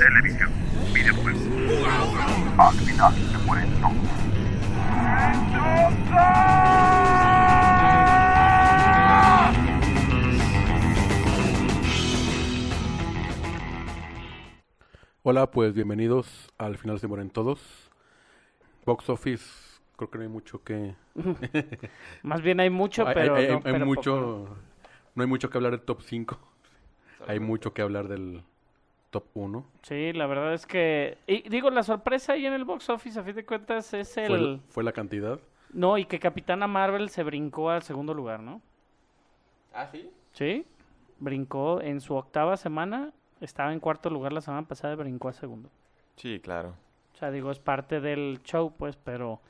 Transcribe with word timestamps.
televisión, 0.00 0.50
videojuegos. 0.94 1.42
Al 2.58 2.74
final 2.74 3.14
se 3.14 3.38
mueren 3.44 3.68
todos. 3.80 5.10
Hola, 15.22 15.50
pues 15.50 15.74
bienvenidos 15.74 16.50
al 16.56 16.78
final 16.78 16.98
se 16.98 17.06
mueren 17.06 17.28
todos. 17.30 17.90
Box 18.86 19.10
Office, 19.10 19.44
creo 19.96 20.10
que 20.10 20.16
no 20.18 20.24
hay 20.24 20.30
mucho 20.30 20.64
que... 20.64 20.94
Más 22.22 22.40
bien 22.40 22.60
hay 22.60 22.70
mucho, 22.70 23.06
Hay- 23.06 23.14
pero, 23.14 23.34
hay, 23.36 23.48
no, 23.48 23.54
hay 23.56 23.60
pero 23.62 23.84
mucho... 23.86 24.44
poco. 24.46 24.56
No 25.14 25.22
hay 25.22 25.28
mucho 25.28 25.50
que 25.50 25.58
hablar 25.58 25.72
del 25.72 25.82
top 25.82 26.00
5. 26.02 26.38
Hay 27.26 27.38
mucho 27.38 27.74
que 27.74 27.82
hablar 27.82 28.08
del 28.08 28.42
top 29.10 29.24
1. 29.34 29.64
Sí, 29.82 30.12
la 30.12 30.26
verdad 30.26 30.54
es 30.54 30.66
que... 30.66 31.18
Y 31.26 31.48
digo, 31.48 31.70
la 31.70 31.82
sorpresa 31.82 32.32
ahí 32.34 32.46
en 32.46 32.52
el 32.52 32.64
box 32.64 32.88
office, 32.88 33.18
a 33.18 33.22
fin 33.22 33.34
de 33.34 33.44
cuentas, 33.44 33.92
es 33.92 34.16
el... 34.16 34.28
Fue, 34.28 34.72
fue 34.72 34.84
la 34.84 34.92
cantidad. 34.92 35.38
No, 35.72 35.98
y 35.98 36.04
que 36.04 36.18
Capitana 36.18 36.66
Marvel 36.66 37.10
se 37.10 37.22
brincó 37.22 37.70
al 37.70 37.82
segundo 37.82 38.14
lugar, 38.14 38.40
¿no? 38.40 38.60
¿Ah, 39.72 39.86
sí? 39.90 40.10
Sí, 40.32 40.66
brincó 41.18 41.80
en 41.80 42.00
su 42.00 42.14
octava 42.14 42.56
semana, 42.56 43.12
estaba 43.40 43.72
en 43.72 43.80
cuarto 43.80 44.10
lugar 44.10 44.32
la 44.32 44.40
semana 44.40 44.66
pasada 44.66 44.94
y 44.94 44.96
brincó 44.96 45.28
a 45.28 45.32
segundo. 45.32 45.68
Sí, 46.16 46.40
claro. 46.40 46.74
O 47.14 47.16
sea, 47.16 47.30
digo, 47.30 47.50
es 47.50 47.58
parte 47.58 48.00
del 48.00 48.40
show, 48.42 48.72
pues, 48.76 48.96
pero... 48.96 49.40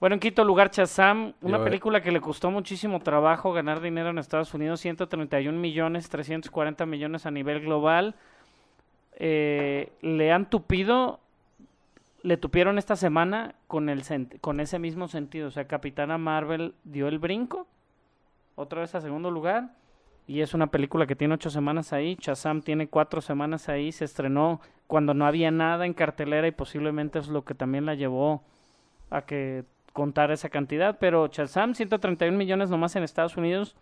Bueno, 0.00 0.14
en 0.14 0.20
quinto 0.20 0.44
lugar, 0.44 0.70
Shazam, 0.70 1.34
una 1.42 1.64
película 1.64 2.00
que 2.00 2.12
le 2.12 2.20
costó 2.20 2.52
muchísimo 2.52 3.00
trabajo 3.00 3.52
ganar 3.52 3.80
dinero 3.80 4.10
en 4.10 4.18
Estados 4.18 4.54
Unidos, 4.54 4.78
131 4.78 5.58
millones, 5.58 6.08
340 6.08 6.86
millones 6.86 7.26
a 7.26 7.32
nivel 7.32 7.62
global. 7.62 8.14
Eh, 9.20 9.90
le 10.00 10.30
han 10.30 10.48
tupido, 10.48 11.18
le 12.22 12.36
tupieron 12.36 12.78
esta 12.78 12.94
semana 12.94 13.56
con, 13.66 13.88
el 13.88 14.02
con 14.40 14.60
ese 14.60 14.78
mismo 14.78 15.08
sentido. 15.08 15.48
O 15.48 15.50
sea, 15.50 15.66
Capitana 15.66 16.18
Marvel 16.18 16.74
dio 16.84 17.08
el 17.08 17.18
brinco, 17.18 17.66
otra 18.54 18.80
vez 18.80 18.94
a 18.94 19.00
segundo 19.00 19.30
lugar. 19.30 19.74
Y 20.28 20.42
es 20.42 20.54
una 20.54 20.68
película 20.68 21.06
que 21.06 21.16
tiene 21.16 21.34
ocho 21.34 21.50
semanas 21.50 21.92
ahí. 21.92 22.16
Shazam 22.20 22.60
tiene 22.60 22.86
cuatro 22.86 23.20
semanas 23.20 23.68
ahí. 23.68 23.92
Se 23.92 24.04
estrenó 24.04 24.60
cuando 24.86 25.14
no 25.14 25.26
había 25.26 25.50
nada 25.50 25.86
en 25.86 25.94
cartelera 25.94 26.46
y 26.46 26.52
posiblemente 26.52 27.18
es 27.18 27.28
lo 27.28 27.44
que 27.44 27.54
también 27.54 27.86
la 27.86 27.94
llevó 27.94 28.42
a 29.10 29.22
que 29.22 29.64
contara 29.94 30.34
esa 30.34 30.50
cantidad. 30.50 30.98
Pero 31.00 31.28
Shazam, 31.28 31.74
131 31.74 32.36
millones 32.36 32.68
nomás 32.68 32.94
en 32.94 33.04
Estados 33.04 33.38
Unidos. 33.38 33.74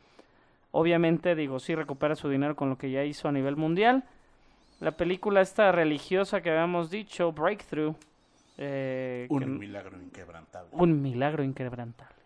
Obviamente, 0.71 1.35
digo, 1.35 1.59
sí 1.59 1.75
recupera 1.75 2.15
su 2.15 2.29
dinero 2.29 2.55
con 2.55 2.71
lo 2.71 2.79
que 2.79 2.91
ya 2.91 3.03
hizo 3.03 3.29
a 3.29 3.33
nivel 3.33 3.57
mundial. 3.57 4.05
La 4.81 4.93
película 4.93 5.41
esta 5.41 5.73
religiosa 5.73 6.41
que 6.43 6.51
habíamos 6.51 6.91
dicho, 6.91 7.33
Breakthrough. 7.33 7.95
eh, 8.59 9.27
que- 9.29 9.35
Un 9.35 9.59
milagro 9.59 9.99
inquebrantable. 10.01 10.71
un 10.73 11.03
milagro 11.03 11.43
inquebrantable. 11.45 12.17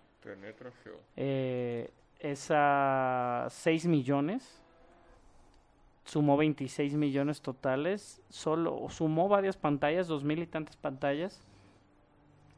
Eh, 1.17 1.91
es 2.21 2.49
a 2.55 3.47
6 3.51 3.87
millones. 3.87 4.61
Sumó 6.05 6.37
26 6.37 6.95
millones 6.95 7.41
totales. 7.43 8.21
Solo 8.29 8.87
sumó 8.91 9.29
varias 9.29 9.57
pantallas, 9.57 10.07
dos 10.09 10.23
mil 10.25 10.41
y 10.41 10.47
tantas 10.47 10.77
pantallas. 10.77 11.41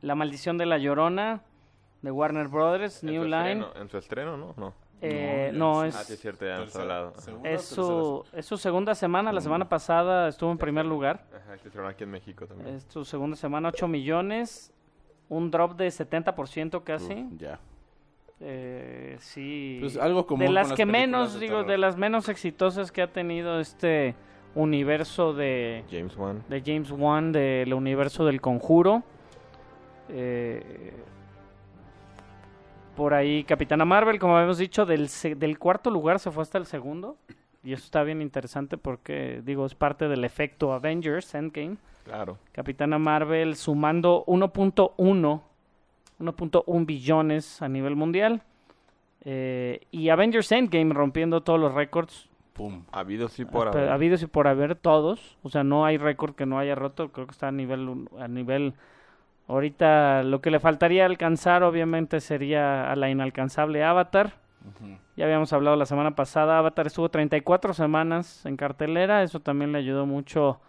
La 0.01 0.15
maldición 0.15 0.59
de 0.59 0.67
la 0.67 0.79
llorona 0.79 1.43
de 2.03 2.11
Warner 2.11 2.49
Brothers, 2.49 3.03
En 3.03 3.11
New 3.11 3.25
Line. 3.25 3.53
estreno- 3.53 3.73
En 3.77 3.89
su 3.89 3.97
estreno, 3.99 4.37
¿no? 4.37 4.55
No. 4.57 4.75
Eh, 5.05 5.51
no, 5.53 5.85
es, 5.85 5.97
Ah, 5.97 6.05
sí, 6.05 6.13
es 6.13 6.21
cierto, 6.21 6.47
ya 6.47 6.59
Tercera- 6.59 6.83
hablado. 6.83 7.13
segunda 7.21 7.51
es, 7.51 7.63
su, 7.65 8.25
es 8.33 8.47
su 8.47 8.57
segunda 8.57 8.95
semana. 8.95 9.33
La 9.33 9.41
semana 9.41 9.69
pasada 9.69 10.29
estuvo 10.29 10.53
en 10.53 10.59
primer 10.59 10.87
lugar. 10.87 11.25
Ajá, 11.35 11.55
aquí 11.89 12.05
en 12.05 12.11
México 12.11 12.47
también. 12.47 12.77
Es 12.77 12.87
su 12.89 13.05
segunda 13.05 13.37
semana, 13.37 13.69
8 13.71 13.89
millones. 13.89 14.73
Un 15.29 15.51
drop 15.51 15.77
de 15.77 15.89
70% 15.91 16.85
casi. 16.85 17.13
Uf, 17.15 17.33
Ya. 17.39 17.59
Eh, 18.45 19.17
sí. 19.21 19.79
Pues 19.81 19.97
algo 19.97 20.27
común 20.27 20.47
de 20.47 20.53
las 20.53 20.69
las 20.71 20.77
que 20.77 20.85
menos, 20.87 21.35
de 21.35 21.41
digo, 21.41 21.57
terror. 21.59 21.71
de 21.71 21.79
las 21.79 21.97
menos 21.97 22.29
exitosas 22.29 22.91
que 22.93 23.03
ha 23.03 23.07
tenido 23.13 23.61
este 23.61 24.15
universo 24.55 25.33
de, 25.33 25.85
James 25.91 26.17
Wan. 26.17 26.43
de 26.49 26.61
James 26.65 26.91
Wan, 26.91 27.33
del 27.33 27.73
universo 27.73 28.25
del 28.25 28.41
conjuro. 28.41 29.03
Eh, 30.09 30.93
por 32.97 33.15
ahí 33.15 33.45
Capitana 33.45 33.85
Marvel, 33.85 34.19
como 34.19 34.37
habíamos 34.37 34.59
dicho, 34.59 34.87
del, 34.87 35.09
del 35.37 35.59
cuarto 35.59 35.91
lugar 35.91 36.19
se 36.19 36.31
fue 36.31 36.43
hasta 36.43 36.59
el 36.59 36.67
segundo. 36.67 37.17
Y 37.65 37.73
eso 37.73 37.85
está 37.85 38.03
bien 38.03 38.21
interesante 38.23 38.77
porque, 38.77 39.41
digo, 39.45 39.65
es 39.67 39.75
parte 39.75 40.09
del 40.09 40.25
efecto 40.25 40.73
Avengers 40.73 41.35
Endgame. 41.35 41.77
Claro. 42.05 42.39
Capitana 42.53 42.99
Marvel 42.99 43.55
sumando 43.55 44.25
1.1 44.27 45.41
1.1 46.21 46.87
billones 46.87 47.63
a 47.63 47.69
nivel 47.69 47.97
mundial. 47.97 48.43
Eh, 49.25 49.81
y 49.91 50.09
Avengers 50.09 50.51
Endgame 50.53 50.93
rompiendo 50.93 51.43
todos 51.43 51.61
los 51.61 51.73
récords. 51.75 52.29
Pum. 52.53 52.85
Habido 52.93 53.29
sí 53.29 53.45
por 53.45 53.71
Pero 53.71 53.85
haber. 53.85 53.93
habidos 53.93 54.23
y 54.23 54.27
por 54.27 54.47
haber 54.49 54.75
todos. 54.75 55.39
O 55.43 55.49
sea, 55.49 55.65
no 55.65 55.85
hay 55.85 55.97
récord 55.97 56.35
que 56.35 56.47
no 56.47 56.59
haya 56.59 56.75
roto. 56.75 57.11
Creo 57.11 57.27
que 57.27 57.33
está 57.33 57.49
a 57.49 57.53
nivel, 57.53 58.09
a 58.19 58.29
nivel... 58.29 58.75
Ahorita 59.49 60.23
lo 60.23 60.41
que 60.41 60.51
le 60.51 60.61
faltaría 60.61 61.05
alcanzar 61.05 61.63
obviamente 61.63 62.21
sería 62.21 62.91
a 62.91 62.97
la 62.97 63.11
inalcanzable 63.11 63.85
Avatar. 63.85 64.35
Ya 65.17 65.25
habíamos 65.25 65.53
hablado 65.53 65.77
la 65.77 65.87
semana 65.87 66.15
pasada, 66.15 66.59
Avatar 66.59 66.87
estuvo 66.87 67.09
34 67.09 67.75
semanas 67.75 68.47
en 68.47 68.57
cartelera, 68.57 69.23
eso 69.23 69.41
también 69.41 69.73
le 69.73 69.79
ayudó 69.79 70.07
mucho 70.07 70.61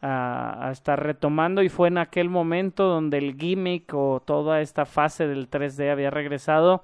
a, 0.00 0.68
a 0.68 0.70
estar 0.70 1.02
retomando 1.02 1.62
y 1.62 1.68
fue 1.68 1.88
en 1.88 1.98
aquel 1.98 2.30
momento 2.30 2.84
donde 2.84 3.18
el 3.18 3.36
gimmick 3.36 3.92
o 3.92 4.22
toda 4.24 4.60
esta 4.60 4.86
fase 4.86 5.26
del 5.26 5.50
3D 5.50 5.90
había 5.90 6.10
regresado. 6.10 6.82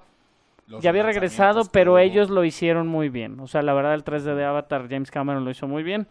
Los 0.67 0.83
ya 0.83 0.89
había 0.89 1.03
regresado, 1.03 1.63
pero 1.71 1.93
hubo. 1.93 1.99
ellos 1.99 2.29
lo 2.29 2.43
hicieron 2.43 2.87
muy 2.87 3.09
bien. 3.09 3.39
O 3.39 3.47
sea, 3.47 3.61
la 3.61 3.73
verdad 3.73 3.93
el 3.93 4.03
3D 4.03 4.35
de 4.35 4.45
Avatar, 4.45 4.87
James 4.89 5.11
Cameron 5.11 5.43
lo 5.43 5.51
hizo 5.51 5.67
muy 5.67 5.83
bien. 5.83 6.07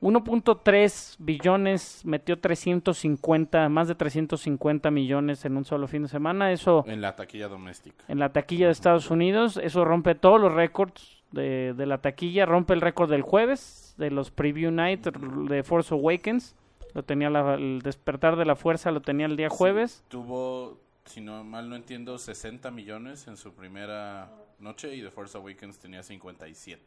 1.3 0.00 1.16
billones, 1.18 2.02
metió 2.04 2.38
350, 2.38 3.68
más 3.68 3.88
de 3.88 3.94
350 3.94 4.90
millones 4.90 5.44
en 5.44 5.56
un 5.56 5.64
solo 5.64 5.86
fin 5.88 6.02
de 6.02 6.08
semana. 6.08 6.52
Eso 6.52 6.84
En 6.86 7.00
la 7.00 7.16
taquilla 7.16 7.48
doméstica. 7.48 8.04
en 8.08 8.18
la 8.18 8.32
taquilla 8.32 8.66
de 8.66 8.72
Estados 8.72 9.10
Unidos. 9.10 9.56
Eso 9.62 9.84
rompe 9.84 10.14
todos 10.14 10.40
los 10.40 10.52
récords 10.52 11.22
de, 11.32 11.74
de 11.74 11.86
la 11.86 11.98
taquilla. 11.98 12.46
Rompe 12.46 12.74
el 12.74 12.80
récord 12.80 13.10
del 13.10 13.22
jueves, 13.22 13.94
de 13.98 14.10
los 14.10 14.30
Preview 14.30 14.70
Night 14.70 15.06
de 15.06 15.62
Force 15.62 15.94
Awakens. 15.94 16.54
Lo 16.94 17.02
tenía 17.02 17.28
la- 17.30 17.54
el 17.54 17.80
despertar 17.82 18.36
de 18.36 18.44
la 18.46 18.56
fuerza, 18.56 18.90
lo 18.90 19.02
tenía 19.02 19.26
el 19.26 19.36
día 19.36 19.48
jueves. 19.50 20.02
Tuvo, 20.08 20.80
si 21.04 21.20
no 21.20 21.44
mal 21.44 21.68
no 21.68 21.76
entiendo, 21.76 22.18
60 22.18 22.70
millones 22.70 23.28
en 23.28 23.36
su 23.36 23.52
primera 23.52 24.30
noche 24.58 24.94
y 24.94 25.02
The 25.02 25.10
Force 25.10 25.36
Awakens 25.36 25.78
tenía 25.78 26.02
57. 26.02 26.82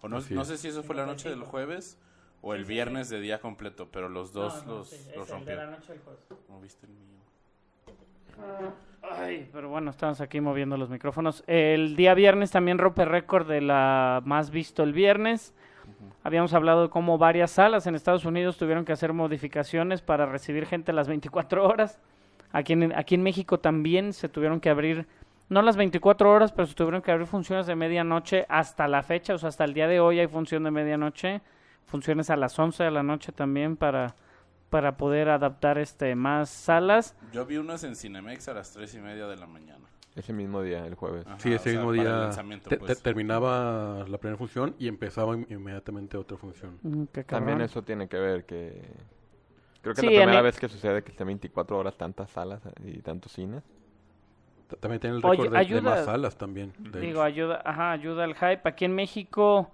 O 0.00 0.08
no, 0.08 0.20
sé 0.20 0.58
si 0.58 0.68
eso 0.68 0.82
fue 0.82 0.96
la 0.96 1.06
noche 1.06 1.28
del 1.28 1.42
jueves 1.42 1.96
o 2.42 2.54
el 2.54 2.64
viernes 2.64 3.08
de 3.08 3.20
día 3.20 3.40
completo, 3.40 3.88
pero 3.90 4.08
los 4.08 4.32
dos 4.32 4.66
los, 4.66 5.08
los 5.16 5.30
rompió. 5.30 5.56
¿No 6.48 6.60
viste 6.60 6.86
el 6.86 6.92
mío? 6.92 8.72
Ay, 9.02 9.48
pero 9.52 9.68
bueno, 9.68 9.90
estamos 9.90 10.20
aquí 10.20 10.40
moviendo 10.40 10.76
los 10.76 10.90
micrófonos. 10.90 11.44
El 11.46 11.96
día 11.96 12.14
viernes 12.14 12.50
también 12.50 12.78
rompe 12.78 13.04
récord 13.04 13.48
de 13.48 13.60
la 13.60 14.22
más 14.24 14.50
visto 14.50 14.82
el 14.82 14.92
viernes. 14.92 15.54
Habíamos 16.24 16.54
hablado 16.54 16.82
de 16.82 16.88
cómo 16.88 17.18
varias 17.18 17.52
salas 17.52 17.86
en 17.86 17.94
Estados 17.94 18.24
Unidos 18.24 18.56
tuvieron 18.56 18.84
que 18.84 18.92
hacer 18.92 19.12
modificaciones 19.12 20.02
para 20.02 20.26
recibir 20.26 20.66
gente 20.66 20.92
las 20.92 21.08
24 21.08 21.66
horas. 21.66 21.98
Aquí 22.52 22.74
en, 22.74 22.92
aquí 22.96 23.14
en 23.14 23.22
México 23.22 23.58
también 23.58 24.12
se 24.12 24.28
tuvieron 24.28 24.60
que 24.60 24.70
abrir, 24.70 25.06
no 25.48 25.62
las 25.62 25.76
24 25.76 26.30
horas, 26.30 26.52
pero 26.52 26.66
se 26.66 26.74
tuvieron 26.74 27.02
que 27.02 27.10
abrir 27.10 27.26
funciones 27.26 27.66
de 27.66 27.74
medianoche 27.74 28.46
hasta 28.48 28.86
la 28.88 29.02
fecha, 29.02 29.34
o 29.34 29.38
sea, 29.38 29.48
hasta 29.48 29.64
el 29.64 29.74
día 29.74 29.88
de 29.88 30.00
hoy 30.00 30.20
hay 30.20 30.26
función 30.26 30.62
de 30.64 30.70
medianoche, 30.70 31.40
funciones 31.86 32.30
a 32.30 32.36
las 32.36 32.58
11 32.58 32.84
de 32.84 32.90
la 32.90 33.02
noche 33.02 33.32
también 33.32 33.76
para, 33.76 34.14
para 34.70 34.96
poder 34.96 35.28
adaptar 35.28 35.78
este 35.78 36.14
más 36.14 36.48
salas. 36.50 37.16
Yo 37.32 37.44
vi 37.46 37.56
unas 37.58 37.84
en 37.84 37.96
Cinemex 37.96 38.48
a 38.48 38.54
las 38.54 38.72
3 38.72 38.94
y 38.94 38.98
media 39.00 39.26
de 39.26 39.36
la 39.36 39.46
mañana. 39.46 39.86
Ese 40.14 40.32
mismo 40.34 40.60
día, 40.60 40.86
el 40.86 40.94
jueves. 40.94 41.26
Ajá, 41.26 41.38
Sí, 41.38 41.52
ese 41.54 41.72
mismo 41.72 41.90
día 41.92 42.30
te- 42.68 42.76
pues. 42.76 42.98
te- 42.98 43.02
terminaba 43.02 44.04
la 44.06 44.18
primera 44.18 44.36
función 44.36 44.74
y 44.78 44.86
empezaba 44.88 45.34
in- 45.34 45.46
inmediatamente 45.48 46.18
otra 46.18 46.36
función. 46.36 46.78
Mm, 46.82 47.04
También 47.26 47.60
eso 47.62 47.82
tiene 47.82 48.08
que 48.08 48.18
ver 48.18 48.44
que... 48.44 48.82
Creo 49.80 49.94
que 49.94 50.00
Sí, 50.02 50.06
es 50.08 50.12
la 50.12 50.18
primera 50.20 50.38
el- 50.40 50.44
vez 50.44 50.60
que 50.60 50.68
sucede 50.68 51.02
que 51.02 51.12
estén 51.12 51.26
24 51.26 51.78
horas 51.78 51.96
tantas 51.96 52.30
salas 52.30 52.60
y 52.84 52.98
tantos 53.00 53.32
cines. 53.32 53.62
También 54.80 55.00
tiene 55.00 55.16
el 55.16 55.22
récord 55.22 55.50
de, 55.52 55.80
más 55.82 56.04
salas 56.04 56.36
también. 56.38 56.72
de 56.78 57.00
Digo, 57.00 57.22
ayuda, 57.22 57.60
ajá, 57.64 57.92
ayuda 57.92 58.24
al 58.24 58.34
hype. 58.34 58.60
Aquí 58.68 58.84
en 58.84 58.94
México 58.94 59.70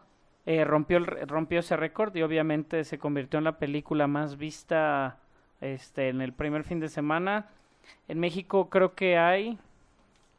eh, 0.48 0.64
rompió, 0.64 1.00
rompió 1.00 1.60
ese 1.60 1.76
récord 1.76 2.16
y 2.16 2.22
obviamente 2.22 2.82
se 2.84 2.96
convirtió 2.96 3.36
en 3.36 3.44
la 3.44 3.58
película 3.58 4.06
más 4.06 4.38
vista 4.38 5.18
este, 5.60 6.08
en 6.08 6.22
el 6.22 6.32
primer 6.32 6.64
fin 6.64 6.80
de 6.80 6.88
semana. 6.88 7.50
En 8.08 8.18
México 8.18 8.70
creo 8.70 8.94
que 8.94 9.18
hay, 9.18 9.58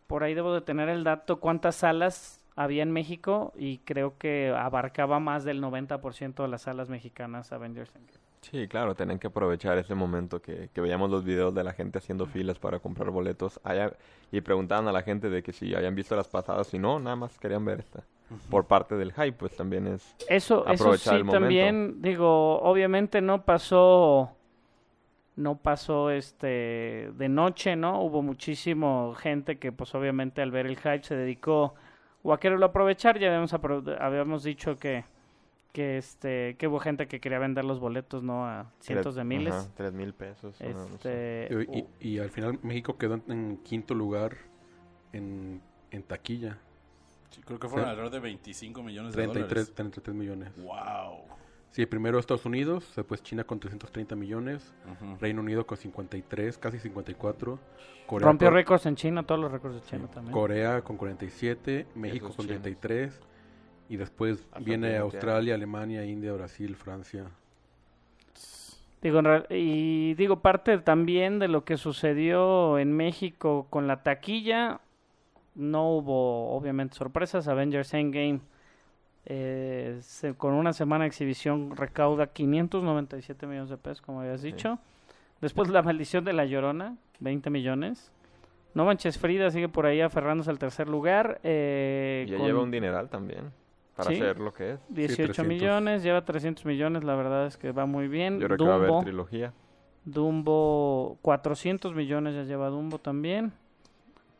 por 0.07 0.23
ahí 0.23 0.33
debo 0.33 0.51
de 0.51 0.61
tener 0.61 0.89
el 0.89 1.03
dato, 1.03 1.39
cuántas 1.39 1.75
salas 1.75 2.43
había 2.55 2.81
en 2.81 2.89
México 2.89 3.53
y 3.55 3.77
creo 3.85 4.17
que 4.17 4.49
abarcaba 4.49 5.19
más 5.19 5.43
del 5.43 5.61
90% 5.61 6.41
de 6.41 6.47
las 6.47 6.63
salas 6.63 6.89
mexicanas 6.89 7.51
Avengers. 7.51 7.93
Sí, 8.41 8.67
claro, 8.67 8.95
tienen 8.95 9.19
que 9.19 9.27
aprovechar 9.27 9.77
ese 9.77 9.95
momento 9.95 10.41
que, 10.41 10.69
que 10.73 10.81
veíamos 10.81 11.09
los 11.09 11.23
videos 11.25 11.53
de 11.53 11.63
la 11.63 11.73
gente 11.73 11.97
haciendo 11.97 12.25
filas 12.25 12.57
para 12.57 12.79
comprar 12.79 13.11
boletos 13.11 13.59
allá, 13.63 13.93
y 14.31 14.41
preguntaban 14.41 14.87
a 14.87 14.91
la 14.93 15.01
gente 15.03 15.29
de 15.29 15.43
que 15.43 15.51
si 15.51 15.75
habían 15.75 15.93
visto 15.93 16.15
las 16.15 16.29
pasadas, 16.29 16.67
si 16.67 16.79
no, 16.79 16.99
nada 16.99 17.15
más 17.17 17.37
querían 17.37 17.65
ver 17.65 17.79
esta. 17.79 18.03
Por 18.49 18.65
parte 18.65 18.95
del 18.95 19.11
hype, 19.11 19.33
pues 19.33 19.55
también 19.55 19.87
es... 19.87 20.15
Eso, 20.29 20.65
eso 20.65 20.65
Aprovechar 20.65 21.15
sí 21.15 21.19
el 21.19 21.25
momento. 21.25 21.41
también, 21.41 22.01
digo, 22.01 22.59
obviamente 22.61 23.19
no 23.21 23.43
pasó, 23.43 24.35
no 25.35 25.57
pasó 25.57 26.09
este 26.11 27.11
de 27.13 27.29
noche, 27.29 27.75
¿no? 27.75 28.01
Hubo 28.03 28.21
muchísimo 28.21 29.13
gente 29.15 29.57
que 29.57 29.71
pues 29.71 29.95
obviamente 29.95 30.41
al 30.41 30.51
ver 30.51 30.65
el 30.65 30.77
hype 30.77 31.03
se 31.03 31.15
dedicó 31.15 31.75
o 32.23 32.33
a 32.33 32.39
quererlo 32.39 32.65
aprovechar, 32.67 33.17
ya 33.17 33.27
habíamos, 33.27 33.53
apro- 33.53 33.97
habíamos 33.99 34.43
dicho 34.43 34.77
que, 34.77 35.05
que 35.71 35.97
este, 35.97 36.55
que 36.57 36.67
hubo 36.67 36.79
gente 36.79 37.07
que 37.07 37.19
quería 37.19 37.39
vender 37.39 37.63
los 37.65 37.79
boletos, 37.79 38.23
¿no? 38.23 38.45
A 38.47 38.71
cientos 38.79 39.15
de 39.15 39.23
miles. 39.23 39.53
Ajá, 39.53 39.67
tres 39.75 39.93
mil 39.93 40.13
pesos. 40.13 40.59
o 40.59 40.63
no, 40.69 40.87
no 40.89 40.97
sé. 40.99 41.43
Este, 41.43 41.67
Y, 42.01 42.07
y- 42.07 42.13
y 42.15 42.19
al 42.19 42.29
final 42.31 42.59
México 42.63 42.97
quedó 42.97 43.15
en, 43.15 43.23
en 43.31 43.57
quinto 43.57 43.93
lugar 43.93 44.35
en, 45.13 45.61
en 45.91 46.03
taquilla. 46.03 46.57
Sí, 47.29 47.41
creo 47.41 47.59
que 47.59 47.67
fueron 47.67 47.85
Sí. 47.85 47.89
alrededor 47.91 48.11
de 48.13 48.19
25 48.19 48.81
millones 48.83 49.13
de 49.15 49.21
33, 49.23 49.49
dólares. 49.49 49.75
33 49.75 50.15
millones. 50.17 50.51
Wow. 50.57 51.19
Sí, 51.71 51.85
primero 51.85 52.17
Estados 52.17 52.45
Unidos, 52.47 52.91
después 52.95 53.21
China 53.21 53.43
con 53.43 53.59
330 53.59 54.15
millones, 54.15 54.73
Ujú. 54.91 55.17
Reino 55.21 55.41
Unido 55.41 55.67
con 55.67 55.77
53, 55.77 56.57
casi 56.57 56.79
54. 56.79 57.59
Corea 58.07 58.25
rompió 58.27 58.47
con, 58.47 58.55
récords 58.55 58.85
en 58.87 58.95
China, 58.95 59.21
todos 59.21 59.39
los 59.39 59.51
récords 59.51 59.75
de 59.75 59.81
China 59.87 60.07
también. 60.11 60.33
Corea 60.33 60.81
con 60.81 60.97
47, 60.97 61.85
México 61.93 62.25
Esos 62.25 62.37
con 62.37 62.47
chinos. 62.47 62.63
33 63.89 63.91
y 63.91 63.97
después 63.97 64.39
Hasta 64.51 64.59
viene 64.59 64.97
Australia, 64.97 65.55
Alemania, 65.55 66.05
India, 66.05 66.31
Brasil, 66.33 66.75
Francia. 66.75 67.25
Digo, 69.01 69.21
y 69.49 70.13
digo, 70.15 70.41
parte 70.41 70.77
también 70.79 71.39
de 71.39 71.47
lo 71.47 71.63
que 71.63 71.77
sucedió 71.77 72.77
en 72.79 72.91
México 72.91 73.67
con 73.69 73.87
la 73.87 74.03
taquilla, 74.03 74.81
no 75.55 75.89
hubo 75.91 76.53
obviamente 76.53 76.95
sorpresas. 76.95 77.47
Avengers 77.47 77.93
Endgame, 77.93 78.41
eh, 79.25 79.99
se- 80.01 80.33
con 80.33 80.53
una 80.53 80.73
semana 80.73 81.05
de 81.05 81.09
exhibición, 81.09 81.75
recauda 81.77 82.27
597 82.27 83.47
millones 83.47 83.69
de 83.69 83.77
pesos, 83.77 84.01
como 84.01 84.19
habías 84.21 84.41
Sí. 84.41 84.47
dicho. 84.51 84.79
Después 85.39 85.69
La 85.69 85.81
Maldición 85.81 86.25
de 86.25 86.33
la 86.33 86.43
Llorona, 86.45 86.97
20 87.21 87.49
millones. 87.49 88.11
No 88.73 88.83
Manches 88.83 89.17
Frida 89.17 89.49
sigue 89.49 89.69
por 89.69 89.85
ahí 89.85 90.01
aferrándose 90.01 90.49
al 90.49 90.59
tercer 90.59 90.89
lugar. 90.89 91.39
eh, 91.43 92.25
Y 92.27 92.31
ya 92.31 92.37
con 92.37 92.45
lleva 92.47 92.61
un 92.61 92.69
dineral 92.71 93.09
también, 93.09 93.51
para 93.99 94.09
Sí. 94.15 94.21
hacer 94.21 94.39
lo 94.39 94.53
que 94.53 94.71
es. 94.73 94.79
18 94.89 95.33
300. 95.33 95.47
millones, 95.47 96.03
lleva 96.03 96.23
300 96.25 96.65
millones, 96.65 97.03
la 97.03 97.15
verdad 97.15 97.45
es 97.45 97.57
que 97.57 97.71
va 97.71 97.85
muy 97.85 98.07
bien. 98.07 98.39
Yo 98.39 98.47
creo 98.47 98.57
que 98.57 98.63
va 98.65 98.71
a 98.73 98.75
haber 98.75 98.87
Dumbo, 98.89 99.03
trilogía. 99.03 99.53
Dumbo, 100.05 101.17
400 101.21 101.93
millones 101.95 102.35
ya 102.35 102.43
lleva 102.43 102.69
Dumbo 102.69 102.99
también. 102.99 103.53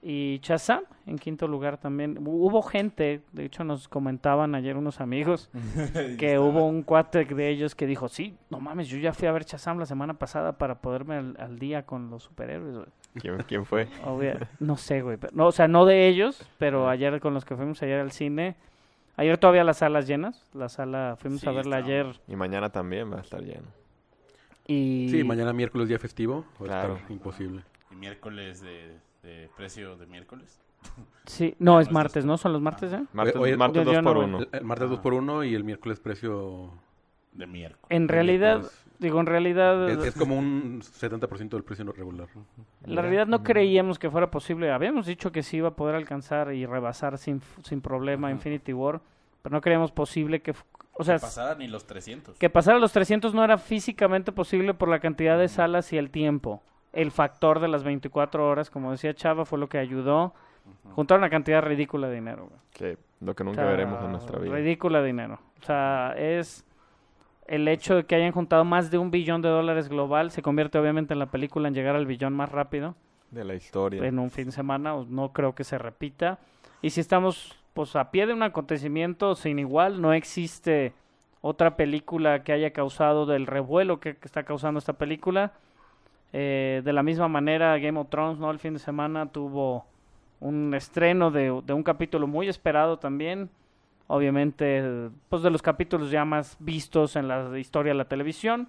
Y 0.01 0.39
Shazam 0.41 0.83
en 1.07 1.17
quinto 1.17 1.45
lugar 1.45 1.77
también. 1.77 2.15
Hu- 2.23 2.47
Hubo 2.47 2.61
gente, 2.61 3.21
de 3.33 3.43
hecho 3.45 3.65
nos 3.65 3.89
comentaban 3.89 4.55
ayer 4.55 4.77
unos 4.77 5.01
amigos, 5.01 5.49
que 6.17 6.39
hubo 6.39 6.65
un 6.67 6.83
cuate 6.83 7.25
de 7.25 7.49
ellos 7.49 7.75
que 7.75 7.85
dijo, 7.85 8.07
sí, 8.07 8.37
no 8.49 8.61
mames, 8.61 8.87
yo 8.87 8.97
ya 8.97 9.11
fui 9.13 9.27
a 9.27 9.33
ver 9.33 9.43
Shazam 9.43 9.77
la 9.77 9.85
semana 9.85 10.13
pasada 10.13 10.57
para 10.57 10.75
poderme 10.79 11.15
al, 11.15 11.35
al 11.37 11.59
día 11.59 11.85
con 11.85 12.09
los 12.09 12.23
superhéroes. 12.23 12.75
güey". 12.75 12.87
¿Quién, 13.15 13.37
quién 13.45 13.65
fue? 13.65 13.87
Obvia- 14.05 14.47
no 14.61 14.77
sé, 14.77 15.01
güey. 15.01 15.17
pero- 15.17 15.33
No, 15.35 15.47
o 15.47 15.51
sea, 15.51 15.67
no 15.67 15.85
de 15.85 16.07
ellos, 16.07 16.47
pero 16.57 16.87
ayer 16.87 17.19
con 17.19 17.33
los 17.33 17.43
que 17.43 17.57
fuimos 17.57 17.81
ayer 17.83 17.99
al 17.99 18.11
cine. 18.11 18.55
Ayer 19.19 19.37
todavía 19.37 19.63
las 19.65 19.77
salas 19.79 20.07
llenas. 20.07 20.49
La 20.53 20.69
sala, 20.69 21.17
fuimos 21.19 21.41
Sí, 21.41 21.47
a 21.47 21.51
verla 21.51 21.79
estaba- 21.79 21.93
ayer. 21.93 22.19
Y 22.27 22.35
mañana 22.37 22.69
también 22.69 23.11
va 23.11 23.17
a 23.17 23.21
estar 23.21 23.41
lleno. 23.41 23.67
Y 24.65 25.07
Sí, 25.11 25.23
mañana 25.23 25.51
miércoles 25.51 25.87
día 25.89 25.99
festivo, 25.99 26.45
va 26.61 26.65
a 26.65 26.67
Claro. 26.67 26.95
estar 26.95 27.11
imposible. 27.11 27.63
Y 27.91 27.95
miércoles 27.95 28.61
de, 28.61 28.97
de 29.23 29.49
precio 29.57 29.97
de 29.97 30.05
miércoles. 30.05 30.59
Sí, 31.25 31.53
no, 31.59 31.79
es 31.79 31.87
es 31.87 31.93
martes, 31.93 32.25
¿no? 32.25 32.37
Son 32.37 32.53
los 32.53 32.61
martes, 32.61 32.91
¿eh? 32.93 33.03
Martes, 33.13 33.35
Oye, 33.35 33.55
martes 33.57 33.83
yo- 33.85 33.91
yo 33.91 33.95
2 33.97 34.03
no 34.03 34.09
por 34.09 34.15
voy. 34.17 34.25
1 34.25 34.39
El, 34.39 34.49
el 34.53 34.63
martes 34.65 34.85
Ah. 34.87 34.89
2 34.89 34.99
por 34.99 35.13
1 35.13 35.43
y 35.43 35.53
el 35.53 35.63
miércoles 35.63 35.99
precio... 35.99 36.71
De 37.33 37.45
miércoles. 37.45 37.85
En 37.89 38.07
realidad, 38.07 38.59
miércoles. 38.59 38.85
Digo, 38.99 39.19
en 39.19 39.25
realidad, 39.25 39.89
Es, 39.89 39.97
es 40.05 40.15
como 40.15 40.37
un 40.37 40.81
70% 40.81 41.49
del 41.49 41.63
precio 41.63 41.91
regular. 41.91 42.27
en 42.85 42.95
realidad 42.95 43.25
no 43.27 43.43
creíamos 43.43 43.97
que 43.97 44.09
fuera 44.09 44.29
posible. 44.29 44.71
Habíamos 44.71 45.05
dicho 45.05 45.31
que 45.31 45.41
sí 45.43 45.57
iba 45.57 45.69
a 45.69 45.75
poder 45.75 45.95
alcanzar 45.95 46.53
y 46.53 46.65
rebasar 46.65 47.17
sin, 47.17 47.41
sin 47.63 47.81
problema 47.81 48.27
Ajá. 48.27 48.35
Infinity 48.35 48.73
War, 48.73 49.01
pero 49.41 49.53
no 49.55 49.61
creíamos 49.61 49.91
posible 49.91 50.41
que, 50.41 50.53
o 50.93 51.03
sea, 51.03 51.15
Que 51.15 51.21
pasara 51.21 51.55
ni 51.55 51.67
los 51.67 51.85
300. 51.87 52.37
que 52.37 52.49
pasar 52.49 52.75
a 52.75 52.79
los 52.79 52.91
300 52.91 53.33
no 53.33 53.43
era 53.43 53.57
físicamente 53.57 54.31
posible 54.31 54.73
por 54.73 54.89
la 54.89 54.99
cantidad 54.99 55.37
de 55.39 55.47
salas 55.47 55.91
y 55.93 55.97
el 55.97 56.11
tiempo. 56.11 56.61
El 56.91 57.11
factor 57.11 57.59
de 57.59 57.67
las 57.67 57.83
24 57.83 58.47
horas, 58.47 58.69
como 58.69 58.91
decía 58.91 59.13
Chava, 59.13 59.45
fue 59.45 59.59
lo 59.59 59.69
que 59.69 59.77
ayudó. 59.77 60.33
Juntar 60.93 61.17
una 61.19 61.29
cantidad 61.29 61.61
ridícula 61.63 62.07
de 62.09 62.15
dinero. 62.15 62.47
güey. 62.47 62.59
Que 62.73 62.97
lo 63.21 63.35
que 63.35 63.43
O 63.43 63.45
nunca 63.45 63.61
sea, 63.61 63.71
veremos 63.71 64.03
en 64.03 64.11
nuestra 64.11 64.39
vida. 64.39 64.55
Ridícula 64.55 64.99
de 65.01 65.07
dinero. 65.07 65.39
O 65.61 65.65
sea, 65.65 66.13
es 66.17 66.65
el 67.49 67.67
hecho 67.67 67.95
de 67.95 68.05
que 68.05 68.15
hayan 68.15 68.31
juntado 68.31 68.63
más 68.63 68.91
de 68.91 68.97
un 68.97 69.11
billón 69.11 69.41
de 69.41 69.49
dólares 69.49 69.89
global 69.89 70.31
se 70.31 70.41
convierte 70.41 70.77
obviamente 70.77 71.13
en 71.13 71.19
la 71.19 71.25
película 71.25 71.67
en 71.67 71.73
llegar 71.73 71.95
al 71.95 72.05
billón 72.05 72.33
más 72.33 72.51
rápido 72.51 72.95
De 73.31 73.43
la 73.43 73.55
historia. 73.55 74.05
en 74.05 74.19
un 74.19 74.29
fin 74.29 74.45
de 74.45 74.51
semana. 74.51 74.95
No 75.07 75.33
creo 75.33 75.55
que 75.55 75.63
se 75.63 75.77
repita. 75.77 76.39
Y 76.81 76.91
si 76.91 77.01
estamos 77.01 77.55
pues 77.73 77.95
a 77.95 78.11
pie 78.11 78.25
de 78.27 78.33
un 78.33 78.43
acontecimiento 78.43 79.35
sin 79.35 79.59
igual, 79.59 80.01
no 80.01 80.13
existe 80.13 80.93
otra 81.41 81.75
película 81.75 82.43
que 82.43 82.51
haya 82.51 82.71
causado 82.71 83.25
del 83.25 83.47
revuelo 83.47 83.99
que, 83.99 84.17
que 84.17 84.25
está 84.25 84.43
causando 84.43 84.77
esta 84.77 84.93
película. 84.93 85.53
Eh, 86.33 86.81
de 86.83 86.93
la 86.93 87.01
misma 87.01 87.27
manera, 87.27 87.77
Game 87.79 87.99
of 87.99 88.09
Thrones, 88.09 88.37
¿no? 88.39 88.51
El 88.51 88.59
fin 88.59 88.73
de 88.73 88.79
semana 88.79 89.25
tuvo 89.31 89.85
un 90.39 90.73
estreno 90.73 91.31
de, 91.31 91.61
de 91.65 91.73
un 91.73 91.83
capítulo 91.83 92.27
muy 92.27 92.47
esperado 92.47 92.99
también. 92.99 93.49
Obviamente, 94.11 95.09
pues 95.29 95.43
de 95.43 95.51
los 95.51 95.61
capítulos 95.61 96.09
ya 96.09 96.25
más 96.25 96.57
vistos 96.59 97.15
en 97.15 97.27
la 97.27 97.57
historia 97.59 97.91
de 97.91 97.97
la 97.97 98.05
televisión. 98.05 98.67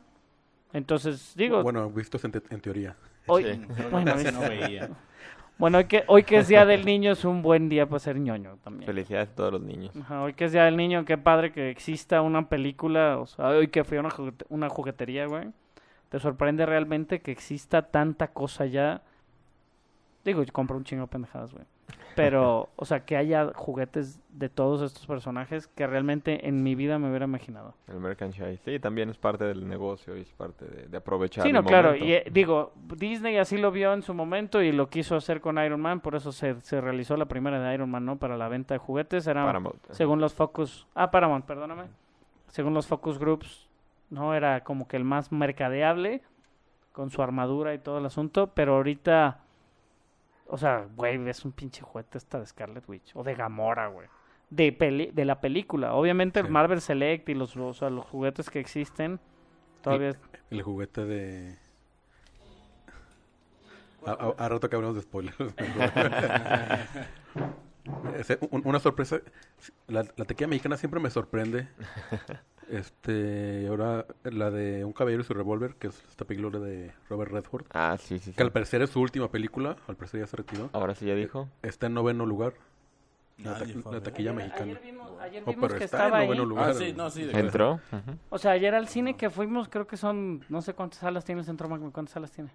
Entonces, 0.75 1.32
digo, 1.34 1.62
Bueno, 1.62 1.88
vistos 1.90 2.22
en, 2.25 2.32
te- 2.32 2.42
en 2.54 2.60
teoría. 2.60 2.94
hoy, 3.26 3.44
Sí. 3.44 3.82
Bueno, 3.90 4.14
no 4.32 4.40
veía. 4.40 4.90
bueno, 5.58 5.78
hoy 5.78 5.84
que, 5.87 6.04
hoy 6.08 6.25
que 6.25 6.37
es 6.37 6.48
Día 6.48 6.66
del 6.66 6.84
Niño 6.84 7.12
es 7.12 7.25
un 7.25 7.40
buen 7.40 7.70
día 7.70 7.87
para 7.87 7.98
ser 8.00 8.19
ñoño 8.19 8.58
también. 8.62 8.84
Felicidades 8.87 9.31
a 9.31 9.34
todos 9.34 9.52
los 9.54 9.62
niños. 9.62 9.96
Ajá, 9.96 10.22
hoy 10.22 10.34
que 10.34 10.44
es 10.44 10.52
Día 10.52 10.64
del 10.64 10.76
Niño, 10.76 11.06
qué 11.06 11.16
padre 11.16 11.52
que 11.52 11.70
exista 11.70 12.20
una 12.20 12.48
película, 12.50 13.19
o 13.19 13.26
sea, 13.26 13.48
hoy 13.48 13.69
que 13.69 13.82
fui 13.82 13.96
a 13.96 14.00
una, 14.00 14.10
juguete- 14.10 14.44
una 14.50 14.69
juguetería, 14.69 15.24
güey. 15.26 15.48
Te 16.10 16.20
sorprende 16.20 16.67
realmente 16.67 17.20
que 17.20 17.32
exista 17.32 17.81
tanta 17.82 18.29
cosa 18.29 18.67
ya. 18.67 19.00
Digo, 20.22 20.43
yo 20.43 20.53
compro 20.53 20.76
un 20.76 20.84
chingo 20.84 21.05
de 21.05 21.08
pendejadas, 21.08 21.53
güey. 21.53 21.65
Pero, 22.15 22.69
o 22.77 22.85
sea, 22.85 23.05
que 23.05 23.17
haya 23.17 23.53
juguetes 23.55 24.20
de 24.31 24.49
todos 24.49 24.82
estos 24.82 25.06
personajes 25.06 25.67
que 25.69 25.87
realmente 25.87 26.49
en 26.49 26.63
mi 26.63 26.75
vida 26.75 26.99
me 26.99 27.09
hubiera 27.09 27.25
imaginado. 27.25 27.75
El 27.89 28.01
merchandise. 28.01 28.59
Sí, 28.65 28.79
también 28.79 29.09
es 29.11 29.19
parte 29.19 29.44
del 29.44 29.69
negocio 29.69 30.17
y 30.17 30.20
es 30.23 30.32
parte 30.32 30.65
de, 30.67 30.87
de 30.89 30.97
aprovechar 30.97 31.43
Sí, 31.43 31.49
el 31.51 31.55
no, 31.55 31.65
claro. 31.65 31.94
Y 31.97 32.13
eh, 32.13 32.25
digo, 32.31 32.73
Disney 32.97 33.37
así 33.39 33.59
lo 33.59 33.70
vio 33.70 33.93
en 33.93 34.03
su 34.03 34.15
momento 34.15 34.63
y 34.63 34.73
lo 34.73 34.89
quiso 34.89 35.17
hacer 35.17 35.41
con 35.41 35.59
Iron 35.59 35.81
Man, 35.81 36.01
por 36.01 36.15
eso 36.15 36.32
se, 36.32 36.61
se 36.61 36.81
realizó 36.81 37.17
la 37.17 37.27
primera 37.27 37.61
de 37.61 37.75
Iron 37.75 37.91
Man, 37.91 38.05
¿no? 38.05 38.17
Para 38.19 38.37
la 38.37 38.49
venta 38.49 38.75
de 38.75 38.79
juguetes. 38.79 39.27
Era 39.27 39.44
Paramount. 39.44 39.77
según 39.91 40.20
los 40.20 40.35
focus 40.35 40.87
ah 40.94 41.11
Paramount 41.11 41.44
perdóname 41.44 41.85
según 42.49 42.75
los 42.75 42.87
focus 42.87 43.19
groups 43.19 43.69
no 44.11 44.35
era 44.35 44.63
como 44.65 44.89
que 44.89 44.97
el 44.97 45.05
más 45.05 45.31
mercadeable 45.32 46.23
con 46.93 47.11
su 47.11 47.23
armadura 47.23 47.75
y 47.75 47.79
todo 47.79 47.99
el 47.99 48.06
asunto 48.06 48.49
pero 48.55 48.75
ahorita 48.77 49.41
o 50.50 50.58
sea 50.58 50.86
güey 50.96 51.28
es 51.28 51.44
un 51.44 51.52
pinche 51.52 51.82
juguete 51.82 52.19
esta 52.19 52.38
de 52.40 52.46
Scarlet 52.46 52.88
Witch 52.88 53.12
o 53.14 53.22
de 53.22 53.34
Gamora 53.34 53.86
güey 53.88 54.08
de 54.50 54.72
peli- 54.72 55.10
de 55.12 55.24
la 55.24 55.40
película 55.40 55.94
obviamente 55.94 56.40
el. 56.40 56.48
Marvel 56.50 56.80
Select 56.80 57.28
y 57.28 57.34
los 57.34 57.56
o 57.56 57.72
sea, 57.72 57.88
los 57.90 58.04
juguetes 58.06 58.50
que 58.50 58.58
existen 58.60 59.20
todavía 59.82 60.12
El 60.50 60.62
juguete 60.62 61.04
de... 61.04 61.56
A, 64.06 64.10
a- 64.12 64.34
a 64.44 64.48
rato 64.48 64.69
que 64.69 64.76
hablamos 64.76 64.96
de 64.96 65.02
spoilers. 65.02 65.36
Una 68.50 68.78
sorpresa. 68.80 69.20
La, 69.86 70.04
la 70.16 70.24
tequila 70.24 70.48
mexicana 70.48 70.76
siempre 70.76 71.00
me 71.00 71.10
sorprende. 71.10 71.69
Este, 72.70 73.67
ahora 73.69 74.06
la 74.24 74.50
de 74.50 74.84
Un 74.84 74.93
caballero 74.93 75.22
y 75.22 75.24
su 75.24 75.34
revólver, 75.34 75.74
que 75.74 75.89
es 75.89 76.03
esta 76.08 76.24
película 76.24 76.58
de 76.60 76.93
Robert 77.08 77.32
Redford. 77.32 77.67
Ah, 77.72 77.96
sí, 77.98 78.19
sí, 78.19 78.27
sí. 78.31 78.32
Que 78.36 78.43
al 78.43 78.53
parecer 78.53 78.81
es 78.82 78.91
su 78.91 79.00
última 79.00 79.29
película, 79.29 79.77
al 79.89 79.96
parecer 79.96 80.20
ya 80.20 80.27
se 80.27 80.36
retiró. 80.36 80.70
Ahora 80.72 80.94
sí 80.94 81.06
ya 81.06 81.15
dijo. 81.15 81.48
Está 81.62 81.86
en 81.89 81.94
noveno 81.94 82.24
lugar. 82.27 82.53
La, 83.39 83.58
ta- 83.58 83.65
la 83.91 84.00
taquilla 84.03 84.31
Ayer- 84.32 84.34
mexicana. 84.44 84.62
ayer 84.72 84.81
vimos, 84.84 85.10
ayer 85.20 85.43
Oh, 85.46 85.50
vimos 85.50 85.67
pero 85.69 85.79
que 85.79 85.84
está 85.84 85.96
estaba 85.96 86.17
en 86.19 86.22
ahí. 86.22 86.27
noveno 86.29 86.44
lugar. 86.44 86.70
Ah, 86.70 86.74
sí, 86.74 86.93
no, 86.94 87.08
sí. 87.10 87.29
¿Entró? 87.32 87.81
Ujú. 87.91 88.17
o 88.29 88.39
sea 88.39 88.50
ayer 88.53 88.74
al 88.74 88.86
cine 88.86 89.17
que 89.17 89.31
fuimos 89.31 89.69
creo 89.70 89.86
que 89.86 89.96
son 89.96 90.44
no 90.50 90.60
sé 90.60 90.74
cuántas 90.74 90.98
salas 91.00 91.24
tiene 91.24 91.41
el 91.41 91.46
Centro 91.46 91.67
Magno 91.67 91.91
cuántas 91.91 92.12
salas 92.12 92.31
tiene 92.31 92.50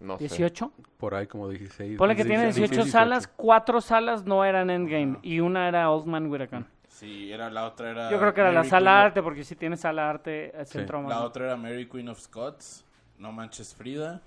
No 0.00 0.18
sé. 0.18 0.24
18 0.24 0.72
Por 0.98 1.14
ahí 1.14 1.26
como 1.26 1.48
16. 1.48 1.96
Ponle 1.96 2.16
que 2.16 2.24
tiene 2.26 2.42
16, 2.44 2.70
18 2.70 2.90
salas, 2.90 3.26
cuatro 3.28 3.80
salas 3.80 4.26
no 4.26 4.44
eran 4.44 4.68
Endgame 4.68 5.16
y 5.22 5.40
una 5.40 5.68
era 5.68 5.90
Old 5.90 6.04
Man 6.06 6.28
Gun. 6.28 6.66
Sí, 6.94 7.32
era 7.32 7.50
la 7.50 7.66
otra 7.66 7.90
era... 7.90 8.10
Yo 8.10 8.18
creo 8.20 8.32
que 8.32 8.40
era 8.40 8.52
la 8.52 8.62
sala 8.62 8.90
Queen 8.92 9.04
arte, 9.06 9.22
porque 9.22 9.42
si 9.42 9.56
tiene 9.56 9.76
sala 9.76 10.08
arte, 10.08 10.56
el 10.56 10.64
Sí. 10.66 10.78
centro 10.78 11.02
La 11.02 11.08
más- 11.08 11.20
otra 11.22 11.46
era 11.46 11.56
Mary 11.56 11.88
Queen 11.88 12.08
of 12.08 12.20
Scots, 12.20 12.84
No 13.18 13.32
Manches 13.32 13.74
Frida. 13.74 14.22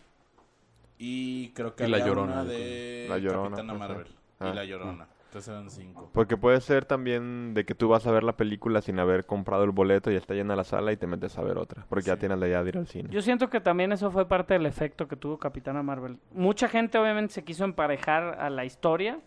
Y 0.98 1.50
creo 1.52 1.76
que 1.76 1.86
Y 1.86 1.90
La 1.90 2.00
Llorona, 2.00 2.34
una 2.34 2.44
de 2.44 3.06
La 3.08 3.18
Llorona, 3.20 3.56
Capitana 3.56 3.74
puede 3.74 3.88
ser. 3.88 3.96
Marvel. 3.98 4.16
Ah. 4.40 4.50
Y 4.52 4.56
La 4.56 4.66
Llorona. 4.66 5.08
Entonces 5.28 5.50
eran 5.54 5.70
cinco. 5.70 6.10
Porque 6.14 6.36
puede 6.38 6.60
ser 6.62 6.86
también 6.86 7.54
de 7.54 7.66
que 7.66 7.76
tú 7.76 7.88
vas 7.90 8.08
a 8.08 8.12
ver 8.12 8.24
la 8.24 8.36
película 8.38 8.82
sin 8.82 8.98
haber 9.00 9.26
comprado 9.26 9.64
el 9.66 9.72
boleto 9.72 10.10
y 10.12 10.16
está 10.16 10.34
llena 10.34 10.56
la 10.56 10.64
sala 10.64 10.92
y 10.92 10.98
te 10.98 11.06
metes 11.06 11.38
a 11.38 11.44
ver 11.44 11.58
otra. 11.58 11.86
Porque 11.90 12.06
ya 12.08 12.18
tienes 12.18 12.38
la 12.40 12.48
idea 12.48 12.64
de 12.64 12.70
ir 12.70 12.78
al 12.78 12.88
cine. 12.88 13.10
Yo 13.12 13.22
siento 13.22 13.50
que 13.50 13.60
también 13.62 13.92
eso 13.92 14.10
fue 14.10 14.28
parte 14.28 14.54
del 14.56 14.66
efecto 14.66 15.08
que 15.08 15.16
tuvo 15.16 15.38
Capitana 15.38 15.84
Marvel. 15.84 16.18
Mucha 16.32 16.68
gente 16.70 16.98
obviamente 16.98 17.34
se 17.34 17.44
quiso 17.44 17.64
emparejar 17.66 18.38
a 18.40 18.50
la 18.50 18.66
historia. 18.66 19.20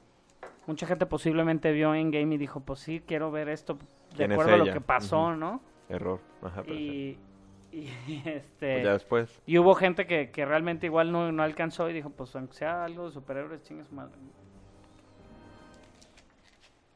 Mucha 0.70 0.86
gente 0.86 1.04
posiblemente 1.04 1.72
vio 1.72 1.92
Endgame 1.96 2.36
y 2.36 2.38
dijo, 2.38 2.60
pues 2.60 2.78
sí, 2.78 3.02
quiero 3.04 3.32
ver 3.32 3.48
esto 3.48 3.74
de 3.74 4.18
¿Quién 4.18 4.30
es 4.30 4.38
acuerdo 4.38 4.54
a 4.54 4.66
lo 4.66 4.72
que 4.72 4.80
pasó. 4.80 5.34
¿no? 5.34 5.60
Error. 5.88 6.20
Ajá. 6.42 6.62
Y, 6.62 7.18
y, 7.72 7.88
este... 8.24 8.74
Pues 8.74 8.84
ya 8.84 8.92
después. 8.92 9.42
Y 9.46 9.58
hubo 9.58 9.74
gente 9.74 10.06
que, 10.06 10.30
que 10.30 10.44
realmente 10.44 10.86
igual 10.86 11.10
no, 11.10 11.32
no 11.32 11.42
alcanzó 11.42 11.90
y 11.90 11.92
dijo, 11.92 12.10
pues 12.10 12.36
aunque 12.36 12.54
sea 12.54 12.84
algo 12.84 13.06
de 13.06 13.10
superhéroes, 13.10 13.64
chingues 13.64 13.90
madre. 13.90 14.14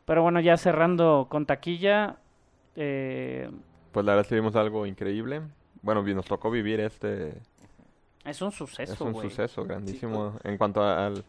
Pero 0.05 0.23
bueno, 0.23 0.39
ya 0.39 0.57
cerrando 0.57 1.27
con 1.29 1.45
taquilla, 1.45 2.19
eh, 2.77 3.51
Pues 3.91 4.07
la 4.07 4.13
verdad 4.15 4.29
sí 4.29 4.37
vimos 4.37 4.55
algo 4.55 4.87
increíble. 4.87 5.43
Bueno, 5.83 6.05
nos 6.05 6.27
tocó 6.27 6.49
vivir 6.49 6.79
este... 6.79 7.43
es 8.25 8.41
un 8.41 8.53
suceso, 8.53 8.93
es 8.93 9.01
un 9.01 9.11
güey. 9.11 9.29
suceso 9.29 9.65
grandísimo 9.65 10.39
en 10.45 10.59
cuanto 10.59 10.81
a, 10.81 11.07
al- 11.07 11.25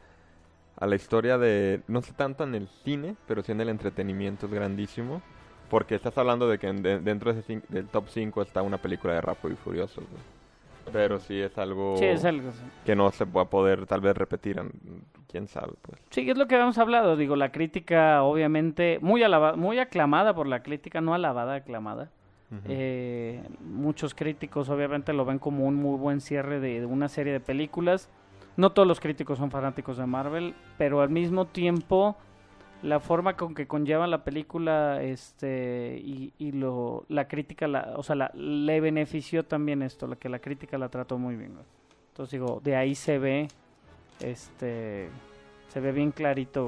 a 0.77 0.85
la 0.87 0.95
historia 0.95 1.37
de... 1.37 1.81
No 1.87 2.01
sé 2.01 2.13
tanto 2.13 2.43
en 2.43 2.55
el 2.55 2.67
cine, 2.83 3.15
pero 3.27 3.41
sí 3.43 3.51
en 3.51 3.61
el 3.61 3.69
entretenimiento 3.69 4.45
es 4.47 4.51
grandísimo. 4.53 5.21
Porque 5.69 5.95
estás 5.95 6.17
hablando 6.17 6.47
de 6.47 6.59
que 6.59 6.67
en- 6.67 6.83
de- 6.83 6.99
dentro 6.99 7.33
de 7.33 7.39
ese 7.39 7.61
del 7.69 7.87
top 7.87 8.05
5 8.09 8.41
está 8.43 8.61
una 8.61 8.77
película 8.77 9.13
de 9.13 9.21
Rápido 9.21 9.53
y 9.53 9.57
Furioso. 9.57 10.01
güey. 10.01 10.21
Pero 10.93 11.19
sí 11.19 11.39
es 11.41 11.57
algo 11.57 11.95
Sí, 11.97 12.05
es 12.05 12.23
algo 12.23 12.49
así. 12.49 12.61
que 12.85 12.95
no 12.95 13.09
se 13.11 13.25
va 13.25 13.41
a 13.41 13.49
poder 13.49 13.87
tal 13.87 14.01
vez 14.01 14.15
repetir. 14.15 14.61
Quién 15.31 15.47
sabe, 15.47 15.73
pues. 15.81 15.99
Sí, 16.11 16.29
es 16.29 16.37
lo 16.37 16.47
que 16.47 16.53
habíamos 16.53 16.77
hablado. 16.77 17.17
Digo, 17.17 17.35
la 17.35 17.51
crítica, 17.51 18.21
obviamente, 18.21 18.99
muy, 19.01 19.23
alaba- 19.23 19.55
muy 19.55 19.79
aclamada 19.79 20.35
por 20.35 20.45
la 20.45 20.61
crítica, 20.61 21.01
no 21.01 21.15
alabada, 21.15 21.55
aclamada. 21.55 22.09
Eh, 22.69 23.41
muchos 23.61 24.13
críticos, 24.13 24.69
obviamente, 24.69 25.11
lo 25.11 25.25
ven 25.25 25.39
como 25.39 25.65
un 25.65 25.75
muy 25.75 25.97
buen 25.97 26.21
cierre 26.21 26.59
de, 26.59 26.81
de 26.81 26.85
una 26.85 27.09
serie 27.09 27.33
de 27.33 27.39
películas. 27.39 28.07
No 28.57 28.71
todos 28.71 28.87
los 28.87 28.99
críticos 28.99 29.37
son 29.37 29.51
fanáticos 29.51 29.97
de 29.97 30.05
Marvel, 30.05 30.55
pero 30.77 31.01
al 31.01 31.09
mismo 31.09 31.45
tiempo, 31.45 32.15
la 32.81 32.99
forma 32.99 33.35
con 33.35 33.53
que 33.55 33.67
conlleva 33.67 34.07
la 34.07 34.23
película 34.23 35.01
este 35.03 35.99
y, 36.03 36.33
y 36.37 36.51
lo, 36.53 37.05
la 37.09 37.27
crítica, 37.27 37.67
la, 37.67 37.93
o 37.97 38.03
sea, 38.03 38.15
la- 38.15 38.31
le 38.33 38.79
benefició 38.79 39.43
también 39.43 39.81
esto, 39.81 40.07
lo 40.07 40.17
que 40.17 40.29
la 40.29 40.39
crítica 40.39 40.77
la 40.77 40.89
trató 40.89 41.17
muy 41.17 41.35
bien. 41.35 41.53
güey. 41.53 41.65
Entonces, 42.09 42.31
digo, 42.39 42.61
de 42.63 42.75
ahí 42.77 42.95
se 42.95 43.17
ve 43.19 43.47
este 44.21 45.09
se 45.67 45.79
ve 45.81 45.91
bien 45.91 46.11
clarito 46.11 46.65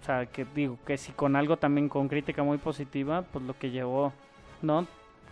o 0.00 0.04
sea 0.04 0.26
que 0.26 0.44
digo 0.44 0.76
que 0.86 0.98
si 0.98 1.12
con 1.12 1.34
algo 1.36 1.56
también 1.56 1.88
con 1.88 2.08
crítica 2.08 2.42
muy 2.42 2.58
positiva 2.58 3.22
pues 3.22 3.42
lo 3.46 3.58
que 3.58 3.70
llevó 3.70 4.12
no 4.60 4.86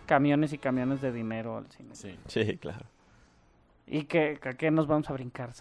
camiones 0.07 0.51
y 0.53 0.57
camiones 0.57 0.99
de 1.01 1.11
dinero 1.11 1.57
al 1.57 1.67
cine 1.71 1.93
Sí. 1.93 2.17
Sí, 2.25 2.57
claro. 2.57 2.85
y 3.85 4.05
que 4.05 4.39
a 4.43 4.53
qué 4.53 4.71
nos 4.71 4.87
vamos 4.87 5.09
a 5.11 5.13
brincar 5.13 5.51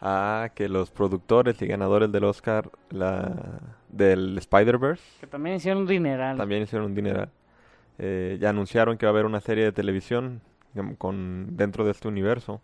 Ah, 0.00 0.50
que 0.54 0.68
los 0.68 0.90
productores 0.90 1.60
y 1.60 1.66
ganadores 1.66 2.10
del 2.10 2.24
Oscar 2.24 2.70
la, 2.90 3.60
del 3.90 4.38
Spider-Verse 4.38 5.02
que 5.20 5.26
también 5.26 5.56
hicieron 5.56 5.82
un 5.82 5.88
dineral 5.88 6.38
también 6.38 6.62
hicieron 6.62 6.86
un 6.86 6.94
dineral. 6.94 7.30
Eh, 7.98 8.38
ya 8.40 8.48
anunciaron 8.50 8.96
que 8.96 9.04
va 9.04 9.10
a 9.10 9.12
haber 9.12 9.26
una 9.26 9.40
serie 9.40 9.64
de 9.64 9.72
televisión 9.72 10.40
con 10.96 11.56
dentro 11.56 11.84
de 11.84 11.90
este 11.90 12.08
universo. 12.08 12.62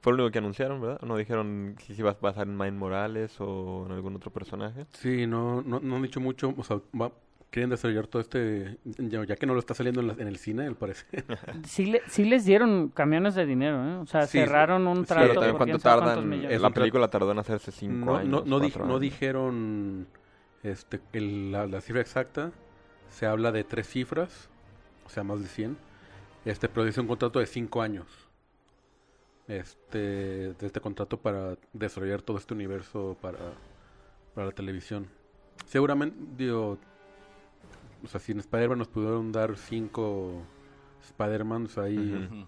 Fue 0.00 0.12
lo 0.12 0.22
único 0.22 0.32
que 0.32 0.38
anunciaron, 0.38 0.80
¿verdad? 0.80 1.00
No 1.02 1.16
dijeron 1.16 1.76
si 1.80 1.94
se 1.94 2.00
iba 2.00 2.10
a 2.12 2.16
basar 2.20 2.46
en 2.46 2.56
Miles 2.56 2.74
Morales 2.74 3.36
o 3.40 3.84
en 3.86 3.92
algún 3.92 4.16
otro 4.16 4.30
personaje. 4.30 4.86
Sí, 4.92 5.26
no, 5.26 5.62
no, 5.62 5.80
no 5.80 5.96
han 5.96 6.02
dicho 6.02 6.20
mucho. 6.20 6.54
O 6.56 6.62
sea, 6.62 6.80
va- 6.98 7.12
quieren 7.50 7.70
desarrollar 7.70 8.06
todo 8.06 8.20
este. 8.20 8.78
Ya, 8.84 9.24
que 9.36 9.46
no 9.46 9.54
lo 9.54 9.60
está 9.60 9.74
saliendo 9.74 10.00
en, 10.00 10.08
la- 10.08 10.12
en 10.14 10.28
el 10.28 10.36
cine, 10.36 10.66
al 10.66 10.76
parecer. 10.76 11.24
sí, 11.66 11.86
le- 11.86 12.02
sí 12.08 12.24
les 12.24 12.44
dieron 12.44 12.88
camiones 12.88 13.34
de 13.34 13.46
dinero 13.46 13.88
¿eh? 13.88 13.94
o 13.96 14.06
sea 14.06 14.26
Sí, 14.26 14.38
cerraron 14.38 14.86
un 14.86 14.98
sí, 14.98 15.04
trato 15.06 15.28
Pero 15.28 15.34
también 15.40 15.56
cuánto 15.56 15.78
tardan, 15.78 16.62
la 16.62 16.70
película 16.70 17.08
tardó 17.08 17.32
en 17.32 17.38
hacerse 17.38 17.72
cinco 17.72 18.04
no, 18.06 18.16
años. 18.16 18.28
no, 18.30 18.42
no, 18.44 18.60
di- 18.60 18.70
cuatro 18.70 18.84
no 18.86 18.90
años. 18.92 19.00
dijeron 19.00 20.06
este, 20.62 21.00
el- 21.12 21.52
la, 21.52 21.66
la 21.66 21.80
cifra 21.80 22.00
exacta. 22.00 22.52
Se 23.10 23.24
habla 23.24 23.52
de 23.52 23.64
tres 23.64 23.86
cifras, 23.88 24.50
o 25.06 25.08
sea, 25.08 25.22
más 25.22 25.40
de 25.40 25.46
100. 25.48 25.76
Este, 26.44 26.68
pero 26.68 26.84
dice 26.84 27.00
un 27.00 27.06
contrato 27.06 27.38
de 27.38 27.46
cinco 27.46 27.80
años. 27.80 28.06
Este, 29.48 29.98
de 30.54 30.66
este 30.66 30.80
contrato 30.80 31.18
para 31.18 31.56
desarrollar 31.72 32.20
todo 32.20 32.36
este 32.36 32.52
universo 32.52 33.16
para, 33.22 33.38
para 34.34 34.48
la 34.48 34.52
televisión. 34.52 35.06
Seguramente, 35.66 36.16
digo, 36.36 36.78
o 38.04 38.06
sea, 38.08 38.20
si 38.20 38.32
en 38.32 38.38
Spider-Man 38.40 38.78
nos 38.78 38.88
pudieron 38.88 39.32
dar 39.32 39.56
cinco 39.56 40.42
Spider-Mans 41.02 41.78
ahí, 41.78 41.96
Ujú. 41.98 42.34
Ujú. 42.34 42.46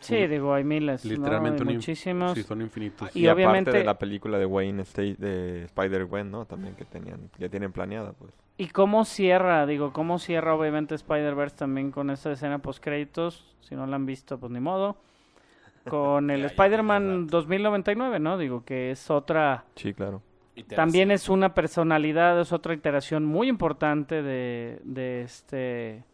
sí 0.00 0.26
digo 0.28 0.54
hay 0.54 0.62
miles 0.64 1.04
¿no? 1.04 1.10
literalmente 1.10 1.62
Hay 1.62 1.68
un 1.68 1.74
inf- 1.74 1.76
muchísimos 1.76 2.32
sí, 2.34 2.42
son 2.42 2.62
infinitos. 2.62 3.14
Y 3.14 3.20
Y, 3.20 3.26
aparte 3.28 3.46
obviamente- 3.46 3.70
de 3.72 3.84
la 3.84 3.98
película 3.98 4.38
de 4.38 4.46
Wayne 4.46 4.82
State, 4.82 5.16
de 5.18 5.64
Spider-Gwen, 5.64 6.30
¿no? 6.30 6.44
También 6.46 6.74
que 6.74 6.84
tenían, 6.84 7.30
ya 7.38 7.48
tienen 7.48 7.72
planeada, 7.72 8.12
pues. 8.12 8.32
¿Y 8.56 8.68
cómo 8.68 9.04
cierra? 9.04 9.66
Digo, 9.66 9.92
¿cómo 9.92 10.18
cierra 10.18 10.54
obviamente 10.54 10.94
Spider-Verse 10.96 11.56
también 11.56 11.90
con 11.92 12.10
esta 12.10 12.32
escena 12.32 12.58
post-créditos? 12.58 13.54
Si 13.60 13.74
no 13.76 13.86
la 13.86 13.96
han 13.96 14.06
visto, 14.06 14.38
pues 14.38 14.50
ni 14.50 14.58
modo. 14.60 14.96
Con 15.88 16.30
el 16.30 16.44
Spider-Man 16.44 17.22
rato. 17.26 17.30
2099, 17.38 18.18
¿no? 18.18 18.36
Digo 18.36 18.64
que 18.64 18.90
es 18.90 19.10
otra... 19.10 19.64
Sí, 19.76 19.94
claro. 19.94 20.22
También 20.64 21.10
es 21.10 21.28
una 21.28 21.54
personalidad, 21.54 22.40
es 22.40 22.52
otra 22.52 22.74
iteración 22.74 23.24
muy 23.24 23.48
importante 23.48 24.22
de, 24.22 24.80
de 24.84 25.22
este... 25.22 26.04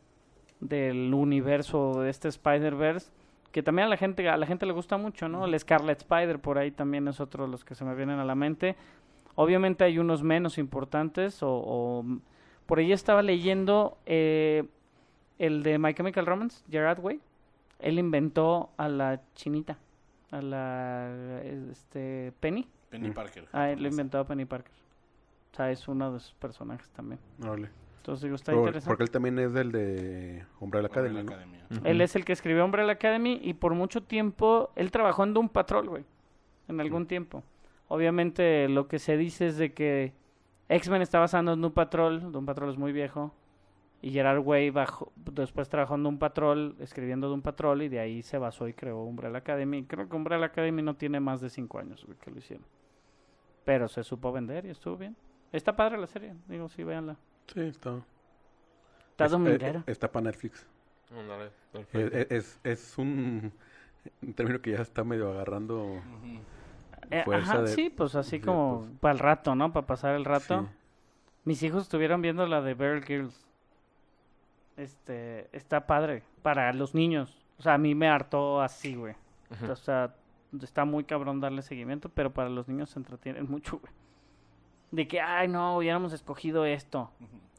del 0.60 1.12
universo 1.14 2.00
de 2.00 2.10
este 2.10 2.28
Spider-Verse. 2.28 3.10
Que 3.52 3.62
también 3.62 3.86
a 3.86 3.88
la 3.90 3.96
gente 3.96 4.28
a 4.28 4.36
la 4.36 4.46
gente 4.46 4.66
le 4.66 4.72
gusta 4.72 4.96
mucho, 4.96 5.28
¿no? 5.28 5.44
El 5.44 5.56
Scarlet 5.58 5.98
Spider 5.98 6.40
por 6.40 6.58
ahí 6.58 6.72
también 6.72 7.06
es 7.06 7.20
otro 7.20 7.44
de 7.44 7.50
los 7.52 7.64
que 7.64 7.74
se 7.76 7.84
me 7.84 7.94
vienen 7.94 8.18
a 8.18 8.24
la 8.24 8.34
mente. 8.34 8.74
Obviamente 9.36 9.84
hay 9.84 9.98
unos 10.00 10.22
menos 10.24 10.58
importantes 10.58 11.40
o, 11.42 11.50
o- 11.50 12.04
por 12.66 12.78
ahí 12.80 12.90
estaba 12.92 13.22
leyendo 13.22 13.96
eh, 14.06 14.64
el 15.38 15.62
de 15.62 15.78
My 15.78 15.94
Chemical 15.94 16.26
Romance, 16.26 16.64
Gerard 16.70 16.98
Way. 16.98 17.20
Él 17.78 17.98
inventó 17.98 18.70
a 18.76 18.88
la 18.88 19.20
chinita, 19.34 19.78
a 20.32 20.40
la 20.42 21.40
este 21.70 22.32
Penny. 22.40 22.66
Penny 22.98 23.10
Mm. 23.10 23.14
Parker. 23.14 23.48
Ah, 23.52 23.70
él 23.70 23.84
inventó 23.86 24.18
a 24.18 24.24
Penny 24.26 24.44
Parker. 24.44 24.72
O 25.52 25.56
sea, 25.56 25.70
es 25.70 25.86
uno 25.88 26.12
de 26.12 26.20
sus 26.20 26.34
personajes 26.34 26.90
también. 26.90 27.20
Órale. 27.42 27.70
Entonces 27.98 28.22
digo, 28.24 28.34
está 28.36 28.52
Por- 28.52 28.62
interesante. 28.62 28.88
porque 28.90 29.02
él 29.04 29.10
también 29.10 29.38
es 29.38 29.52
del 29.54 29.72
de 29.72 30.42
Academy, 30.42 30.58
Umbrella 30.60 31.22
¿no? 31.22 31.32
Academia. 31.32 31.60
Él 31.84 32.00
es 32.00 32.14
el 32.16 32.24
que 32.24 32.32
escribió 32.32 32.64
Umbrella 32.64 32.92
Academy 32.92 33.40
y 33.42 33.54
por 33.54 33.72
mucho 33.74 34.02
tiempo 34.02 34.70
él 34.76 34.90
trabajó 34.90 35.24
en 35.24 35.32
Doom 35.34 35.48
Patrol, 35.48 35.88
güey. 35.88 36.04
En 36.68 36.80
algún 36.80 37.06
tiempo. 37.06 37.42
Obviamente 37.88 38.68
lo 38.68 38.88
que 38.88 38.98
se 38.98 39.16
dice 39.16 39.46
es 39.46 39.56
de 39.56 39.72
que 39.72 40.12
X-Men 40.68 41.02
está 41.02 41.18
basado 41.18 41.52
en 41.52 41.60
Doom 41.60 41.72
Patrol. 41.72 42.32
Doom 42.32 42.44
Patrol 42.46 42.70
es 42.70 42.76
muy 42.78 42.92
viejo. 42.92 43.32
Y 44.02 44.10
Gerard 44.10 44.40
Way 44.40 44.68
bajó, 44.68 45.12
después 45.16 45.70
trabajó 45.70 45.94
en 45.94 46.02
Doom 46.02 46.18
Patrol, 46.18 46.76
escribiendo 46.80 47.28
Doom 47.28 47.40
Patrol 47.40 47.80
y 47.82 47.88
de 47.88 48.00
ahí 48.00 48.22
se 48.22 48.36
basó 48.36 48.68
y 48.68 48.74
creó 48.74 49.02
Umbrella 49.02 49.38
Academy. 49.38 49.84
Creo 49.84 50.08
que 50.10 50.16
Umbrella 50.16 50.44
Academy 50.46 50.82
no 50.82 50.94
tiene 50.94 51.20
más 51.20 51.40
de 51.40 51.48
cinco 51.48 51.78
años 51.78 52.04
güey, 52.04 52.18
que 52.18 52.30
lo 52.30 52.36
hicieron. 52.38 52.66
Pero 53.64 53.88
se 53.88 54.02
supo 54.04 54.30
vender 54.32 54.66
y 54.66 54.70
estuvo 54.70 54.96
bien. 54.96 55.16
Está 55.52 55.74
padre 55.74 55.98
la 55.98 56.06
serie, 56.06 56.34
digo, 56.48 56.68
sí, 56.68 56.82
véanla. 56.84 57.16
Sí, 57.46 57.60
está. 57.60 58.00
Está 59.10 59.26
es- 59.26 59.30
dominguera. 59.30 59.80
eh, 59.80 59.90
está 59.92 60.10
para 60.10 60.24
Netflix. 60.24 60.66
Eh, 61.74 61.84
eh, 61.92 62.26
Es, 62.30 62.58
es 62.64 62.98
un, 62.98 63.52
un 64.22 64.34
término 64.34 64.60
que 64.60 64.72
ya 64.72 64.78
está 64.82 65.04
medio 65.04 65.30
agarrando. 65.30 66.02
Eh, 67.10 67.22
fuerza 67.24 67.52
ajá, 67.52 67.62
de- 67.62 67.68
sí, 67.68 67.90
pues 67.90 68.14
así 68.16 68.38
sí, 68.38 68.40
como 68.40 68.80
pues. 68.80 68.90
para 69.00 69.12
el 69.12 69.18
rato, 69.20 69.54
¿no? 69.54 69.72
Para 69.72 69.86
pasar 69.86 70.14
el 70.16 70.24
rato. 70.24 70.62
Sí. 70.62 70.68
Mis 71.44 71.62
hijos 71.62 71.82
estuvieron 71.84 72.22
viendo 72.22 72.46
la 72.46 72.60
de 72.62 72.74
Bear 72.74 73.02
Girls. 73.04 73.46
Este, 74.76 75.48
está 75.56 75.86
padre 75.86 76.22
para 76.42 76.72
los 76.72 76.94
niños. 76.94 77.40
O 77.58 77.62
sea, 77.62 77.74
a 77.74 77.78
mí 77.78 77.94
me 77.94 78.08
hartó 78.08 78.60
así, 78.60 78.96
güey. 78.96 79.14
O 79.70 79.76
sea, 79.76 80.14
está 80.62 80.84
muy 80.84 81.04
cabrón 81.04 81.40
darle 81.40 81.62
seguimiento, 81.62 82.08
pero 82.08 82.32
para 82.32 82.48
los 82.48 82.68
niños 82.68 82.90
se 82.90 82.98
entretienen 82.98 83.46
mucho, 83.50 83.78
güey. 83.78 83.92
De 84.90 85.08
que, 85.08 85.20
ay, 85.20 85.48
no, 85.48 85.76
hubiéramos 85.78 86.12
escogido 86.12 86.64
esto. 86.64 87.10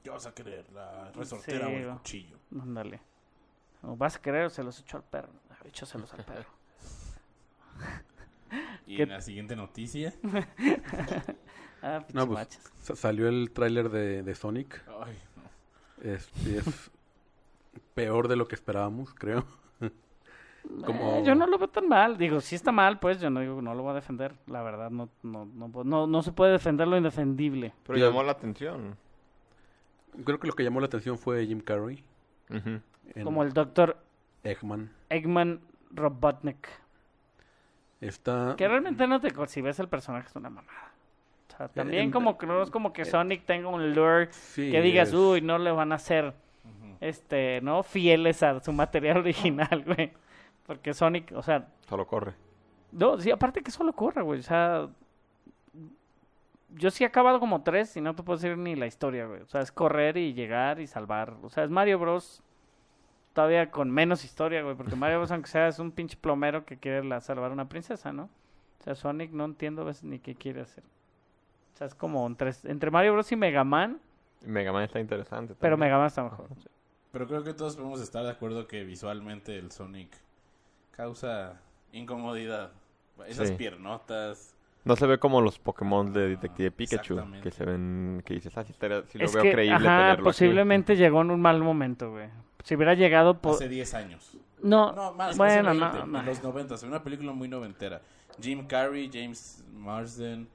¿Qué 0.04 0.10
vas 0.10 0.26
a 0.26 0.34
querer? 0.34 0.72
¿La 0.72 1.12
resortera 1.12 1.68
Sí, 1.68 1.74
o 1.74 1.78
el 1.78 1.90
cuchillo? 1.98 2.38
Ándale. 2.62 3.02
O 3.82 3.96
vas 3.98 4.16
a 4.16 4.22
querer 4.22 4.46
o 4.46 4.50
se 4.50 4.64
los 4.64 4.80
echo 4.80 4.98
al 4.98 5.04
perro. 5.04 5.30
Échaselos 5.66 6.14
al 6.14 6.24
perro. 6.26 6.50
Y 8.86 8.98
¿Qué- 8.98 9.04
en 9.04 9.10
la 9.10 9.22
siguiente 9.22 9.56
noticia. 9.56 10.14
Ah, 11.82 12.04
No, 12.14 12.26
pues 12.28 12.60
salió 12.96 13.28
el 13.28 13.52
tráiler 13.52 13.90
de, 13.92 14.24
de 14.24 14.34
Sonic. 14.34 14.82
Ay, 15.04 15.16
no. 15.36 16.10
Este 16.10 16.58
es 16.58 16.90
peor 17.94 18.28
de 18.28 18.36
lo 18.38 18.48
que 18.48 18.56
esperábamos, 18.56 19.14
creo. 19.14 19.46
Eh, 20.88 21.24
yo 21.26 21.36
no 21.36 21.48
lo 21.48 21.58
veo 21.58 21.68
tan 21.70 21.88
mal. 21.88 22.18
Digo, 22.18 22.42
si 22.42 22.56
está 22.56 22.72
mal, 22.72 23.00
pues 23.00 23.20
yo 23.22 23.30
no 23.30 23.40
digo 23.40 23.62
no 23.62 23.74
lo 23.74 23.84
voy 23.84 23.92
a 23.92 23.96
defender. 23.96 24.34
La 24.48 24.62
verdad, 24.64 24.90
no, 24.92 25.10
no, 25.24 25.46
no, 25.46 25.84
no, 25.84 26.08
no 26.08 26.22
se 26.24 26.32
puede 26.32 26.52
defender 26.54 26.88
lo 26.88 26.98
indefendible. 26.98 27.74
Pero 27.86 27.98
llamó 28.00 28.24
la 28.24 28.32
atención. 28.34 28.98
Creo 30.24 30.40
que 30.40 30.48
lo 30.48 30.54
que 30.54 30.64
llamó 30.64 30.80
la 30.80 30.86
atención 30.88 31.18
fue 31.18 31.46
Jim 31.46 31.60
Carrey. 31.62 32.04
Como 33.24 33.44
el 33.44 33.54
doctor 33.54 33.98
Eggman. 34.44 34.92
Eggman 35.10 35.60
Robotnik. 35.92 36.68
Está... 38.02 38.56
Que 38.58 38.68
realmente 38.68 39.08
no 39.08 39.20
te... 39.20 39.32
Si 39.48 39.62
ves 39.62 39.80
el 39.80 39.88
personaje 39.88 40.28
es 40.28 40.36
una 40.36 40.50
mamada. 40.50 40.92
O 41.54 41.58
sea, 41.58 41.68
también 41.70 42.04
en- 42.06 42.12
como 42.12 42.38
que 42.38 42.46
no 42.46 42.62
es 42.62 42.70
como 42.70 42.92
que 42.92 43.06
Sonic 43.06 43.46
tenga 43.46 43.70
un 43.70 43.94
lure 43.94 44.28
Sí, 44.32 44.72
que 44.72 44.82
digas, 44.82 45.10
es- 45.10 45.14
uy, 45.16 45.42
no 45.42 45.58
le 45.58 45.72
van 45.72 45.92
a 45.94 45.96
hacer, 45.96 46.34
este, 47.00 47.62
¿no? 47.62 47.82
Fieles 47.84 48.44
a 48.44 48.60
su 48.60 48.74
material 48.74 49.18
original, 49.20 49.84
güey. 49.86 50.12
Porque 50.66 50.94
Sonic, 50.94 51.32
o 51.36 51.42
sea, 51.42 51.68
Solo 51.88 52.08
corre. 52.08 52.34
no, 52.92 53.20
sí, 53.20 53.30
aparte 53.32 53.62
que 53.62 53.72
solo 53.72 53.94
corre, 53.94 54.22
güey. 54.24 54.40
O 54.40 54.44
sea, 54.44 54.88
yo 56.76 56.92
sí 56.92 57.04
he 57.04 57.08
acabado 57.08 57.40
como 57.40 57.64
tres 57.64 57.96
y 57.98 58.02
no 58.02 58.16
te 58.16 58.24
puedo 58.24 58.38
decir 58.38 58.58
ni 58.58 58.76
la 58.76 58.88
historia, 58.88 59.26
güey. 59.28 59.42
O 59.42 59.48
sea, 59.48 59.62
es 59.62 59.72
correr 59.72 60.18
y 60.18 60.34
llegar 60.34 60.80
y 60.80 60.88
salvar. 60.88 61.36
O 61.44 61.50
sea, 61.50 61.64
es 61.64 61.70
Mario 61.70 62.00
Bros. 62.00 62.42
Todavía 63.34 63.70
con 63.70 63.92
menos 63.92 64.24
historia, 64.24 64.62
güey. 64.64 64.76
Porque 64.76 64.96
Mario 64.96 65.20
Bros, 65.20 65.32
aunque 65.32 65.50
sea, 65.50 65.68
es 65.68 65.80
un 65.80 65.92
pinche 65.92 66.18
plomero 66.18 66.66
que 66.66 66.78
quiere 66.78 67.04
la- 67.04 67.22
salvar 67.22 67.52
a 67.52 67.54
una 67.54 67.70
princesa, 67.70 68.12
¿no? 68.12 68.24
O 68.80 68.84
sea, 68.84 68.96
Sonic 68.96 69.32
no 69.32 69.46
entiendo 69.46 69.82
a 69.84 69.86
veces 69.86 70.04
ni 70.04 70.20
qué 70.20 70.36
quiere 70.36 70.62
hacer. 70.62 70.84
O 71.74 71.78
sea, 71.78 71.88
es 71.88 71.96
como 71.96 72.26
entre, 72.28 72.52
entre 72.66 72.92
Mario 72.92 73.14
Bros 73.14 73.32
y 73.32 73.36
Mega 73.36 73.64
Man, 73.64 74.00
Mega 74.46 74.72
Man 74.72 74.84
está 74.84 75.00
interesante. 75.00 75.56
pero. 75.60 75.76
Mega 75.78 75.98
Man 75.98 76.08
está 76.08 76.24
mejor. 76.24 76.48
Pero 77.12 77.28
creo 77.28 77.44
que 77.44 77.54
todos 77.54 77.76
podemos 77.78 78.00
estar 78.02 78.24
de 78.24 78.32
acuerdo 78.32 78.68
que 78.68 78.84
visualmente 78.84 79.58
el 79.58 79.72
Sonic 79.72 80.16
causa 80.96 81.60
incomodidad. 81.92 82.72
Esas 83.28 83.50
Sí. 83.50 83.56
piernotas. 83.56 84.56
No 84.84 84.96
se 84.96 85.08
ve 85.08 85.18
como 85.18 85.42
los 85.42 85.58
Pokémon 85.58 86.14
de 86.14 86.30
Detective 86.30 86.70
Pikachu. 86.72 87.20
Que 87.42 87.50
se 87.52 87.66
ven... 87.66 88.22
Que 88.26 88.36
dices, 88.36 88.56
ah, 88.58 88.64
sí, 88.64 88.72
estaría- 88.72 89.04
sí 89.08 89.18
lo 89.18 89.26
es 89.26 89.34
veo 89.34 89.44
que, 89.44 89.52
creíble 89.52 89.76
ajá, 89.76 89.84
tenerlo 89.84 90.14
aquí". 90.14 90.22
posiblemente 90.24 90.96
llegó 90.96 91.22
en 91.22 91.32
un 91.32 91.42
mal 91.42 91.60
momento, 91.62 92.12
güey. 92.12 92.30
Si 92.64 92.76
hubiera 92.76 92.94
llegado 92.94 93.40
por... 93.42 93.56
Hace 93.56 93.68
10 93.70 93.94
años. 93.96 94.38
No, 94.62 94.92
No, 94.92 95.14
más. 95.14 95.38
bueno, 95.38 95.74
no, 95.74 95.92
20, 95.92 96.08
no. 96.08 96.20
En 96.20 96.26
los 96.26 96.44
90. 96.44 96.76
Una 96.86 97.04
película 97.04 97.32
muy 97.32 97.48
noventera. 97.48 98.02
Jim 98.42 98.68
Carrey, 98.68 99.10
James 99.12 99.64
Marsden, 99.74 100.48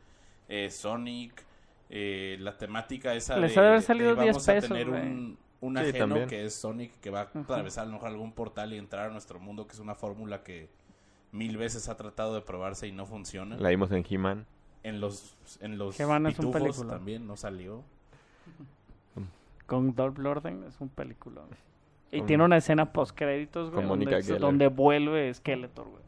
eh, 0.48 0.70
Sonic. 0.70 1.44
eh, 1.92 2.36
la 2.38 2.56
temática 2.56 3.14
esa 3.14 3.36
Les 3.36 3.52
de, 3.52 3.58
ha 3.58 3.62
de 3.64 3.68
haber 3.70 3.82
salido 3.82 4.14
de 4.14 4.22
10 4.22 4.34
vamos 4.36 4.48
a 4.48 4.52
pesos, 4.52 4.68
tener 4.68 4.88
güey. 4.90 5.02
un, 5.02 5.38
un 5.60 5.76
Sí, 5.76 5.82
ajeno 5.82 5.98
también. 6.06 6.28
que 6.28 6.44
es 6.44 6.54
Sonic 6.54 6.98
que 7.00 7.10
va 7.10 7.20
a 7.20 7.38
atravesar 7.40 7.84
a 7.84 7.86
lo 7.86 7.92
mejor 7.94 8.08
algún 8.08 8.32
portal 8.32 8.72
y 8.72 8.78
entrar 8.78 9.10
a 9.10 9.12
nuestro 9.12 9.38
mundo, 9.40 9.66
que 9.66 9.72
es 9.74 9.78
una 9.78 9.94
fórmula 9.94 10.42
que 10.42 10.68
mil 11.32 11.56
veces 11.56 11.88
ha 11.88 11.96
tratado 11.96 12.34
de 12.34 12.40
probarse 12.40 12.86
y 12.88 12.92
no 12.92 13.06
funciona. 13.06 13.56
La 13.56 13.68
vimos 13.68 13.90
en 13.92 14.04
He-Man. 14.08 14.46
En 14.82 15.00
los 15.00 15.36
en 15.60 15.76
los 15.78 15.98
He-Man 16.00 16.26
es 16.26 16.38
un 16.38 16.52
pitufos 16.52 16.88
también 16.88 17.26
no 17.26 17.36
salió. 17.36 17.82
Con 19.66 19.94
Dolph 19.94 20.18
Lundgren 20.18 20.64
es 20.64 20.80
un 20.80 20.88
película. 20.88 21.42
Y 22.10 22.18
Con- 22.18 22.26
tiene 22.26 22.44
una 22.44 22.56
escena 22.56 22.92
post 22.92 23.14
créditos, 23.16 23.70
güey, 23.70 23.86
donde, 23.86 24.20
donde 24.38 24.66
vuelve 24.68 25.32
Skeletor, 25.32 25.86
güey. 25.88 26.02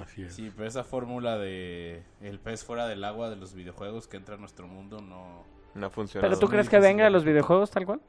Así 0.00 0.22
es. 0.22 0.34
Sí, 0.34 0.52
pero 0.54 0.68
esa 0.68 0.84
fórmula 0.84 1.36
de 1.38 2.02
el 2.20 2.38
pez 2.38 2.62
fuera 2.64 2.86
del 2.86 3.02
agua 3.02 3.30
de 3.30 3.36
los 3.36 3.54
videojuegos 3.54 4.06
que 4.06 4.16
entra 4.18 4.36
a 4.36 4.38
nuestro 4.38 4.68
mundo 4.68 5.00
no 5.00 5.42
No 5.74 5.90
funciona. 5.90 6.24
¿Pero 6.28 6.38
tú 6.38 6.46
crees 6.48 6.68
que 6.68 6.78
venga 6.78 7.04
de 7.04 7.10
los 7.10 7.24
videojuegos 7.24 7.70
tal 7.72 7.86
cual? 7.86 8.00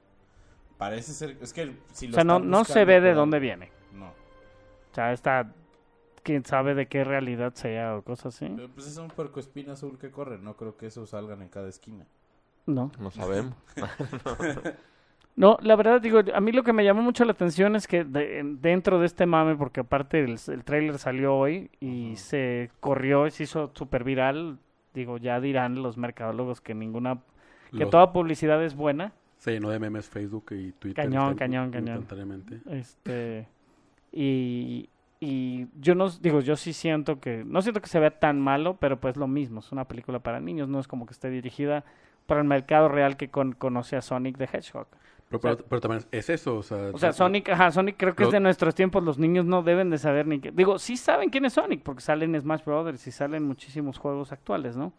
Parece 0.80 1.14
ser 1.14 1.38
es 1.42 1.54
que 1.54 1.76
si 1.92 2.08
O 2.10 2.14
sea, 2.14 2.24
no, 2.24 2.40
no 2.40 2.64
se 2.64 2.84
ve 2.86 3.00
de 3.02 3.14
dónde 3.14 3.38
viene. 3.38 3.70
No. 3.94 4.08
O 4.08 4.94
sea, 4.96 5.14
está... 5.14 5.54
Quién 6.24 6.44
sabe 6.44 6.74
de 6.76 6.88
qué 6.88 7.04
realidad 7.04 7.54
sea 7.54 7.96
o 7.96 8.02
cosas 8.02 8.36
así. 8.36 8.52
Pero, 8.54 8.68
pues 8.70 8.88
es 8.88 8.98
un 8.98 9.08
puercoespín 9.10 9.70
azul 9.70 9.98
que 9.98 10.10
corre, 10.12 10.38
no 10.40 10.56
creo 10.58 10.76
que 10.76 10.88
esos 10.88 11.12
salgan 11.12 11.42
en 11.42 11.48
cada 11.50 11.70
esquina. 11.70 12.06
No. 12.66 12.92
No 13.00 13.12
sabemos. 13.12 13.54
No, 15.36 15.58
la 15.62 15.78
verdad, 15.78 16.02
digo, 16.02 16.20
a 16.34 16.42
mí 16.42 16.52
lo 16.52 16.64
que 16.64 16.74
me 16.74 16.84
llamó 16.84 17.02
mucho 17.02 17.24
la 17.24 17.32
atención 17.32 17.78
es 17.78 17.88
que 17.88 18.04
de- 18.04 18.40
en- 18.40 18.60
dentro 18.62 19.00
de 19.00 19.06
este 19.06 19.26
mame, 19.26 19.56
porque 19.56 19.80
aparte 19.80 20.20
el, 20.22 20.38
el 20.48 20.64
tráiler 20.66 20.98
salió 20.98 21.34
hoy 21.36 21.72
y 21.80 22.18
se 22.18 22.72
corrió 22.82 23.26
y 23.26 23.32
se 23.32 23.44
hizo 23.44 23.72
súper 23.74 24.04
viral, 24.04 24.60
digo, 24.94 25.18
ya 25.18 25.40
dirán 25.40 25.82
los 25.82 25.98
mercadólogos 25.98 26.60
que 26.60 26.74
ninguna, 26.76 27.20
que 27.72 27.78
Los- 27.78 27.90
toda 27.90 28.12
publicidad 28.12 28.62
es 28.62 28.76
buena. 28.76 29.14
Se 29.40 29.52
llenó 29.54 29.70
de 29.70 29.80
memes 29.80 30.08
Facebook 30.10 30.46
y 30.52 30.72
Twitter. 30.74 31.06
Cañón, 31.06 31.36
cañón, 31.36 31.72
cañón. 31.72 31.98
Instantáneamente. 31.98 32.60
Este, 32.70 33.48
y, 34.12 34.90
y 35.20 35.68
yo 35.80 35.96
no, 35.96 36.10
digo, 36.10 36.42
yo 36.42 36.56
sí 36.56 36.74
siento 36.74 37.20
que, 37.20 37.44
no 37.46 37.62
siento 37.62 37.82
que 37.82 37.88
se 37.88 38.00
vea 38.00 38.12
tan 38.20 38.40
malo, 38.42 38.78
pero 38.80 39.00
pues 39.00 39.16
lo 39.18 39.28
mismo, 39.28 39.62
es 39.62 39.72
una 39.72 39.86
película 39.86 40.20
para 40.20 40.40
niños, 40.40 40.68
no 40.70 40.80
es 40.80 40.88
como 40.88 41.06
que 41.06 41.14
esté 41.14 41.30
dirigida 41.30 41.84
para 42.26 42.42
el 42.42 42.48
mercado 42.48 42.90
real 42.90 43.18
que 43.18 43.30
con- 43.30 43.54
conoce 43.54 43.96
a 43.96 44.02
Sonic 44.02 44.38
the 44.38 44.44
Hedgehog. 44.46 44.88
Pero, 45.30 45.40
pero, 45.40 45.58
pero 45.58 45.80
también 45.82 46.04
es 46.12 46.30
eso, 46.30 46.58
o 46.58 46.64
sea... 46.64 46.90
O 46.92 46.98
sea, 46.98 47.10
no- 47.10 47.14
Sonic, 47.14 47.50
ajá, 47.50 47.72
Sonic 47.72 47.96
creo 47.98 48.16
que 48.16 48.24
es 48.24 48.32
de 48.32 48.40
nuestros 48.40 48.74
tiempos, 48.76 49.04
los 49.04 49.18
niños 49.20 49.46
no 49.46 49.62
deben 49.64 49.90
de 49.90 49.98
saber 50.00 50.28
ni 50.28 50.40
qué. 50.40 50.52
Digo, 50.52 50.80
sí 50.80 50.98
saben 50.98 51.30
quién 51.30 51.46
es 51.46 51.54
Sonic, 51.54 51.82
porque 51.84 52.02
salen 52.02 52.34
en 52.36 52.42
Smash 52.42 52.64
Brothers 52.66 53.06
y 53.08 53.12
salen 53.12 53.44
muchísimos 53.44 53.98
juegos 54.00 54.32
actuales, 54.32 54.76
¿no? 54.76 54.92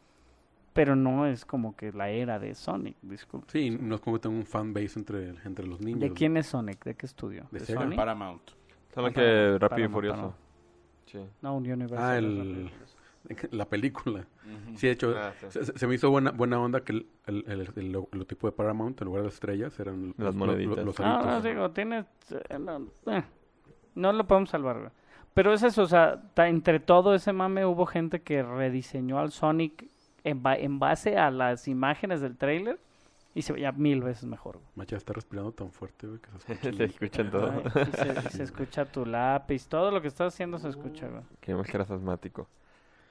Pero 0.73 0.95
no 0.95 1.27
es 1.27 1.45
como 1.45 1.75
que 1.77 1.91
la 1.93 2.11
era 2.11 2.39
de 2.39 2.55
Sonic, 2.55 2.97
disculpe. 3.03 3.49
Sí, 3.51 3.71
no 3.71 3.97
es 3.97 4.01
como 4.01 4.17
que 4.17 4.23
tenga 4.23 4.37
un 4.37 4.47
fanbase 4.47 4.99
entre, 4.99 5.31
entre 5.45 5.67
los 5.67 5.81
niños. 5.81 6.01
¿De 6.01 6.13
quién 6.13 6.37
es 6.37 6.47
Sonic? 6.47 6.85
¿De 6.85 6.95
qué 6.95 7.07
estudio? 7.07 7.47
De 7.51 7.59
¿De 7.59 7.67
Sega. 7.67 7.91
Paramount. 7.97 8.43
Solo 8.95 9.09
Ah, 9.09 9.13
que 9.13 9.57
Rápido 9.59 9.89
y 9.89 9.91
Furioso. 9.91 10.35
Sí. 11.07 11.19
No, 11.43 11.57
un. 11.57 11.89
Ah, 11.97 12.17
el-. 12.19 12.71
La 13.51 13.67
película. 13.67 14.25
Sí, 14.77 14.87
de 14.87 14.93
hecho, 14.95 15.15
Ah, 15.17 15.33
sí. 15.51 15.61
se, 15.77 15.87
me 15.87 15.95
hizo 15.95 16.09
buena, 16.11 16.31
buena 16.31 16.59
onda 16.59 16.83
que 16.83 16.93
el, 16.93 17.07
el, 17.27 17.45
el, 17.49 17.69
el 17.77 17.93
lo- 17.93 18.09
el 18.13 18.27
tipo 18.27 18.47
de 18.47 18.53
Paramount, 18.53 18.99
en 19.01 19.05
lugar 19.07 19.23
de 19.23 19.27
las 19.27 19.35
estrellas, 19.35 19.79
eran 19.79 20.15
Las 20.17 20.27
los, 20.29 20.37
moneditas. 20.37 20.77
los, 20.79 20.87
los 20.87 21.01
No, 21.01 21.07
no, 21.07 21.19
aritos. 21.25 21.45
digo, 21.45 21.71
tiene... 21.73 22.05
eh, 22.49 22.59
No, 22.59 22.87
eh, 23.13 23.23
no 23.95 24.13
lo 24.15 24.27
podemos 24.27 24.49
salvar. 24.49 24.91
Pero 25.35 25.53
es 25.53 25.63
eso, 25.63 25.83
o 25.83 25.87
sea, 25.87 26.23
ta- 26.33 26.49
entre 26.49 26.81
todo 26.81 27.15
ese 27.15 27.33
mame 27.35 27.67
hubo 27.67 27.85
gente 27.85 28.23
que 28.23 28.43
rediseñó 28.43 29.19
al 29.19 29.33
Sonic 29.33 29.85
en, 30.25 30.43
ba- 30.43 30.57
en 30.57 30.79
base 30.79 31.17
a 31.17 31.31
las 31.31 31.69
imágenes 31.69 32.21
del 32.21 32.37
trailer 32.37 32.79
y 33.35 33.43
se 33.43 33.53
veía 33.53 33.71
mil 33.73 34.03
veces 34.03 34.25
mejor. 34.25 34.57
güey. 34.57 34.67
Macha 34.75 34.97
está 34.97 35.13
respirando 35.13 35.53
tan 35.53 35.71
fuerte, 35.71 36.07
güey, 36.07 36.19
que 36.21 36.29
se 36.31 36.53
escucha. 36.53 37.09
Se 37.17 37.25
todo. 37.31 37.63
Ay, 37.75 38.23
se, 38.31 38.43
escucha 38.43 38.85
tu 38.85 39.07
lápiz, 39.07 39.67
todo 39.69 39.91
lo 39.91 40.03
que 40.03 40.09
estás 40.09 40.35
haciendo 40.35 40.59
se 40.59 40.69
escucha, 40.69 41.07
güey. 41.09 41.23
Creemos 41.41 41.67
que 41.67 41.77
eras 41.77 41.91
asmático. 41.91 42.49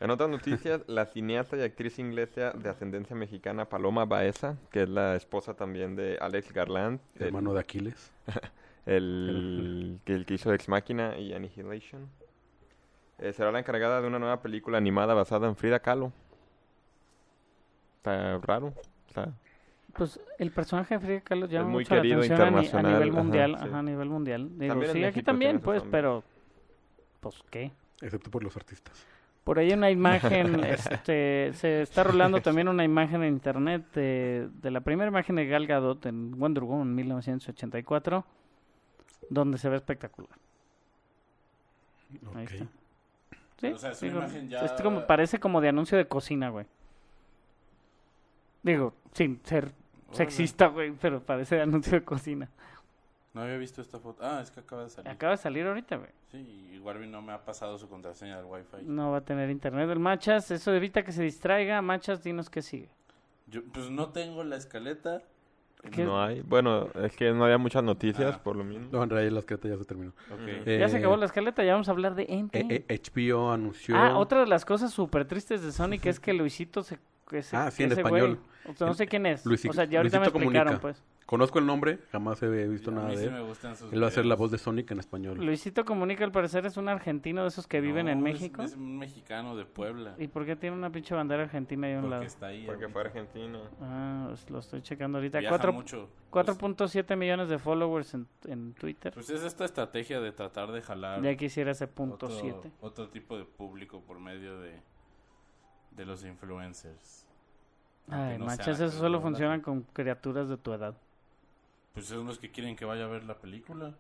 En 0.02 0.12
otras 0.12 0.30
noticias, 0.30 0.82
la 0.88 1.06
cineasta 1.06 1.58
y 1.58 1.62
actriz 1.62 2.00
inglesa 2.00 2.52
de 2.52 2.70
ascendencia 2.70 3.16
mexicana 3.18 3.66
Paloma 3.66 4.06
Baeza, 4.06 4.56
que 4.72 4.84
es 4.84 4.90
la 4.90 5.16
esposa 5.18 5.56
también 5.56 5.96
de 5.98 6.18
Alex 6.22 6.54
Garland, 6.54 7.00
el, 7.16 7.28
Hermano 7.28 7.54
de 7.54 7.60
Aquiles. 7.60 8.12
el, 8.86 10.00
que- 10.06 10.14
el 10.14 10.26
que 10.26 10.34
hizo 10.36 10.54
Ex 10.54 10.70
Máquina 10.70 11.18
y 11.18 11.34
Annihilation, 11.34 12.08
eh, 13.20 13.34
será 13.34 13.52
la 13.52 13.60
encargada 13.60 14.02
de 14.02 14.08
una 14.08 14.20
nueva 14.20 14.42
película 14.42 14.78
animada 14.78 15.14
basada 15.14 15.48
en 15.48 15.56
Frida 15.56 15.80
Kahlo. 15.80 16.12
Está 18.00 18.38
raro. 18.40 18.74
Está- 19.08 19.32
Pues 19.94 20.20
el 20.38 20.52
personaje 20.52 20.96
de 20.98 21.00
Frida 21.06 21.22
Kahlo 21.22 21.46
llama 21.48 21.70
mucho 21.70 21.94
la 21.96 22.02
atención 22.02 22.42
a, 22.42 22.50
ni- 22.52 22.68
a 22.68 22.82
nivel 22.84 23.10
ajá, 23.10 23.22
mundial, 23.24 23.58
sí. 23.60 23.68
ajá, 23.68 23.80
a 23.80 23.84
nivel 23.84 24.10
mundial. 24.10 24.50
Digo, 24.58 24.74
También 24.74 24.92
sí, 24.94 25.04
aquí 25.04 25.24
también, 25.24 25.60
pues, 25.60 25.84
pero... 25.92 26.24
Pues, 27.20 27.44
¿qué? 27.50 27.72
Excepto 28.02 28.32
por 28.32 28.44
los 28.44 28.56
artistas. 28.56 29.06
Por 29.44 29.58
ahí 29.60 29.72
una 29.74 29.90
imagen, 29.90 30.64
este, 30.64 31.52
se 31.54 31.82
está 31.82 32.04
rolando 32.04 32.40
también 32.42 32.68
una 32.68 32.84
imagen 32.84 33.24
en 33.24 33.34
internet 33.34 33.92
de, 33.94 34.48
de 34.62 34.72
la 34.72 34.82
primera 34.82 35.10
imagen 35.10 35.36
de 35.36 35.48
Gal 35.48 35.66
Gadot 35.68 36.06
en 36.06 36.38
Wonder 36.40 36.64
Woman 36.64 36.94
1984, 36.96 38.24
donde 39.30 39.58
se 39.58 39.68
ve 39.70 39.76
espectacular. 39.78 40.30
Ahí 42.36 42.46
Ok. 42.46 42.52
está. 42.52 42.66
Sí, 43.60 43.68
O 43.74 43.78
sea, 43.78 43.92
es 43.92 44.02
una 44.04 44.10
digo, 44.12 44.22
imagen 44.22 44.50
ya- 44.50 44.60
es 44.62 44.72
como, 44.82 45.06
parece 45.06 45.40
como 45.40 45.60
de 45.62 45.70
anuncio 45.70 45.98
de 45.98 46.08
cocina, 46.08 46.50
güey. 46.50 46.66
Digo, 48.64 48.94
sin 49.14 49.40
ser 49.44 49.72
sexista, 50.12 50.68
güey, 50.68 50.92
pero 50.92 51.22
parece 51.22 51.56
de 51.56 51.62
anuncio 51.62 51.94
de 51.94 52.04
cocina. 52.04 52.50
No 53.34 53.42
había 53.42 53.58
visto 53.58 53.82
esta 53.82 54.00
foto. 54.00 54.24
Ah, 54.26 54.40
es 54.42 54.50
que 54.52 54.60
acaba 54.60 54.84
de 54.84 54.90
salir. 54.90 55.10
Acaba 55.12 55.32
de 55.34 55.38
salir 55.38 55.66
ahorita, 55.68 55.98
güey. 55.98 56.10
Sí, 56.32 56.72
y 56.74 56.80
Warby 56.80 57.08
no 57.08 57.22
me 57.22 57.32
ha 57.32 57.46
pasado 57.46 57.78
su 57.78 57.88
contraseña 57.88 58.38
del 58.38 58.46
Wi-Fi. 58.46 58.78
No 58.86 59.12
va 59.12 59.18
a 59.18 59.22
tener 59.22 59.50
internet 59.50 59.90
el 59.90 60.00
Machas, 60.00 60.50
eso 60.52 60.74
evita 60.74 61.04
que 61.04 61.12
se 61.12 61.24
distraiga. 61.24 61.82
Machas, 61.82 62.24
dinos 62.24 62.50
qué 62.50 62.62
sigue. 62.62 62.90
Yo, 63.48 63.64
pues 63.72 63.90
no 63.90 64.10
tengo 64.10 64.44
la 64.44 64.56
escaleta. 64.58 65.22
¿Qué? 65.92 66.04
No 66.04 66.22
hay. 66.22 66.42
Bueno, 66.42 66.90
es 66.96 67.16
que 67.16 67.32
no 67.32 67.46
había 67.46 67.58
muchas 67.58 67.84
noticias 67.84 68.36
Ah. 68.36 68.44
por 68.44 68.56
lo 68.58 68.64
mismo. 68.66 68.90
No, 68.92 69.02
en 69.04 69.10
realidad 69.10 69.32
la 69.32 69.40
escaleta 69.40 69.70
ya 69.70 69.78
se 69.78 69.86
terminó. 69.86 70.12
Eh, 70.66 70.78
Ya 70.80 70.90
se 70.90 70.98
acabó 70.98 71.16
la 71.16 71.26
escaleta, 71.26 71.64
ya 71.64 71.72
vamos 71.74 71.88
a 71.88 71.92
hablar 71.92 72.16
de 72.16 72.26
Ente. 72.28 72.60
eh, 72.70 72.86
eh, 72.90 73.00
HBO 73.00 73.52
anunció... 73.52 73.96
Ah, 73.96 74.18
otra 74.18 74.42
de 74.42 74.48
las 74.48 74.66
cosas 74.66 74.92
súper 74.92 75.26
tristes 75.26 75.62
de 75.64 75.72
Sonic 75.72 76.06
es 76.08 76.20
que 76.20 76.34
Luisito 76.34 76.84
se... 76.84 77.00
que 77.30 77.44
se- 77.44 77.56
Ah, 77.56 77.72
sí, 77.72 77.84
en 77.84 77.92
ese 77.92 78.02
español. 78.02 78.38
güey- 78.66 78.72
o 78.72 78.76
sea, 78.76 78.88
no 78.88 78.94
sé 78.94 79.08
quién 79.08 79.26
es. 79.26 79.46
Luisi- 79.46 79.70
o 79.70 79.74
sea, 79.74 79.86
ya 79.86 80.00
ahorita 80.00 80.20
me 80.20 80.26
Luisito 80.26 80.38
explicaron, 80.40 80.74
Comunica. 80.80 80.82
pues. 80.82 81.04
Conozco 81.26 81.60
el 81.60 81.68
nombre, 81.68 82.00
jamás 82.12 82.42
he 82.42 82.68
visto 82.68 82.90
A 82.90 82.94
nada 82.96 83.08
mí 83.10 83.16
de 83.16 83.22
sí 83.22 83.28
él. 83.28 83.34
me 83.34 83.42
gustan 83.42 83.76
sus 83.76 83.94
Él 83.94 84.02
va 84.02 84.08
a 84.08 84.12
ser 84.12 84.26
la 84.26 84.34
voz 84.36 84.50
de 84.50 84.58
Sonic 84.58 84.90
en 84.90 84.98
español. 84.98 85.38
Luisito 85.46 85.86
Comunica, 85.86 86.24
al 86.26 86.32
parecer, 86.32 86.66
es 86.66 86.76
un 86.76 86.90
argentino 86.90 87.44
de 87.44 87.50
esos 87.50 87.68
que 87.68 87.82
viven 87.82 88.08
en 88.08 88.18
No, 88.18 88.24
México. 88.24 88.64
Es, 88.64 88.76
un 88.76 88.98
mexicano 88.98 89.56
de 89.56 89.66
Puebla. 89.66 90.16
¿Y 90.18 90.28
por 90.28 90.44
qué 90.48 90.56
tiene 90.56 90.76
una 90.76 90.92
pinche 90.92 91.14
bandera 91.14 91.44
argentina 91.44 91.86
ahí 91.86 91.94
a 91.94 91.98
un 91.98 92.02
Porque 92.02 92.12
lado? 92.16 92.24
está 92.24 92.48
ahí. 92.48 92.66
Porque 92.66 92.86
ahorita. 92.86 92.94
fue 92.94 93.02
Argentina. 93.04 93.60
Ah, 93.80 94.26
pues 94.30 94.50
lo 94.50 94.58
estoy 94.58 94.82
checando 94.82 95.20
ahorita. 95.20 95.38
Viaja 95.40 95.52
Cuatro- 95.56 95.74
mucho. 95.74 96.10
4.7 96.32 97.16
millones 97.16 97.48
de 97.50 97.60
followers 97.60 98.14
en, 98.16 98.28
en 98.48 98.74
Twitter. 98.74 99.14
Pues 99.14 99.30
es 99.30 99.44
esta 99.44 99.66
estrategia 99.66 100.20
de 100.20 100.32
tratar 100.32 100.72
de 100.72 100.82
jalar 100.82 101.22
Ya 101.22 101.36
quisiera 101.36 101.72
ese 101.72 101.88
punto 101.88 102.26
otro, 102.26 102.30
7. 102.40 102.72
otro 102.82 103.08
tipo 103.10 103.38
de 103.38 103.46
público 103.46 104.02
por 104.02 104.20
medio 104.20 104.60
de, 104.60 104.82
de 105.92 106.06
los 106.06 106.24
influencers. 106.24 107.26
Ay, 108.10 108.38
no 108.38 108.50
sean 108.50 108.70
eso 108.72 108.90
solo 108.90 109.22
funcionan 109.22 109.62
con 109.62 109.82
criaturas 109.84 110.50
de 110.50 110.58
tu 110.58 110.74
edad. 110.74 110.96
Pues 111.94 112.06
son 112.08 112.26
los 112.26 112.40
que 112.40 112.50
quieren 112.52 112.76
que 112.76 112.86
vaya 112.86 113.06
a 113.06 113.08
ver 113.08 113.24
la 113.26 113.38
película. 113.38 113.94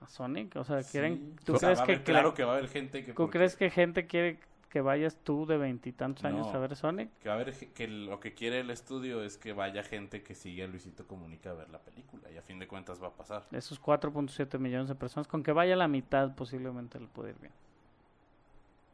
¿A 0.00 0.06
Sonic? 0.08 0.56
O 0.56 0.64
sea, 0.64 0.82
quieren... 0.82 1.36
Sí. 1.38 1.44
¿Tú 1.44 1.54
O 1.54 1.58
sea, 1.58 1.68
crees 1.68 1.78
va 1.78 1.82
a 1.84 1.86
que... 1.86 1.92
haber- 1.92 2.04
que- 2.04 2.10
claro 2.12 2.34
que 2.34 2.44
va 2.44 2.54
a 2.54 2.56
haber 2.56 2.68
gente 2.68 3.04
que... 3.04 3.12
¿Tú 3.12 3.16
porque- 3.22 3.38
crees 3.38 3.54
que 3.56 3.70
gente 3.70 4.06
quiere 4.06 4.40
que 4.68 4.80
vayas 4.80 5.16
tú 5.22 5.44
de 5.46 5.58
veintitantos 5.58 6.24
años 6.24 6.48
a 6.48 6.58
ver 6.58 6.74
Sonic? 6.74 7.10
Que 7.20 7.28
va 7.28 7.34
a 7.36 7.40
haber 7.40 7.54
que 7.54 7.86
lo 7.86 8.18
que 8.20 8.32
quiere 8.34 8.60
el 8.60 8.70
estudio 8.70 9.22
es 9.22 9.36
que 9.36 9.52
vaya 9.52 9.82
gente 9.84 10.22
que 10.22 10.34
sigue 10.34 10.64
a 10.64 10.66
Luisito 10.66 11.06
Comunica 11.06 11.50
a 11.50 11.52
ver 11.52 11.68
la 11.70 11.78
película 11.78 12.30
y 12.30 12.38
a 12.38 12.42
fin 12.42 12.58
de 12.58 12.66
cuentas 12.66 13.00
va 13.00 13.08
a 13.08 13.12
pasar. 13.12 13.46
Esos 13.52 13.80
4.7 13.80 14.58
millones 14.58 14.88
de 14.88 14.94
personas, 14.94 15.28
con 15.28 15.42
que 15.42 15.52
vaya 15.52 15.76
la 15.76 15.88
mitad 15.88 16.34
posiblemente 16.34 16.98
le 16.98 17.06
puede 17.06 17.30
ir 17.30 17.38
bien. 17.38 17.52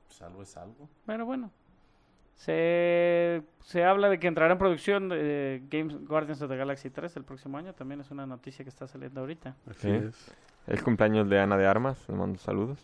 Pues 0.08 0.20
algo 0.22 0.42
es 0.42 0.56
algo. 0.56 0.88
Pero 1.06 1.24
bueno. 1.24 1.50
Se, 2.38 3.42
se 3.62 3.82
habla 3.84 4.08
de 4.08 4.20
que 4.20 4.28
entrará 4.28 4.52
en 4.52 4.58
producción 4.58 5.10
eh, 5.12 5.60
Games 5.68 5.96
Guardians 6.06 6.40
of 6.40 6.48
the 6.48 6.56
Galaxy 6.56 6.88
3 6.88 7.16
el 7.16 7.24
próximo 7.24 7.58
año. 7.58 7.74
También 7.74 8.00
es 8.00 8.12
una 8.12 8.26
noticia 8.26 8.64
que 8.64 8.68
está 8.68 8.86
saliendo 8.86 9.20
ahorita. 9.20 9.56
Así 9.68 9.88
Sí. 9.88 9.90
es. 9.90 10.30
El 10.68 10.82
cumpleaños 10.84 11.28
de 11.28 11.40
Ana 11.40 11.56
de 11.56 11.66
Armas, 11.66 11.98
le 12.08 12.14
mando 12.14 12.38
saludos. 12.38 12.78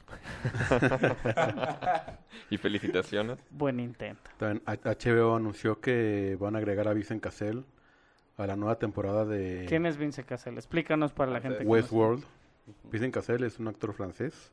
y 2.51 2.57
felicitaciones. 2.57 3.39
Buen 3.51 3.79
intento. 3.79 4.29
También 4.39 4.63
HBO 4.67 5.37
anunció 5.37 5.81
que 5.81 6.37
van 6.41 6.57
a 6.57 6.59
agregar 6.59 6.89
a 6.89 6.93
Vincent 6.95 7.23
Cassell 7.23 7.63
a 8.37 8.47
la 8.49 8.57
nueva 8.57 8.77
temporada 8.79 9.25
de 9.25 9.67
¿Quién 9.69 9.87
es 9.87 9.97
Vince 9.97 10.25
Cassell? 10.25 10.55
Explícanos 10.55 11.13
para 11.13 11.31
la 11.31 11.41
gente. 11.41 11.63
Westworld. 11.65 12.25
Vincent 12.91 13.15
Cassell 13.15 13.45
es 13.45 13.59
un 13.61 13.69
actor 13.69 13.93
francés 13.93 14.51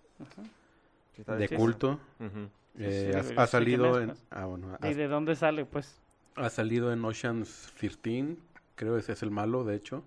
de 1.25 1.49
culto. 1.49 1.99
Ujú. 2.19 2.49
Eh, 2.79 3.12
sí, 3.13 3.13
ha- 3.13 3.21
yo 3.21 3.41
ha, 3.41 3.47
quién 3.47 3.47
salido 3.47 3.99
es, 3.99 4.10
en 4.10 4.13
ah, 4.31 4.45
bueno, 4.45 4.77
sabe. 4.79 4.91
¿Y 4.91 4.93
de 4.93 5.07
dónde 5.07 5.36
sale? 5.36 5.65
Pues 5.65 6.01
ha, 6.36 6.45
ha 6.45 6.49
salido 6.49 6.91
en 6.93 7.03
Ocean's 7.05 7.71
13, 7.77 8.38
creo 8.75 8.97
ese 8.97 9.13
es 9.13 9.23
el 9.23 9.31
malo 9.31 9.63
de 9.63 9.75
hecho, 9.75 10.03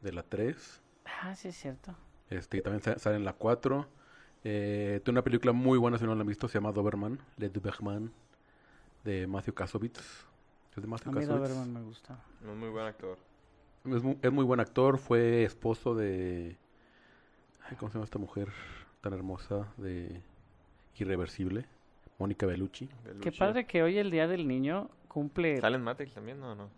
de 0.00 0.12
la 0.12 0.22
3. 0.22 0.80
Ah, 1.22 1.34
sí, 1.34 1.48
es 1.48 1.56
cierto. 1.56 1.94
Este, 2.30 2.58
y 2.58 2.62
también 2.62 2.82
sa- 2.82 2.98
sale 2.98 3.16
en 3.16 3.24
la 3.24 3.32
4. 3.32 3.88
Eh, 4.44 5.00
tiene 5.04 5.16
una 5.18 5.24
película 5.24 5.52
muy 5.52 5.78
buena, 5.78 5.98
si 5.98 6.04
no 6.04 6.14
la 6.14 6.20
han 6.20 6.26
visto, 6.26 6.48
se 6.48 6.54
llama 6.58 6.72
Doberman, 6.72 7.18
Le 7.36 7.48
Doberman, 7.48 8.12
de 9.04 9.26
Matthew 9.26 9.54
Kasovitz. 9.54 9.98
Es 10.76 10.82
de 10.82 10.86
A 10.86 10.86
Matthew 10.88 11.12
mí 11.12 11.26
Kasovitz. 11.26 11.48
Doberman 11.48 11.72
me 11.72 11.82
gusta. 11.82 12.18
Un 12.44 12.58
muy 12.58 12.68
buen 12.70 12.86
actor. 12.86 13.18
Es 13.84 14.02
muy, 14.02 14.18
es 14.22 14.32
muy 14.32 14.44
buen 14.44 14.60
actor, 14.60 14.98
fue 14.98 15.44
esposo 15.44 15.94
de... 15.94 16.56
ay, 17.68 17.76
¿Cómo 17.76 17.90
se 17.90 17.94
llama 17.94 18.04
esta 18.04 18.18
mujer 18.18 18.48
tan 19.00 19.12
hermosa 19.12 19.72
de 19.76 20.22
Irreversible? 20.96 21.66
Mónica 22.18 22.46
Bellucci. 22.46 22.86
Qué 22.88 23.08
Belushi. 23.14 23.38
padre 23.38 23.66
que 23.66 23.82
hoy 23.82 23.96
el 23.98 24.10
Día 24.10 24.26
del 24.26 24.46
Niño 24.46 24.90
cumple... 25.06 25.60
¿Sale 25.60 25.76
en 25.76 25.82
Matrix 25.84 26.14
también? 26.14 26.40
No, 26.40 26.54
no. 26.54 26.68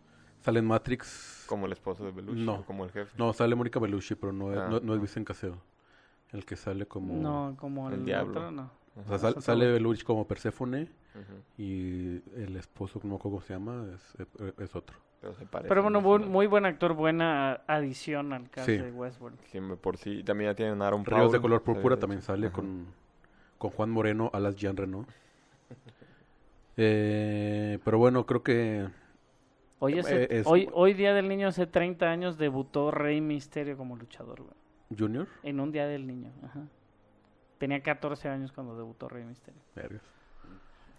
Sale 0.40 0.58
en 0.58 0.66
Matrix. 0.66 1.44
Como 1.48 1.66
el 1.66 1.72
esposo 1.72 2.04
de 2.04 2.12
Belushi. 2.12 2.44
No. 2.44 2.56
o 2.56 2.64
Como 2.64 2.84
el 2.84 2.90
jefe. 2.92 3.12
No, 3.18 3.32
sale 3.32 3.54
Mónica 3.54 3.80
Bellucci, 3.80 4.14
pero 4.14 4.32
no 4.32 4.52
es, 4.52 4.58
Ah. 4.58 4.68
no, 4.68 4.80
no 4.80 4.94
es 4.94 5.00
Vicente 5.00 5.28
Caseo. 5.28 5.58
El 6.32 6.44
que 6.44 6.56
sale 6.56 6.86
como... 6.86 7.14
No, 7.14 7.56
como 7.58 7.88
El 7.88 7.94
el, 8.00 8.04
diablo. 8.04 8.30
otro, 8.32 8.50
no. 8.50 8.70
O 8.96 9.08
sea, 9.08 9.18
sal- 9.18 9.42
sale 9.42 9.64
güey. 9.64 9.72
Bellucci 9.74 10.04
como 10.04 10.26
Perséfone 10.28 10.88
y 11.58 12.16
el 12.36 12.56
esposo, 12.56 13.00
no 13.02 13.10
me 13.10 13.16
acuerdo 13.16 13.36
cómo 13.38 13.40
se 13.40 13.54
llama, 13.54 13.86
es, 13.94 14.14
es- 14.20 14.54
es 14.58 14.76
otro. 14.76 14.96
Pero 15.20 15.34
se 15.34 15.44
parece. 15.46 15.68
Pero 15.68 15.82
bueno, 15.82 16.00
¿no? 16.00 16.06
buen- 16.06 16.28
muy 16.30 16.46
buen 16.46 16.64
actor, 16.66 16.94
buena 16.94 17.60
adición 17.66 18.32
al 18.32 18.48
cast 18.50 18.66
Sí. 18.66 18.76
de 18.78 18.90
Westworld. 18.92 19.38
Sí, 19.50 19.58
por 19.80 19.96
sí. 19.96 20.22
También 20.22 20.50
ya 20.50 20.54
tienen 20.54 20.80
Aaron 20.82 21.04
Ríos 21.04 21.32
de 21.32 21.40
color 21.40 21.62
púrpura 21.62 21.96
eh, 21.96 21.98
también 21.98 22.22
sale 22.22 22.50
con, 22.50 22.86
con 23.58 23.70
Juan 23.70 23.90
Moreno, 23.90 24.30
alas 24.32 24.56
Jean 24.56 24.76
Reno. 24.76 25.06
Eh, 26.82 27.78
pero 27.84 27.98
bueno, 27.98 28.24
creo 28.24 28.42
que 28.42 28.88
Hoy, 29.82 29.98
Eh, 29.98 30.26
es- 30.30 30.46
hoy, 30.46 30.68
hoy 30.72 30.92
Día 30.94 31.12
del 31.14 31.28
Niño, 31.28 31.48
hace 31.48 31.66
30 31.66 32.10
años, 32.10 32.36
debutó 32.38 32.90
Rey 32.90 33.20
Misterio 33.20 33.76
como 33.78 33.96
luchador, 33.96 34.42
güey. 34.42 34.54
Junior, 34.98 35.26
En 35.42 35.60
un 35.60 35.72
Día 35.72 35.86
del 35.86 36.06
Niño, 36.06 36.30
ajá. 36.44 36.60
Tenía 37.58 37.80
14 37.82 38.28
años 38.28 38.52
cuando 38.52 38.76
debutó 38.76 39.08
Rey 39.08 39.24
Misterio. 39.24 39.60
vergas. 39.74 40.02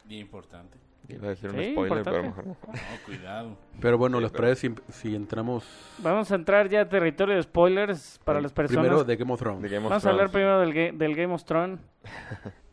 Y 0.09 0.17
importante. 0.19 0.77
Iba 1.09 1.27
a 1.27 1.29
decir 1.31 1.49
un 1.49 1.55
spoiler, 1.55 2.03
pero 2.03 2.25
importante. 2.25 2.27
mejor 2.27 2.45
no. 2.47 2.57
No, 2.73 3.05
cuidado. 3.05 3.57
Pero 3.79 3.97
bueno, 3.97 4.17
Sí, 4.17 4.23
¿les 4.23 4.31
pero- 4.31 4.43
parece 4.43 4.69
si, 4.69 4.93
si 5.09 5.15
entramos 5.15 5.65
Vamos 5.99 6.31
a 6.31 6.35
entrar 6.35 6.69
ya 6.69 6.81
a 6.81 6.89
territorio 6.89 7.35
de 7.35 7.43
spoilers 7.43 8.19
para 8.23 8.37
Prim- 8.37 8.43
las 8.43 8.53
personas. 8.53 8.83
primero 8.85 9.03
de 9.03 9.15
Game 9.15 9.31
of 9.33 9.39
Thrones? 9.39 9.61
De 9.63 9.69
Game 9.69 9.85
of 9.85 9.89
Vamos 9.89 10.05
a 10.05 10.09
hablar 10.09 10.29
primero 10.31 10.59
del, 10.59 10.73
ga- 10.73 10.97
del 10.97 11.15
Game 11.15 11.33
of 11.33 11.43
Thrones. 11.43 11.79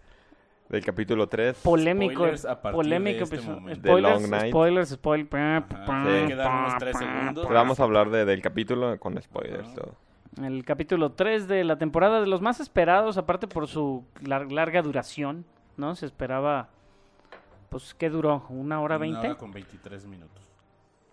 Del 0.69 0.85
capítulo 0.85 1.27
3. 1.29 1.59
Polémico. 1.63 2.27
Polémico 2.73 3.25
de 3.25 3.37
este 3.37 3.77
Spoilers, 3.89 4.21
Long 4.23 4.31
Night. 4.31 4.51
spoilers, 4.53 4.89
spoilers. 4.91 5.67
Tres 6.79 6.97
segundos. 6.99 7.49
Vamos 7.49 7.81
a 7.81 7.85
hablar 7.85 8.11
de, 8.11 8.25
del 8.27 8.43
capítulo 8.43 8.99
con 8.99 9.21
spoilers. 9.23 9.75
Todo. 9.75 9.95
El 10.43 10.65
capítulo 10.65 11.13
3 11.13 11.49
de 11.49 11.65
la 11.65 11.79
temporada 11.79 12.21
de 12.21 12.27
los 12.27 12.43
más 12.43 12.61
esperados, 12.61 13.17
aparte 13.17 13.49
por 13.49 13.67
su 13.67 14.05
lar- 14.23 14.53
larga 14.53 14.83
duración, 14.83 15.47
¿no? 15.79 15.95
Se 15.97 16.05
esperaba, 16.07 16.69
pues, 17.71 17.95
¿qué 17.95 18.11
duró? 18.11 18.45
¿Una 18.51 18.81
hora 18.81 18.97
Una 18.97 19.03
veinte? 19.03 19.27
hora 19.27 19.37
con 19.39 19.51
23 19.51 20.07
minutos. 20.07 20.45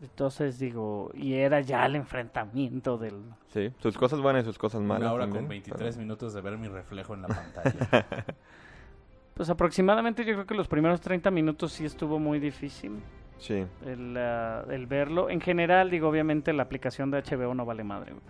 Entonces 0.02 0.60
digo, 0.60 1.10
y 1.14 1.36
era 1.36 1.62
ya 1.62 1.86
el 1.86 1.96
enfrentamiento 1.96 2.98
del... 2.98 3.24
Sí, 3.48 3.72
sus 3.80 3.98
cosas 3.98 4.20
buenas 4.20 4.44
y 4.44 4.46
sus 4.48 4.58
cosas 4.58 4.82
malas. 4.82 5.04
Una 5.04 5.14
hora 5.14 5.24
también, 5.24 5.44
con 5.46 5.50
23 5.50 5.80
pero- 5.96 6.02
minutos 6.02 6.34
de 6.34 6.42
ver 6.42 6.58
mi 6.58 6.68
reflejo 6.68 7.14
en 7.14 7.22
la 7.22 7.28
pantalla. 7.30 8.06
Pues 9.36 9.50
aproximadamente 9.50 10.24
yo 10.24 10.34
creo 10.34 10.46
que 10.46 10.56
los 10.56 10.68
primeros 10.70 11.02
30 11.02 11.30
minutos 11.30 11.74
sí 11.74 11.86
estuvo 11.86 12.20
muy 12.20 12.40
difícil 12.40 13.00
Sí, 13.38 13.66
el, 13.86 14.16
ah, 14.18 14.64
el 14.70 14.88
verlo. 14.88 15.30
En 15.30 15.42
general, 15.42 15.90
digo, 15.92 16.08
obviamente 16.08 16.54
la 16.54 16.64
aplicación 16.64 17.12
de 17.12 17.22
HBO 17.22 17.54
no 17.54 17.66
vale 17.66 17.84
madre. 17.84 18.14
güey. 18.14 18.24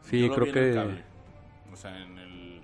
Sí, 0.00 0.20
Yo 0.22 0.28
lo 0.28 0.34
creo 0.34 0.46
en 0.46 0.52
que 0.54 0.74
cable. 0.74 1.02
O 1.70 1.76
sea, 1.76 2.02
en 2.02 2.16
el, 2.18 2.60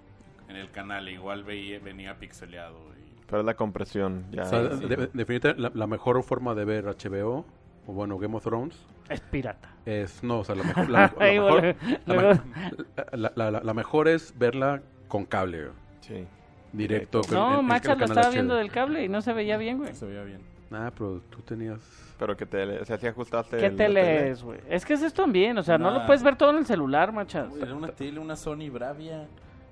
en 0.49 0.57
el 0.57 0.71
canal 0.71 1.07
igual 1.11 1.45
veía, 1.45 1.79
venía 1.79 2.19
pixeleado. 2.19 2.79
Y... 2.99 3.15
pero 3.27 3.41
es 3.41 3.45
la 3.47 3.55
compresión. 3.55 4.25
Ya, 4.31 4.43
o 4.45 4.47
sea, 4.47 4.71
sí. 4.79 4.87
de- 4.87 4.97
definitivamente 5.13 5.55
la, 5.61 5.71
la 5.75 5.87
mejor 5.87 6.23
forma 6.23 6.55
de 6.55 6.65
ver 6.65 6.85
HBO, 6.87 7.45
o 7.87 7.93
bueno, 7.93 8.17
Game 8.17 8.35
of 8.39 8.43
Thrones, 8.43 8.87
Es 9.11 9.21
pirata. 9.21 9.69
es, 9.85 10.25
no, 10.25 10.39
o 10.39 10.45
sea, 10.45 10.55
la, 10.55 10.63
mejor- 10.65 10.89
la- 10.91 11.15
mejor, 11.19 11.63
la, 12.07 12.15
luego- 12.15 12.43
me- 12.47 13.17
la- 13.19 13.33
la- 13.37 13.51
la- 13.51 13.61
la 13.63 13.75
mejor 13.75 14.09
es 14.09 14.33
verla 14.39 14.81
con 15.09 15.27
cable, 15.27 15.65
güey, 15.65 15.73
Sí. 16.01 16.27
Directo. 16.73 17.21
No, 17.33 17.61
en 17.61 17.67
Macha 17.67 17.93
el 17.93 17.99
lo 17.99 18.07
canal 18.07 18.19
estaba 18.19 18.33
viendo 18.35 18.55
del 18.55 18.71
cable 18.71 19.05
y 19.05 19.09
no 19.09 19.21
se 19.23 19.33
veía 19.33 19.57
bien, 19.57 19.79
güey. 19.79 19.95
Se 19.95 20.07
veía 20.07 20.23
bien. 20.23 20.41
Ah, 20.73 20.91
pero 20.97 21.21
tú 21.31 21.41
tenías... 21.43 21.81
Pero 22.19 22.37
que 22.37 22.45
tele, 22.47 22.79
o 22.81 22.85
sea, 22.85 22.99
si 22.99 23.07
ajustaste. 23.07 23.57
¿Qué 23.57 23.71
tele 23.71 24.29
es, 24.31 24.43
güey? 24.43 24.61
Es 24.69 24.85
que 24.85 24.93
es 24.93 25.03
esto 25.03 25.23
también, 25.23 25.57
o 25.57 25.63
sea, 25.63 25.79
no 25.79 25.91
lo 25.91 26.01
Nah. 26.01 26.07
puedes 26.07 26.23
ver 26.23 26.37
todo 26.37 26.51
en 26.51 26.59
el 26.59 26.67
celular, 26.67 27.13
Macha. 27.13 27.49
Uy, 27.51 27.63
Era 27.63 27.75
una 27.75 27.89
tele, 27.89 28.21
una 28.21 28.37
Sony 28.37 28.69
Bravia. 28.71 29.27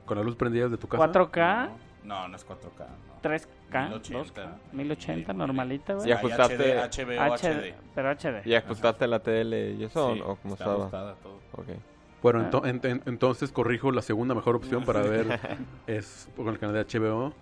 ¿Con 0.06 0.16
la 0.16 0.24
luz 0.24 0.34
prendida 0.34 0.66
de 0.68 0.78
tu 0.78 0.88
casa? 0.88 1.02
4K, 1.12 1.68
No, 2.04 2.26
no 2.26 2.36
es 2.36 2.46
4K. 2.46 2.86
No. 2.86 3.20
3K, 3.22 3.88
1080. 3.90 4.42
2K, 4.42 4.48
1080, 4.72 5.32
Sí, 5.32 5.38
normalita, 5.38 5.92
güey. 5.94 6.06
Sí, 6.06 6.10
ajustaste- 6.12 6.78
HBO, 6.78 7.20
HD, 7.34 7.48
HD. 7.48 7.74
pero 7.94 8.10
HD. 8.10 8.42
¿Y 8.48 8.54
ajustaste 8.54 9.06
la 9.06 9.18
tele 9.18 9.72
y 9.72 9.84
eso 9.84 10.14
Sí, 10.14 10.20
o 10.24 10.36
cómo 10.36 10.54
está 10.54 10.64
estaba? 10.64 10.74
ajustada 10.78 11.14
todo. 11.22 11.34
Ok. 11.52 11.66
Bueno, 12.22 12.40
Ah. 12.40 12.50
ento- 12.50 12.66
en- 12.66 12.80
en- 12.84 13.02
entonces 13.06 13.52
corrijo 13.52 13.92
la 13.92 14.02
segunda 14.02 14.34
mejor 14.34 14.56
opción 14.56 14.84
para 14.84 15.02
ver 15.02 15.38
es 15.86 16.28
con 16.36 16.48
el 16.48 16.58
canal 16.58 16.74
de 16.74 16.80
HBO. 16.80 17.32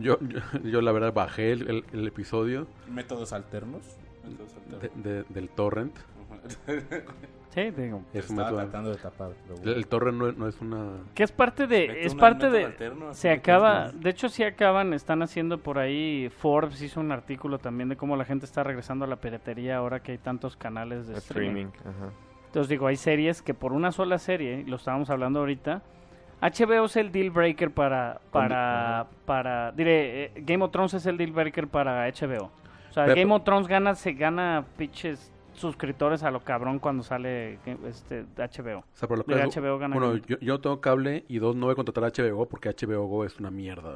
Yo, 0.00 0.18
yo, 0.20 0.40
yo 0.64 0.80
la 0.80 0.92
verdad 0.92 1.12
bajé 1.12 1.52
el, 1.52 1.68
el- 1.68 1.84
el 1.92 2.06
episodio 2.06 2.66
Métodos 2.88 3.32
alternos. 3.32 3.82
Métodos 4.28 4.54
de- 4.54 4.74
alternos. 4.86 5.04
de- 5.04 5.24
del 5.28 5.48
torrent. 5.48 5.96
Sí, 7.54 7.70
digo. 7.70 8.02
Es 8.12 8.28
un 8.30 8.36
tratando 8.36 8.90
de 8.90 8.96
tapar. 8.96 9.30
bueno. 9.48 9.72
el 9.72 9.86
torrent 9.86 10.18
no, 10.18 10.28
es- 10.28 10.36
no 10.36 10.46
es 10.48 10.60
una... 10.60 10.86
Que 11.14 11.22
es 11.24 11.32
parte 11.32 11.66
de, 11.66 12.04
es 12.04 12.12
una- 12.12 12.20
parte 12.20 12.50
de, 12.50 12.64
alterno, 12.66 13.14
se 13.14 13.30
acaba, 13.30 13.90
de 13.90 14.10
hecho 14.10 14.28
sí 14.28 14.44
acaban, 14.44 14.92
están 14.94 15.22
haciendo 15.22 15.58
por 15.58 15.78
ahí, 15.78 16.28
Forbes 16.38 16.80
hizo 16.82 17.00
un 17.00 17.10
artículo 17.10 17.58
también 17.58 17.88
de 17.88 17.96
cómo 17.96 18.16
la 18.16 18.24
gente 18.24 18.44
está 18.44 18.62
regresando 18.62 19.06
a 19.06 19.08
la 19.08 19.16
piratería 19.16 19.78
ahora 19.78 20.00
que 20.00 20.12
hay 20.12 20.18
tantos 20.18 20.56
canales 20.56 21.08
de 21.08 21.14
streaming. 21.16 21.66
Streaming. 21.68 21.96
Ajá. 21.96 22.12
Entonces 22.48 22.68
digo, 22.68 22.86
hay 22.86 22.96
series 22.96 23.40
que 23.42 23.54
por 23.54 23.72
una 23.72 23.92
sola 23.92 24.18
serie, 24.18 24.64
lo 24.66 24.76
estábamos 24.76 25.08
hablando 25.10 25.38
ahorita, 25.40 25.82
HBO 26.40 26.84
es 26.86 26.96
el 26.96 27.10
deal 27.12 27.30
breaker 27.30 27.70
para, 27.70 28.20
para, 28.30 29.06
para, 29.24 29.72
diré, 29.72 30.24
eh, 30.24 30.32
Game 30.36 30.64
of 30.64 30.70
Thrones 30.70 30.94
es 30.94 31.06
el 31.06 31.16
deal 31.16 31.32
breaker 31.32 31.66
para 31.68 32.06
HBO. 32.08 32.50
O 32.90 32.92
sea, 32.92 33.04
Pero- 33.04 33.16
Game 33.16 33.34
of 33.34 33.44
Thrones 33.44 33.66
gana, 33.68 33.94
se 33.94 34.12
gana 34.12 34.64
pinches 34.76 35.30
suscriptores 35.52 36.22
a 36.22 36.30
lo 36.30 36.40
cabrón 36.40 36.78
cuando 36.78 37.02
sale 37.02 37.58
este 37.86 38.24
HBO. 38.36 38.78
O 38.78 38.84
sea, 38.92 39.08
por 39.08 39.18
lo 39.18 39.24
que 39.24 39.34
HBO 39.34 39.78
gana 39.78 39.96
Game. 39.98 40.22
yo, 40.26 40.38
yo 40.38 40.60
tengo 40.60 40.80
cable 40.80 41.24
y 41.28 41.38
dos, 41.38 41.56
no 41.56 41.66
voy 41.66 41.72
a 41.72 41.76
contratar 41.76 42.04
a 42.04 42.08
HBO 42.08 42.46
porque 42.46 42.68
HBO 42.70 43.06
Go 43.06 43.24
es 43.24 43.38
una 43.40 43.50
mierda. 43.50 43.94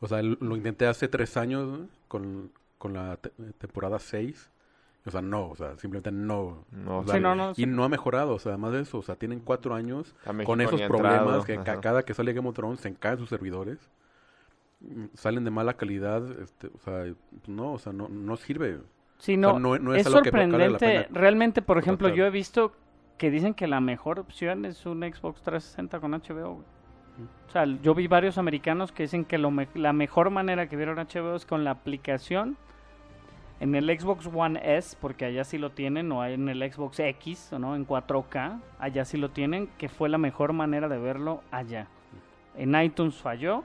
O 0.00 0.08
sea, 0.08 0.22
lo 0.22 0.56
intenté 0.56 0.86
hace 0.86 1.08
tres 1.08 1.36
años 1.36 1.80
con, 2.08 2.50
con 2.78 2.94
la 2.94 3.18
te- 3.18 3.30
temporada 3.58 3.98
6. 3.98 4.50
O 5.06 5.10
sea, 5.10 5.22
no, 5.22 5.48
o 5.48 5.56
sea, 5.56 5.76
simplemente 5.78 6.12
no. 6.12 6.64
No, 6.72 7.04
Sí, 7.08 7.18
no, 7.20 7.34
no, 7.34 7.52
y 7.52 7.54
sí. 7.54 7.66
no 7.66 7.84
ha 7.84 7.88
mejorado, 7.88 8.34
o 8.34 8.38
sea, 8.38 8.52
además 8.52 8.72
de 8.72 8.80
eso, 8.82 8.98
o 8.98 9.02
sea, 9.02 9.16
tienen 9.16 9.40
cuatro 9.40 9.74
años 9.74 10.14
con 10.44 10.60
esos 10.60 10.80
problemas 10.82 11.20
entrado, 11.20 11.44
que 11.44 11.54
ajá. 11.54 11.80
cada 11.80 12.02
que 12.04 12.12
sale 12.12 12.32
Game 12.34 12.48
of 12.48 12.54
Thrones 12.54 12.80
se 12.80 12.94
caen 12.94 13.18
sus 13.18 13.28
servidores. 13.30 13.78
Salen 15.14 15.44
de 15.44 15.50
mala 15.50 15.74
calidad, 15.74 16.22
este, 16.40 16.68
o 16.68 16.78
sea, 16.78 17.04
no, 17.46 17.74
o 17.74 17.78
sea, 17.78 17.92
no, 17.92 18.08
no 18.08 18.36
sirve. 18.36 18.78
Sí, 19.18 19.34
O 19.34 19.38
no, 19.38 19.50
sea, 19.50 19.58
no- 19.58 19.78
no 19.78 19.94
es 19.94 20.00
es 20.02 20.06
algo 20.06 20.22
que 20.22 20.30
valga 20.30 20.46
la 20.46 20.68
sorprendente. 20.70 21.04
pena 21.08 21.20
Realmente, 21.20 21.60
por 21.62 21.76
ejemplo, 21.78 22.08
yo 22.08 22.24
he 22.24 22.30
visto 22.30 22.72
que 23.18 23.30
dicen 23.30 23.52
que 23.52 23.66
la 23.66 23.80
mejor 23.80 24.18
opción 24.18 24.64
es 24.64 24.86
un 24.86 25.00
Xbox 25.02 25.42
360 25.42 26.00
con 26.00 26.12
HBO. 26.14 26.54
güey. 26.54 26.64
O 27.48 27.50
sea, 27.52 27.66
yo 27.66 27.94
vi 27.94 28.06
varios 28.06 28.38
americanos 28.38 28.92
que 28.92 29.02
dicen 29.02 29.26
que 29.26 29.36
lo 29.36 29.50
me- 29.50 29.68
la 29.74 29.92
mejor 29.92 30.30
manera 30.30 30.68
que 30.68 30.76
vieron 30.76 30.98
HBO 30.98 31.34
es 31.36 31.44
con 31.44 31.64
la 31.64 31.72
aplicación 31.72 32.56
en 33.60 33.74
el 33.74 33.86
Xbox 33.98 34.26
One 34.32 34.58
S, 34.76 34.96
porque 35.00 35.26
allá 35.26 35.44
sí 35.44 35.58
lo 35.58 35.70
tienen, 35.72 36.10
o 36.12 36.24
en 36.24 36.48
el 36.48 36.72
Xbox 36.72 36.98
X, 36.98 37.52
¿o 37.52 37.58
¿no? 37.58 37.76
En 37.76 37.86
4K, 37.86 38.58
allá 38.78 39.04
sí 39.04 39.18
lo 39.18 39.30
tienen, 39.30 39.68
que 39.78 39.88
fue 39.88 40.08
la 40.08 40.18
mejor 40.18 40.52
manera 40.54 40.88
de 40.88 40.98
verlo 40.98 41.42
allá. 41.50 41.86
En 42.56 42.74
iTunes 42.74 43.16
falló. 43.16 43.62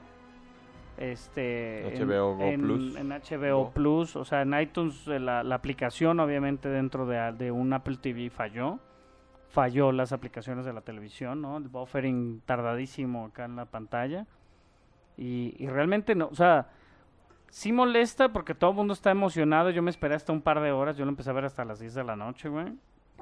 Este, 0.98 1.94
en- 1.96 2.08
HBO 2.08 2.40
en, 2.40 2.60
Plus. 2.62 2.96
en 2.96 3.08
HBO 3.10 3.64
Go. 3.64 3.70
Plus, 3.72 4.16
o 4.16 4.24
sea, 4.24 4.42
en 4.42 4.58
iTunes 4.58 5.06
eh, 5.08 5.18
la, 5.18 5.42
la 5.42 5.54
aplicación 5.56 6.20
obviamente 6.20 6.70
dentro 6.70 7.06
de, 7.06 7.32
de 7.32 7.50
un 7.50 7.72
Apple 7.72 7.98
TV 8.00 8.30
falló. 8.30 8.78
Falló 9.50 9.92
las 9.92 10.12
aplicaciones 10.12 10.64
de 10.64 10.72
la 10.72 10.80
televisión, 10.80 11.40
¿no? 11.42 11.56
El 11.58 11.68
buffering 11.68 12.42
tardadísimo 12.46 13.26
acá 13.26 13.44
en 13.44 13.56
la 13.56 13.66
pantalla. 13.66 14.26
Y, 15.18 15.54
y 15.58 15.68
realmente 15.68 16.14
no, 16.14 16.28
o 16.28 16.34
sea, 16.34 16.68
sí 17.56 17.72
molesta 17.72 18.34
porque 18.34 18.54
todo 18.54 18.70
el 18.72 18.76
mundo 18.76 18.92
está 18.92 19.10
emocionado. 19.10 19.70
Yo 19.70 19.80
me 19.80 19.90
esperé 19.90 20.14
hasta 20.14 20.30
un 20.30 20.42
par 20.42 20.60
de 20.60 20.72
horas, 20.72 20.98
yo 20.98 21.06
lo 21.06 21.10
empecé 21.10 21.30
a 21.30 21.32
ver 21.32 21.46
hasta 21.46 21.64
las 21.64 21.80
10 21.80 21.94
de 21.94 22.04
la 22.04 22.14
noche, 22.14 22.50
güey. 22.50 22.66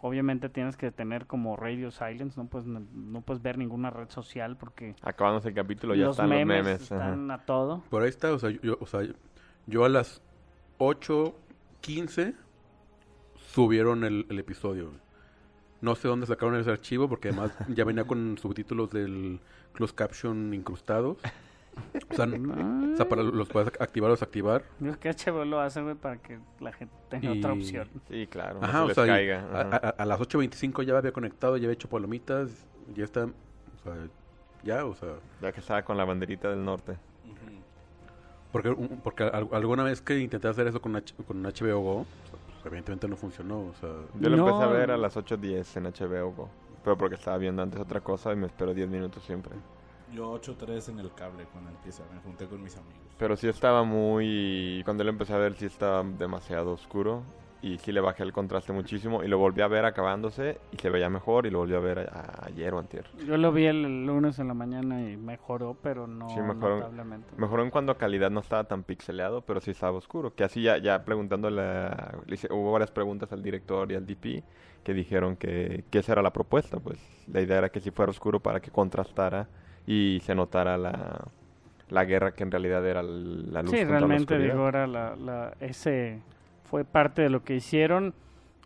Obviamente 0.02 0.48
tienes 0.48 0.76
que 0.76 0.90
tener 0.90 1.26
como 1.26 1.54
radio 1.56 1.92
silence, 1.92 2.38
no 2.38 2.48
puedes, 2.48 2.66
no 2.66 3.20
puedes 3.20 3.40
ver 3.40 3.56
ninguna 3.56 3.90
red 3.90 4.10
social 4.10 4.56
porque 4.56 4.96
Acabándose 5.02 5.50
el 5.50 5.54
capítulo 5.54 5.94
ya 5.94 6.06
los 6.06 6.16
están 6.16 6.30
memes, 6.30 6.56
los 6.56 6.66
memes. 6.66 6.92
ajá. 6.92 7.04
están 7.04 7.30
a 7.30 7.44
todo. 7.46 7.84
Por 7.88 8.02
ahí 8.02 8.08
está, 8.08 8.32
o 8.32 8.38
sea, 8.40 8.50
yo, 8.50 8.76
o 8.80 8.86
sea, 8.86 9.02
yo 9.66 9.84
a 9.84 9.88
las 9.88 10.20
8.15 10.78 12.34
subieron 13.36 14.02
el, 14.02 14.26
el 14.28 14.38
episodio. 14.40 14.86
güey. 14.88 14.98
No 15.80 15.94
sé 15.94 16.08
dónde 16.08 16.26
sacaron 16.26 16.56
ese 16.56 16.72
archivo 16.72 17.08
porque 17.08 17.28
además 17.28 17.52
ya 17.68 17.84
venía 17.84 18.04
con 18.04 18.36
subtítulos 18.42 18.90
del 18.90 19.38
closed 19.74 19.94
caption 19.94 20.52
incrustados. 20.54 21.18
O 22.10 22.14
sea, 22.14 22.26
o 22.26 22.96
sea, 22.96 23.08
para 23.08 23.22
los 23.22 23.48
puedes 23.48 23.68
activar 23.80 24.10
o 24.10 24.14
desactivar. 24.14 24.62
Digo 24.78 24.96
que 24.98 25.08
HBO 25.10 25.44
lo 25.44 25.60
hace, 25.60 25.82
güey, 25.82 25.94
para 25.94 26.16
que 26.18 26.38
la 26.60 26.72
gente 26.72 26.94
tenga 27.08 27.32
otra 27.32 27.54
Y- 27.54 27.58
opción. 27.58 27.88
Sí, 28.08 28.26
claro. 28.26 28.60
no 28.60 28.66
Ajá, 28.66 28.78
se 28.78 28.84
o 28.84 28.86
les 28.88 28.94
sea, 28.94 29.04
y 29.04 29.08
caiga. 29.08 29.40
a, 29.52 29.60
ajá. 29.60 29.76
a- 29.76 30.02
a 30.02 30.04
las 30.06 30.20
8.25 30.20 30.82
ya 30.82 30.96
había 30.96 31.12
conectado, 31.12 31.56
ya 31.56 31.64
había 31.66 31.74
hecho 31.74 31.88
palomitas, 31.88 32.50
ya 32.94 33.04
está, 33.04 33.24
o 33.24 33.82
sea, 33.82 33.94
ya, 34.62 34.84
o 34.84 34.94
sea, 34.94 35.10
Ya 35.42 35.52
que 35.52 35.60
estaba 35.60 35.82
con 35.82 35.96
la 35.96 36.04
banderita 36.04 36.48
del 36.50 36.64
norte. 36.64 36.96
Porque, 38.52 38.70
porque 39.02 39.24
al- 39.24 39.48
alguna 39.52 39.82
vez 39.82 40.00
que 40.00 40.18
intenté 40.18 40.46
hacer 40.46 40.66
eso 40.68 40.80
con, 40.80 40.94
H- 40.96 41.14
con 41.26 41.42
HBO 41.44 41.80
Go, 41.80 42.06
pues, 42.30 42.66
evidentemente 42.66 43.08
no 43.08 43.16
funcionó, 43.16 43.60
o 43.60 43.74
sea, 43.80 43.90
Yo 44.20 44.30
lo 44.30 44.36
empecé 44.38 44.62
a 44.62 44.66
No. 44.66 44.72
ver 44.72 44.90
a 44.92 44.96
las 44.96 45.16
8.10 45.16 45.76
en 45.76 45.86
HBO 45.86 46.30
Go. 46.32 46.48
Pero 46.84 46.96
porque 46.96 47.16
estaba 47.16 47.36
viendo 47.38 47.62
antes 47.62 47.80
otra 47.80 48.00
cosa 48.00 48.32
y 48.32 48.36
me 48.36 48.46
espero 48.46 48.72
10 48.74 48.88
minutos 48.88 49.22
siempre. 49.24 49.52
Yo 50.14 50.32
8-3 50.40 50.90
en 50.90 51.00
el 51.00 51.12
cable 51.14 51.44
cuando 51.52 51.70
empieza. 51.70 52.02
Me 52.14 52.20
junté 52.20 52.46
con 52.46 52.62
mis 52.62 52.76
amigos. 52.76 53.00
Pero 53.18 53.36
sí 53.36 53.48
estaba 53.48 53.82
muy... 53.84 54.82
Cuando 54.84 55.02
lo 55.04 55.10
empecé 55.10 55.32
a 55.34 55.38
ver 55.38 55.54
sí 55.54 55.66
estaba 55.66 56.02
demasiado 56.04 56.72
oscuro. 56.72 57.22
Y 57.62 57.78
sí 57.78 57.92
le 57.92 58.02
bajé 58.02 58.22
el 58.24 58.32
contraste 58.34 58.74
muchísimo. 58.74 59.24
Y 59.24 59.28
lo 59.28 59.38
volví 59.38 59.62
a 59.62 59.68
ver 59.68 59.86
acabándose 59.86 60.58
y 60.70 60.76
se 60.76 60.90
veía 60.90 61.08
mejor. 61.08 61.46
Y 61.46 61.50
lo 61.50 61.60
volví 61.60 61.74
a 61.74 61.78
ver 61.78 61.98
a- 62.12 62.44
ayer 62.46 62.74
o 62.74 62.78
antier. 62.78 63.06
Yo 63.26 63.38
lo 63.38 63.52
vi 63.52 63.64
el 63.64 64.04
lunes 64.04 64.38
en 64.38 64.48
la 64.48 64.54
mañana 64.54 65.00
y 65.10 65.16
mejoró, 65.16 65.74
pero 65.82 66.06
no 66.06 66.28
Sí, 66.28 66.40
mejoró. 66.40 66.76
notablemente. 66.76 67.28
Mejoró 67.38 67.62
en 67.64 67.70
cuando 67.70 67.96
calidad 67.96 68.30
no 68.30 68.40
estaba 68.40 68.64
tan 68.64 68.82
pixeleado, 68.82 69.40
pero 69.40 69.60
sí 69.62 69.70
estaba 69.70 69.96
oscuro. 69.96 70.34
Que 70.34 70.44
así 70.44 70.62
ya, 70.62 70.76
ya 70.76 71.04
preguntándole, 71.06 71.62
a- 71.62 72.18
le 72.26 72.34
hice- 72.34 72.52
hubo 72.52 72.70
varias 72.70 72.90
preguntas 72.90 73.32
al 73.32 73.42
director 73.42 73.90
y 73.90 73.94
al 73.94 74.04
DP 74.04 74.44
que 74.84 74.92
dijeron 74.92 75.36
que, 75.36 75.84
que 75.90 76.00
esa 76.00 76.12
era 76.12 76.20
la 76.22 76.34
propuesta, 76.34 76.78
pues 76.78 76.98
la 77.32 77.40
idea 77.40 77.56
era 77.56 77.70
que 77.70 77.80
si 77.80 77.90
fuera 77.90 78.10
oscuro 78.10 78.40
para 78.40 78.60
que 78.60 78.70
contrastara 78.70 79.48
y 79.86 80.20
se 80.24 80.34
notara 80.34 80.76
la, 80.78 81.24
la 81.90 82.04
guerra 82.04 82.32
que 82.32 82.42
en 82.42 82.50
realidad 82.50 82.86
era 82.86 83.02
la 83.02 83.62
luz 83.62 83.70
Sí, 83.70 83.78
contra 83.78 83.84
la 83.94 83.98
realmente 84.06 84.34
oscuridad. 84.34 84.52
digo, 84.54 84.64
ahora 84.64 84.86
la, 84.86 85.16
la- 85.16 85.54
ese 85.60 86.20
fue 86.64 86.84
parte 86.84 87.22
de 87.22 87.30
lo 87.30 87.42
que 87.44 87.54
hicieron. 87.56 88.14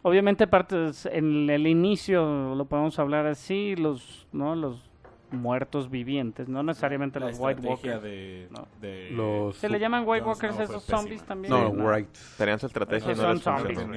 Obviamente 0.03 0.47
parte 0.47 0.91
en 1.13 1.51
el 1.51 1.67
inicio 1.67 2.55
lo 2.55 2.65
podemos 2.67 2.99
hablar 2.99 3.27
así, 3.27 3.75
los 3.77 4.27
no 4.33 4.55
los 4.55 4.89
muertos 5.31 5.91
vivientes, 5.91 6.49
no 6.49 6.63
necesariamente 6.63 7.21
La 7.21 7.27
los 7.27 7.39
White 7.39 7.61
Walkers. 7.67 8.03
de, 8.03 8.49
No. 8.51 8.67
de- 8.81 9.11
los... 9.11 9.57
¿Se 9.57 9.69
le 9.69 9.79
llaman 9.79 10.05
White 10.07 10.25
Walkers 10.25 10.59
a 10.59 10.63
esos 10.63 10.85
zombies 10.85 11.23
también? 11.25 11.53
No, 11.53 11.71
No. 11.73 11.85
Whites. 11.91 12.35
Tenían 12.39 12.59
su 12.59 12.67
estrategia 12.67 13.13
y 13.13 13.17
no 13.17 13.23
son 13.23 13.39
zombies, 13.41 13.79
No 13.87 13.93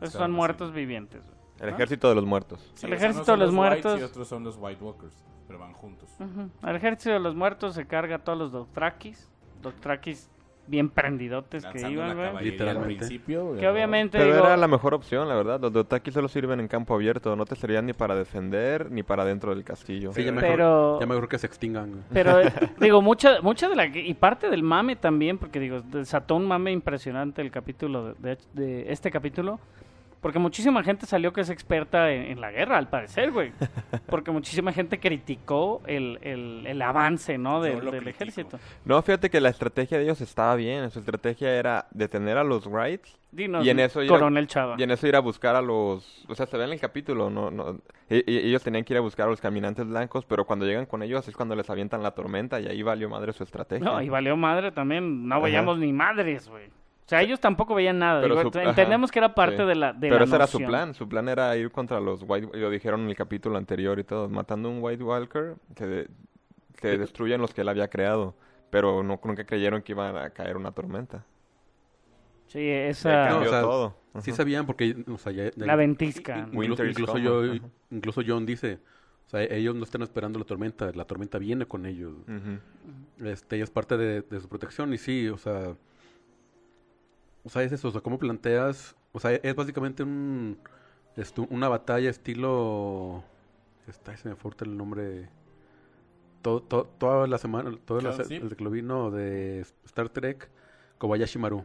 estaban 0.00 0.10
son 0.10 0.32
muertos 0.32 0.72
vivientes. 0.72 1.20
El 1.62 1.70
¿no? 1.70 1.74
ejército 1.76 2.08
de 2.08 2.14
los 2.14 2.24
muertos. 2.26 2.70
Sí, 2.74 2.86
El 2.86 2.92
ejército 2.92 3.32
de 3.32 3.38
los 3.38 3.48
Whites 3.50 3.54
muertos. 3.54 4.00
Y 4.00 4.02
otros 4.02 4.28
son 4.28 4.44
los 4.44 4.56
White 4.58 4.82
Walkers. 4.84 5.24
Pero 5.46 5.58
van 5.58 5.72
juntos. 5.72 6.10
Ujú. 6.18 6.50
El 6.68 6.76
ejército 6.76 7.10
de 7.14 7.20
los 7.20 7.34
muertos 7.34 7.74
se 7.74 7.86
carga 7.86 8.16
a 8.16 8.18
todos 8.18 8.38
los 8.38 8.52
Dothrakis. 8.52 9.28
Dothrakis 9.62 10.28
bien 10.66 10.88
prendidotes 10.88 11.66
que 11.66 11.80
iban, 11.90 12.14
güey. 12.14 12.26
caballería 12.28 12.38
al 12.38 12.44
Literalmente. 12.44 12.96
principio. 12.98 13.56
Que 13.58 13.68
obviamente 13.68 14.16
Pero 14.18 14.32
digo, 14.34 14.46
era 14.46 14.56
la 14.56 14.68
mejor 14.68 14.94
opción, 14.94 15.28
la 15.28 15.34
verdad. 15.34 15.60
Los 15.60 15.72
de 15.72 15.80
Otaki 15.80 16.12
solo 16.12 16.28
sirven 16.28 16.60
en 16.60 16.68
campo 16.68 16.94
abierto. 16.94 17.34
No 17.36 17.44
te 17.44 17.56
servían 17.56 17.84
ni 17.86 17.92
para 17.92 18.14
defender 18.14 18.90
ni 18.90 19.02
para 19.02 19.24
dentro 19.24 19.52
del 19.54 19.64
castillo. 19.64 20.12
Sí, 20.12 20.24
ya 20.24 20.30
mejor, 20.32 20.50
Pero- 20.50 21.00
ya 21.00 21.06
mejor 21.06 21.28
que 21.28 21.38
se 21.38 21.46
extingan. 21.48 21.90
güey. 21.90 22.02
Pero 22.12 22.40
eh, 22.40 22.52
digo, 22.80 23.02
mucha, 23.02 23.40
mucha 23.42 23.68
de 23.68 23.74
la 23.76 23.86
y 23.86 24.14
parte 24.14 24.48
del 24.50 24.62
mame 24.62 24.94
también, 24.96 25.36
porque 25.36 25.58
digo, 25.60 25.80
desató 25.82 26.36
un 26.36 26.46
mame 26.46 26.70
impresionante 26.72 27.42
el 27.42 27.50
capítulo 27.50 28.14
de, 28.14 28.36
de- 28.36 28.38
de 28.54 28.92
este 28.92 29.10
capítulo, 29.10 29.58
porque 30.22 30.38
muchísima 30.38 30.82
gente 30.82 31.04
salió 31.04 31.32
que 31.34 31.42
es 31.42 31.50
experta 31.50 32.10
en, 32.12 32.22
en 32.22 32.40
la 32.40 32.50
guerra, 32.50 32.78
al 32.78 32.88
parecer, 32.88 33.30
güey. 33.32 33.52
Porque 34.08 34.30
muchísima 34.30 34.72
gente 34.72 34.98
criticó 35.00 35.82
el, 35.86 36.18
el, 36.22 36.64
el 36.66 36.80
avance, 36.82 37.36
¿no? 37.38 37.60
Del, 37.60 37.80
critico. 37.80 38.08
ejército. 38.08 38.58
No, 38.84 39.00
fíjate 39.02 39.28
que 39.30 39.40
la 39.40 39.48
estrategia 39.48 39.98
de 39.98 40.04
ellos 40.04 40.20
estaba 40.20 40.54
bien. 40.54 40.90
Su 40.90 41.00
estrategia 41.00 41.54
era 41.54 41.86
detener 41.90 42.38
a 42.38 42.44
los 42.44 42.66
Wrights 42.66 43.18
Dinos, 43.32 43.64
Y 43.64 43.70
en 43.70 43.80
eso 43.80 44.02
ir 44.02 44.10
a- 44.10 44.14
Coronel 44.14 44.46
Chava. 44.46 44.76
y 44.78 44.82
en 44.82 44.90
eso 44.90 45.06
ir 45.08 45.16
a 45.16 45.20
buscar 45.20 45.56
a 45.56 45.62
los... 45.62 46.24
O 46.28 46.34
sea, 46.34 46.44
se 46.46 46.56
ve 46.58 46.64
en 46.64 46.72
el 46.72 46.80
capítulo, 46.80 47.30
no, 47.30 47.50
no, 47.50 47.80
e- 48.10 48.22
e- 48.26 48.46
ellos 48.46 48.62
tenían 48.62 48.84
que 48.84 48.92
ir 48.92 48.98
a 48.98 49.00
buscar 49.00 49.26
a 49.26 49.30
los 49.30 49.40
caminantes 49.40 49.86
blancos, 49.86 50.24
pero 50.26 50.44
cuando 50.44 50.66
llegan 50.66 50.84
con 50.86 51.02
ellos 51.02 51.26
es 51.26 51.34
cuando 51.34 51.56
les 51.56 51.68
avientan 51.70 52.02
la 52.02 52.10
tormenta 52.10 52.60
y 52.60 52.66
ahí 52.66 52.82
valió 52.82 53.08
madre 53.08 53.32
su 53.32 53.42
estrategia. 53.42 53.84
No, 53.84 54.02
y 54.02 54.08
valió 54.10 54.36
madre 54.36 54.70
también, 54.72 55.26
no 55.26 55.36
Ajá. 55.36 55.44
veíamos 55.44 55.78
ni 55.78 55.92
madres, 55.92 56.48
güey. 56.48 56.68
O 57.04 57.08
sea, 57.08 57.20
ellos 57.20 57.40
tampoco 57.40 57.74
veían 57.74 57.98
nada. 57.98 58.20
Pero 58.22 58.36
digo, 58.36 58.52
su- 58.52 58.58
entendemos 58.58 59.08
ajá, 59.10 59.12
que 59.12 59.18
era 59.18 59.34
parte 59.34 59.56
sí. 59.58 59.64
de 59.64 59.74
la 59.74 59.92
de 59.92 60.08
Pero 60.08 60.18
la 60.20 60.24
ese 60.24 60.34
era 60.36 60.46
su 60.46 60.58
noción. 60.58 60.70
plan, 60.70 60.94
su 60.94 61.08
plan 61.08 61.28
era 61.28 61.56
ir 61.56 61.70
contra 61.70 62.00
los 62.00 62.24
White... 62.26 62.56
Lo 62.56 62.70
dijeron 62.70 63.02
en 63.02 63.08
el 63.08 63.16
capítulo 63.16 63.58
anterior 63.58 63.98
y 63.98 64.04
todo, 64.04 64.28
matando 64.28 64.70
un 64.70 64.78
White 64.80 65.02
Walker, 65.02 65.56
se, 65.76 65.86
de- 65.86 66.08
se 66.80 66.98
destruyen 66.98 67.40
los 67.40 67.52
que 67.52 67.60
él 67.62 67.68
había 67.68 67.88
creado, 67.88 68.34
pero 68.70 69.02
no, 69.02 69.20
nunca 69.22 69.44
creyeron 69.44 69.82
que 69.82 69.92
iba 69.92 70.24
a 70.24 70.30
caer 70.30 70.56
una 70.56 70.72
tormenta. 70.72 71.24
Sí, 72.46 72.68
esa... 72.68 73.28
cambió 73.28 73.40
No, 73.40 73.46
o 73.46 73.50
sea, 73.50 73.60
todo. 73.62 73.96
Sí 74.20 74.32
sabían 74.32 74.66
porque, 74.66 75.04
o 75.08 75.18
sea, 75.18 75.32
ya- 75.32 75.50
La 75.56 75.74
ventisca. 75.76 76.48
Incluso, 76.52 77.18
yo, 77.18 77.42
ajá. 77.44 77.60
incluso 77.90 78.22
John 78.26 78.44
dice, 78.46 78.78
o 79.26 79.30
sea, 79.30 79.42
ellos 79.42 79.74
no 79.74 79.84
están 79.84 80.02
esperando 80.02 80.38
la 80.38 80.44
tormenta, 80.44 80.92
la 80.94 81.04
tormenta 81.06 81.38
viene 81.38 81.66
con 81.66 81.86
ellos. 81.86 82.12
Este, 83.22 83.58
y 83.58 83.60
es 83.60 83.70
parte 83.70 83.96
de, 83.96 84.22
de 84.22 84.40
su 84.40 84.48
protección 84.48 84.92
y 84.92 84.98
sí, 84.98 85.28
o 85.28 85.38
sea, 85.38 85.74
o 87.44 87.48
sea, 87.48 87.62
es 87.62 87.72
eso, 87.72 87.88
o 87.88 87.90
sea, 87.90 88.00
cómo 88.00 88.18
planteas, 88.18 88.94
o 89.12 89.20
sea, 89.20 89.32
es 89.32 89.54
básicamente 89.54 90.02
un, 90.02 90.58
una 91.50 91.68
batalla 91.68 92.08
estilo, 92.10 93.22
está, 93.88 94.16
se 94.16 94.28
me 94.28 94.36
fue 94.36 94.48
ahorita 94.50 94.64
el 94.64 94.76
nombre, 94.76 95.28
todo, 96.42 96.62
to- 96.62 96.88
toda 96.98 97.26
la 97.26 97.38
semana, 97.38 97.70
toda 97.84 98.02
la, 98.02 98.10
Claro, 98.10 98.24
sí. 98.24 98.38
desde 98.38 98.56
que 98.56 98.64
lo 98.64 98.70
vi, 98.70 98.82
no, 98.82 99.10
de 99.10 99.60
Star 99.84 100.08
Trek, 100.08 100.50
Kobayashi 100.98 101.38
Maru. 101.38 101.64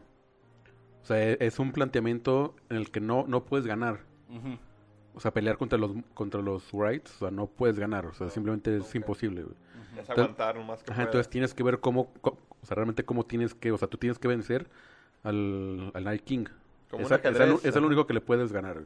O 1.02 1.06
sea, 1.06 1.22
e- 1.32 1.38
es 1.40 1.60
un 1.60 1.72
planteamiento 1.72 2.56
en 2.70 2.78
el 2.78 2.92
que 2.92 3.00
no, 3.00 3.26
no 3.28 3.46
puedes 3.46 3.66
ganar. 3.66 4.00
O 5.14 5.20
sea, 5.20 5.34
pelear 5.34 5.58
contra 5.58 5.80
los 5.80 5.92
contra 6.14 6.42
los 6.42 6.72
Wrights, 6.74 7.16
o 7.16 7.20
sea, 7.20 7.32
no 7.32 7.48
puedes 7.48 7.80
ganar, 7.80 8.06
o 8.06 8.14
sea, 8.14 8.30
simplemente 8.30 8.78
es 8.78 8.94
imposible. 8.94 9.44
güey. 9.44 9.56
Es 9.98 10.08
aguantar 10.12 10.64
más 10.64 10.84
que 10.84 10.92
Ajá, 10.92 11.04
entonces 11.04 11.28
tienes 11.28 11.56
que 11.56 11.64
ver 11.64 11.80
cómo, 11.80 12.14
co- 12.22 12.38
o 12.62 12.66
sea, 12.68 12.76
realmente 12.76 13.04
cómo 13.04 13.26
tienes 13.26 13.56
que, 13.56 13.72
o 13.72 13.78
sea, 13.80 13.88
tú 13.88 13.98
tienes 13.98 14.20
que 14.20 14.28
vencer 14.28 14.70
al, 15.28 15.92
al 15.94 16.04
Night 16.04 16.24
King. 16.24 16.46
Como 16.90 17.02
un 17.02 17.06
Esa- 17.06 17.16
esa 17.16 17.30
es 17.46 17.60
es 17.60 17.66
el 17.66 17.78
ajá. 17.78 17.86
único 17.86 18.08
que 18.08 18.14
le 18.14 18.22
puedes 18.22 18.52
ganar. 18.52 18.84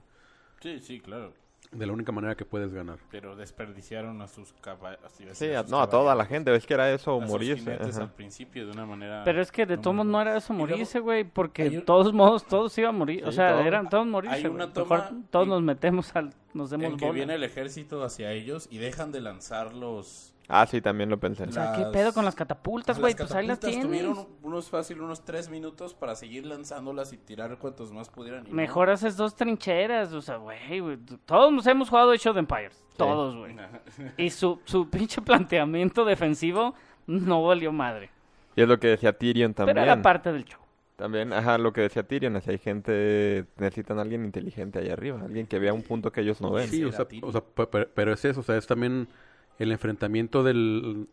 Sí, 0.60 0.80
sí, 0.80 1.00
claro. 1.00 1.34
De 1.72 1.86
la 1.86 1.94
única 1.94 2.12
manera 2.12 2.36
que 2.36 2.44
puedes 2.44 2.74
ganar. 2.74 2.98
Pero 3.12 3.36
desperdiciaron 3.38 4.22
a 4.22 4.28
sus 4.28 4.52
caballos. 4.54 5.00
Sí, 5.34 5.54
a- 5.54 5.64
no, 5.64 5.80
a 5.80 5.90
toda 5.90 6.14
la 6.16 6.26
gente. 6.26 6.54
Es 6.54 6.66
que 6.66 6.74
era 6.74 6.92
eso, 6.92 7.16
o 7.16 7.22
morirse. 7.22 7.74
ajá. 7.80 8.02
al 8.02 8.12
principio 8.12 8.66
de 8.66 8.72
una 8.74 8.86
manera... 8.86 9.24
Pero 9.24 9.42
es 9.42 9.52
que 9.54 9.66
de 9.66 9.78
no 9.78 9.82
todos 9.82 9.96
modos 9.96 10.12
no 10.12 10.22
era 10.22 10.36
eso 10.36 10.54
morirse, 10.54 11.00
güey, 11.00 11.24
porque 11.24 11.70
de 11.70 11.78
un- 11.78 11.86
todos 11.86 12.12
modos 12.14 12.46
todos 12.46 12.78
iban 12.78 12.96
a 12.96 12.98
morir. 12.98 13.24
o 13.26 13.30
Sí, 13.32 13.38
sea, 13.38 13.54
todos. 13.54 13.66
eran 13.66 13.88
todos 13.88 14.06
morirse. 14.06 14.36
Hay 14.36 14.46
una 14.48 14.66
güey. 14.66 14.74
toma 14.74 14.96
Mejor 14.98 15.14
todos 15.30 15.44
en- 15.46 15.50
nos 15.52 15.62
metemos 15.62 16.16
al. 16.16 16.34
Nos 16.54 16.70
demos 16.72 16.88
En 16.88 16.98
que 16.98 17.06
bola. 17.06 17.16
viene 17.16 17.36
el 17.36 17.44
ejército 17.46 18.04
hacia 18.04 18.34
ellos 18.34 18.68
y 18.70 18.80
dejan 18.80 19.14
de 19.14 19.22
lanzar 19.22 19.74
los... 19.74 20.31
Ah, 20.54 20.66
sí, 20.68 20.82
también 20.82 21.10
lo 21.10 21.18
pensé. 21.20 21.46
O 21.46 21.52
sea, 21.52 21.74
¿qué 21.78 21.86
pedo 21.94 22.14
con 22.14 22.26
las 22.26 22.36
catapultas, 22.36 23.00
güey? 23.00 23.16
Pues 23.16 23.32
ahí 23.32 23.48
las 23.48 23.58
catapultas 23.60 23.82
tienes. 23.90 24.04
Tuvieron 24.04 24.28
unos 24.44 24.70
fácil, 24.70 25.00
unos 25.02 25.24
tres 25.24 25.50
minutos 25.50 25.94
para 25.94 26.14
seguir 26.16 26.46
lanzándolas 26.46 27.14
y 27.14 27.18
tirar 27.18 27.58
cuantos 27.58 27.92
más 27.94 28.10
pudieran. 28.10 28.46
y 28.46 28.50
no. 28.50 28.56
Mejor 28.56 28.90
haces 28.90 29.16
dos 29.16 29.36
trincheras, 29.36 30.12
o 30.14 30.22
sea, 30.22 30.36
güey, 30.38 30.80
güey, 30.82 30.98
todos 31.26 31.54
nos 31.54 31.66
hemos 31.68 31.90
jugado 31.90 32.12
Age 32.12 32.30
of 32.30 32.36
Empires, 32.38 32.84
todos, 32.98 33.36
güey. 33.38 33.56
Y 34.18 34.30
su, 34.30 34.60
su 34.66 34.90
pinche 34.90 35.22
planteamiento 35.22 36.04
defensivo 36.06 36.74
no 37.08 37.44
valió 37.44 37.72
madre. 37.72 38.10
Y 38.56 38.62
es 38.62 38.68
lo 38.68 38.78
que 38.80 38.88
decía 38.90 39.18
Tyrion 39.18 39.54
también. 39.54 39.76
Pero 39.76 39.86
era 39.86 40.02
parte 40.02 40.34
del 40.34 40.44
show. 40.44 40.60
También, 40.98 41.32
ajá, 41.34 41.58
lo 41.58 41.72
que 41.74 41.82
decía 41.82 42.04
Tyrion, 42.04 42.36
es 42.36 42.44
que 42.44 42.52
hay 42.52 42.58
gente, 42.60 43.46
necesitan 43.58 43.98
a 43.98 44.02
alguien 44.02 44.24
inteligente 44.26 44.80
ahí 44.80 44.90
arriba, 44.90 45.20
alguien 45.24 45.48
que 45.48 45.58
vea 45.58 45.74
un 45.74 45.82
punto 45.82 46.12
que 46.12 46.22
ellos 46.22 46.42
no 46.42 46.52
ven. 46.52 46.68
Sí, 46.68 46.84
o 46.84 46.92
sea, 46.92 47.08
o 47.24 47.32
sea, 47.32 47.42
pe- 47.42 47.66
pe- 47.68 47.86
pero 47.88 48.14
es 48.14 48.24
eso, 48.26 48.42
o 48.42 48.44
sea, 48.44 48.58
es 48.58 48.68
también 48.68 49.08
el 49.62 49.72
enfrentamiento 49.72 50.44
del, 50.44 51.08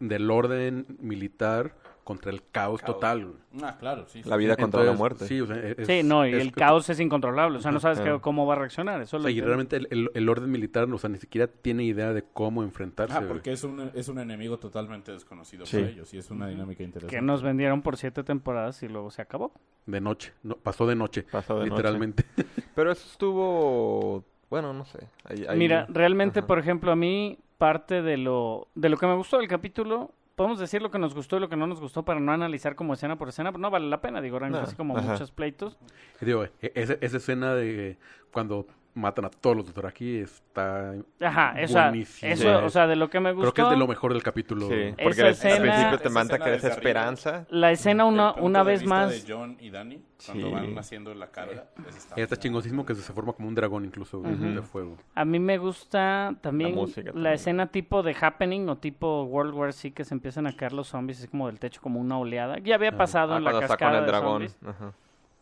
del 0.00 0.30
orden 0.30 0.86
militar 1.00 1.74
contra 2.04 2.32
el 2.32 2.42
caos, 2.50 2.80
Caos. 2.80 2.94
total. 2.94 3.32
Ah, 3.62 3.76
claro, 3.78 4.06
sí. 4.08 4.24
sí. 4.24 4.28
La 4.28 4.36
vida 4.36 4.56
contra 4.56 4.82
la 4.82 4.92
muerte. 4.92 5.24
Sí, 5.28 5.40
o 5.40 5.46
sea, 5.46 5.56
es- 5.56 5.86
Sí, 5.86 6.02
no, 6.02 6.26
y 6.26 6.32
es 6.34 6.40
el 6.42 6.50
caos 6.50 6.90
es 6.90 6.98
incontrolable, 6.98 7.58
o 7.58 7.60
sea, 7.60 7.70
no 7.70 7.78
sabes 7.78 8.00
cómo 8.20 8.44
va 8.44 8.54
a 8.54 8.58
reaccionar. 8.58 9.00
Eso 9.02 9.18
O 9.18 9.20
lo 9.20 9.24
sea, 9.28 9.30
y 9.32 9.40
realmente 9.40 9.76
el, 9.76 9.86
el- 9.90 10.10
el 10.12 10.28
orden 10.28 10.50
militar, 10.50 10.92
o 10.92 10.98
sea, 10.98 11.08
ni 11.10 11.18
siquiera 11.18 11.46
tiene 11.46 11.84
idea 11.84 12.12
de 12.12 12.24
cómo 12.32 12.64
enfrentarse. 12.64 13.14
Ah, 13.16 13.22
porque 13.28 13.52
es 13.52 13.62
un, 13.62 13.88
es 13.94 14.08
un 14.08 14.18
enemigo 14.18 14.58
totalmente 14.58 15.12
desconocido 15.12 15.64
Sí. 15.64 15.76
para 15.76 15.90
ellos 15.90 16.12
y 16.12 16.18
es 16.18 16.28
una 16.32 16.48
dinámica 16.48 16.82
interesante. 16.82 17.14
Que 17.14 17.22
nos 17.22 17.42
vendieron 17.42 17.82
por 17.82 17.96
siete 17.96 18.24
temporadas 18.24 18.82
y 18.82 18.88
luego 18.88 19.12
se 19.12 19.22
acabó. 19.22 19.52
De 19.86 20.00
noche, 20.00 20.32
no, 20.42 20.56
pasó 20.56 20.88
de 20.88 20.96
noche, 20.96 21.22
Pasó 21.30 21.54
de 21.54 21.60
noche. 21.66 21.70
literalmente. 21.70 22.24
Pero 22.74 22.90
eso 22.90 23.06
estuvo, 23.08 24.24
bueno, 24.50 24.72
no 24.72 24.84
sé. 24.86 25.06
ahí- 25.24 25.44
ahí- 25.48 25.58
Mira, 25.58 25.86
realmente, 25.88 26.40
ajá. 26.40 26.48
por 26.48 26.58
ejemplo, 26.58 26.90
a 26.90 26.96
mí 26.96 27.38
parte 27.62 28.02
de 28.02 28.16
lo, 28.16 28.66
de 28.74 28.88
lo 28.88 28.96
que 28.96 29.06
me 29.06 29.14
gustó 29.14 29.38
del 29.38 29.46
capítulo, 29.46 30.10
podemos 30.34 30.58
decir 30.58 30.82
lo 30.82 30.90
que 30.90 30.98
nos 30.98 31.14
gustó 31.14 31.36
y 31.36 31.40
lo 31.40 31.48
que 31.48 31.54
no 31.54 31.68
nos 31.68 31.80
gustó 31.80 32.04
para 32.04 32.18
no 32.18 32.32
analizar 32.32 32.74
como 32.74 32.92
escena 32.94 33.16
por 33.16 33.28
escena, 33.28 33.52
pero 33.52 33.62
no 33.62 33.70
vale 33.70 33.86
la 33.86 34.00
pena, 34.00 34.20
digo, 34.20 34.36
eran 34.38 34.50
No, 34.50 34.58
así 34.58 34.74
como 34.74 34.98
ajá. 34.98 35.12
muchos 35.12 35.30
pleitos. 35.30 35.78
Digo, 36.20 36.42
e- 36.42 36.50
esa, 36.74 36.94
esa 37.00 37.18
escena 37.18 37.54
de 37.54 37.98
cuando 38.32 38.66
matan 38.94 39.24
a 39.24 39.30
todos 39.30 39.56
los 39.56 39.64
doctores 39.64 39.88
aquí 39.90 40.18
está 40.18 40.92
Ajá, 41.20 41.54
esa, 41.58 41.88
buenísimo. 41.88 42.30
eso, 42.30 42.42
Sí. 42.42 42.64
o 42.66 42.68
sea, 42.68 42.86
de 42.86 42.94
lo 42.96 43.08
que 43.08 43.20
me 43.20 43.32
gustó. 43.32 43.52
Creo 43.52 43.54
que 43.54 43.62
es 43.62 43.78
de 43.78 43.80
lo 43.80 43.88
mejor 43.88 44.12
del 44.12 44.22
capítulo. 44.22 44.68
Sí, 44.68 44.74
Esa 44.74 44.96
porque 45.02 45.20
al- 45.22 45.26
al 45.28 45.32
escena- 45.32 45.60
principio 45.60 45.98
te 45.98 46.04
esa 46.08 46.14
manda 46.14 46.38
que 46.38 46.48
eres 46.50 46.64
esperanza. 46.64 47.46
La 47.48 47.70
escena 47.70 48.04
una, 48.04 48.32
una 48.34 48.58
de 48.58 48.64
vez 48.66 48.80
vista 48.82 48.94
más, 48.94 49.26
de 49.26 49.32
John 49.32 49.56
y 49.60 49.70
Dani, 49.70 50.02
cuando 50.26 50.46
Sí. 50.48 50.52
van 50.52 50.78
haciendo 50.78 51.14
la 51.14 51.28
carga. 51.28 51.64
está 51.88 52.16
Ya 52.16 52.22
está 52.24 52.36
muy 52.36 52.42
chingosísimo 52.42 52.84
que 52.84 52.94
se 52.94 53.12
forma 53.14 53.32
como 53.32 53.48
un 53.48 53.54
dragón 53.54 53.84
incluso, 53.86 54.20
güey, 54.20 54.34
Ujú. 54.34 54.44
de 54.44 54.62
fuego. 54.62 54.96
a 55.14 55.24
mí 55.24 55.38
me 55.38 55.56
gusta 55.56 56.34
también 56.42 56.74
La 56.76 56.82
la, 56.82 56.92
también. 56.92 57.26
escena 57.32 57.66
tipo 57.68 58.02
de 58.02 58.14
Happening 58.20 58.68
o 58.68 58.76
tipo 58.76 59.22
World 59.24 59.54
War 59.54 59.72
C 59.72 59.92
que 59.92 60.04
se 60.04 60.12
empiezan 60.14 60.46
a 60.46 60.54
caer 60.54 60.74
los 60.74 60.88
zombies 60.88 61.18
así 61.18 61.28
como 61.28 61.46
del 61.46 61.58
techo 61.58 61.80
como 61.80 61.98
una 61.98 62.18
oleada. 62.18 62.58
Ya 62.58 62.74
había 62.74 62.94
pasado 62.94 63.32
Ah, 63.34 63.38
en 63.38 63.44
la 63.44 63.50
está 63.52 63.60
con 63.60 63.68
cascada 63.68 63.98
el 64.00 64.04
de 64.04 64.10
dragón. 64.10 64.32
zombies. 64.48 64.58
Ajá. 64.66 64.92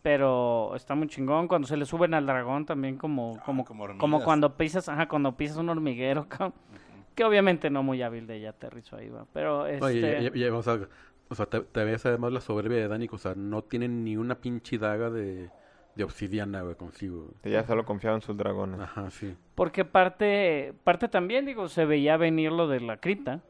Pero 0.02 0.74
está 0.76 0.94
muy 0.94 1.08
chingón 1.08 1.46
cuando 1.46 1.68
se 1.68 1.76
le 1.76 1.84
suben 1.84 2.14
al 2.14 2.24
dragón 2.26 2.64
también 2.64 2.96
como 2.96 3.36
Ah, 3.38 3.42
como 3.44 3.64
como 3.98 4.22
cuando 4.22 4.56
pisas, 4.56 4.88
ajá, 4.88 5.08
cuando 5.08 5.36
pisas 5.36 5.58
un 5.58 5.68
hormiguero, 5.68 6.26
que 7.14 7.24
obviamente 7.24 7.68
no 7.68 7.82
muy 7.82 8.00
hábil 8.02 8.26
de 8.26 8.36
ella 8.36 8.50
aterrizó 8.50 8.96
ahí 8.96 9.08
va, 9.10 9.26
pero 9.32 9.66
este 9.66 9.84
Oye, 9.84 10.00
ya- 10.00 10.20
ya- 10.20 10.32
ya, 10.48 10.54
o 10.54 10.62
sea, 10.62 10.80
o 11.28 11.34
sea, 11.34 11.46
te, 11.46 11.60
te 11.60 11.84
ves 11.84 12.06
además 12.06 12.32
la 12.32 12.40
soberbia 12.40 12.78
de 12.78 12.88
Dani, 12.88 13.08
o 13.12 13.18
sea, 13.18 13.34
no 13.36 13.62
tienen 13.62 14.02
ni 14.04 14.16
una 14.16 14.36
pinche 14.36 14.78
daga 14.78 15.10
de, 15.10 15.50
de 15.94 16.04
obsidiana, 16.04 16.62
güey, 16.62 16.76
consigo. 16.76 17.28
Ella 17.42 17.62
solo 17.66 17.84
confiaba 17.84 18.16
en 18.16 18.22
sus 18.22 18.36
dragones. 18.36 18.80
Ajá, 18.80 19.10
sí. 19.10 19.36
porque 19.54 19.84
parte 19.84 20.72
parte 20.82 21.08
también 21.08 21.44
digo 21.44 21.68
se 21.68 21.84
veía 21.84 22.16
venir 22.16 22.52
lo 22.52 22.68
de 22.68 22.80
la 22.80 22.96
cripta, 22.96 23.40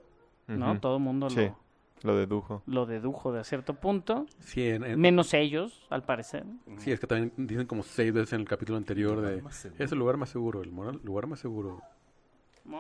¿no? 0.49 0.81
Todo 0.81 0.97
el 0.97 1.03
mundo 1.03 1.31
Sí. 1.31 1.37
lo 1.47 1.57
Lo 2.03 2.17
dedujo. 2.17 2.63
lo 2.67 2.87
dedujo 2.87 3.31
de 3.33 3.45
cierto 3.45 3.75
punto, 3.75 4.27
Sí, 4.39 4.67
en- 4.69 4.85
en- 4.85 4.99
menos 5.01 5.35
ellos, 5.35 5.87
al 5.91 6.03
parecer. 6.05 6.45
sí, 6.79 6.91
es 6.93 6.99
que 7.01 7.07
también 7.07 7.33
dicen 7.37 7.67
como 7.67 7.83
seis 7.83 8.13
veces 8.13 8.33
en 8.33 8.41
el 8.41 8.49
capítulo 8.49 8.79
anterior 8.79 9.17
lugar 9.17 9.31
de... 9.37 9.43
más 9.43 9.57
seguro. 9.57 9.85
Es 9.85 9.93
el 9.93 9.99
lugar 9.99 10.17
más 10.17 10.29
seguro, 10.31 10.63
el 10.63 10.71
moral- 10.73 11.01
lugar 11.05 11.27
más 11.27 11.41
seguro. 11.41 11.83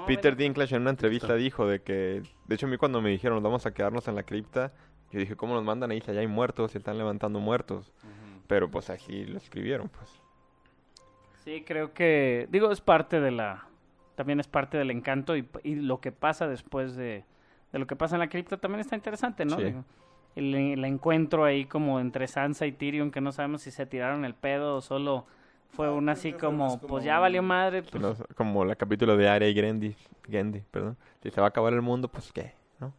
Peter. 0.06 0.36
Dinklage 0.36 0.74
en 0.76 0.82
una 0.82 0.90
entrevista 0.90 1.34
dijo 1.34 1.66
de 1.66 1.82
que, 1.82 2.22
de 2.46 2.54
hecho 2.54 2.66
a 2.66 2.68
mí 2.68 2.76
cuando 2.76 3.00
me 3.02 3.10
dijeron 3.10 3.42
vamos 3.42 3.66
a 3.66 3.72
quedarnos 3.74 4.06
en 4.08 4.14
la 4.14 4.22
cripta, 4.22 4.72
yo 5.10 5.18
dije, 5.18 5.36
¿cómo 5.36 5.54
nos 5.54 5.64
mandan 5.64 5.90
ahí 5.90 6.00
si 6.00 6.10
allá 6.12 6.20
hay 6.20 6.26
muertos, 6.28 6.70
si 6.72 6.78
están 6.78 6.96
levantando 6.96 7.40
muertos? 7.40 7.92
Pero 8.46 8.70
pues 8.70 8.88
así 8.90 9.24
lo 9.26 9.38
escribieron, 9.38 9.88
pues. 9.88 10.08
Sí, 11.44 11.64
creo 11.66 11.92
que, 11.94 12.46
digo, 12.50 12.70
es 12.70 12.80
parte 12.80 13.20
de 13.20 13.30
la, 13.30 13.66
también 14.14 14.38
es 14.40 14.46
parte 14.48 14.76
del 14.78 14.90
encanto 14.90 15.36
y, 15.36 15.48
y 15.64 15.76
lo 15.76 16.00
que 16.00 16.12
pasa 16.12 16.46
después 16.46 16.94
de, 16.96 17.24
de 17.72 17.78
lo 17.78 17.86
que 17.86 17.96
pasa 17.96 18.16
en 18.16 18.20
la 18.20 18.28
cripta 18.28 18.56
también 18.56 18.80
está 18.80 18.96
interesante, 18.96 19.44
¿no? 19.44 19.56
Sí. 19.56 19.64
Digo, 19.64 19.84
El, 20.36 20.54
el 20.54 20.84
encuentro 20.84 21.44
ahí 21.44 21.64
como 21.64 21.98
entre 22.00 22.28
Sansa 22.28 22.66
y 22.66 22.72
Tyrion, 22.72 23.10
que 23.10 23.20
no 23.20 23.32
sabemos 23.32 23.62
si 23.62 23.70
se 23.70 23.84
tiraron 23.86 24.24
el 24.24 24.34
pedo 24.34 24.76
o 24.76 24.80
solo 24.80 25.26
fue 25.70 25.86
Ah, 25.88 25.92
una 25.92 26.12
así 26.12 26.32
como, 26.32 26.64
más 26.66 26.76
como 26.78 26.88
pues 26.88 27.04
ya 27.04 27.18
valió 27.18 27.42
madre, 27.42 27.82
pues, 27.82 28.00
no, 28.02 28.14
como 28.36 28.62
el 28.64 28.76
capítulo 28.76 29.16
de 29.16 29.28
Arya 29.28 29.48
y 29.48 29.54
Gendy, 29.54 29.96
Gendy, 30.28 30.62
perdón. 30.70 30.96
Si 31.22 31.30
se 31.30 31.40
va 31.40 31.46
a 31.48 31.50
acabar 31.50 31.72
el 31.72 31.82
mundo, 31.82 32.08
pues 32.08 32.32
qué, 32.32 32.52
¿no? 32.80 32.92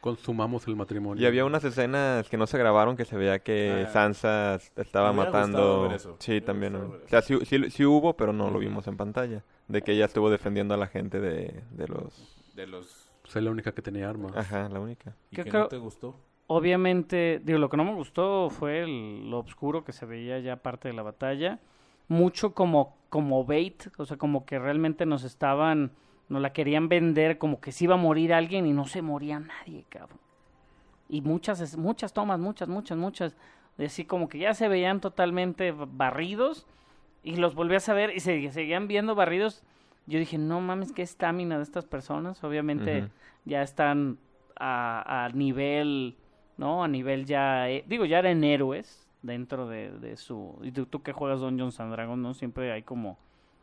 Consumamos 0.00 0.66
el 0.66 0.76
matrimonio. 0.76 1.22
Y 1.22 1.26
había 1.26 1.44
unas 1.44 1.62
escenas 1.64 2.26
que 2.28 2.38
no 2.38 2.46
se 2.46 2.56
grabaron 2.56 2.96
que 2.96 3.04
se 3.04 3.16
veía 3.18 3.38
que 3.40 3.84
Ah. 3.86 3.90
Sansa 3.90 4.54
estaba 4.76 5.12
matando. 5.12 5.82
ver 5.82 5.92
eso. 5.92 6.16
Sí, 6.20 6.40
también. 6.40 6.72
ver 6.72 6.82
O 7.04 7.08
sea, 7.08 7.20
sí, 7.20 7.38
sí- 7.44 7.70
sí 7.70 7.84
hubo, 7.84 8.14
pero 8.14 8.32
no 8.32 8.44
lo 8.44 8.52
Ujú. 8.52 8.60
vimos 8.60 8.86
en 8.86 8.96
pantalla. 8.96 9.42
De 9.68 9.82
que 9.82 9.92
ella 9.92 10.06
estuvo 10.06 10.30
defendiendo 10.30 10.72
a 10.74 10.78
la 10.78 10.86
gente 10.86 11.20
de, 11.20 11.62
de 11.70 11.86
los... 11.88 12.38
De 12.54 12.66
los... 12.66 13.09
Pues 13.30 13.36
es 13.36 13.42
la 13.44 13.52
única 13.52 13.70
que 13.72 13.80
tenía 13.80 14.10
armas. 14.10 14.32
Ajá, 14.36 14.68
la 14.68 14.80
única. 14.80 15.14
¿Y 15.30 15.36
creo- 15.36 15.62
no 15.62 15.68
te 15.68 15.76
gustó? 15.78 16.16
obviamente, 16.48 17.40
digo, 17.44 17.60
lo 17.60 17.68
que 17.70 17.76
no 17.76 17.84
me 17.84 17.94
gustó 17.94 18.50
fue 18.50 18.80
el- 18.82 19.30
lo 19.30 19.38
oscuro 19.38 19.84
que 19.84 19.92
se 19.92 20.04
veía 20.04 20.40
ya 20.40 20.56
parte 20.56 20.88
de 20.88 20.94
la 20.94 21.02
batalla. 21.02 21.60
Mucho 22.08 22.54
como, 22.54 22.96
como 23.08 23.44
bait, 23.44 23.84
o 23.98 24.04
sea, 24.04 24.16
como 24.16 24.44
que 24.44 24.58
realmente 24.58 25.06
nos 25.06 25.22
estaban, 25.22 25.92
nos 26.28 26.42
la 26.42 26.52
querían 26.52 26.88
vender 26.88 27.38
como 27.38 27.60
que 27.60 27.70
se 27.70 27.84
iba 27.84 27.94
a 27.94 27.98
morir 27.98 28.34
alguien 28.34 28.66
y 28.66 28.72
no 28.72 28.84
se 28.86 29.00
moría 29.00 29.38
nadie, 29.38 29.84
cabrón. 29.88 30.18
Y 31.08 31.20
muchas, 31.22 31.60
es- 31.60 31.76
muchas 31.76 32.12
tomas, 32.12 32.40
muchas, 32.40 32.68
muchas, 32.68 32.98
muchas. 32.98 33.36
y 33.78 33.84
Así 33.84 34.04
como 34.04 34.28
que 34.28 34.38
ya 34.38 34.52
se 34.52 34.66
veían 34.66 35.00
totalmente 35.00 35.70
barridos 35.72 36.66
y 37.22 37.36
los 37.36 37.54
volvías 37.54 37.88
a 37.88 37.94
ver 37.94 38.10
y 38.16 38.18
se 38.18 38.50
seguían 38.50 38.88
viendo 38.88 39.14
barridos. 39.14 39.62
Yo 40.10 40.18
dije, 40.18 40.36
no 40.36 40.60
mames, 40.60 40.92
qué 40.92 41.02
estamina 41.02 41.56
de 41.56 41.62
estas 41.62 41.86
personas. 41.86 42.42
Obviamente 42.44 43.08
ya 43.44 43.62
están 43.62 44.18
a, 44.56 45.24
a 45.24 45.28
nivel, 45.30 46.16
¿no? 46.58 46.84
A 46.84 46.88
nivel 46.88 47.24
ya, 47.24 47.70
eh, 47.70 47.84
digo, 47.86 48.04
ya 48.04 48.18
eran 48.18 48.44
héroes 48.44 49.08
dentro 49.22 49.68
de, 49.68 49.90
de 49.98 50.16
su... 50.16 50.58
Y 50.62 50.72
tú, 50.72 50.86
tú 50.86 51.02
que 51.02 51.12
juegas 51.12 51.40
Dungeons 51.40 51.78
and 51.78 51.92
Dragons, 51.92 52.20
¿no? 52.20 52.34
Siempre 52.34 52.72
hay 52.72 52.82
como, 52.82 53.18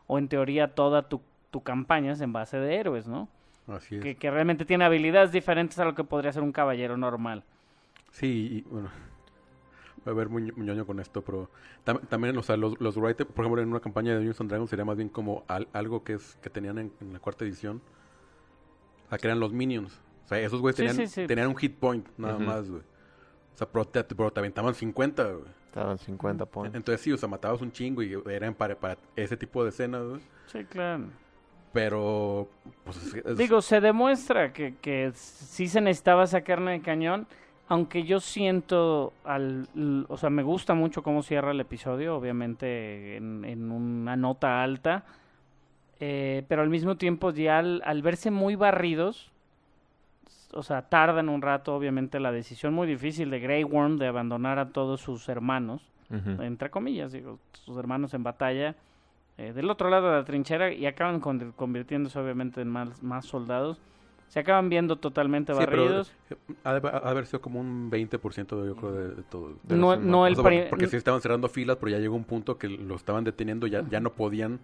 o 0.07 0.17
en 0.17 0.29
teoría 0.29 0.73
toda 0.73 1.09
tu, 1.09 1.21
tu 1.51 1.61
campaña 1.61 2.13
es 2.13 2.21
en 2.21 2.31
base 2.31 2.57
de 2.57 2.75
héroes, 2.75 3.07
¿no? 3.07 3.27
Así 3.67 3.97
es. 3.97 4.01
Que, 4.01 4.15
que 4.15 4.31
realmente 4.31 4.63
tiene 4.63 4.85
habilidades 4.85 5.31
diferentes 5.33 5.77
a 5.79 5.85
lo 5.85 5.95
que 5.95 6.05
podría 6.05 6.31
ser 6.31 6.43
un 6.43 6.53
caballero 6.53 6.95
normal. 6.95 7.43
Sí, 8.11 8.63
y 8.65 8.69
bueno, 8.69 8.89
voy 10.11 10.21
a 10.21 10.23
ver 10.25 10.29
muy, 10.29 10.51
muy 10.51 10.65
ñoño 10.65 10.85
con 10.85 10.99
esto, 10.99 11.21
pero 11.23 11.49
tam- 11.85 12.07
también, 12.07 12.37
o 12.37 12.43
sea, 12.43 12.57
los, 12.57 12.79
los 12.79 12.95
por 12.95 13.09
ejemplo, 13.11 13.61
en 13.61 13.69
una 13.69 13.79
campaña 13.79 14.11
de 14.11 14.17
Dungeons 14.17 14.41
and 14.41 14.49
Dragons 14.49 14.69
sería 14.69 14.85
más 14.85 14.97
bien 14.97 15.09
como 15.09 15.43
al- 15.47 15.67
algo 15.73 16.03
que 16.03 16.13
es 16.13 16.37
que 16.41 16.49
tenían 16.49 16.77
en, 16.77 16.91
en 17.01 17.13
la 17.13 17.19
cuarta 17.19 17.45
edición, 17.45 17.81
o 19.05 19.09
sea, 19.09 19.17
que 19.17 19.27
eran 19.27 19.39
los 19.39 19.53
minions. 19.53 20.01
O 20.25 20.27
sea, 20.27 20.39
esos 20.39 20.59
güeyes 20.59 20.75
Sí, 20.75 20.85
tenían, 20.87 21.07
sí, 21.07 21.21
sí. 21.21 21.27
tenían 21.27 21.47
un 21.47 21.55
hit 21.55 21.75
point, 21.77 22.05
nada 22.17 22.35
Ujú. 22.35 22.43
más, 22.43 22.69
güey. 22.69 22.81
O 22.81 23.57
sea, 23.57 23.67
pero 23.69 23.85
te, 23.85 24.03
pero 24.03 24.31
te 24.31 24.39
aventaban 24.39 24.75
50, 24.75 25.23
güey. 25.31 25.45
Estaban 25.67 25.97
50 25.97 26.45
points. 26.45 26.75
Entonces 26.75 27.01
sí, 27.01 27.11
o 27.11 27.17
sea, 27.17 27.29
matabas 27.29 27.61
un 27.61 27.71
chingo 27.71 28.01
y 28.03 28.13
eran 28.29 28.53
para, 28.53 28.75
para 28.79 28.97
ese 29.15 29.37
tipo 29.37 29.63
de 29.63 29.69
escenas, 29.69 30.03
güey. 30.03 30.21
Sí, 30.47 30.63
claro. 30.65 31.05
Pero, 31.73 32.49
pues, 32.83 32.97
es- 32.97 33.15
es- 33.25 33.37
Digo, 33.37 33.61
se 33.61 33.79
demuestra 33.81 34.51
que, 34.53 34.75
que 34.81 35.11
sí 35.13 35.67
se 35.67 35.79
necesitaba 35.81 36.23
esa 36.23 36.41
carne 36.41 36.71
de 36.71 36.81
cañón, 36.81 37.27
aunque 37.69 38.03
yo 38.03 38.19
siento, 38.19 39.13
al, 39.25 39.67
o 40.07 40.17
sea, 40.17 40.29
me 40.29 40.43
gusta 40.43 40.73
mucho 40.73 41.03
cómo 41.03 41.21
cierra 41.23 41.51
el 41.51 41.59
episodio, 41.59 42.15
obviamente 42.15 43.17
en, 43.17 43.43
en 43.45 43.71
una 43.71 44.15
nota 44.15 44.63
alta, 44.63 45.03
eh, 45.99 46.43
pero 46.47 46.61
al 46.61 46.69
mismo 46.69 46.95
tiempo 46.95 47.31
ya 47.31 47.59
al, 47.59 47.81
al 47.85 48.01
verse 48.01 48.31
muy 48.31 48.55
barridos, 48.55 49.31
o 50.53 50.63
sea, 50.63 50.83
tardan 50.83 51.27
un 51.29 51.41
rato, 51.41 51.75
obviamente, 51.75 52.19
la 52.19 52.31
decisión 52.31 52.73
muy 52.73 52.87
difícil 52.87 53.29
de 53.29 53.39
Grey 53.39 53.63
Worm 53.63 53.97
de 53.97 54.07
abandonar 54.07 54.59
a 54.59 54.69
todos 54.69 55.01
sus 55.01 55.27
hermanos, 55.29 55.81
entre 56.41 56.69
comillas, 56.69 57.11
digo, 57.11 57.37
sus 57.51 57.77
hermanos 57.77 58.13
en 58.13 58.23
batalla 58.23 58.75
eh, 59.37 59.51
del 59.51 59.69
otro 59.69 59.89
lado 59.89 60.09
de 60.09 60.17
la 60.19 60.23
trinchera 60.23 60.71
y 60.71 60.85
acaban 60.85 61.19
con- 61.19 61.51
convirtiéndose 61.51 62.17
obviamente 62.17 62.61
en 62.61 62.69
más, 62.69 63.03
más 63.03 63.25
soldados. 63.25 63.77
Se 64.27 64.39
acaban 64.41 64.69
viendo 64.69 64.97
totalmente 64.97 65.53
Sí, 65.53 65.59
barridos. 65.59 66.11
eh, 66.29 66.35
ha 66.63 66.73
de, 66.73 66.87
ha 66.87 66.99
de 66.99 67.09
haber 67.09 67.25
sido 67.25 67.41
como 67.41 67.59
un 67.61 67.89
20% 67.89 68.65
yo 68.65 68.75
creo 68.75 68.91
de, 68.91 69.15
de 69.15 69.23
todo. 69.23 69.53
de 69.63 69.75
no, 69.77 69.95
no 69.95 70.27
el 70.27 70.33
O 70.33 70.35
sea, 70.35 70.43
pri- 70.43 70.65
porque, 70.69 70.87
sí 70.87 70.97
estaban 70.97 71.21
cerrando 71.21 71.47
filas, 71.47 71.77
pero 71.77 71.89
ya 71.91 71.99
llegó 71.99 72.15
un 72.15 72.25
punto 72.25 72.57
que 72.57 72.67
lo 72.67 72.95
estaban 72.95 73.23
deteniendo, 73.23 73.67
ya, 73.67 73.87
ya 73.89 73.99
no 74.01 74.11
podían 74.13 74.59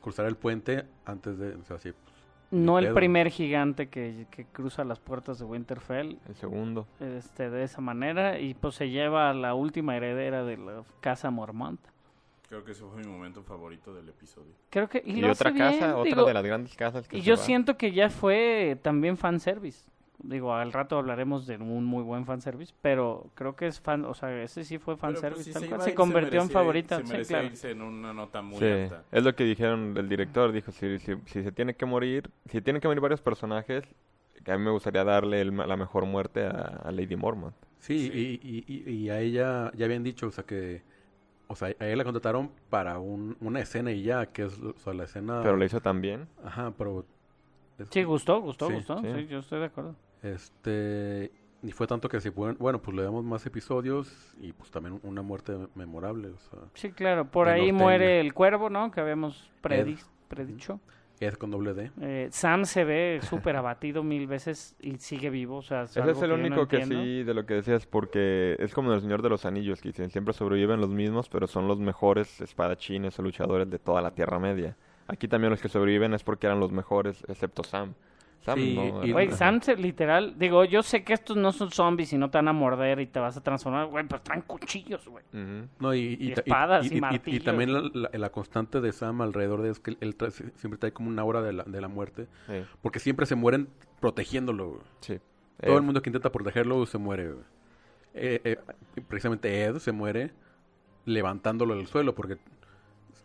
cruzar 0.00 0.26
el 0.26 0.36
puente 0.36 0.84
antes 1.04 1.38
de... 1.38 1.54
O 1.54 1.64
sea, 1.64 1.78
sí, 1.78 1.92
pues, 1.92 2.14
no 2.50 2.78
el 2.78 2.86
pedo. 2.86 2.94
primer 2.94 3.30
gigante 3.30 3.88
que, 3.88 4.26
que 4.30 4.44
cruza 4.46 4.84
las 4.84 4.98
puertas 4.98 5.38
de 5.38 5.44
Winterfell 5.44 6.18
El 6.28 6.34
segundo. 6.36 6.86
este, 7.00 7.50
de 7.50 7.64
esa 7.64 7.80
manera 7.80 8.38
y 8.38 8.54
pues 8.54 8.74
se 8.76 8.90
lleva 8.90 9.30
a 9.30 9.34
la 9.34 9.54
última 9.54 9.96
heredera 9.96 10.44
de 10.44 10.56
la 10.56 10.82
casa 11.00 11.30
Mormont. 11.30 11.80
Creo 12.48 12.64
que 12.64 12.72
ese 12.72 12.84
fue 12.84 13.02
mi 13.02 13.06
momento 13.08 13.42
favorito 13.42 13.94
del 13.94 14.08
episodio. 14.08 14.52
Creo 14.70 14.88
que 14.88 15.02
y, 15.04 15.24
otra 15.24 15.52
casa, 15.52 15.78
bien, 15.78 15.90
otra 15.92 16.04
digo, 16.04 16.24
de 16.26 16.34
las 16.34 16.44
grandes 16.44 16.74
casas 16.76 17.08
que 17.08 17.16
Y 17.16 17.20
se 17.20 17.26
yo 17.26 17.36
va. 17.36 17.42
siento 17.42 17.76
que 17.76 17.92
ya 17.92 18.10
fue 18.10 18.78
también 18.82 19.16
fanservice. 19.16 19.90
Digo, 20.18 20.54
al 20.54 20.72
rato 20.72 20.96
hablaremos 20.96 21.46
de 21.46 21.56
un 21.56 21.84
muy 21.84 22.02
buen 22.02 22.24
fanservice, 22.24 22.72
pero 22.80 23.30
creo 23.34 23.56
que 23.56 23.66
es 23.66 23.80
fan, 23.80 24.04
o 24.04 24.14
sea, 24.14 24.42
ese 24.42 24.64
sí 24.64 24.78
fue 24.78 24.96
pues, 24.96 25.00
fanservice, 25.00 25.44
si 25.44 25.52
tal 25.52 25.80
se 25.80 25.84
se 25.84 25.90
ir, 25.90 25.96
convirtió 25.96 26.40
en 26.40 26.48
favorita, 26.50 26.98
Se 27.04 27.24
sí, 27.24 27.28
claro. 27.28 27.46
irse 27.46 27.70
en 27.72 27.82
una 27.82 28.12
nota 28.14 28.40
muy 28.40 28.58
Sí, 28.58 28.64
alta. 28.64 29.04
es 29.10 29.22
lo 29.24 29.34
que 29.34 29.44
dijeron 29.44 29.94
el 29.98 30.08
director, 30.08 30.52
dijo, 30.52 30.70
si, 30.70 30.98
si, 30.98 31.14
si 31.26 31.42
se 31.42 31.52
tiene 31.52 31.74
que 31.74 31.84
morir, 31.84 32.30
si 32.46 32.60
tienen 32.62 32.80
que 32.80 32.88
morir 32.88 33.00
varios 33.02 33.20
personajes, 33.20 33.84
que 34.44 34.52
a 34.52 34.56
mí 34.56 34.64
me 34.64 34.70
gustaría 34.70 35.04
darle 35.04 35.40
el- 35.40 35.56
la 35.56 35.76
mejor 35.76 36.06
muerte 36.06 36.46
a, 36.46 36.80
a 36.84 36.90
Lady 36.92 37.16
Mormont. 37.16 37.54
Sí, 37.80 38.08
Sí. 38.10 38.40
Y, 38.42 38.48
y, 38.48 38.90
y, 38.90 38.90
y 39.04 39.10
a 39.10 39.20
ella 39.20 39.72
ya 39.74 39.84
habían 39.84 40.04
dicho, 40.04 40.28
o 40.28 40.30
sea, 40.30 40.44
que... 40.44 40.82
O 41.48 41.56
sea, 41.56 41.68
a 41.68 41.86
ella 41.86 41.96
la 41.96 42.04
contrataron 42.04 42.50
para 42.70 42.98
un, 42.98 43.36
una 43.40 43.60
escena 43.60 43.92
y 43.92 44.02
ya, 44.02 44.26
que 44.26 44.44
es, 44.44 44.58
o 44.60 44.74
sea, 44.78 44.94
la 44.94 45.04
escena... 45.04 45.40
Pero 45.42 45.56
lo 45.56 45.64
hizo 45.64 45.80
tan 45.80 46.00
bien. 46.00 46.26
Ajá, 46.44 46.72
pero... 46.76 47.04
es- 47.78 47.88
Sí, 47.90 48.02
gustó, 48.04 48.40
gustó, 48.40 48.68
Sí, 48.68 48.74
gustó, 48.74 48.98
sí. 48.98 49.06
sí, 49.14 49.26
yo 49.26 49.38
estoy 49.40 49.60
de 49.60 49.66
acuerdo. 49.66 49.94
Este... 50.22 51.30
Y 51.62 51.72
fue 51.72 51.86
tanto 51.86 52.08
que 52.10 52.20
si 52.20 52.30
pueden... 52.30 52.56
Bueno, 52.58 52.80
pues 52.82 52.94
le 52.96 53.02
damos 53.02 53.24
más 53.24 53.44
episodios 53.46 54.34
y 54.40 54.52
pues 54.52 54.70
también 54.70 55.00
una 55.02 55.22
muerte 55.22 55.56
memorable, 55.74 56.28
o 56.28 56.38
sea... 56.38 56.58
Sí, 56.74 56.92
claro, 56.92 57.30
por 57.30 57.48
ahí 57.48 57.72
muere 57.72 58.20
el 58.20 58.34
cuervo, 58.34 58.68
¿no? 58.68 58.90
Que 58.90 59.00
habíamos 59.00 59.50
predi- 59.62 60.02
predicho. 60.28 60.80
Es 61.28 61.36
con 61.36 61.50
doble 61.50 61.74
D. 61.74 61.90
Eh, 62.00 62.28
Sam 62.30 62.64
se 62.64 62.84
ve 62.84 63.20
súper 63.22 63.56
abatido 63.56 64.02
mil 64.02 64.26
veces 64.26 64.76
y 64.80 64.96
sigue 64.98 65.30
vivo, 65.30 65.56
o 65.56 65.62
sea, 65.62 65.82
es 65.82 65.96
Ese 65.96 66.00
es 66.00 66.06
el 66.06 66.14
que 66.14 66.20
yo 66.20 66.36
no 66.36 66.44
único 66.46 66.68
que 66.68 66.84
sí, 66.84 67.22
de 67.22 67.34
lo 67.34 67.46
que 67.46 67.54
decías, 67.54 67.86
porque 67.86 68.56
es 68.58 68.74
como 68.74 68.90
en 68.90 68.96
el 68.96 69.00
Señor 69.00 69.22
de 69.22 69.30
los 69.30 69.44
Anillos, 69.44 69.80
que 69.80 69.88
dicen, 69.88 70.10
siempre 70.10 70.34
sobreviven 70.34 70.80
los 70.80 70.90
mismos, 70.90 71.28
pero 71.28 71.46
son 71.46 71.68
los 71.68 71.80
mejores 71.80 72.40
espadachines 72.40 73.18
o 73.18 73.22
luchadores 73.22 73.70
de 73.70 73.78
toda 73.78 74.02
la 74.02 74.12
Tierra 74.12 74.38
Media. 74.38 74.76
Aquí 75.06 75.28
también 75.28 75.50
los 75.50 75.60
que 75.60 75.68
sobreviven 75.68 76.14
es 76.14 76.22
porque 76.22 76.46
eran 76.46 76.60
los 76.60 76.72
mejores, 76.72 77.24
excepto 77.28 77.62
Sam. 77.62 77.94
Sam 78.44 78.58
Sí, 78.58 78.74
no, 78.74 79.04
y- 79.06 79.12
Güey. 79.12 79.30
Sam 79.32 79.60
se- 79.62 79.76
literal, 79.76 80.34
digo, 80.38 80.64
yo 80.64 80.82
sé 80.82 81.02
que 81.02 81.14
estos 81.14 81.34
no 81.36 81.50
son 81.52 81.70
zombies 81.70 82.12
y 82.12 82.18
no 82.18 82.30
te 82.30 82.36
van 82.38 82.48
a 82.48 82.52
morder 82.52 83.00
y 83.00 83.06
te 83.06 83.18
vas 83.18 83.36
a 83.38 83.42
transformar, 83.42 83.86
güey, 83.86 84.06
pero 84.06 84.20
traen 84.20 84.42
cuchillos, 84.42 85.08
güey. 85.08 85.24
No, 85.80 85.94
y, 85.94 86.16
Y 86.20 86.34
ta- 86.34 86.42
espadas 86.42 86.90
y 86.92 86.98
y, 86.98 87.00
martillos. 87.00 87.42
también 87.44 87.72
la, 87.72 87.80
la- 87.94 88.10
la 88.12 88.28
constante 88.30 88.82
de 88.82 88.92
Sam 88.92 89.22
alrededor 89.22 89.62
de 89.62 89.70
es 89.70 89.80
que 89.80 89.96
él 89.98 90.14
trae- 90.16 90.30
siempre 90.30 90.76
trae 90.78 90.92
como 90.92 91.08
una 91.08 91.22
aura 91.22 91.40
de 91.40 91.54
la, 91.54 91.64
de 91.64 91.80
la 91.80 91.88
muerte. 91.88 92.26
Sí, 92.46 92.52
Porque 92.82 92.98
siempre 92.98 93.24
se 93.24 93.34
mueren 93.34 93.68
protegiéndolo. 94.00 94.68
güey. 94.70 94.82
sí. 95.00 95.18
Todo 95.60 95.72
Eh, 95.72 95.76
el 95.76 95.82
mundo 95.82 96.02
que 96.02 96.10
intenta 96.10 96.30
protegerlo 96.32 96.84
se 96.84 96.98
muere. 96.98 97.28
güey. 97.30 97.44
Eh, 98.12 98.40
eh, 98.44 98.56
precisamente 99.08 99.64
Ed 99.64 99.76
se 99.78 99.92
muere 99.92 100.32
levantándolo 101.06 101.76
del 101.76 101.86
suelo 101.86 102.14
porque 102.14 102.36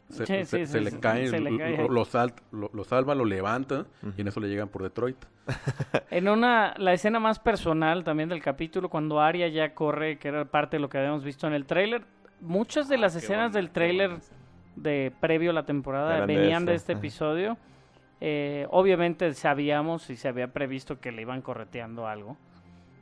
se, 0.09 0.25
Sí, 0.25 0.33
se- 0.33 0.45
sí, 0.45 0.65
se 0.65 0.77
sí, 0.79 0.83
le 0.83 0.91
sí, 0.91 0.97
cae, 0.99 1.27
se 1.27 1.39
le 1.39 1.51
lo, 1.51 1.57
cae 1.57 1.77
lo- 1.77 1.83
ahí. 1.83 1.87
lo 1.89 2.05
salt- 2.05 2.41
lo- 2.51 2.69
lo 2.73 2.83
salva, 2.83 3.15
lo 3.15 3.25
levanta 3.25 3.85
y 4.17 4.21
en 4.21 4.27
eso 4.27 4.39
le 4.39 4.47
llegan 4.49 4.67
por 4.69 4.83
Detroit. 4.83 5.17
En 6.11 6.27
una, 6.27 6.73
la 6.77 6.93
escena 6.93 7.19
más 7.19 7.39
personal 7.39 8.03
también 8.03 8.29
del 8.29 8.41
capítulo, 8.41 8.89
cuando 8.89 9.19
Arya 9.21 9.47
ya 9.47 9.73
corre, 9.73 10.17
que 10.17 10.27
era 10.29 10.45
parte 10.45 10.77
de 10.77 10.81
lo 10.81 10.89
que 10.89 10.97
habíamos 10.97 11.23
visto 11.23 11.47
en 11.47 11.53
el 11.53 11.65
tráiler, 11.65 12.03
muchas 12.41 12.87
de 12.89 12.97
las 12.97 13.15
Ah, 13.15 13.19
Qué 13.19 13.25
escenas 13.25 13.53
del 13.53 13.69
tráiler 13.71 14.17
de 14.75 15.11
previo 15.19 15.51
a 15.51 15.53
la 15.53 15.63
temporada 15.65 16.15
Eran 16.17 16.27
venían 16.27 16.65
de, 16.65 16.73
este 16.75 16.93
ajá. 16.93 16.99
episodio. 16.99 17.57
Eh, 18.21 18.67
obviamente 18.71 19.33
sabíamos 19.33 20.09
y 20.09 20.15
se 20.17 20.27
había 20.27 20.51
previsto 20.51 20.99
que 20.99 21.11
le 21.11 21.21
iban 21.21 21.41
correteando 21.41 22.07
algo. 22.07 22.37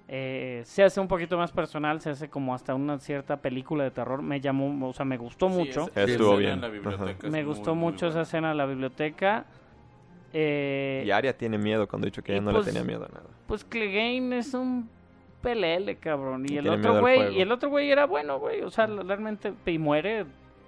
Eh, 0.09 0.61
se 0.63 0.83
hace 0.83 1.01
un 1.01 1.07
poquito 1.09 1.37
más 1.37 1.51
personal, 1.51 1.99
se 1.99 2.11
hace 2.11 2.29
como 2.29 2.55
hasta 2.55 2.73
una 2.73 2.97
cierta 2.99 3.37
película 3.37 3.83
de 3.83 3.91
terror. 3.91 4.21
Me 4.21 4.39
llamó, 4.39 4.87
o 4.87 4.93
sea, 4.93 5.05
me 5.05 5.17
gustó 5.17 5.49
Sí, 5.49 5.55
mucho. 5.57 5.89
esa- 5.89 6.03
Estuvo 6.03 6.37
bien. 6.37 6.53
en 6.53 6.61
la 6.61 6.69
biblioteca 6.69 7.03
Ajá. 7.11 7.11
es 7.27 7.31
Me 7.31 7.43
muy, 7.43 7.43
gustó 7.43 7.75
muy 7.75 7.91
mucho 7.91 8.07
esa 8.07 8.21
escena 8.21 8.51
en 8.51 8.57
la 8.57 8.65
biblioteca. 8.65 9.45
Eh, 10.33 11.03
Y 11.05 11.11
Arya 11.11 11.37
tiene 11.37 11.57
miedo 11.57 11.87
cuando 11.87 12.07
he 12.07 12.11
dicho 12.11 12.21
que 12.23 12.33
ella 12.33 12.41
no 12.41 12.51
pues- 12.51 12.65
le 12.67 12.71
tenía 12.71 12.85
miedo 12.85 13.05
a 13.05 13.07
nada. 13.09 13.27
Pues 13.47 13.63
Clegane 13.63 14.37
es 14.37 14.53
un 14.53 14.89
pelele, 15.41 15.95
cabrón. 15.97 16.45
Y, 16.47 16.53
Y 16.53 16.57
el 16.57 16.69
otro 16.69 16.99
güey, 17.01 17.37
y 17.37 17.41
el 17.41 17.51
otro 17.51 17.69
güey 17.69 17.91
era 17.91 18.05
bueno, 18.05 18.39
güey. 18.39 18.61
O 18.61 18.69
sea, 18.69 18.85
realmente, 18.87 19.53
y 19.65 19.77
muere 19.77 20.25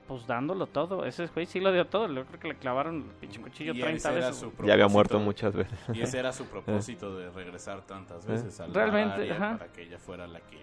pues 0.09 0.27
dándolo 0.27 0.65
todo. 0.67 1.05
Ese 1.05 1.27
güey 1.27 1.45
sí 1.45 1.61
lo 1.61 1.71
dio 1.71 1.85
todo. 1.87 2.11
Yo 2.11 2.25
creo 2.25 2.39
que 2.39 2.47
le 2.49 2.55
clavaron 2.55 2.95
el 2.95 3.03
pinche 3.21 3.39
cuchillo 3.39 3.73
Y 3.73 3.79
30 3.79 4.09
ese 4.09 4.17
era 4.17 4.27
veces. 4.27 4.49
Ya 4.65 4.73
había 4.73 4.87
muerto 4.89 5.19
muchas 5.19 5.55
veces. 5.55 5.79
Y 5.93 6.01
ese 6.01 6.19
era 6.19 6.33
su 6.33 6.45
propósito 6.49 7.15
de 7.15 7.29
regresar 7.29 7.81
tantas 7.85 8.25
veces 8.25 8.59
al 8.59 8.73
Realmente, 8.73 9.31
ajá. 9.31 9.57
para 9.59 9.71
que 9.71 9.83
ella 9.83 9.97
fuera 9.99 10.27
la 10.27 10.39
que 10.41 10.57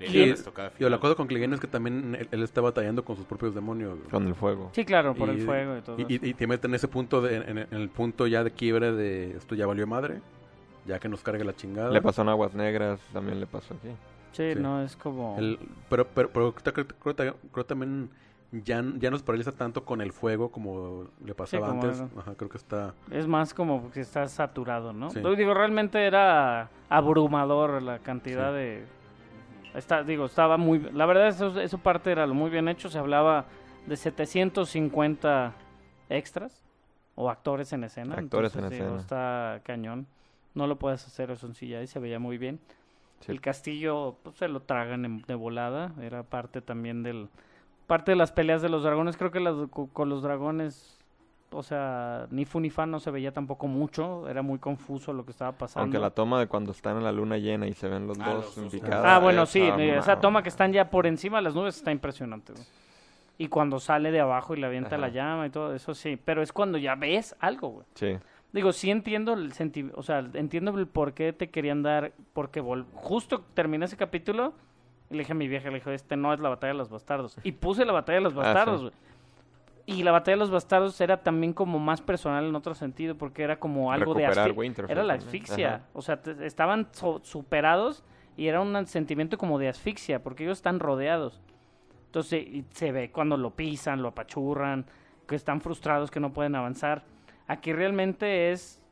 le 0.00 0.06
Y, 0.06 0.26
les 0.26 0.42
tocaba 0.42 0.70
y 0.78 0.84
la 0.88 0.98
cosa 0.98 1.14
con 1.16 1.26
Clegane 1.26 1.54
es 1.54 1.60
que 1.60 1.66
también 1.66 2.14
él, 2.18 2.28
él 2.30 2.42
está 2.42 2.60
batallando 2.60 3.04
con 3.04 3.16
sus 3.16 3.26
propios 3.26 3.54
demonios. 3.54 3.98
Con 4.10 4.26
el 4.26 4.34
fuego. 4.34 4.70
Sí, 4.72 4.84
claro, 4.84 5.14
por 5.14 5.28
el 5.28 5.38
Y- 5.40 5.42
fuego 5.44 5.76
y 5.76 5.80
todo. 5.82 5.96
Y, 6.00 6.02
y- 6.08 6.28
y 6.30 6.34
te 6.34 6.46
meten 6.46 6.70
en 6.70 6.76
ese 6.76 6.88
punto, 6.88 7.20
de, 7.20 7.36
en, 7.36 7.58
en 7.58 7.66
el 7.72 7.88
punto 7.90 8.26
ya 8.26 8.42
de 8.42 8.50
quiebre 8.52 8.92
de 8.92 9.36
esto 9.36 9.54
ya 9.54 9.66
valió 9.66 9.86
madre, 9.86 10.20
ya 10.86 10.98
que 10.98 11.08
nos 11.08 11.22
cargue 11.22 11.44
la 11.44 11.54
chingada. 11.54 11.90
Le 11.90 12.00
pasó 12.00 12.22
en 12.22 12.30
Aguas 12.30 12.54
Negras, 12.54 13.00
también 13.12 13.38
le 13.40 13.46
pasó 13.46 13.74
aquí. 13.74 13.88
sí, 14.32 14.54
sí. 14.54 14.58
no, 14.60 14.82
es 14.82 14.94
como... 14.96 15.36
El- 15.38 15.58
pero 15.90 16.06
pero, 16.06 16.30
pero 16.30 16.54
creo- 16.54 16.72
creo- 16.74 17.14
creo- 17.16 17.36
creo 17.52 17.66
también 17.66 18.08
ya, 18.52 18.82
ya 18.98 19.10
nos 19.10 19.22
paraliza 19.22 19.52
tanto 19.52 19.84
con 19.84 20.00
el 20.00 20.12
fuego 20.12 20.50
como 20.50 21.08
le 21.24 21.34
pasaba 21.34 21.68
como 21.68 21.82
antes. 21.82 22.02
Ajá, 22.16 22.34
creo 22.34 22.48
que 22.48 22.56
está... 22.58 22.94
Es 23.10 23.26
más 23.26 23.52
como 23.54 23.90
que 23.90 24.00
está 24.00 24.26
saturado, 24.28 24.92
¿no? 24.92 25.10
Sí. 25.10 25.20
Yo 25.22 25.34
Digo, 25.34 25.54
realmente 25.54 26.06
era 26.06 26.70
abrumador 26.88 27.82
la 27.82 27.98
cantidad 27.98 28.52
de... 28.52 28.84
Está, 29.74 30.02
digo, 30.02 30.24
estaba 30.26 30.56
muy... 30.56 30.78
La 30.92 31.04
verdad, 31.06 31.28
eso, 31.28 31.60
eso 31.60 31.78
parte 31.78 32.10
era 32.10 32.26
lo 32.26 32.34
muy 32.34 32.50
bien 32.50 32.68
hecho. 32.68 32.88
Se 32.88 32.98
hablaba 32.98 33.44
de 33.86 33.96
750 33.96 35.52
extras 36.08 36.62
o 37.14 37.30
actores 37.30 37.72
en 37.72 37.84
escena. 37.84 38.14
Actores 38.16 38.54
en 38.56 38.68
digo, 38.70 38.84
escena. 38.84 38.96
está 39.00 39.60
cañón. 39.64 40.06
No 40.54 40.66
lo 40.66 40.76
puedes 40.78 41.06
hacer 41.06 41.30
eso 41.30 41.46
en 41.46 41.54
silla 41.54 41.82
y 41.82 41.86
se 41.86 41.98
veía 41.98 42.18
muy 42.18 42.38
bien. 42.38 42.60
Sí. 43.20 43.32
El 43.32 43.40
castillo 43.40 44.16
pues, 44.22 44.36
se 44.36 44.48
lo 44.48 44.60
tragan 44.60 45.04
en- 45.04 45.22
de 45.22 45.34
volada. 45.34 45.92
Era 46.00 46.22
parte 46.22 46.60
también 46.62 47.02
del... 47.02 47.28
Parte 47.88 48.12
de 48.12 48.16
las 48.16 48.30
peleas 48.30 48.62
de 48.62 48.68
los 48.68 48.84
dragones. 48.84 49.16
Creo 49.16 49.32
que 49.32 49.40
las, 49.40 49.56
co- 49.70 49.88
con 49.92 50.08
los 50.08 50.22
dragones... 50.22 50.94
O 51.50 51.62
sea, 51.62 52.26
ni 52.30 52.44
fu 52.44 52.60
ni 52.60 52.68
fa 52.68 52.84
no 52.84 53.00
se 53.00 53.10
veía 53.10 53.32
tampoco 53.32 53.66
mucho. 53.66 54.28
Era 54.28 54.42
muy 54.42 54.58
confuso 54.58 55.14
lo 55.14 55.24
que 55.24 55.30
estaba 55.30 55.52
pasando. 55.52 55.82
Aunque 55.84 55.98
la 55.98 56.10
toma 56.10 56.38
de 56.38 56.46
cuando 56.46 56.72
están 56.72 56.98
en 56.98 57.04
la 57.04 57.10
luna 57.10 57.38
llena 57.38 57.66
y 57.66 57.72
se 57.72 57.88
ven 57.88 58.06
los 58.06 58.18
Ah, 58.20 58.34
dos 58.34 58.54
los. 58.58 58.74
Ah, 58.92 59.18
bueno, 59.18 59.46
sí. 59.46 59.62
esa 59.62 59.82
Esa 59.98 60.14
ma- 60.16 60.20
toma 60.20 60.42
que 60.42 60.50
están 60.50 60.72
ya 60.74 60.90
por 60.90 61.06
encima 61.06 61.38
de 61.38 61.44
las 61.44 61.54
nubes 61.54 61.76
está 61.78 61.90
impresionante. 61.90 62.52
güey. 62.52 62.64
Y 63.38 63.48
cuando 63.48 63.80
sale 63.80 64.10
de 64.10 64.20
abajo 64.20 64.54
y 64.54 64.60
le 64.60 64.66
avienta 64.66 64.98
la 64.98 65.08
llama 65.08 65.46
y 65.46 65.50
todo 65.50 65.74
eso, 65.74 65.94
sí. 65.94 66.18
Pero 66.22 66.42
es 66.42 66.52
cuando 66.52 66.76
ya 66.76 66.96
ves 66.96 67.34
algo, 67.40 67.68
güey. 67.70 67.86
Sí. 67.94 68.18
Digo, 68.52 68.72
sí 68.72 68.90
entiendo 68.90 69.32
el 69.32 69.52
senti 69.54 69.90
o 69.94 70.02
sea, 70.02 70.18
entiendo 70.34 70.76
el 70.78 70.86
por 70.86 71.14
qué 71.14 71.32
te 71.32 71.48
querían 71.48 71.82
dar, 71.82 72.12
porque 72.34 72.62
vol- 72.62 72.84
justo 72.92 73.42
terminé 73.54 73.86
ese 73.86 73.96
capítulo 73.96 74.52
y 75.10 75.14
le 75.14 75.20
dije 75.20 75.32
a 75.32 75.34
mi 75.34 75.48
vieja, 75.48 75.68
le 75.68 75.76
dije, 75.76 75.94
este 75.94 76.16
no 76.16 76.32
es 76.34 76.40
la 76.40 76.48
batalla 76.50 76.72
de 76.72 76.78
los 76.78 76.90
bastardos. 76.90 77.36
Y 77.42 77.52
puse 77.52 77.84
la 77.84 77.92
batalla 77.92 78.18
de 78.18 78.24
los 78.24 78.32
Ah, 78.34 78.36
bastardos, 78.36 78.80
sí. 78.80 78.86
güey. 78.88 79.08
Y 79.98 80.02
la 80.02 80.12
batalla 80.12 80.34
de 80.36 80.40
los 80.40 80.50
bastardos 80.50 81.00
era 81.00 81.16
también 81.22 81.54
como 81.54 81.78
más 81.78 82.02
personal 82.02 82.44
en 82.44 82.54
otro 82.54 82.74
sentido, 82.74 83.14
porque 83.16 83.42
era 83.42 83.58
como 83.58 83.90
algo 83.90 84.12
de 84.12 84.26
asfixia. 84.26 84.84
Era 84.88 85.02
la 85.02 85.14
asfixia. 85.14 85.74
Ajá. 85.76 85.84
O 85.94 86.02
sea, 86.02 86.20
te- 86.20 86.46
estaban 86.46 86.88
so- 86.92 87.20
superados 87.24 88.04
y 88.36 88.48
era 88.48 88.60
un 88.60 88.86
sentimiento 88.86 89.38
como 89.38 89.58
de 89.58 89.68
asfixia, 89.68 90.22
porque 90.22 90.44
ellos 90.44 90.58
están 90.58 90.78
rodeados. 90.78 91.40
Entonces, 92.06 92.42
y 92.46 92.64
se 92.70 92.92
ve 92.92 93.10
cuando 93.10 93.38
lo 93.38 93.50
pisan, 93.50 94.02
lo 94.02 94.08
apachurran, 94.08 94.84
que 95.26 95.34
están 95.36 95.60
frustrados, 95.62 96.10
que 96.10 96.20
no 96.20 96.34
pueden 96.34 96.54
avanzar. 96.54 97.04
Aquí 97.46 97.72
realmente 97.72 98.50
es, 98.52 98.82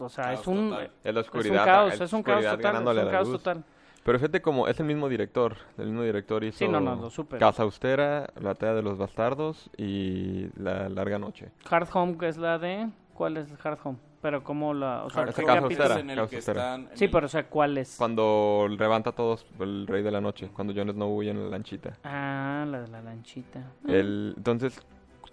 o 0.00 0.08
sea, 0.08 0.24
Caos 0.24 0.40
es 0.40 0.46
un, 0.48 0.70
total. 0.70 0.90
Es 1.04 1.16
es 1.16 1.50
un 1.50 1.56
caos, 1.56 1.94
es 1.94 2.00
es 2.00 2.12
un 2.12 2.22
caos 2.24 2.44
oscuridad 2.44 2.56
total, 2.56 2.98
es 2.98 3.04
un 3.04 3.10
caos 3.10 3.30
total. 3.32 3.64
Pero 4.04 4.18
fíjate 4.18 4.40
como 4.40 4.66
es 4.66 4.80
el 4.80 4.86
mismo 4.86 5.08
director. 5.08 5.56
El 5.78 5.86
mismo 5.86 6.02
director 6.02 6.42
hizo 6.44 6.58
Sí, 6.58 6.68
no, 6.68 6.80
no, 6.80 6.96
lo 6.96 7.10
supe. 7.10 7.38
Casa 7.38 7.62
Austera, 7.64 8.30
La 8.40 8.48
Batalla 8.50 8.74
de 8.74 8.82
los 8.82 8.96
Bastardos 8.98 9.70
y 9.76 10.46
La 10.60 10.88
Larga 10.88 11.18
Noche. 11.18 11.50
Hard 11.70 11.88
Home, 11.92 12.16
que 12.16 12.28
es 12.28 12.36
la 12.38 12.58
de, 12.58 12.88
¿cuál 13.14 13.36
es 13.36 13.50
el 13.50 13.58
Hard 13.62 13.78
Home? 13.84 13.98
Pero 14.22 14.42
como 14.44 14.74
la... 14.74 15.04
O 15.04 15.10
sea. 15.10 15.22
Austera, 15.24 15.54
en 16.00 16.10
el 16.10 16.16
Caja 16.16 16.28
que 16.28 16.36
Austera. 16.36 16.60
están... 16.74 16.80
en 16.90 16.96
Sí, 16.96 17.04
el- 17.06 17.10
pero 17.10 17.26
o 17.26 17.28
sea, 17.28 17.46
¿cuál 17.46 17.78
es? 17.78 17.94
Cuando 17.96 18.66
levanta 18.68 19.10
a 19.10 19.12
todos 19.14 19.46
el 19.60 19.86
Rey 19.86 20.02
de 20.02 20.10
la 20.10 20.20
Noche, 20.20 20.50
cuando 20.54 20.74
Jon 20.74 20.90
Snow 20.92 21.08
huye 21.16 21.30
en 21.30 21.42
la 21.44 21.48
lanchita. 21.50 21.96
Ah, 22.04 22.64
la 22.68 22.80
de 22.82 22.88
la 22.88 23.00
lanchita. 23.02 23.62
El, 23.86 24.34
entonces, 24.36 24.78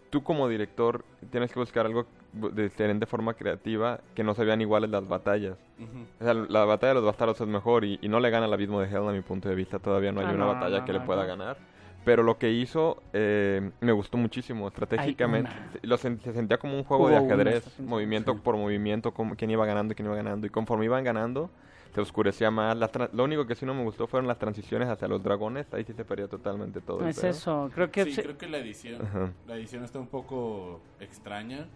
tú 0.09 0.23
como 0.23 0.47
director 0.47 1.03
tienes 1.31 1.51
que 1.51 1.59
buscar 1.59 1.85
algo 1.85 2.05
de 2.37 2.63
diferente 2.63 3.05
forma 3.05 3.33
creativa 3.33 3.99
que 4.15 4.23
no 4.23 4.33
se 4.33 4.45
vean 4.45 4.61
iguales 4.61 4.89
las 4.89 5.07
batallas. 5.07 5.57
Ujú. 5.79 6.05
O 6.19 6.23
sea, 6.23 6.33
la 6.33 6.65
batalla 6.65 6.89
de 6.89 6.95
los 6.95 7.05
bastardos 7.05 7.39
es 7.41 7.47
mejor 7.47 7.83
y, 7.85 7.99
y 8.01 8.07
no 8.09 8.19
le 8.19 8.29
gana 8.29 8.45
al 8.45 8.53
abismo 8.53 8.79
de 8.81 8.87
Hell 8.87 9.07
a 9.07 9.11
mi 9.11 9.21
punto 9.21 9.49
de 9.49 9.55
vista. 9.55 9.79
Todavía 9.79 10.11
no 10.11 10.21
hay 10.21 10.27
Ah, 10.27 10.31
una 10.33 10.45
no, 10.45 10.53
batalla 10.53 10.79
no, 10.79 10.85
que 10.85 10.93
no, 10.93 10.99
le 10.99 11.05
pueda 11.05 11.21
no. 11.23 11.27
ganar. 11.27 11.57
Pero 12.05 12.23
lo 12.23 12.37
que 12.37 12.49
hizo 12.51 13.01
eh, 13.11 13.71
me 13.81 13.91
gustó 13.91 14.17
muchísimo 14.17 14.67
estratégicamente. 14.69 15.51
Se- 15.73 15.85
Lo 15.87 15.97
sen- 15.97 16.19
se 16.21 16.31
sentía 16.31 16.57
como 16.57 16.77
un 16.77 16.85
juego 16.85 17.09
de 17.09 17.17
Hubo 17.19 17.25
ajedrez, 17.25 17.79
movimiento 17.81 18.33
Sí. 18.33 18.39
por 18.43 18.55
movimiento, 18.55 19.13
como 19.13 19.35
quién 19.35 19.51
iba 19.51 19.65
ganando 19.65 19.91
y 19.91 19.95
quién 19.95 20.05
iba 20.05 20.15
ganando. 20.15 20.47
Y 20.47 20.49
conforme 20.49 20.85
iban 20.85 21.03
ganando, 21.03 21.49
se 21.93 21.99
oscurecía 21.99 22.49
más. 22.49 22.77
Lo 23.11 23.23
único 23.25 23.45
que 23.45 23.55
sí 23.55 23.65
no 23.65 23.73
me 23.73 23.83
gustó 23.83 24.07
fueron 24.07 24.25
las 24.27 24.37
transiciones 24.39 24.87
hacia 24.87 25.09
los 25.09 25.21
dragones. 25.21 25.67
Ahí 25.73 25.83
sí 25.83 25.91
se 25.91 26.05
perdió 26.05 26.29
totalmente 26.29 26.79
todo. 26.79 27.01
el 27.01 27.09
Es 27.09 27.19
pedo. 27.19 27.29
eso, 27.31 27.71
creo 27.75 27.91
que... 27.91 28.05
Sí, 28.05 28.13
se- 28.13 28.23
creo 28.23 28.37
que 28.37 28.47
la 28.47 28.59
edición, 28.59 29.01
Ajá. 29.01 29.31
la 29.45 29.55
edición 29.57 29.83
está 29.83 29.99
un 29.99 30.07
poco 30.07 30.79
extraña 31.01 31.67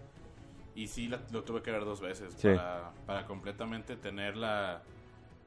y 0.76 0.88
sí 0.88 1.08
la- 1.08 1.22
lo 1.32 1.44
tuve 1.44 1.62
que 1.62 1.72
ver 1.72 1.84
dos 1.86 2.02
veces 2.02 2.34
Sí. 2.38 2.48
para, 2.50 2.92
para 3.06 3.26
completamente 3.26 3.96
tener 3.98 4.38
la 4.38 4.82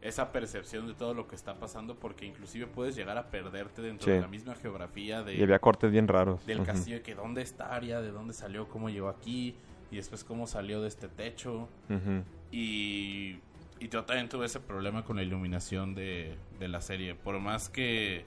esa 0.02 0.32
percepción 0.32 0.86
de 0.86 0.92
todo 0.92 1.14
lo 1.14 1.26
que 1.26 1.34
está 1.34 1.54
pasando 1.58 1.94
porque 1.94 2.26
inclusive 2.26 2.66
puedes 2.66 2.94
llegar 2.94 3.16
a 3.16 3.30
perderte 3.30 3.80
dentro 3.80 4.04
Sí. 4.04 4.10
de 4.10 4.20
la 4.20 4.28
misma 4.28 4.54
geografía 4.54 5.22
de, 5.22 5.34
Y 5.34 5.42
había 5.42 5.58
cortes 5.60 5.90
bien 5.90 6.08
raros. 6.08 6.44
del 6.44 6.58
Ujú. 6.58 6.66
castillo, 6.66 7.02
que 7.02 7.14
dónde 7.14 7.40
está 7.40 7.74
Aria, 7.74 8.02
de 8.02 8.10
dónde 8.10 8.34
salió, 8.34 8.68
cómo 8.68 8.90
llegó 8.90 9.08
aquí 9.08 9.56
y 9.90 9.96
después 9.96 10.22
cómo 10.22 10.46
salió 10.46 10.82
de 10.82 10.88
este 10.88 11.08
techo 11.08 11.70
y, 12.52 13.38
y 13.80 13.88
yo 13.88 14.04
también 14.04 14.28
tuve 14.28 14.46
ese 14.46 14.60
problema 14.60 15.04
con 15.04 15.16
la 15.16 15.22
iluminación 15.22 15.94
de, 15.94 16.36
de 16.58 16.68
la 16.68 16.80
serie. 16.80 17.14
Por 17.14 17.38
más 17.40 17.68
que, 17.68 18.24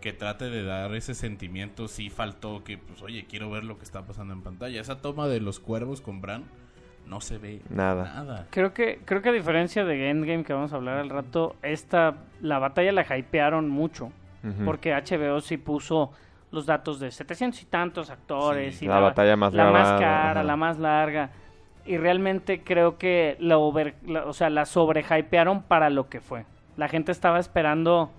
que 0.00 0.12
trate 0.12 0.46
de 0.50 0.62
dar 0.62 0.94
ese 0.94 1.14
sentimiento, 1.14 1.88
sí 1.88 2.10
faltó 2.10 2.62
que, 2.64 2.78
pues, 2.78 3.02
oye, 3.02 3.26
quiero 3.28 3.50
ver 3.50 3.64
lo 3.64 3.78
que 3.78 3.84
está 3.84 4.02
pasando 4.06 4.34
en 4.34 4.42
pantalla. 4.42 4.80
Esa 4.80 5.00
toma 5.00 5.26
de 5.28 5.40
los 5.40 5.58
cuervos 5.60 6.00
con 6.00 6.20
Bran 6.20 6.44
no 7.06 7.20
se 7.20 7.38
ve 7.38 7.60
Nada. 7.70 8.04
nada. 8.04 8.46
Creo 8.50 8.72
que, 8.74 9.00
creo 9.04 9.22
que 9.22 9.28
a 9.28 9.32
diferencia 9.32 9.84
de 9.84 10.10
Endgame 10.10 10.44
que 10.44 10.52
vamos 10.52 10.72
a 10.72 10.76
hablar 10.76 10.98
al 10.98 11.08
rato, 11.10 11.56
esta, 11.62 12.16
la 12.40 12.58
batalla 12.58 12.92
la 12.92 13.02
hypearon 13.18 13.68
mucho. 13.68 14.10
Porque 14.64 14.92
HBO 14.94 15.40
sí 15.40 15.56
puso 15.56 16.12
los 16.52 16.66
datos 16.66 17.00
de 17.00 17.10
700 17.10 17.60
y 17.62 17.64
tantos 17.66 18.10
actores. 18.10 18.76
Sí. 18.76 18.84
y 18.84 18.88
La 18.88 19.00
batalla 19.00 19.34
más 19.36 19.52
la 19.52 19.72
más 19.72 20.00
cara, 20.00 20.30
ajá. 20.30 20.42
la 20.44 20.56
más 20.56 20.78
larga. 20.78 21.30
Y 21.84 21.96
realmente 21.96 22.62
creo 22.62 22.96
que 22.96 23.36
la 23.40 23.58
over, 23.58 23.96
la- 24.06 24.24
o 24.24 24.32
sea, 24.32 24.48
la 24.50 24.64
sobrehypearon 24.64 25.62
para 25.64 25.90
lo 25.90 26.08
que 26.08 26.20
fue. 26.20 26.44
La 26.76 26.86
gente 26.88 27.10
estaba 27.10 27.40
esperando. 27.40 28.12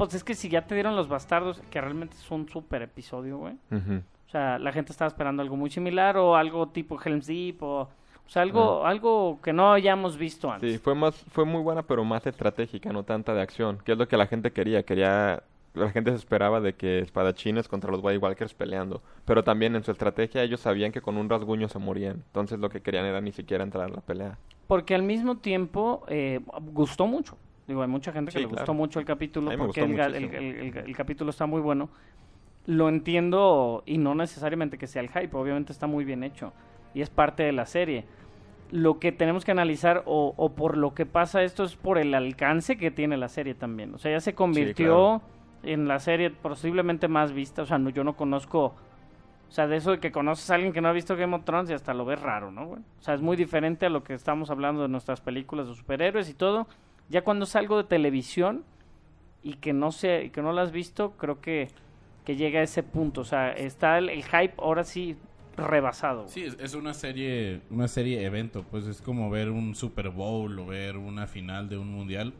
Pues 0.00 0.14
es 0.14 0.24
que 0.24 0.34
si 0.34 0.48
ya 0.48 0.62
te 0.62 0.74
dieron 0.74 0.96
los 0.96 1.08
bastardos, 1.08 1.60
que 1.70 1.78
realmente 1.78 2.16
es 2.16 2.30
un 2.30 2.48
super 2.48 2.80
episodio, 2.80 3.36
güey. 3.36 3.52
Ujú. 3.70 3.96
O 4.26 4.30
sea, 4.30 4.58
la 4.58 4.72
gente 4.72 4.92
estaba 4.92 5.08
esperando 5.08 5.42
algo 5.42 5.56
muy 5.56 5.68
similar 5.68 6.16
o 6.16 6.36
algo 6.36 6.68
tipo 6.68 6.98
Helm's 6.98 7.26
Deep 7.26 7.62
o, 7.62 7.82
o 7.82 7.88
sea, 8.26 8.40
algo, 8.40 8.86
algo 8.86 9.38
que 9.42 9.52
no 9.52 9.74
hayamos 9.74 10.16
visto 10.16 10.50
antes. 10.50 10.72
Sí, 10.72 10.78
fue 10.78 10.94
más, 10.94 11.14
fue 11.14 11.44
muy 11.44 11.60
buena, 11.60 11.82
pero 11.82 12.02
más 12.02 12.26
estratégica, 12.26 12.94
no 12.94 13.02
tanta 13.02 13.34
de 13.34 13.42
acción, 13.42 13.76
que 13.84 13.92
es 13.92 13.98
lo 13.98 14.08
que 14.08 14.16
la 14.16 14.26
gente 14.26 14.52
quería, 14.52 14.84
quería, 14.84 15.42
la 15.74 15.90
gente 15.90 16.12
se 16.12 16.16
esperaba 16.16 16.62
de 16.62 16.72
que 16.72 17.00
espadachines 17.00 17.68
contra 17.68 17.90
los 17.90 18.02
White 18.02 18.20
Walkers 18.20 18.54
peleando, 18.54 19.02
pero 19.26 19.44
también 19.44 19.76
en 19.76 19.84
su 19.84 19.90
estrategia 19.90 20.42
ellos 20.42 20.60
sabían 20.60 20.92
que 20.92 21.02
con 21.02 21.18
un 21.18 21.28
rasguño 21.28 21.68
se 21.68 21.78
morían, 21.78 22.22
entonces 22.28 22.58
lo 22.58 22.70
que 22.70 22.80
querían 22.80 23.04
era 23.04 23.20
ni 23.20 23.32
siquiera 23.32 23.64
entrar 23.64 23.90
a 23.90 23.94
la 23.96 24.00
pelea. 24.00 24.38
Porque 24.66 24.94
al 24.94 25.02
mismo 25.02 25.36
tiempo 25.36 26.04
eh, 26.08 26.40
gustó 26.72 27.06
mucho. 27.06 27.36
Digo, 27.70 27.82
hay 27.82 27.88
mucha 27.88 28.12
gente 28.12 28.32
que 28.32 28.38
Sí, 28.38 28.40
le 28.40 28.46
gustó 28.46 28.74
claro. 28.74 29.00
el 29.00 29.04
capítulo 29.04 29.50
porque 29.56 29.80
el, 29.80 30.96
capítulo 30.96 31.30
está 31.30 31.46
muy 31.46 31.60
bueno. 31.60 31.88
Lo 32.66 32.88
entiendo 32.88 33.82
y 33.86 33.98
no 33.98 34.14
necesariamente 34.14 34.76
que 34.76 34.86
sea 34.86 35.02
el 35.02 35.08
hype, 35.08 35.36
obviamente 35.36 35.72
está 35.72 35.86
muy 35.86 36.04
bien 36.04 36.24
hecho 36.24 36.52
y 36.94 37.00
es 37.00 37.10
parte 37.10 37.44
de 37.44 37.52
la 37.52 37.66
serie. 37.66 38.04
Lo 38.72 38.98
que 38.98 39.12
tenemos 39.12 39.44
que 39.44 39.52
analizar 39.52 40.02
o, 40.06 40.34
o 40.36 40.52
por 40.52 40.76
lo 40.76 40.94
que 40.94 41.06
pasa 41.06 41.44
esto 41.44 41.62
es 41.62 41.76
por 41.76 41.98
el 41.98 42.12
alcance 42.12 42.76
que 42.76 42.90
tiene 42.90 43.16
la 43.16 43.28
serie 43.28 43.54
también. 43.54 43.94
O 43.94 43.98
sea, 43.98 44.10
ya 44.10 44.20
se 44.20 44.34
convirtió 44.34 45.22
en 45.62 45.86
la 45.86 46.00
serie 46.00 46.30
posiblemente 46.30 47.06
más 47.06 47.32
vista. 47.32 47.62
O 47.62 47.66
sea, 47.66 47.78
no, 47.78 47.90
yo 47.90 48.02
no 48.04 48.16
conozco... 48.16 48.74
O 49.48 49.52
sea, 49.52 49.66
de 49.66 49.76
eso 49.76 49.92
de 49.92 49.98
que 49.98 50.12
conoces 50.12 50.48
a 50.50 50.54
alguien 50.54 50.72
que 50.72 50.80
no 50.80 50.88
ha 50.88 50.92
visto 50.92 51.16
Game 51.16 51.34
of 51.34 51.44
Thrones 51.44 51.70
y 51.70 51.72
hasta 51.72 51.92
lo 51.92 52.04
ves 52.04 52.20
raro, 52.20 52.52
¿no? 52.52 52.66
güey? 52.66 52.80
O 53.00 53.02
sea, 53.02 53.14
es 53.14 53.20
muy 53.20 53.36
diferente 53.36 53.86
a 53.86 53.90
lo 53.90 54.04
que 54.04 54.14
estamos 54.14 54.48
hablando 54.50 54.82
de 54.82 54.88
nuestras 54.88 55.20
películas 55.20 55.66
de 55.66 55.74
superhéroes 55.74 56.30
y 56.30 56.34
todo. 56.34 56.68
Ya 57.10 57.22
cuando 57.22 57.44
es 57.44 57.54
algo 57.56 57.76
de 57.76 57.84
televisión 57.84 58.64
y 59.42 59.54
que 59.54 59.72
no 59.72 59.92
sé, 59.92 60.24
y 60.24 60.30
que 60.30 60.40
no 60.42 60.52
lo 60.52 60.60
has 60.60 60.72
visto, 60.72 61.12
creo 61.18 61.40
que, 61.40 61.68
que 62.24 62.36
llega 62.36 62.60
a 62.60 62.62
ese 62.62 62.82
punto. 62.82 63.20
O 63.20 63.24
sea, 63.24 63.52
está 63.52 63.98
el, 63.98 64.08
el 64.08 64.22
hype 64.24 64.54
ahora 64.58 64.84
sí 64.84 65.16
rebasado. 65.56 66.28
Sí, 66.28 66.44
es, 66.44 66.56
es 66.60 66.74
una 66.74 66.94
serie, 66.94 67.60
una 67.70 67.88
serie 67.88 68.24
evento, 68.24 68.64
pues 68.70 68.86
es 68.86 69.02
como 69.02 69.28
ver 69.30 69.50
un 69.50 69.74
Super 69.74 70.08
Bowl 70.10 70.58
o 70.58 70.66
ver 70.66 70.96
una 70.96 71.26
final 71.26 71.68
de 71.68 71.76
un 71.78 71.88
mundial. 71.92 72.32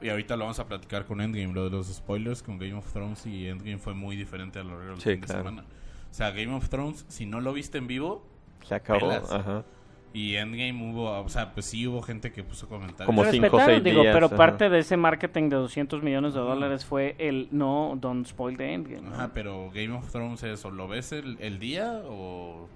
Y 0.00 0.10
ahorita 0.10 0.36
lo 0.36 0.44
vamos 0.44 0.60
a 0.60 0.68
platicar 0.68 1.04
con 1.06 1.20
Endgame, 1.20 1.52
lo 1.52 1.64
de 1.64 1.70
los 1.70 1.88
spoilers 1.92 2.42
con 2.42 2.56
Game 2.58 2.74
of 2.74 2.90
Thrones 2.92 3.26
y 3.26 3.48
Endgame 3.48 3.78
fue 3.78 3.94
muy 3.94 4.14
diferente 4.16 4.60
a 4.60 4.62
lo 4.62 4.78
largo 4.78 4.92
del 4.92 5.00
Sí, 5.00 5.10
fin 5.10 5.20
claro. 5.22 5.42
de 5.42 5.48
semana. 5.48 5.64
O 6.08 6.14
sea, 6.14 6.30
Game 6.30 6.54
of 6.54 6.68
Thrones, 6.68 7.04
si 7.08 7.26
no 7.26 7.40
lo 7.40 7.52
viste 7.52 7.78
en 7.78 7.88
vivo, 7.88 8.24
Se 8.62 8.76
acabó, 8.76 9.00
Pelas. 9.00 9.30
ajá. 9.32 9.64
Y 10.12 10.36
Endgame 10.36 10.90
hubo, 10.90 11.10
o 11.20 11.28
sea, 11.28 11.52
pues 11.52 11.66
sí 11.66 11.86
hubo 11.86 12.02
gente 12.02 12.32
que 12.32 12.42
puso 12.42 12.68
comentarios. 12.68 13.06
Como 13.06 13.24
Se 13.24 13.32
cinco 13.32 13.46
o 13.46 13.58
respetaron, 13.58 13.74
seis 13.74 13.84
digo, 13.84 14.02
días, 14.02 14.14
pero 14.14 14.26
ajá. 14.26 14.36
parte 14.36 14.68
de 14.68 14.78
ese 14.78 14.96
marketing 14.96 15.50
de 15.50 15.56
200 15.56 16.02
millones 16.02 16.34
de 16.34 16.40
dólares 16.40 16.84
fue 16.84 17.14
el 17.18 17.48
no, 17.50 17.96
don't 18.00 18.26
spoil 18.26 18.56
the 18.56 18.72
endgame. 18.72 19.02
¿no? 19.02 19.14
Ajá, 19.14 19.30
pero 19.34 19.70
Game 19.70 19.94
of 19.94 20.10
Thrones 20.10 20.42
es 20.42 20.64
o 20.64 20.70
lo 20.70 20.88
ves 20.88 21.12
el, 21.12 21.36
el 21.40 21.58
día 21.58 22.02
o 22.06 22.68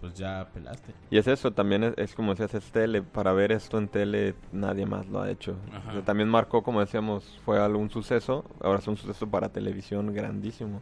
pues 0.00 0.14
ya 0.14 0.48
pelaste. 0.52 0.92
Y 1.10 1.18
es 1.18 1.26
eso, 1.26 1.50
también 1.52 1.84
es, 1.84 1.94
es 1.96 2.14
como 2.14 2.34
decías, 2.34 2.54
es 2.54 2.70
tele, 2.72 3.02
para 3.02 3.32
ver 3.32 3.52
esto 3.52 3.78
en 3.78 3.88
tele 3.88 4.34
nadie 4.52 4.84
más 4.84 5.06
lo 5.08 5.22
ha 5.22 5.30
hecho. 5.30 5.56
Ajá. 5.72 5.90
O 5.90 5.92
sea, 5.92 6.02
también 6.02 6.28
marcó, 6.28 6.62
como 6.62 6.80
decíamos, 6.80 7.40
fue 7.44 7.58
algún 7.58 7.88
suceso, 7.90 8.44
ahora 8.60 8.80
es 8.80 8.88
un 8.88 8.96
suceso 8.96 9.26
para 9.26 9.48
televisión 9.48 10.12
grandísimo. 10.12 10.80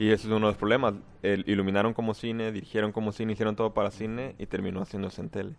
Y 0.00 0.12
ese 0.12 0.28
es 0.28 0.32
uno 0.32 0.36
de 0.36 0.52
los 0.52 0.56
problemas, 0.56 0.94
el, 1.22 1.44
iluminaron 1.46 1.92
como 1.92 2.14
cine, 2.14 2.52
dirigieron 2.52 2.90
como 2.90 3.12
cine, 3.12 3.34
hicieron 3.34 3.54
todo 3.54 3.74
para 3.74 3.90
cine 3.90 4.34
y 4.38 4.46
terminó 4.46 4.80
haciéndose 4.80 5.20
en 5.20 5.28
tele. 5.28 5.56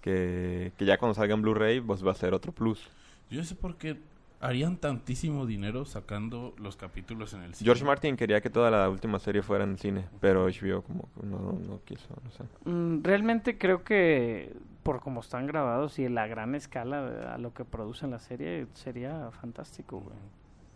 Que, 0.00 0.72
que 0.78 0.86
ya 0.86 0.96
cuando 0.96 1.14
salga 1.14 1.34
en 1.34 1.42
Blu-ray 1.42 1.82
pues 1.82 2.02
va 2.02 2.12
a 2.12 2.14
ser 2.14 2.32
otro 2.32 2.50
plus. 2.50 2.88
Yo 3.28 3.36
no 3.36 3.44
sé 3.44 3.54
por 3.54 3.76
qué 3.76 3.98
harían 4.40 4.78
tantísimo 4.78 5.44
dinero 5.44 5.84
sacando 5.84 6.54
los 6.56 6.76
capítulos 6.76 7.34
en 7.34 7.42
el 7.42 7.54
cine. 7.54 7.66
George 7.66 7.84
Martin 7.84 8.16
quería 8.16 8.40
que 8.40 8.48
toda 8.48 8.70
la 8.70 8.88
última 8.88 9.18
serie 9.18 9.42
fuera 9.42 9.64
en 9.64 9.76
cine, 9.76 10.06
pero 10.18 10.46
HBO 10.46 10.80
como 10.80 11.02
que 11.12 11.26
no, 11.26 11.52
no 11.52 11.82
quiso, 11.84 12.08
no 12.24 12.30
sé. 12.30 12.44
Mm, 12.64 13.02
Realmente 13.02 13.58
creo 13.58 13.84
que 13.84 14.56
por 14.82 15.00
cómo 15.00 15.20
están 15.20 15.46
grabados 15.46 15.98
y 15.98 16.08
la 16.08 16.26
gran 16.26 16.54
escala 16.54 17.34
a 17.34 17.36
lo 17.36 17.52
que 17.52 17.66
producen 17.66 18.12
la 18.12 18.18
serie 18.18 18.66
sería 18.72 19.30
fantástico, 19.30 20.00
güey. 20.00 20.16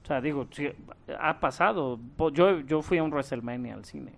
O 0.03 0.07
sea, 0.07 0.21
digo, 0.21 0.47
sí, 0.51 0.69
ha 1.21 1.39
pasado. 1.39 1.99
Yo, 2.33 2.61
yo 2.61 2.83
fui 2.83 2.99
a 2.99 3.03
un 3.05 3.11
WrestleMania 3.13 3.75
al 3.75 3.85
cine. 3.85 4.13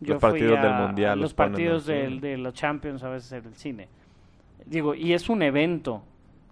Yo 0.00 0.14
Los 0.14 0.20
fui 0.20 0.30
partidos 0.30 0.58
a- 0.58 0.62
del 0.62 0.86
Mundial 0.86 1.20
los 1.20 1.34
partidos 1.34 1.86
del- 1.86 2.20
de 2.20 2.36
los 2.38 2.54
Champions 2.54 3.02
a 3.02 3.08
veces 3.10 3.32
en 3.32 3.46
el 3.46 3.54
cine. 3.54 3.88
Digo, 4.66 4.94
y 4.94 5.12
es 5.12 5.28
un 5.28 5.42
evento. 5.42 6.02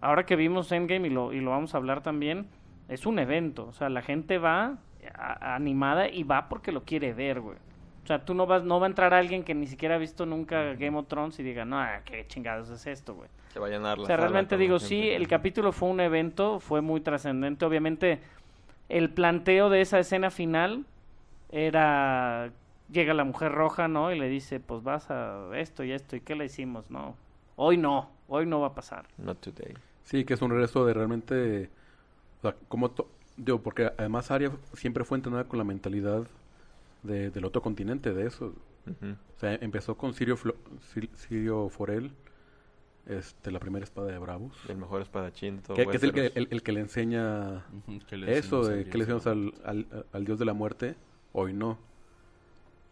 Ahora 0.00 0.24
que 0.26 0.36
vimos 0.36 0.70
Endgame 0.72 1.08
y 1.08 1.10
lo, 1.10 1.32
y 1.32 1.40
lo 1.40 1.50
vamos 1.50 1.74
a 1.74 1.78
hablar 1.78 2.02
también, 2.02 2.46
es 2.88 3.04
un 3.06 3.18
evento. 3.18 3.66
O 3.66 3.72
sea, 3.72 3.88
la 3.88 4.02
gente 4.02 4.38
va 4.38 4.78
a- 5.14 5.54
animada 5.54 6.08
y 6.08 6.22
va 6.24 6.48
porque 6.48 6.72
lo 6.72 6.84
quiere 6.84 7.12
ver, 7.14 7.40
güey. 7.40 7.56
O 8.08 8.10
sea, 8.10 8.24
tú 8.24 8.32
no 8.32 8.46
vas, 8.46 8.64
no 8.64 8.80
va 8.80 8.86
a 8.86 8.88
entrar 8.88 9.12
alguien 9.12 9.44
que 9.44 9.54
ni 9.54 9.66
siquiera 9.66 9.96
ha 9.96 9.98
visto 9.98 10.24
nunca 10.24 10.72
Game 10.76 10.96
of 10.96 11.08
Thrones 11.08 11.38
y 11.40 11.42
diga, 11.42 11.66
no, 11.66 11.84
qué 12.06 12.26
chingados 12.26 12.70
es 12.70 12.86
esto, 12.86 13.14
güey. 13.14 13.28
Se 13.52 13.60
va 13.60 13.66
a 13.66 13.68
llenar 13.68 13.98
la 13.98 14.04
O 14.04 14.06
sea, 14.06 14.16
sala 14.16 14.28
realmente 14.28 14.56
digo, 14.56 14.78
sí, 14.78 15.02
que- 15.02 15.14
el 15.16 15.28
capítulo 15.28 15.72
fue 15.72 15.90
un 15.90 16.00
evento, 16.00 16.58
fue 16.58 16.80
muy 16.80 17.02
trascendente. 17.02 17.66
Obviamente, 17.66 18.20
el 18.88 19.10
planteo 19.10 19.68
de 19.68 19.82
esa 19.82 19.98
escena 19.98 20.30
final 20.30 20.86
era, 21.50 22.50
llega 22.90 23.12
la 23.12 23.24
mujer 23.24 23.52
roja, 23.52 23.88
¿no? 23.88 24.10
Y 24.10 24.18
le 24.18 24.28
dice, 24.30 24.58
pues 24.58 24.82
vas 24.82 25.10
a 25.10 25.50
esto 25.58 25.84
y 25.84 25.92
esto, 25.92 26.16
¿y 26.16 26.20
qué 26.22 26.34
le 26.34 26.46
hicimos? 26.46 26.90
No, 26.90 27.14
hoy 27.56 27.76
no, 27.76 28.10
hoy 28.26 28.46
no 28.46 28.60
va 28.60 28.68
a 28.68 28.74
pasar. 28.74 29.04
Not 29.18 29.40
today. 29.40 29.74
Sí, 30.04 30.24
que 30.24 30.32
es 30.32 30.40
un 30.40 30.50
regreso 30.50 30.86
de 30.86 30.94
realmente... 30.94 31.68
O 32.38 32.40
sea, 32.40 32.56
como... 32.68 32.90
Digo, 33.36 33.60
porque 33.60 33.92
además 33.98 34.30
Arya 34.30 34.50
siempre 34.72 35.04
fue 35.04 35.18
entrenada 35.18 35.44
con 35.44 35.58
la 35.58 35.64
mentalidad 35.64 36.26
de- 37.08 37.30
del 37.30 37.44
otro 37.44 37.60
continente, 37.62 38.12
de 38.14 38.26
eso. 38.26 38.54
O 38.86 39.40
sea, 39.40 39.54
empezó 39.56 39.96
con 39.96 40.14
Sirio, 40.14 40.36
Flo- 40.36 40.54
Sirio 41.14 41.68
Forel, 41.68 42.12
este, 43.06 43.50
la 43.50 43.58
primera 43.58 43.84
espada 43.84 44.08
de 44.12 44.18
Bravos. 44.18 44.56
El 44.68 44.76
mejor 44.78 45.02
espadachín 45.02 45.60
todo 45.60 45.76
Que, 45.76 45.86
que 45.86 45.96
es 45.96 46.02
el 46.02 46.12
que, 46.12 46.32
el, 46.34 46.48
el 46.50 46.62
que 46.62 46.72
le 46.72 46.80
enseña 46.80 47.64
Ujú, 47.86 47.98
¿qué 48.08 48.16
le 48.16 48.38
eso, 48.38 48.64
de 48.66 48.84
que 48.84 48.96
le 48.98 49.04
decimos 49.04 49.26
al, 49.26 49.52
al, 49.64 50.06
al 50.12 50.24
dios 50.24 50.38
de 50.38 50.44
la 50.44 50.52
muerte, 50.54 50.94
hoy 51.32 51.52
no. 51.52 51.78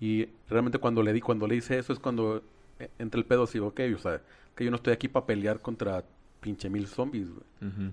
Y 0.01 0.29
realmente 0.49 0.79
cuando 0.79 1.03
le 1.03 1.13
di, 1.13 1.21
cuando 1.21 1.47
le 1.47 1.55
dice 1.55 1.79
eso 1.79 1.93
es 1.93 1.99
cuando 1.99 2.43
eh, 2.79 2.91
entre 2.99 3.19
el 3.21 3.25
pedo 3.27 3.45
así, 3.45 3.59
ok, 3.59 3.81
o 3.95 3.99
sea, 3.99 4.21
que 4.55 4.65
yo 4.65 4.71
no 4.71 4.77
estoy 4.77 4.93
aquí 4.93 5.09
para 5.09 5.25
pelear 5.27 5.61
contra 5.61 6.05
pinche 6.41 6.69
mil 6.69 6.87
zombies, 6.87 7.29
güey. 7.31 7.93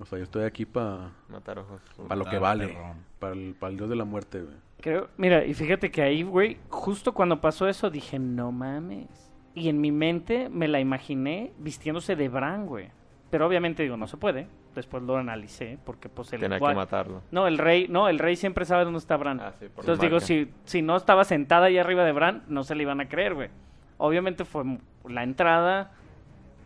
O 0.00 0.04
sea, 0.06 0.18
yo 0.18 0.24
estoy 0.24 0.42
aquí 0.42 0.64
para 0.64 1.12
Matar 1.28 1.60
ojos. 1.60 1.80
para 2.08 2.16
lo 2.16 2.24
que 2.24 2.38
vale, 2.38 2.76
para 3.20 3.34
el, 3.34 3.54
para 3.54 3.70
el 3.70 3.76
dios 3.76 3.88
de 3.88 3.94
la 3.96 4.04
muerte, 4.04 4.42
güey. 4.42 4.56
Creo, 4.84 5.08
mira, 5.16 5.46
y 5.46 5.54
fíjate 5.54 5.90
que 5.90 6.02
ahí, 6.02 6.22
güey, 6.22 6.58
justo 6.68 7.14
cuando 7.14 7.40
pasó 7.40 7.66
eso 7.66 7.88
dije, 7.88 8.18
no 8.18 8.52
mames. 8.52 9.08
Y 9.54 9.70
en 9.70 9.80
mi 9.80 9.90
mente 9.90 10.50
me 10.50 10.68
la 10.68 10.78
imaginé 10.78 11.54
vistiéndose 11.56 12.16
de 12.16 12.28
Bran, 12.28 12.66
güey. 12.66 12.90
Pero 13.30 13.46
obviamente 13.46 13.82
digo, 13.82 13.96
no 13.96 14.06
se 14.06 14.18
puede. 14.18 14.46
Después 14.74 15.02
lo 15.02 15.16
analicé 15.16 15.78
porque 15.86 16.10
pues 16.10 16.34
el 16.34 16.40
Tenía 16.40 16.60
que 16.60 16.74
matarlo. 16.74 17.22
No, 17.30 17.46
el 17.46 17.56
rey, 17.56 17.86
no, 17.88 18.10
el 18.10 18.18
rey 18.18 18.36
siempre 18.36 18.66
sabe 18.66 18.84
dónde 18.84 18.98
está 18.98 19.16
Bran. 19.16 19.40
Ah, 19.40 19.54
sí, 19.58 19.68
por 19.74 19.84
Entonces 19.84 20.02
digo, 20.02 20.20
si, 20.20 20.52
si 20.64 20.82
no 20.82 20.98
estaba 20.98 21.24
sentada 21.24 21.68
ahí 21.68 21.78
arriba 21.78 22.04
de 22.04 22.12
Bran, 22.12 22.42
no 22.48 22.62
se 22.62 22.74
le 22.74 22.82
iban 22.82 23.00
a 23.00 23.08
creer, 23.08 23.32
güey. 23.32 23.48
Obviamente 23.96 24.44
fue 24.44 24.64
la 25.08 25.22
entrada 25.22 25.92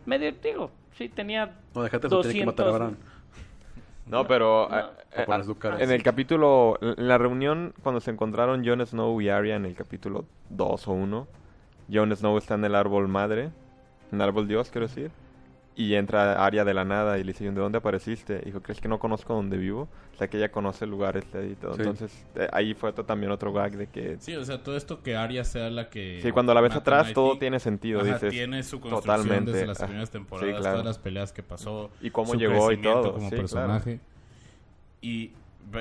medio, 0.05 0.33
digo, 0.43 0.71
sí 0.91 1.07
tenía 1.07 1.55
No, 1.73 1.83
déjate 1.83 2.07
eso, 2.07 2.19
tiene 2.19 2.39
que 2.41 2.45
matar 2.47 2.67
a 2.67 2.71
200, 2.71 2.97
Bran. 2.97 3.08
No, 4.09 4.27
pero 4.27 4.67
No. 4.69 4.77
eh, 4.77 4.83
eh, 5.11 5.25
en 5.79 5.91
el 5.91 6.03
capítulo, 6.03 6.77
en 6.81 7.07
la 7.07 7.17
reunión 7.17 7.73
cuando 7.83 8.01
se 8.01 8.11
encontraron 8.11 8.65
Jon 8.65 8.85
Snow 8.85 9.21
y 9.21 9.29
Arya 9.29 9.55
en 9.55 9.65
el 9.65 9.75
capítulo 9.75 10.25
2 10.49 10.87
o 10.87 10.91
1, 10.91 11.27
Jon 11.91 12.15
Snow 12.15 12.37
está 12.37 12.55
en 12.55 12.65
el 12.65 12.75
árbol 12.75 13.07
madre, 13.07 13.51
en 14.11 14.15
el 14.15 14.21
árbol 14.21 14.47
dios, 14.47 14.69
quiero 14.69 14.87
decir, 14.87 15.11
y 15.81 15.95
entra 15.95 16.45
Arya 16.45 16.65
de 16.65 16.73
la 16.73 16.83
nada 16.83 17.17
y 17.19 17.23
le 17.23 17.31
dice, 17.31 17.45
¿de 17.45 17.51
dónde 17.51 17.77
apareciste? 17.77 18.39
Dijo, 18.41 18.61
¿crees 18.61 18.81
que 18.81 18.89
no 18.89 18.99
conozco 18.99 19.33
dónde 19.33 19.55
vivo? 19.57 19.87
O 20.13 20.17
sea, 20.17 20.27
que 20.29 20.35
ella 20.35 20.51
conoce 20.51 20.83
el 20.83 20.91
lugar 20.91 21.15
este 21.15 21.47
y 21.47 21.55
todo. 21.55 21.73
Sí. 21.75 21.79
Entonces, 21.79 22.25
eh, 22.35 22.49
ahí 22.51 22.73
fue 22.73 22.89
otro- 22.89 23.05
también 23.05 23.31
otro 23.31 23.53
gag 23.53 23.77
de 23.77 23.87
que... 23.87 24.17
Sí, 24.19 24.35
o 24.35 24.43
sea, 24.43 24.61
todo 24.61 24.75
esto 24.75 25.01
que 25.01 25.15
Arya 25.15 25.45
sea 25.45 25.69
la 25.69 25.89
que... 25.89 26.19
Sí, 26.21 26.31
cuando 26.33 26.53
la 26.53 26.59
ves 26.59 26.73
a 26.73 26.79
atrás 26.79 27.13
todo 27.13 27.37
tiene 27.37 27.61
sentido, 27.61 28.01
ajá, 28.01 28.13
dices. 28.15 28.29
tiene 28.29 28.61
su 28.63 28.81
construcción 28.81 29.17
totalmente, 29.19 29.51
desde 29.53 29.67
las 29.67 29.77
ajá. 29.77 29.85
primeras 29.87 30.09
Sí, 30.09 30.13
temporadas, 30.13 30.59
claro. 30.59 30.71
todas 30.79 30.85
las 30.85 30.97
peleas 30.99 31.31
que 31.31 31.43
pasó. 31.43 31.89
Y 32.01 32.09
cómo 32.09 32.33
su 32.33 32.39
llegó 32.39 32.71
y 32.73 32.81
todo, 32.81 33.13
como 33.13 33.29
sí, 33.29 33.35
personaje. 33.37 33.99
Y 35.01 35.31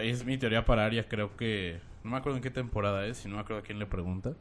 es 0.01 0.24
mi 0.24 0.38
teoría 0.38 0.64
para 0.64 0.84
Arya, 0.86 1.09
creo 1.09 1.36
que... 1.36 1.80
No 2.05 2.12
me 2.12 2.18
acuerdo 2.18 2.36
en 2.36 2.42
qué 2.44 2.51
temporada 2.51 3.05
es, 3.07 3.26
y 3.26 3.28
no 3.28 3.34
me 3.34 3.40
acuerdo 3.40 3.62
a 3.62 3.64
quién 3.64 3.80
le 3.80 3.86
pregunta. 3.86 4.32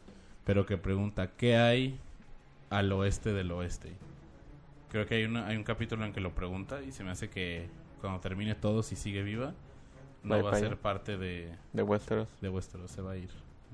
Pero 0.46 0.68
que 0.68 0.78
pregunta, 0.78 1.32
¿qué 1.36 1.56
hay 1.58 2.00
al 2.70 2.92
oeste 2.92 3.34
del 3.34 3.52
oeste? 3.52 3.94
Creo 4.90 5.06
que 5.06 5.16
hay, 5.16 5.26
una, 5.26 5.48
hay 5.48 5.58
un 5.58 5.64
capítulo 5.64 6.06
en 6.06 6.14
que 6.14 6.22
lo 6.22 6.34
pregunta 6.34 6.82
y 6.82 6.92
se 6.92 7.04
me 7.04 7.12
hace 7.12 7.30
que 7.30 7.68
cuando 8.02 8.20
termine 8.20 8.56
todo, 8.56 8.84
si 8.84 8.96
sigue 8.96 9.22
viva, 9.24 9.54
no 10.24 10.44
va 10.44 10.52
a 10.52 10.56
ser 10.56 10.78
parte 10.78 11.18
de, 11.18 11.52
De 11.74 11.84
Westeros. 11.84 12.28
de 12.42 12.50
Westeros, 12.50 12.92
se 12.92 13.02
va 13.02 13.12
a 13.12 13.18
ir. 13.18 13.30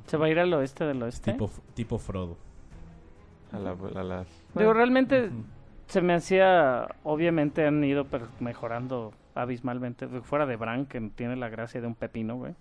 se 0.07 0.17
va 0.17 0.25
a 0.25 0.29
ir 0.29 0.39
al 0.39 0.53
oeste 0.53 0.85
del 0.85 1.01
oeste. 1.03 1.31
Tipo, 1.31 1.51
tipo 1.73 1.97
Frodo. 1.97 2.37
A, 3.51 3.59
la, 3.59 3.71
a. 3.71 4.25
Digo, 4.55 4.73
realmente 4.73 5.29
se 5.87 6.01
me 6.01 6.13
hacía, 6.13 6.87
obviamente 7.03 7.67
han 7.67 7.83
ido 7.83 8.07
mejorando 8.39 9.13
abismalmente, 9.35 10.07
fuera 10.21 10.45
de 10.45 10.55
Bran, 10.55 10.85
que 10.85 10.99
tiene 11.15 11.35
la 11.35 11.49
gracia 11.49 11.81
de 11.81 11.87
un 11.87 11.95
pepino, 11.95 12.35
güey. 12.37 12.55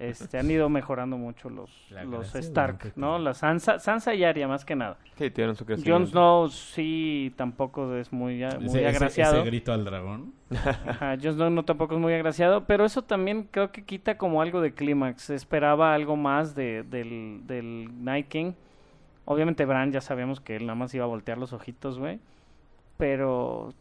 Este, 0.00 0.38
han 0.38 0.50
ido 0.50 0.68
mejorando 0.70 1.18
mucho 1.18 1.50
los, 1.50 1.70
La 1.90 2.04
los 2.04 2.34
Stark. 2.34 2.94
¿no? 2.96 3.18
La 3.18 3.34
Sansa, 3.34 3.78
Sansa 3.78 4.14
y 4.14 4.24
Arya, 4.24 4.48
más 4.48 4.64
que 4.64 4.74
nada. 4.74 4.96
Sí, 5.16 5.30
tienen 5.30 5.54
su 5.54 5.66
crecimiento. 5.66 5.98
Jon 5.98 6.06
Snow 6.08 6.48
sí 6.48 7.34
tampoco 7.36 7.94
es 7.94 8.10
muy, 8.10 8.36
muy 8.36 8.44
Ese- 8.44 8.78
ese- 8.78 8.88
agraciado. 8.88 9.36
ese 9.36 9.44
grito 9.46 9.74
al 9.74 9.84
dragón. 9.84 10.32
Ajá, 10.86 11.16
Jon 11.22 11.34
Snow 11.34 11.50
no 11.50 11.64
tampoco 11.66 11.94
es 11.96 12.00
muy 12.00 12.14
agraciado, 12.14 12.64
pero 12.64 12.86
eso 12.86 13.02
también 13.02 13.46
creo 13.50 13.72
que 13.72 13.84
quita 13.84 14.16
como 14.16 14.40
algo 14.40 14.62
de 14.62 14.72
clímax. 14.72 15.20
Se 15.22 15.34
Esperaba 15.34 15.92
algo 15.94 16.16
más 16.16 16.54
de, 16.54 16.82
del, 16.82 17.42
del 17.46 17.90
Night 18.02 18.28
King. 18.28 18.52
Obviamente 19.26 19.66
Bran 19.66 19.92
ya 19.92 20.00
sabíamos 20.00 20.40
que 20.40 20.56
él 20.56 20.64
nada 20.64 20.76
más 20.76 20.94
iba 20.94 21.04
a 21.04 21.08
voltear 21.08 21.36
los 21.36 21.52
ojitos, 21.52 21.98
güey. 21.98 22.20
Pero 22.96 23.74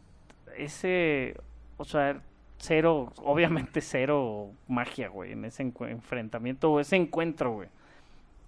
ese, 0.57 1.35
o 1.77 1.85
sea, 1.85 2.21
cero, 2.59 3.11
obviamente 3.23 3.81
cero 3.81 4.51
magia, 4.67 5.09
güey, 5.09 5.31
en 5.31 5.45
ese 5.45 5.63
enfrentamiento 5.63 6.71
o 6.71 6.79
ese 6.79 6.95
encuentro, 6.95 7.51
güey. 7.53 7.69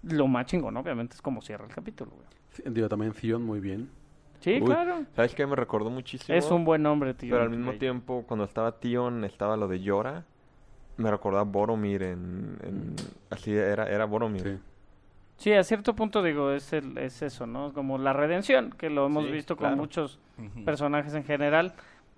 Lo 0.04 0.26
más 0.26 0.46
chingón, 0.46 0.76
obviamente, 0.76 1.14
es 1.14 1.22
como 1.22 1.42
cierra 1.42 1.64
el 1.66 1.74
capítulo, 1.74 2.12
güey. 2.12 2.26
Sí, 2.50 2.62
Digo, 2.66 2.88
también 2.88 3.12
Theon 3.12 3.42
muy 3.42 3.60
bien. 3.60 3.88
Sí, 4.40 4.58
Uy, 4.60 4.66
claro. 4.66 5.04
¿Sabes 5.14 5.34
qué? 5.34 5.46
Me 5.46 5.54
recordó 5.56 5.88
muchísimo. 5.90 6.36
Es 6.36 6.50
un 6.50 6.64
buen 6.64 6.82
nombre, 6.82 7.14
tío. 7.14 7.30
Pero 7.30 7.44
al 7.44 7.50
mismo 7.50 7.72
tiempo, 7.74 8.24
cuando 8.26 8.44
estaba 8.44 8.80
Tion, 8.80 9.24
estaba 9.24 9.56
lo 9.56 9.68
de 9.68 9.80
Yora. 9.80 10.24
Me 10.96 11.10
recordaba 11.10 11.44
Boromir 11.44 12.02
en... 12.02 12.58
en- 12.62 12.96
así 13.30 13.52
era, 13.54 13.88
era 13.88 14.04
Boromir. 14.04 14.42
Sí. 14.42 14.58
Sí, 15.38 15.52
a 15.52 15.64
cierto 15.64 15.94
punto 15.96 16.22
digo, 16.22 16.50
es, 16.52 16.72
el, 16.72 16.98
es 16.98 17.22
eso, 17.22 17.46
¿no? 17.46 17.72
Como 17.72 17.98
la 17.98 18.12
redención, 18.12 18.72
que 18.76 18.90
lo 18.90 19.06
hemos 19.06 19.24
Sí, 19.24 19.30
visto 19.32 19.56
claro. 19.56 19.72
con 19.74 19.80
muchos 19.80 20.18
personajes 20.64 21.14
en 21.14 21.24
general. 21.24 21.72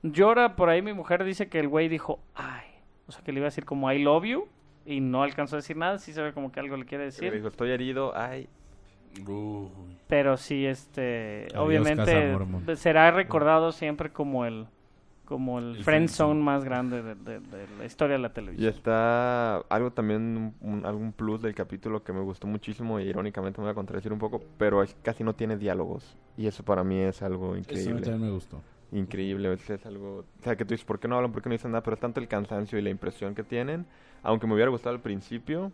Llora, 0.05 0.55
por 0.55 0.69
ahí 0.69 0.83
mi 0.83 0.93
mujer 0.93 1.25
dice 1.25 1.49
que 1.49 1.59
el 1.59 1.69
güey 1.69 1.89
dijo, 1.89 2.21
ay, 2.35 2.67
o 3.07 3.13
sea, 3.13 3.23
que 3.25 3.33
le 3.33 3.39
iba 3.39 3.47
a 3.47 3.51
decir 3.51 3.65
como 3.65 3.91
I 3.91 4.03
love 4.03 4.25
you, 4.25 4.47
y 4.87 5.01
no 5.01 5.23
alcanzó 5.23 5.57
a 5.57 5.59
decir 5.59 5.77
nada, 5.77 5.99
sí 5.99 6.13
se 6.13 6.21
ve 6.23 6.33
como 6.33 6.53
que 6.53 6.61
algo 6.61 6.77
le 6.77 6.85
quiere 6.85 7.05
Y 7.05 7.07
decir. 7.07 7.31
me 7.31 7.37
dijo, 7.37 7.49
estoy 7.49 7.71
herido, 7.71 8.13
ay. 8.17 8.49
Uy. 9.27 9.69
Pero 10.09 10.37
sí, 10.37 10.67
este, 10.67 11.47
Adiós, 11.51 11.65
obviamente 11.65 12.35
Casa 12.65 12.77
será 12.77 13.11
recordado 13.13 13.73
siempre 13.73 14.11
como 14.11 14.45
el 14.45 14.67
como 15.25 15.59
el, 15.59 15.77
El 15.77 15.85
friend 15.85 16.09
zone 16.11 16.43
más 16.43 16.65
grande 16.65 17.03
de, 17.03 17.15
de- 17.15 17.41
de 17.41 17.67
la 17.79 17.87
historia 17.87 18.17
de 18.17 18.19
la 18.23 18.29
Y 18.29 18.33
televisión. 18.33 18.69
está 18.69 19.57
algo 19.71 19.91
también, 19.91 20.55
un, 20.61 20.71
un- 20.75 20.85
algún 20.85 21.13
plus 21.13 21.41
del 21.41 21.55
capítulo 21.55 22.05
que 22.05 22.13
me 22.13 22.21
gustó 22.21 22.47
muchísimo 22.47 23.01
y 23.01 23.05
irónicamente 23.05 23.59
me 23.59 23.65
voy 23.65 23.71
a 23.73 23.75
contradecir 23.75 24.13
un 24.13 24.19
poco, 24.19 24.43
pero 24.59 24.83
es, 24.83 24.95
casi 25.03 25.25
no 25.25 25.33
tiene 25.35 25.57
diálogos. 25.57 26.15
Y 26.37 26.47
eso 26.47 26.63
para 26.63 26.85
mí 26.85 26.99
es 26.99 27.23
algo 27.23 27.53
Eso 27.57 27.59
increíble. 27.61 28.03
también 28.03 28.21
me 28.21 28.31
gustó. 28.35 28.61
Increíble, 28.95 29.53
es, 29.53 29.69
es 29.69 29.85
algo... 29.87 30.19
O 30.41 30.43
sea, 30.43 30.57
que 30.57 30.65
tú 30.65 30.73
dices, 30.75 30.85
¿por 30.87 30.99
qué 31.01 31.09
no 31.09 31.17
hablan? 31.17 31.33
¿Por 31.33 31.43
qué 31.43 31.49
no 31.49 31.55
dicen 31.55 31.73
nada? 31.73 31.83
Pero 31.83 31.95
es 31.95 32.01
tanto 32.01 32.21
el 32.21 32.29
cansancio 32.29 32.79
y 32.79 32.83
la 32.83 32.91
impresión 32.91 33.35
que 33.35 33.43
tienen, 33.43 33.87
aunque 34.23 34.47
me 34.47 34.55
hubiera 34.55 34.71
gustado 34.71 34.95
al 34.95 35.03
principio, 35.03 35.73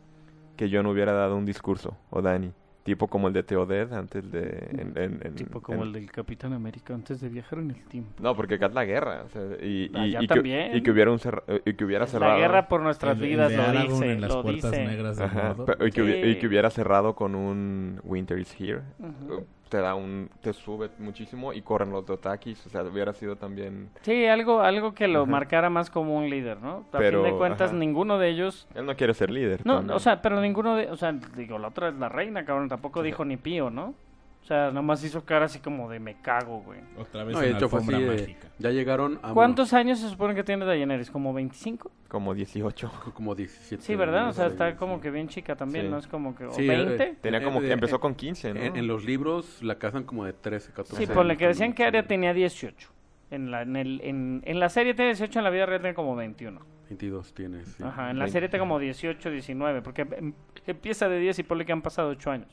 que 0.57 0.69
yo 0.69 0.83
no 0.83 0.91
hubiera 0.91 1.13
dado 1.13 1.37
un 1.37 1.45
discurso, 1.45 1.97
o 2.11 2.23
Dani. 2.23 2.53
Tipo 2.83 3.09
como 3.09 3.29
el 3.29 3.35
de 3.35 3.43
Teodet 3.43 3.93
antes 3.93 4.31
de... 4.33 4.69
en- 4.71 4.93
en- 4.97 5.21
en- 5.23 5.35
Tipo 5.35 5.61
como 5.61 5.83
en- 5.83 5.89
el 5.89 5.93
del 5.93 6.11
Capitán 6.11 6.55
América 6.55 6.95
antes 6.95 7.21
de 7.21 7.29
viajar 7.29 7.59
en 7.59 7.71
el 7.73 7.85
tiempo. 7.85 8.11
No, 8.23 8.35
porque 8.35 8.55
acá 8.55 8.67
es 8.67 8.75
la 8.75 8.87
guerra. 8.87 9.23
o 9.27 9.29
sea, 9.29 9.43
y, 9.63 9.91
y, 9.95 10.17
y 10.19 10.27
también. 10.27 10.73
Que, 10.73 10.79
y 10.79 10.83
que 10.83 10.91
hubiera, 10.91 11.11
un 11.13 11.19
cerra- 11.19 11.43
y 11.67 11.75
que 11.75 11.85
hubiera 11.85 12.07
cerrado... 12.07 12.33
La 12.33 12.39
guerra 12.39 12.69
por 12.69 12.81
nuestras 12.81 13.19
El- 13.19 13.23
el 13.25 13.29
vidas 13.29 13.51
de 13.51 13.57
lo 13.59 13.83
dice, 13.83 14.13
en 14.13 14.21
las 14.23 14.35
lo 14.35 14.43
puertas 14.43 14.71
dice. 14.71 14.85
negras 14.87 15.19
de 15.19 15.25
Ajá, 15.25 15.57
pero- 15.67 15.87
y, 15.87 15.91
que, 15.91 16.31
y 16.31 16.39
que 16.39 16.47
hubiera 16.47 16.71
cerrado 16.71 17.15
con 17.15 17.35
un 17.35 18.01
Winter 18.03 18.39
is 18.39 18.57
Here. 18.59 18.81
Ujú. 18.99 19.45
Te 19.71 19.79
da 19.79 19.95
un... 19.95 20.29
Te 20.43 20.53
sube 20.53 20.91
muchísimo 20.99 21.53
y 21.55 21.63
corren 21.63 21.91
los 21.93 22.05
Dotakis. 22.05 22.67
O 22.67 22.69
sea, 22.69 22.83
hubiera 22.83 23.13
sido 23.15 23.37
también... 23.37 23.89
Sí, 24.03 24.27
algo, 24.27 24.61
algo 24.61 24.93
que 24.95 25.09
lo 25.09 25.23
Ajá. 25.23 25.31
marcara 25.31 25.71
más 25.71 25.89
como 25.91 26.17
un 26.19 26.29
líder, 26.29 26.61
¿no? 26.61 26.85
A 26.93 26.99
Pero, 26.99 27.23
fin 27.23 27.33
de 27.33 27.39
cuentas, 27.39 27.71
ajá. 27.71 27.79
ninguno 27.79 28.19
de 28.19 28.29
ellos... 28.29 28.67
Él 28.75 28.85
no 28.85 28.97
quiere 28.97 29.15
ser 29.15 29.31
líder. 29.31 29.65
No, 29.65 29.77
también. 29.77 29.97
o 29.97 30.01
sea, 30.01 30.21
pero 30.21 30.41
ninguno 30.41 30.75
de... 30.75 30.91
O 30.91 30.97
sea, 30.97 31.13
digo, 31.13 31.59
la 31.59 31.69
otra 31.69 31.89
es 31.89 31.95
la 31.95 32.09
reina, 32.09 32.45
cabrón. 32.45 32.69
Tampoco 32.69 33.03
dijo 33.03 33.25
ni 33.25 33.37
pío, 33.37 33.71
¿no? 33.71 33.95
O 34.43 34.47
sea, 34.51 34.71
nomás 34.73 35.05
hizo 35.05 35.25
cara 35.25 35.45
así 35.45 35.61
como 35.61 35.89
de 35.89 36.01
me 36.01 36.21
cago, 36.21 36.61
güey. 36.63 36.81
Otra 36.99 37.23
vez 37.25 37.35
No, 37.35 37.39
una 37.41 37.49
hecho 37.57 37.69
fue 37.69 37.81
así, 37.81 37.89
alfombra 37.93 38.13
de- 38.15 38.21
mágica. 38.23 38.49
ya 38.59 38.71
llegaron 38.71 39.21
a 39.23 39.33
¿Cuántos 39.33 39.73
años 39.75 40.01
se 40.01 40.09
supone 40.09 40.35
que 40.35 40.43
tiene 40.43 40.65
Daenerys? 40.65 41.11
¿Como 41.11 41.33
25? 41.33 41.91
Como 42.09 42.35
18. 42.35 42.91
como 43.15 43.35
17. 43.37 43.83
Sí, 43.83 43.95
¿verdad? 43.95 44.29
O 44.29 44.33
sea, 44.33 44.47
está 44.47 44.77
como 44.77 45.01
que 45.01 45.11
bien 45.11 45.29
chica 45.29 45.55
también, 45.55 45.85
Sí. 45.87 45.91
¿no? 45.91 45.99
Es 45.99 46.07
como 46.09 46.35
que... 46.35 46.47
¿o 46.47 46.53
Sí, 46.53 46.67
20? 46.67 47.03
eh, 47.03 47.17
Tenía 47.21 47.45
como 47.45 47.59
Eh, 47.59 47.63
que 47.63 47.69
eh, 47.69 47.73
empezó 47.73 47.97
eh, 47.97 48.01
con 48.01 48.15
15, 48.17 48.55
¿no? 48.55 48.61
En, 48.61 48.77
en 48.77 48.87
los 48.89 49.05
libros 49.05 49.63
la 49.63 49.77
casan 49.79 50.03
como 50.05 50.25
de 50.25 50.33
13, 50.33 50.73
14. 50.73 50.97
Sí, 51.07 51.13
ponle 51.13 51.37
que 51.37 51.45
años, 51.45 51.57
decían 51.59 51.73
que. 51.73 51.85
Arya 51.85 52.07
tenía 52.07 52.35
18. 52.35 52.89
En 53.31 53.51
la, 53.53 53.63
en, 53.63 53.77
el, 53.77 54.01
en, 54.03 54.43
en 54.45 54.59
la 54.59 54.69
serie 54.69 54.95
tiene 54.95 55.11
18, 55.13 55.39
en 55.39 55.45
la 55.45 55.51
vida 55.51 55.67
real 55.67 55.81
tiene 55.81 55.95
como 55.95 56.17
21. 56.17 56.61
22 56.89 57.33
tiene, 57.35 57.65
sí. 57.65 57.85
Ajá, 57.85 58.11
en 58.11 58.19
la 58.19 58.25
20. 58.25 58.33
serie 58.33 58.49
tiene 58.49 58.61
como 58.63 58.81
18, 58.81 59.31
19, 59.31 59.83
porque 59.83 60.03
em- 60.03 60.33
empieza 60.67 61.09
de 61.09 61.21
10 61.21 61.39
y 61.39 61.43
ponle 61.45 61.65
que 61.65 61.71
han 61.73 61.83
pasado 61.83 62.09
8 62.09 62.31
años. 62.33 62.49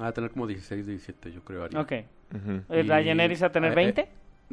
Va 0.00 0.08
a 0.08 0.12
tener 0.12 0.30
como 0.30 0.46
16, 0.46 0.86
17, 0.86 1.32
yo 1.32 1.40
creo, 1.42 1.64
Arya. 1.64 1.80
Ok. 1.80 1.92
Eh, 1.92 2.06
¿La 2.68 2.80
Y- 2.80 2.86
Daenerys 2.86 3.42
a 3.42 3.50
tener 3.50 3.70
eh, 3.70 3.72
eh, 3.72 3.76
20? 3.76 4.08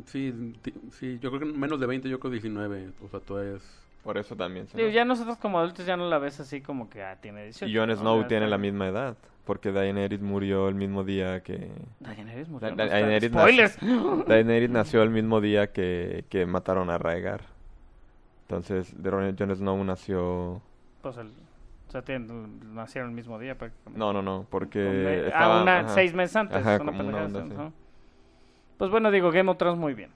Sí, 0.06 0.54
sí, 0.92 1.20
yo 1.22 1.30
creo 1.32 1.40
que 1.42 1.46
menos 1.58 1.80
de 1.80 1.86
20, 1.86 2.10
yo 2.10 2.20
creo 2.20 2.32
19. 2.32 2.90
O 3.06 3.10
sea, 3.10 3.20
todavía 3.20 3.56
es... 3.58 3.80
Por 4.04 4.18
eso 4.18 4.36
también. 4.36 4.68
se 4.68 4.76
Digo, 4.78 4.90
ya 4.90 5.06
nosotros 5.06 5.38
como 5.38 5.60
adultos 5.60 5.86
ya 5.86 5.96
no 5.96 6.10
la 6.10 6.18
ves 6.18 6.40
así 6.40 6.60
como 6.62 6.90
que 6.90 7.02
ah, 7.04 7.18
tiene 7.22 7.44
18. 7.46 7.68
Y 7.72 7.76
Jon 7.78 7.88
¿no? 7.90 7.96
Snow 7.96 8.28
tiene 8.28 8.48
la 8.48 8.58
misma 8.58 8.88
edad. 8.88 9.16
Porque 9.46 9.72
Daenerys 9.72 10.22
murió 10.22 10.68
el 10.70 10.76
mismo 10.76 11.04
día 11.04 11.42
que... 11.42 11.70
Daenerys 12.00 12.48
murió. 12.50 12.76
Da- 12.76 12.86
Daenerys 12.88 13.32
nació- 13.32 13.68
¡Spoilers! 13.68 13.78
Daenerys 14.28 14.70
nació 14.70 15.04
el 15.04 15.10
mismo 15.10 15.42
día 15.42 15.72
que, 15.72 16.26
que 16.30 16.46
mataron 16.46 16.90
a 16.90 16.98
Rhaegar. 16.98 17.42
Entonces, 18.48 18.94
Jon 19.04 19.56
Snow 19.56 19.84
nació... 19.84 20.62
Pues 21.02 21.18
el, 21.18 21.30
sea, 21.94 22.02
tienen- 22.04 22.74
nacieron 22.76 23.10
el 23.12 23.16
mismo 23.16 23.40
día 23.40 23.58
prácticamente. 23.58 23.98
No, 24.00 24.12
no, 24.14 24.22
no, 24.22 24.46
porque... 24.50 24.80
Ah, 25.26 25.28
estaba- 25.28 25.62
una, 25.62 25.80
ajá. 25.80 25.90
seis 25.90 26.14
meses 26.14 26.36
antes. 26.36 26.58
Ajá, 26.58 26.76
una 26.82 26.86
como 26.92 27.08
una 27.10 27.24
onda. 27.26 27.72
Pues 28.78 28.92
bueno, 28.92 29.12
digo, 29.12 29.32
Game 29.32 29.50
of 29.50 29.58
Thrones 29.58 29.80
muy 29.80 29.94
bien. 29.94 30.10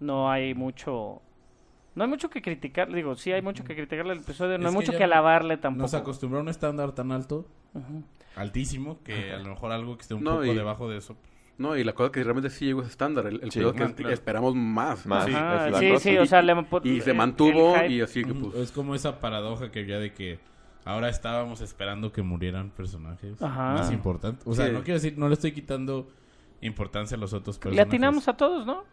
No 0.00 0.30
hay 0.30 0.54
mucho... 0.54 1.22
No 1.94 2.04
hay 2.04 2.10
mucho 2.10 2.28
que 2.28 2.42
criticar, 2.42 2.92
digo, 2.92 3.14
sí 3.14 3.32
hay 3.32 3.40
mucho 3.40 3.64
que 3.64 3.74
criticarle 3.74 4.12
al 4.12 4.18
episodio, 4.18 4.58
no 4.58 4.64
Es 4.68 4.74
hay 4.74 4.74
mucho 4.74 4.92
que 4.92 5.02
alabarle 5.04 5.56
tampoco. 5.56 5.82
Nos 5.82 5.94
acostumbró 5.94 6.40
a 6.40 6.42
un 6.42 6.50
estándar 6.50 6.92
tan 6.92 7.10
alto 7.10 7.46
altísimo 8.34 8.98
que 9.02 9.32
a 9.32 9.38
lo 9.38 9.48
mejor 9.50 9.72
algo 9.72 9.96
que 9.96 10.02
esté 10.02 10.12
un 10.14 10.22
No, 10.24 10.32
poco 10.32 10.44
y- 10.44 10.54
debajo 10.54 10.90
de 10.90 10.98
eso. 10.98 11.16
No, 11.58 11.74
y 11.74 11.84
la 11.84 11.94
cosa 11.94 12.12
que 12.12 12.22
realmente 12.22 12.50
sí 12.50 12.66
llegó 12.66 12.80
a 12.80 12.82
ese 12.82 12.90
estándar. 12.90 13.26
El, 13.28 13.42
el 13.42 13.50
Sí. 13.50 13.60
peor 13.60 13.74
es 13.74 13.80
que 13.80 13.84
Ah, 13.84 13.94
claro. 13.96 14.12
esperamos 14.12 14.54
más. 14.54 15.06
Más. 15.06 15.24
Sí. 15.24 15.32
Ajá, 15.34 15.78
sí, 15.78 15.88
cosa. 15.90 16.00
sí, 16.00 16.18
o 16.18 16.26
sea, 16.26 16.42
le 16.42 16.54
Y 16.84 17.00
se 17.00 17.14
mantuvo 17.14 17.74
el 17.76 17.92
y 17.92 18.00
así 18.02 18.22
que 18.24 18.34
pues... 18.34 18.54
Es 18.56 18.72
como 18.72 18.94
esa 18.94 19.18
paradoja 19.20 19.70
que 19.70 19.80
había 19.80 19.98
de 19.98 20.12
que 20.12 20.38
ahora 20.86 21.10
estábamos 21.10 21.60
esperando 21.60 22.10
que 22.12 22.22
murieran 22.22 22.70
personajes 22.70 23.42
Ajá. 23.42 23.74
más 23.74 23.92
importantes. 23.92 24.46
O 24.46 24.54
sea, 24.54 24.66
Sí. 24.68 24.72
no 24.72 24.78
quiero 24.82 24.94
decir, 24.94 25.18
no 25.18 25.28
le 25.28 25.34
estoy 25.34 25.52
quitando 25.52 26.08
importancia 26.62 27.16
a 27.16 27.20
los 27.20 27.34
otros 27.34 27.56
Le 27.56 27.60
personajes. 27.60 27.86
atinamos 27.88 28.28
a 28.28 28.36
todos, 28.36 28.64
¿no? 28.64 28.84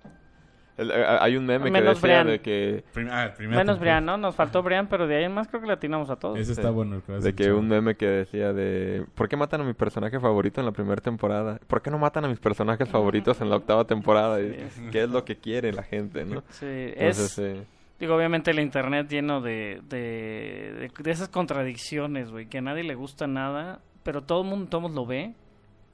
El- 0.76 0.90
eh, 0.90 1.06
hay 1.20 1.38
un 1.38 1.46
meme 1.46 1.66
que 1.66 1.72
Menos 1.72 2.02
decía 2.02 2.24
Brian. 2.24 2.28
de 2.28 2.42
que 2.42 2.84
Prim- 2.94 3.08
ah, 3.12 3.32
primera 3.38 3.60
Menos 3.60 3.76
temporada. 3.76 4.00
Brian, 4.00 4.06
¿no? 4.08 4.18
Nos 4.18 4.34
faltó 4.36 4.64
Brian, 4.64 4.88
pero 4.88 5.06
de 5.06 5.18
ahí 5.18 5.24
en 5.26 5.32
más 5.32 5.48
creo 5.48 5.62
que 5.62 5.68
le 5.68 5.74
atinamos 5.74 6.10
a 6.10 6.16
todos. 6.16 6.40
Ese 6.40 6.52
está 6.54 6.70
Sí. 6.70 6.74
bueno. 6.74 6.96
el 6.96 7.02
que 7.04 7.12
de 7.14 7.36
que 7.36 7.44
dicho. 7.44 7.58
un 7.60 7.68
meme 7.68 7.94
que 7.96 8.08
decía 8.08 8.54
de 8.54 9.06
¿por 9.14 9.30
qué 9.30 9.38
matan 9.38 9.62
a 9.62 9.64
mi 9.66 9.74
personaje 9.74 10.20
favorito 10.20 10.60
en 10.62 10.66
la 10.66 10.72
primera 10.72 11.00
temporada? 11.00 11.60
¿Por 11.68 11.84
qué 11.84 11.92
no 11.92 12.00
matan 12.00 12.26
a 12.26 12.28
mis 12.28 12.40
personajes 12.40 12.90
favoritos 12.90 13.40
en 13.40 13.52
la 13.52 13.58
octava 13.58 13.86
temporada? 13.86 14.42
Y 14.42 14.58
¿Qué 14.92 15.04
es 15.04 15.10
lo 15.12 15.24
que 15.24 15.36
quiere 15.38 15.72
la 15.74 15.84
gente, 15.84 16.26
no? 16.26 16.42
Sí, 16.50 16.66
Entonces, 16.66 17.38
es... 17.38 17.56
sí. 17.56 17.68
Digo, 18.04 18.18
obviamente 18.18 18.52
el 18.52 18.60
internet 18.60 19.08
lleno 19.08 19.40
de, 19.40 19.80
de, 19.88 20.74
de, 20.78 20.92
de 20.94 21.12
esas 21.12 21.30
contradicciones, 21.30 22.32
güey, 22.32 22.48
que 22.48 22.58
a 22.58 22.62
nadie 22.62 22.84
le 22.84 22.96
gusta 22.96 23.28
nada, 23.28 23.80
pero 24.04 24.24
todo 24.24 24.42
el 24.42 24.50
mundo, 24.50 24.68
todo 24.68 24.80
el 24.80 24.82
mundo 24.88 25.04
lo 25.04 25.08
ve, 25.08 25.34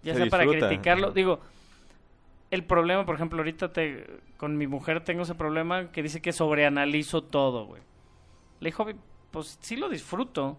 ya 0.01 0.13
Se 0.13 0.21
sea 0.21 0.29
para 0.31 0.47
criticarlo. 0.47 1.11
Digo, 1.11 1.39
el 2.49 2.63
problema, 2.63 3.05
por 3.05 3.13
ejemplo, 3.13 3.37
ahorita 3.37 3.71
te, 3.73 4.07
con 4.37 4.57
mi 4.57 4.65
mujer 4.65 5.03
tengo 5.03 5.21
ese 5.21 5.35
problema 5.35 5.91
que 5.91 6.01
dice 6.01 6.19
que 6.19 6.33
sobreanalizo 6.33 7.21
todo, 7.21 7.67
güey. 7.67 7.83
Le 8.59 8.69
dijo, 8.69 8.87
pues 9.29 9.59
sí 9.61 9.75
lo 9.75 9.87
disfruto, 9.87 10.57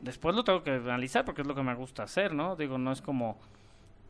después 0.00 0.36
lo 0.36 0.44
tengo 0.44 0.62
que 0.62 0.70
analizar 0.70 1.24
porque 1.24 1.42
es 1.42 1.48
lo 1.48 1.56
que 1.56 1.64
me 1.64 1.74
gusta 1.74 2.04
hacer, 2.04 2.34
¿no? 2.34 2.54
Digo, 2.54 2.78
no 2.78 2.92
es 2.92 3.02
como... 3.02 3.40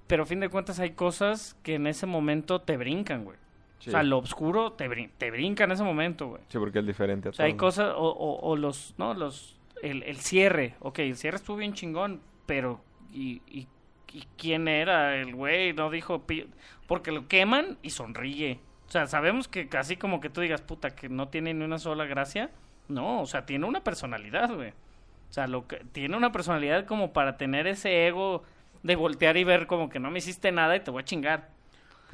Pero 0.07 0.25
a 0.25 0.27
fin 0.27 0.41
de 0.41 0.51
cuentas 0.51 0.81
hay 0.81 0.91
cosas 0.91 1.57
que 1.63 1.77
en 1.77 1.87
ese 1.87 2.05
momento 2.05 2.61
te 2.61 2.77
brincan, 2.77 3.25
güey. 3.25 3.39
Sí. 3.85 3.91
O 3.91 3.93
sea, 3.93 4.03
lo 4.03 4.17
oscuro 4.19 4.73
te, 4.73 4.89
brin- 4.89 5.11
te 5.19 5.31
brinca 5.31 5.65
en 5.65 5.73
ese 5.73 5.83
momento, 5.85 6.29
güey. 6.29 6.43
Sí, 6.49 6.59
porque 6.59 6.79
es 6.79 6.87
diferente 6.87 7.29
a 7.29 7.31
O 7.31 7.35
sea, 7.35 7.45
hay 7.45 7.55
cosas, 7.55 7.93
o, 7.95 8.09
o, 8.09 8.41
o 8.41 8.57
los, 8.57 8.95
¿no? 8.97 9.13
Los, 9.13 9.61
el, 9.83 10.03
el 10.05 10.17
cierre, 10.17 10.75
ok, 10.81 11.01
el 11.01 11.17
cierre 11.17 11.37
estuvo 11.37 11.59
bien 11.59 11.75
chingón, 11.75 12.23
pero, 12.47 12.81
¿y, 13.13 13.43
y, 13.47 13.69
y 14.13 14.27
quién 14.39 14.69
era 14.69 15.17
el 15.17 15.35
güey? 15.35 15.75
No 15.75 15.91
dijo, 15.91 16.23
pi- 16.27 16.49
porque 16.87 17.13
lo 17.13 17.29
queman 17.29 17.77
y 17.83 17.91
sonríe. 17.91 18.59
O 18.89 18.91
sea, 18.91 19.07
sabemos 19.07 19.49
que 19.49 19.69
casi 19.69 19.97
como 19.97 20.21
que 20.21 20.31
tú 20.31 20.41
digas, 20.41 20.63
puta, 20.63 20.95
que 20.95 21.09
no 21.11 21.29
tiene 21.29 21.53
ni 21.53 21.63
una 21.65 21.79
sola 21.79 22.07
gracia. 22.07 22.51
No, 22.89 23.21
o 23.21 23.27
sea, 23.27 23.45
tiene 23.45 23.67
una 23.67 23.85
personalidad, 23.85 24.55
güey. 24.55 24.71
O 24.71 25.33
sea, 25.35 25.47
lo 25.47 25.67
que, 25.67 25.79
tiene 25.93 26.17
una 26.17 26.33
personalidad 26.33 26.87
como 26.87 27.13
para 27.13 27.37
tener 27.37 27.67
ese 27.67 28.07
ego 28.07 28.45
de 28.83 28.97
voltear 28.97 29.37
y 29.37 29.45
ver 29.45 29.67
como 29.67 29.89
que 29.91 29.99
no 29.99 30.11
me 30.11 30.19
hiciste 30.21 30.53
nada 30.53 30.77
y 30.77 30.81
te 30.81 30.91
voy 30.91 31.03
a 31.03 31.05
chingar. 31.05 31.49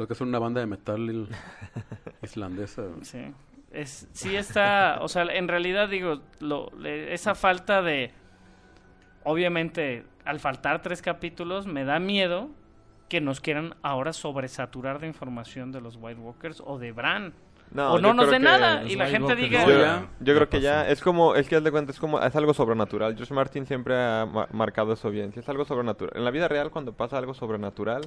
Creo 0.01 0.07
que 0.09 0.15
es 0.15 0.21
una 0.23 0.39
banda 0.39 0.61
de 0.63 0.67
metal 0.67 1.29
islandesa. 2.23 2.85
Sí. 3.03 3.35
Es, 3.71 4.09
sí 4.13 4.35
está, 4.35 4.97
o 5.03 5.09
sea, 5.09 5.25
en 5.25 5.47
realidad 5.47 5.91
digo, 5.91 6.23
lo, 6.41 6.71
le- 6.79 7.13
esa 7.13 7.35
falta 7.35 7.83
de, 7.83 8.11
obviamente, 9.25 10.05
al 10.25 10.41
faltar 10.41 10.81
tres 10.83 11.03
capítulos, 11.03 11.67
me 11.67 11.85
da 11.85 11.99
miedo 11.99 12.49
que 13.11 13.21
nos 13.21 13.41
quieran 13.41 13.75
ahora 13.83 14.13
sobresaturar 14.15 15.01
de 15.01 15.07
información 15.09 15.71
de 15.71 15.81
los 15.83 15.97
White 16.01 16.21
Walkers 16.21 16.63
o 16.65 16.79
de 16.79 16.93
Bran. 16.93 17.33
o 17.77 17.97
yo 17.97 18.01
no 18.01 18.15
nos 18.15 18.31
dé 18.31 18.39
nada 18.39 18.85
y 18.85 18.97
la 18.97 19.07
gente 19.07 19.37
diga... 19.37 19.67
Yo, 19.67 19.75
No, 19.75 19.81
ya- 19.83 20.09
yo 20.21 20.35
creo 20.35 20.49
que 20.49 20.61
ya 20.63 20.89
es 20.89 21.01
como, 21.03 21.35
es 21.35 21.49
que 21.49 21.57
haz 21.57 21.63
de 21.65 21.71
cuenta, 21.71 21.93
es 21.93 21.99
como, 22.01 22.19
es 22.21 22.35
algo 22.35 22.55
sobrenatural. 22.55 23.15
George 23.17 23.35
Martin 23.35 23.67
siempre 23.67 23.95
ha 23.97 24.25
ma- 24.27 24.49
marcado 24.53 24.95
eso 24.95 25.11
bien. 25.11 25.33
Si 25.33 25.41
es 25.41 25.49
algo 25.51 25.65
sobrenatural. 25.67 26.17
En 26.17 26.25
la 26.25 26.31
vida 26.31 26.49
real, 26.49 26.71
cuando 26.71 26.93
pasa 26.93 27.19
algo 27.19 27.35
sobrenatural, 27.35 28.03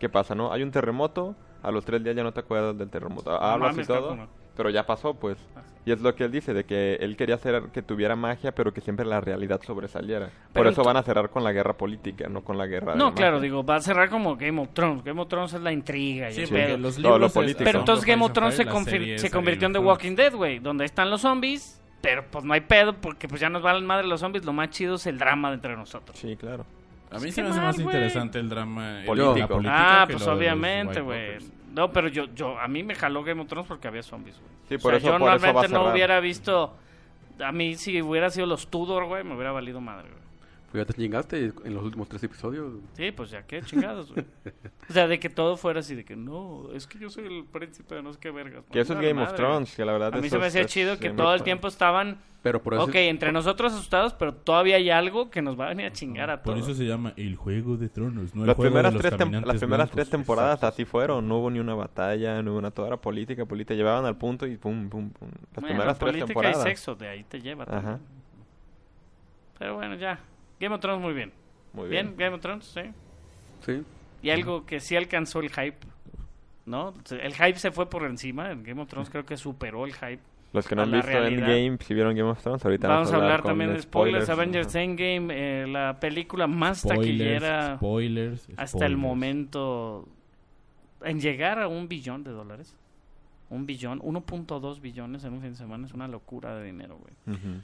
¿qué 0.00 0.08
pasa, 0.08 0.34
no? 0.34 0.52
Hay 0.52 0.64
un 0.64 0.72
terremoto, 0.72 1.36
a 1.62 1.70
los 1.70 1.84
tres 1.84 2.02
días 2.02 2.16
ya 2.16 2.24
no 2.24 2.32
te 2.32 2.40
acuerdas 2.40 2.76
del 2.76 2.90
terremoto. 2.90 3.30
Hablas 3.30 3.72
mames, 3.74 3.86
y 3.86 3.88
todo, 3.88 4.16
pero 4.56 4.70
ya 4.70 4.84
pasó, 4.84 5.14
pues. 5.14 5.38
Ah. 5.54 5.60
Y 5.86 5.92
es 5.92 6.00
lo 6.02 6.14
que 6.14 6.24
él 6.24 6.30
dice, 6.32 6.52
de 6.52 6.64
que 6.64 6.96
él 6.96 7.16
quería 7.16 7.36
hacer 7.36 7.62
que 7.72 7.80
tuviera 7.80 8.14
magia, 8.14 8.52
pero 8.52 8.72
que 8.74 8.82
siempre 8.82 9.06
la 9.06 9.20
realidad 9.20 9.62
sobresaliera. 9.64 10.26
Por 10.26 10.52
Pero 10.52 10.70
eso 10.70 10.82
ento- 10.82 10.86
van 10.86 10.96
a 10.98 11.02
cerrar 11.02 11.30
con 11.30 11.42
la 11.42 11.52
guerra 11.52 11.72
política, 11.74 12.28
no 12.28 12.42
con 12.42 12.58
la 12.58 12.66
guerra 12.66 12.92
de 12.92 12.98
No, 12.98 13.08
la 13.10 13.14
claro, 13.14 13.36
magia. 13.36 13.42
digo, 13.44 13.64
va 13.64 13.76
a 13.76 13.80
cerrar 13.80 14.10
como 14.10 14.36
Game 14.36 14.60
of 14.60 14.68
Thrones. 14.74 15.02
Game 15.04 15.20
of 15.22 15.28
Thrones 15.28 15.54
es 15.54 15.60
la 15.62 15.72
intriga 15.72 16.30
y 16.30 16.34
Sí, 16.34 16.46
pedo. 16.52 16.76
los 16.76 16.98
lo 16.98 17.12
libros 17.14 17.32
político. 17.32 17.64
Pero 17.64 17.78
entonces 17.78 18.04
Game 18.04 18.22
of 18.24 18.32
Thrones 18.32 18.54
se, 18.56 18.64
se 19.18 19.30
convirtió 19.30 19.66
en 19.66 19.72
The 19.72 19.78
Walking 19.78 20.14
Dead, 20.16 20.34
güey, 20.34 20.58
donde 20.58 20.84
están 20.84 21.08
los 21.08 21.22
zombies, 21.22 21.80
pero 22.02 22.24
pues 22.30 22.44
no 22.44 22.52
hay 22.52 22.60
pedo 22.60 22.92
porque 22.94 23.26
pues 23.26 23.40
ya 23.40 23.48
nos 23.48 23.62
valen 23.62 23.86
madre 23.86 24.06
los 24.06 24.20
zombies, 24.20 24.44
lo 24.44 24.52
más 24.52 24.68
chido 24.70 24.96
es 24.96 25.06
el 25.06 25.18
drama 25.18 25.48
de 25.48 25.54
entre 25.54 25.76
nosotros. 25.76 26.18
Sí, 26.18 26.36
claro. 26.36 26.66
A 27.10 27.18
mí 27.18 27.32
se 27.32 27.42
me 27.42 27.48
hace 27.50 27.60
más 27.60 27.78
interesante 27.78 28.38
el 28.38 28.48
drama 28.48 29.00
el- 29.00 29.06
Político. 29.06 29.36
la 29.38 29.46
política 29.48 30.02
Ah, 30.02 30.06
que 30.06 30.12
pues 30.14 30.26
obviamente, 30.28 31.00
güey. 31.00 31.38
No, 31.74 31.92
pero 31.92 32.08
yo, 32.08 32.24
yo, 32.34 32.58
a 32.58 32.66
mí 32.68 32.82
me 32.82 32.94
jaló 32.94 33.22
Game 33.22 33.40
of 33.42 33.48
Thrones 33.48 33.68
porque 33.68 33.86
había 33.88 34.02
zombies, 34.02 34.36
güey. 34.38 34.50
Sí, 34.68 34.74
O 34.74 34.78
por 34.78 34.90
sea, 34.92 34.98
eso, 34.98 35.06
yo 35.06 35.18
por 35.18 35.20
eso 35.20 35.22
va 35.22 35.36
a 35.36 35.38
normalmente 35.38 35.68
no 35.74 35.92
hubiera 35.92 36.20
visto, 36.20 36.76
a 37.44 37.52
mí 37.52 37.74
si 37.76 38.02
hubiera 38.02 38.30
sido 38.30 38.46
los 38.46 38.68
Tudor, 38.68 39.04
güey, 39.06 39.22
me 39.24 39.34
hubiera 39.34 39.52
valido 39.52 39.80
madre, 39.80 40.08
güey. 40.08 40.19
Pues 40.70 40.86
ya 40.86 40.92
te 40.94 41.00
chingaste 41.00 41.52
en 41.64 41.74
los 41.74 41.82
últimos 41.82 42.08
tres 42.08 42.22
episodios. 42.22 42.74
Sí, 42.92 43.10
pues 43.10 43.30
ya 43.30 43.42
qué 43.44 43.60
chingados, 43.62 44.12
güey. 44.12 44.24
O 44.88 44.92
sea, 44.92 45.06
de 45.08 45.18
que 45.20 45.28
todo 45.28 45.56
fuera 45.56 45.80
así, 45.80 45.94
de 45.94 46.04
que 46.04 46.14
no, 46.16 46.68
es 46.74 46.86
que 46.86 46.98
yo 46.98 47.10
soy 47.10 47.24
el 47.26 47.44
príncipe 47.44 47.94
de 47.96 48.02
no 48.02 48.12
sé 48.12 48.18
qué 48.20 48.30
vergas. 48.30 48.64
Que 48.70 48.80
eso 48.80 48.92
es 48.92 48.96
Madre, 48.96 49.08
Game 49.08 49.20
of 49.22 49.28
madre, 49.28 49.36
Thrones, 49.36 49.74
que 49.76 49.84
la 49.84 49.92
verdad 49.92 50.14
A 50.14 50.20
mí 50.20 50.28
se 50.28 50.38
me 50.38 50.46
hacía 50.46 50.64
chido 50.66 50.98
que 50.98 51.10
todo 51.10 51.28
of 51.28 51.34
el 51.34 51.42
tiempo 51.44 51.68
estaban, 51.68 52.18
Pero 52.42 52.60
por 52.62 52.74
eso... 52.74 52.84
ok, 52.84 52.94
entre 52.96 53.30
nosotros 53.32 53.72
asustados, 53.72 54.14
pero 54.14 54.34
todavía 54.34 54.76
hay 54.76 54.90
algo 54.90 55.30
que 55.30 55.42
nos 55.42 55.58
va 55.58 55.66
a 55.66 55.68
venir 55.70 55.86
a 55.86 55.92
chingar 55.92 56.30
a 56.30 56.42
Por 56.42 56.54
todos. 56.54 56.68
eso 56.68 56.76
se 56.78 56.86
llama 56.86 57.12
el 57.16 57.36
juego 57.36 57.76
de 57.76 57.88
tronos, 57.88 58.34
no 58.34 58.42
el 58.42 58.46
Las 58.48 58.56
juego 58.56 58.70
primeras, 58.70 58.92
de 58.92 58.98
los 58.98 59.02
tres, 59.02 59.18
caminantes 59.18 59.46
las 59.48 59.58
primeras 59.58 59.78
blancos. 59.86 59.94
tres 59.96 60.10
temporadas 60.10 60.54
Exacto. 60.54 60.74
así 60.74 60.84
fueron, 60.84 61.28
no 61.28 61.38
hubo 61.38 61.50
ni 61.50 61.58
una 61.60 61.74
batalla, 61.74 62.42
no 62.42 62.50
hubo 62.52 62.58
una 62.58 62.70
toda 62.70 62.88
era 62.88 62.96
política, 62.96 63.44
política, 63.44 63.74
llevaban 63.74 64.04
al 64.06 64.16
punto 64.16 64.46
y 64.46 64.56
pum, 64.56 64.88
pum, 64.88 65.10
pum. 65.10 65.28
Las 65.30 65.60
Bueno, 65.62 65.68
primeras 65.68 65.98
tres 65.98 66.08
política 66.10 66.26
temporadas. 66.26 66.58
y 66.58 66.62
sexo, 66.62 66.94
de 66.96 67.08
ahí 67.08 67.24
te 67.24 67.40
lleva. 67.40 67.64
Ajá. 67.64 67.70
también. 67.80 68.00
Pero 69.58 69.74
bueno, 69.76 69.94
ya. 69.96 70.18
Game 70.60 70.74
of 70.74 70.80
Thrones 70.80 71.00
muy 71.02 71.14
bien. 71.14 71.32
Muy 71.72 71.88
bien. 71.88 72.08
bien. 72.08 72.16
Game 72.18 72.36
of 72.36 72.42
Thrones, 72.42 72.64
sí. 72.66 72.82
Sí. 73.64 73.82
Y 74.22 74.30
algo 74.30 74.66
que 74.66 74.80
sí 74.80 74.96
alcanzó 74.96 75.40
el 75.40 75.50
hype, 75.50 75.78
¿no? 76.66 76.94
El 77.10 77.34
hype 77.34 77.56
se 77.56 77.70
fue 77.70 77.88
por 77.88 78.04
encima. 78.04 78.50
En 78.50 78.62
Game 78.62 78.80
of 78.80 78.88
Thrones 78.88 79.08
creo 79.10 79.24
que 79.24 79.36
superó 79.36 79.86
el 79.86 79.94
hype. 79.94 80.20
Los 80.52 80.66
que 80.66 80.74
no 80.74 80.82
han 80.82 80.90
visto 80.90 81.06
realidad. 81.06 81.48
Endgame, 81.48 81.78
si 81.80 81.94
vieron 81.94 82.14
Game 82.14 82.28
of 82.28 82.42
Thrones, 82.42 82.64
ahorita 82.64 82.88
Vamos 82.88 83.12
a 83.12 83.16
hablar 83.16 83.42
también 83.42 83.72
de 83.72 83.80
spoilers. 83.80 84.28
Avengers 84.28 84.74
Endgame, 84.74 85.28
eh, 85.30 85.66
la 85.66 85.98
película 86.00 86.46
más 86.48 86.80
Spoilers, 86.80 87.06
taquillera 87.06 87.76
spoilers, 87.76 88.48
hasta 88.56 88.86
el 88.86 88.96
momento 88.96 90.08
en 91.02 91.20
llegar 91.20 91.60
a 91.60 91.68
un 91.68 91.88
billón 91.88 92.24
de 92.24 92.32
dólares. 92.32 92.76
Un 93.48 93.66
billón, 93.66 94.00
1.2 94.00 94.80
billones 94.80 95.24
en 95.24 95.32
un 95.32 95.40
fin 95.40 95.50
de 95.50 95.56
semana 95.56 95.86
es 95.86 95.92
una 95.92 96.08
locura 96.08 96.56
de 96.56 96.66
dinero, 96.66 96.98
güey. 96.98 97.36
Ujú. 97.36 97.62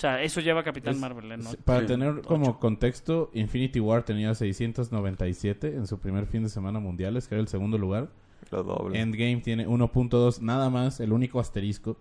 O 0.00 0.02
sea, 0.02 0.22
eso 0.22 0.40
lleva 0.40 0.60
a 0.60 0.64
Capitán 0.64 0.94
Es- 0.94 1.00
Marvel, 1.00 1.30
¿eh? 1.30 1.36
¿no? 1.36 1.50
Para 1.62 1.80
Sí. 1.80 1.86
tener 1.88 2.22
como 2.22 2.58
contexto, 2.58 3.30
Infinity 3.34 3.80
War 3.80 4.02
tenía 4.02 4.34
697 4.34 5.76
en 5.76 5.86
su 5.86 5.98
primer 5.98 6.24
fin 6.24 6.42
de 6.42 6.48
semana 6.48 6.80
mundiales, 6.80 7.28
que 7.28 7.34
era 7.34 7.42
el 7.42 7.48
segundo 7.48 7.76
lugar. 7.76 8.08
Lo 8.50 8.62
doble. 8.62 8.98
Endgame 8.98 9.42
tiene 9.42 9.66
1.2, 9.68 10.40
nada 10.40 10.70
más. 10.70 11.00
El 11.00 11.12
único 11.12 11.38
asterisco 11.38 11.98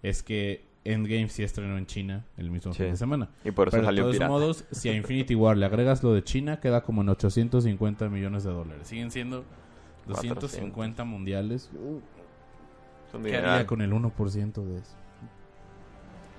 es 0.00 0.22
que 0.22 0.64
Endgame 0.84 1.28
sí 1.28 1.42
estrenó 1.42 1.76
en 1.76 1.86
China 1.86 2.24
el 2.36 2.52
mismo 2.52 2.72
Sí. 2.72 2.84
fin 2.84 2.92
de 2.92 2.96
semana. 2.96 3.30
Y 3.44 3.50
por 3.50 3.66
eso 3.66 3.72
Pero 3.72 3.82
de 3.82 3.86
salió 3.88 4.02
todos 4.04 4.14
pirata. 4.14 4.30
modos, 4.32 4.64
si 4.70 4.88
a 4.88 4.94
Infinity 4.94 5.34
War 5.34 5.56
le 5.56 5.66
agregas 5.66 6.04
lo 6.04 6.14
de 6.14 6.22
China, 6.22 6.60
queda 6.60 6.82
como 6.84 7.02
en 7.02 7.08
850 7.08 8.08
millones 8.08 8.44
de 8.44 8.50
dólares. 8.52 8.86
Siguen 8.86 9.10
siendo 9.10 9.44
250 10.06 11.02
mundiales. 11.04 11.68
Son 13.10 13.24
¿Qué 13.24 13.36
haría 13.36 13.66
con 13.66 13.82
el 13.82 13.92
1% 13.92 14.64
de 14.64 14.78
eso? 14.78 14.94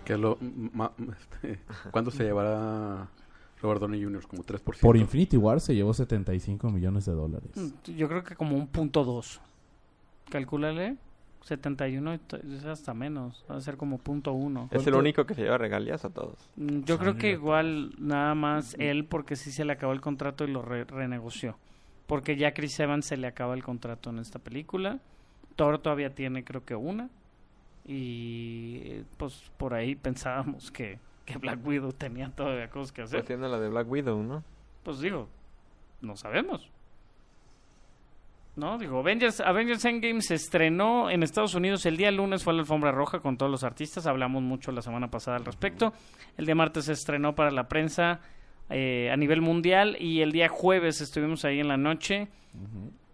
Que 0.05 0.13
es 0.13 0.19
lo... 0.19 0.37
ma- 0.73 0.91
este, 1.19 1.59
¿Cuándo 1.91 2.11
se 2.11 2.23
llevará 2.23 3.07
Robert 3.61 3.81
Downey 3.81 4.03
Jr.? 4.03 4.27
Como 4.27 4.43
3%. 4.43 4.79
Por 4.81 4.97
Infinity 4.97 5.37
War 5.37 5.59
se 5.61 5.75
llevó 5.75 5.93
75 5.93 6.69
millones 6.71 7.05
de 7.05 7.11
dólares. 7.13 7.51
Mm, 7.55 7.91
Yo 7.97 8.07
creo 8.07 8.23
que 8.23 8.35
como 8.35 8.55
un 8.55 8.67
punto 8.67 9.03
dos. 9.03 9.39
Calcúlale. 10.29 10.97
71 11.43 12.13
y 12.13 12.17
t- 12.19 12.39
es 12.55 12.65
hasta 12.65 12.93
menos. 12.93 13.43
Va 13.49 13.55
a 13.57 13.61
ser 13.61 13.75
como 13.75 13.97
punto 13.97 14.31
uno. 14.31 14.67
Es 14.71 14.85
el 14.85 14.93
único 14.93 15.25
que 15.25 15.33
se 15.33 15.41
lleva 15.41 15.57
regalías 15.57 16.05
a 16.05 16.09
todos. 16.11 16.35
Mm, 16.55 16.81
Yo 16.83 16.99
creo 16.99 17.15
que 17.17 17.31
igual 17.31 17.95
nada 17.97 18.35
más 18.35 18.75
él 18.77 19.05
porque 19.05 19.35
sí 19.35 19.51
se 19.51 19.65
le 19.65 19.73
acabó 19.73 19.93
el 19.93 20.01
contrato 20.01 20.43
y 20.43 20.51
lo 20.51 20.61
re- 20.61 20.83
renegoció. 20.85 21.57
Porque 22.05 22.35
ya 22.37 22.53
Chris 22.53 22.79
Evans 22.79 23.05
se 23.07 23.17
le 23.17 23.25
acaba 23.25 23.55
el 23.55 23.63
contrato 23.63 24.11
en 24.11 24.19
esta 24.19 24.37
película. 24.37 24.99
Thor 25.55 25.79
todavía 25.79 26.13
tiene 26.13 26.43
creo 26.43 26.63
que 26.63 26.75
una. 26.75 27.09
Y 27.85 29.01
pues 29.17 29.51
por 29.57 29.73
ahí 29.73 29.95
pensábamos 29.95 30.71
que, 30.71 30.99
que 31.25 31.37
Black 31.37 31.65
Widow 31.65 31.91
tenía 31.93 32.29
todavía 32.29 32.69
cosas 32.69 32.91
que 32.91 33.01
hacer. 33.01 33.19
Pues 33.19 33.27
tiene 33.27 33.47
la 33.47 33.59
de 33.59 33.69
Black 33.69 33.89
Widow, 33.89 34.21
¿no? 34.21 34.43
Pues 34.83 34.99
digo, 34.99 35.27
no 36.01 36.15
sabemos. 36.15 36.69
No, 38.55 38.77
digo, 38.77 38.99
Avengers, 38.99 39.39
Avengers 39.39 39.85
Endgame 39.85 40.21
se 40.21 40.35
estrenó 40.35 41.09
en 41.09 41.23
Estados 41.23 41.55
Unidos 41.55 41.85
el 41.85 41.95
día 41.95 42.11
lunes, 42.11 42.43
fue 42.43 42.53
la 42.53 42.59
alfombra 42.59 42.91
roja 42.91 43.19
con 43.19 43.37
todos 43.37 43.49
los 43.49 43.63
artistas, 43.63 44.07
hablamos 44.07 44.43
mucho 44.43 44.73
la 44.73 44.81
semana 44.81 45.09
pasada 45.09 45.37
al 45.37 45.45
respecto. 45.45 45.93
El 46.37 46.45
día 46.45 46.55
martes 46.55 46.85
se 46.85 46.91
estrenó 46.91 47.33
para 47.33 47.49
la 47.49 47.69
prensa 47.69 48.19
eh, 48.69 49.09
a 49.09 49.15
nivel 49.15 49.41
mundial 49.41 49.95
y 49.99 50.21
el 50.21 50.33
día 50.33 50.49
jueves 50.49 50.99
estuvimos 50.99 51.45
ahí 51.45 51.61
en 51.61 51.69
la 51.69 51.77
noche. 51.77 52.27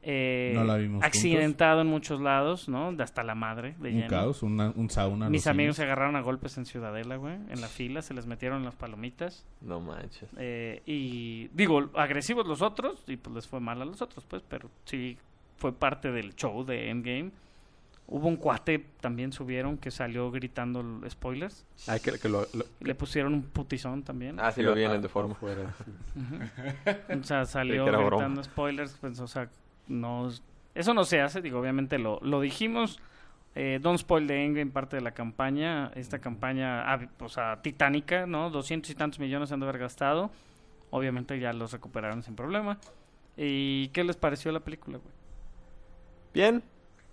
Eh, 0.03 0.51
No 0.55 0.63
la 0.63 0.77
vimos 0.77 1.03
accidentado 1.03 1.81
en 1.81 1.87
muchos 1.87 2.21
lados, 2.21 2.69
¿no? 2.69 2.93
De 2.93 3.03
hasta 3.03 3.23
la 3.23 3.35
madre. 3.35 3.75
De 3.79 3.89
Un 3.89 3.95
lleno. 3.95 4.07
caos, 4.09 4.43
una- 4.43 4.71
un 4.75 4.89
sauna. 4.89 5.29
Mis 5.29 5.47
amigos 5.47 5.75
se 5.77 5.83
agarraron 5.83 6.15
a 6.15 6.21
golpes 6.21 6.57
en 6.57 6.65
Ciudadela, 6.65 7.15
güey. 7.17 7.35
En 7.49 7.59
la 7.61 7.67
fila, 7.67 8.01
se 8.01 8.13
les 8.13 8.25
metieron 8.25 8.63
las 8.63 8.75
palomitas. 8.75 9.45
No 9.61 9.79
manches. 9.81 10.29
Eh, 10.37 10.81
y 10.85 11.47
digo, 11.53 11.89
agresivos 11.95 12.47
los 12.47 12.61
otros, 12.61 13.03
y 13.07 13.17
pues 13.17 13.35
les 13.35 13.47
fue 13.47 13.59
mal 13.59 13.81
a 13.81 13.85
los 13.85 14.01
otros, 14.01 14.25
pues, 14.25 14.43
pero 14.47 14.69
sí 14.85 15.17
fue 15.57 15.73
parte 15.73 16.11
del 16.11 16.35
show 16.35 16.63
de 16.63 16.89
Endgame. 16.89 17.31
Hubo 18.09 18.29
un 18.29 18.37
cuate, 18.37 18.85
también 19.01 19.33
subieron, 19.33 19.77
que 19.77 19.91
salió 19.91 20.31
gritando 20.31 21.01
spoilers. 21.09 21.65
Hay 21.87 21.99
que, 21.99 22.17
que 22.17 22.29
lo, 22.29 22.47
le 22.79 22.95
pusieron 22.95 23.33
un 23.33 23.41
putizón 23.43 24.01
también. 24.03 24.39
Ah, 24.39 24.49
sí, 24.53 24.61
lo 24.61 24.73
vi 24.73 24.83
en 24.85 24.91
a- 24.91 24.95
el 24.95 25.01
de 25.01 25.09
forma. 25.09 25.33
afuera, 25.33 25.73
sí. 25.83 27.13
O 27.19 27.23
sea, 27.23 27.43
salió 27.45 27.83
broma. 27.83 28.05
gritando 28.09 28.43
spoilers, 28.43 28.95
pues, 29.01 29.19
o 29.19 29.27
sea, 29.27 29.49
no... 29.87 30.29
Eso 30.75 30.93
no 30.93 31.05
se 31.05 31.21
hace, 31.21 31.41
digo, 31.41 31.59
obviamente 31.59 31.97
lo, 31.99 32.19
lo 32.21 32.39
dijimos. 32.41 32.99
Eh, 33.55 33.79
Don't 33.81 33.97
Spoil 33.99 34.27
the 34.27 34.45
Endgame, 34.45 34.71
parte 34.71 34.95
de 34.97 35.01
la 35.01 35.11
campaña. 35.13 35.91
Esta 35.95 36.19
campaña, 36.19 36.93
ah, 36.93 36.99
o 37.19 37.29
sea, 37.29 37.61
titánica, 37.63 38.27
¿no? 38.27 38.49
200 38.51 38.91
y 38.91 38.95
tantos 38.95 39.19
millones 39.19 39.51
han 39.51 39.59
de 39.59 39.65
haber 39.67 39.79
gastado. 39.79 40.29
Obviamente 40.91 41.39
ya 41.39 41.51
los 41.53 41.71
recuperaron 41.71 42.21
sin 42.23 42.35
problema. 42.35 42.77
¿Y 43.35 43.87
qué 43.89 44.03
les 44.03 44.15
pareció 44.17 44.51
la 44.51 44.59
película, 44.59 44.97
güey? 44.99 45.13
Bien, 46.33 46.63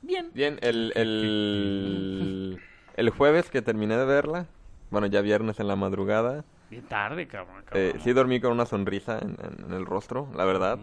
Bien. 0.02 0.30
bien. 0.34 0.58
El, 0.62 0.92
el, 0.96 2.60
el 2.96 3.10
jueves 3.10 3.50
que 3.50 3.62
terminé 3.62 3.96
de 3.96 4.04
verla, 4.04 4.46
bueno, 4.90 5.06
ya 5.06 5.22
viernes 5.22 5.60
en 5.60 5.68
la 5.68 5.76
madrugada, 5.76 6.44
Bien 6.70 6.84
tarde, 6.86 7.26
cabrón. 7.26 7.62
eh, 7.72 7.92
cabrón. 7.92 8.00
sí 8.02 8.12
dormí 8.12 8.40
con 8.40 8.52
una 8.52 8.66
sonrisa 8.66 9.18
en, 9.18 9.36
en- 9.42 9.64
en 9.66 9.72
el 9.72 9.86
rostro, 9.86 10.28
la 10.34 10.44
verdad. 10.44 10.78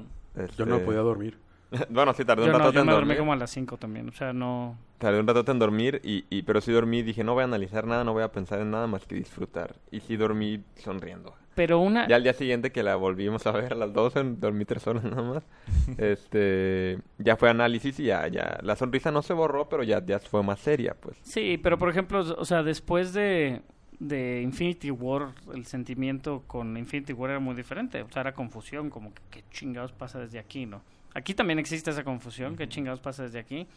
Yo 0.58 0.66
no 0.66 0.78
Este, 0.78 0.86
podía 0.86 1.02
dormir. 1.02 1.38
bueno, 1.89 2.13
sí, 2.13 2.26
tardé 2.26 2.45
Yo 2.45 2.51
un 2.51 2.51
no, 2.51 2.59
rato 2.59 2.72
yo 2.72 2.82
en 2.82 2.86
me 2.86 2.91
dormí 2.91 3.15
dormir. 3.15 3.17
como 3.17 3.34
a 3.34 3.36
las 3.36 3.51
5 3.51 3.78
también. 3.78 4.09
O 4.09 4.11
sea, 4.11 4.34
no... 4.34 4.78
Tardé 4.97 5.19
un 5.19 5.28
rato 5.28 5.51
en 5.51 5.59
dormir, 5.59 6.01
y, 6.03 6.26
y, 6.30 6.43
pero 6.43 6.61
sí 6.61 6.72
dormí. 6.72 7.01
Dije, 7.01 7.24
no 7.24 7.34
voy 7.34 7.41
a 7.41 7.45
analizar 7.45 7.88
nada, 7.88 8.03
no 8.03 8.13
voy 8.13 8.24
a 8.24 8.32
pensar 8.32 8.59
en 8.59 8.72
nada 8.72 8.88
más 8.88 9.05
que 9.05 9.15
disfrutar. 9.15 9.76
Y 9.91 10.01
sí 10.01 10.17
dormí 10.17 10.63
sonriendo. 10.76 11.34
Pero 11.55 11.80
una... 11.80 12.07
Ya 12.07 12.15
al 12.15 12.24
día 12.24 12.34
siguiente 12.34 12.72
que 12.72 12.82
la 12.84 12.95
volvimos 12.95 13.45
a 13.45 13.51
ver 13.51 13.74
a 13.74 13.76
las 13.76 13.93
12, 13.93 14.24
dormí 14.38 14.63
tres 14.65 14.86
horas 14.88 15.03
nada 15.03 15.22
más. 15.22 15.43
este, 15.97 16.99
ya 17.17 17.36
fue 17.36 17.49
análisis 17.49 17.99
y 17.99 18.05
ya, 18.05 18.28
ya. 18.28 18.57
La 18.61 18.76
sonrisa 18.76 19.11
no 19.11 19.22
se 19.22 19.34
borró, 19.34 19.67
pero 19.67 19.84
ya, 19.84 20.03
ya 20.05 20.19
fue 20.19 20.43
más 20.43 20.59
seria, 20.59 20.93
pues. 20.99 21.17
Sí, 21.24 21.59
pero 21.61 21.78
por 21.78 21.89
ejemplo, 21.89 22.19
o 22.19 22.45
sea, 22.45 22.63
después 22.63 23.13
de, 23.13 23.61
de 23.99 24.41
Infinity 24.41 24.91
War, 24.91 25.34
el 25.53 25.65
sentimiento 25.65 26.43
con 26.47 26.78
Infinity 26.78 27.13
War 27.13 27.32
era 27.32 27.39
muy 27.39 27.55
diferente. 27.55 28.01
O 28.01 28.09
sea, 28.09 28.22
era 28.22 28.34
confusión, 28.34 28.89
como 28.89 29.13
que 29.13 29.22
qué 29.30 29.43
chingados 29.51 29.91
pasa 29.91 30.19
desde 30.19 30.39
aquí, 30.39 30.65
¿no? 30.65 30.82
Aquí 31.14 31.34
también 31.34 31.59
existe 31.59 31.91
esa 31.91 32.03
confusión, 32.03 32.55
qué 32.55 32.70
chingados 32.70 33.01
pasa 33.01 33.24
desde 33.24 33.39
aquí. 33.39 33.68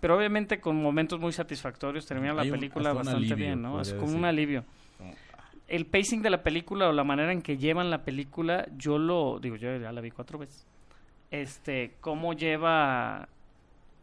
Pero 0.00 0.16
obviamente 0.16 0.60
con 0.60 0.80
momentos 0.82 1.20
muy 1.20 1.32
satisfactorios 1.32 2.06
termina 2.06 2.32
la 2.32 2.42
película 2.42 2.90
un 2.90 2.96
bastante 2.96 3.18
alivio, 3.18 3.36
bien, 3.36 3.62
¿no? 3.62 3.80
Es 3.80 3.92
como 3.94 4.16
un 4.16 4.24
alivio. 4.24 4.64
El 5.66 5.84
pacing 5.84 6.22
de 6.22 6.30
la 6.30 6.42
película 6.42 6.88
o 6.88 6.92
la 6.92 7.04
manera 7.04 7.30
en 7.30 7.42
que 7.42 7.58
llevan 7.58 7.90
la 7.90 8.02
película, 8.04 8.66
yo 8.78 8.96
lo 8.96 9.38
digo, 9.38 9.56
yo 9.56 9.76
ya 9.76 9.92
la 9.92 10.00
vi 10.00 10.10
cuatro 10.10 10.38
veces. 10.38 10.66
Este, 11.30 11.96
cómo 12.00 12.32
lleva 12.32 13.28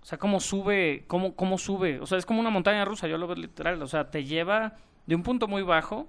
o 0.06 0.08
sea, 0.08 0.20
cómo 0.20 0.40
sube, 0.40 1.04
cómo, 1.08 1.34
cómo 1.34 1.58
sube. 1.58 2.00
O 2.00 2.06
sea, 2.06 2.20
es 2.20 2.28
como 2.28 2.40
una 2.40 2.52
montaña 2.52 2.86
rusa, 2.86 3.08
yo 3.08 3.18
lo 3.18 3.26
veo 3.26 3.36
literal. 3.36 3.82
O 3.82 3.88
sea, 3.88 4.12
te 4.12 4.24
lleva 4.24 4.74
de 5.08 5.16
un 5.16 5.24
punto 5.24 5.48
muy 5.48 5.64
bajo 5.64 6.08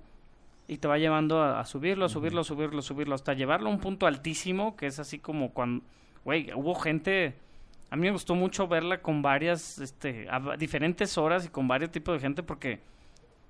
y 0.69 0.77
te 0.77 0.87
va 0.87 0.99
llevando 0.99 1.41
a, 1.41 1.61
a 1.61 1.65
subirlo, 1.65 2.05
a 2.05 2.09
subirlo, 2.11 2.43
a 2.43 2.45
subirlo, 2.45 2.81
a 2.81 2.83
subirlo, 2.83 3.15
hasta 3.15 3.33
llevarlo 3.33 3.71
a 3.71 3.73
un 3.73 3.81
punto 3.81 4.07
altísimo, 4.07 4.77
que 4.77 4.85
es 4.85 4.99
así 4.99 5.19
como 5.19 5.55
cuando, 5.55 5.83
güey, 6.27 6.53
hubo 6.55 6.75
gente, 6.75 7.35
a 7.89 7.95
mí 7.97 8.03
me 8.03 8.11
gustó 8.11 8.35
mucho 8.35 8.67
verla 8.69 9.01
con 9.01 9.23
varias, 9.23 9.79
este, 9.79 10.27
a 10.29 10.57
diferentes 10.57 11.17
horas 11.17 11.47
y 11.47 11.49
con 11.49 11.69
varios 11.69 11.91
tipos 11.93 12.15
de 12.15 12.21
gente 12.21 12.43
porque 12.43 12.81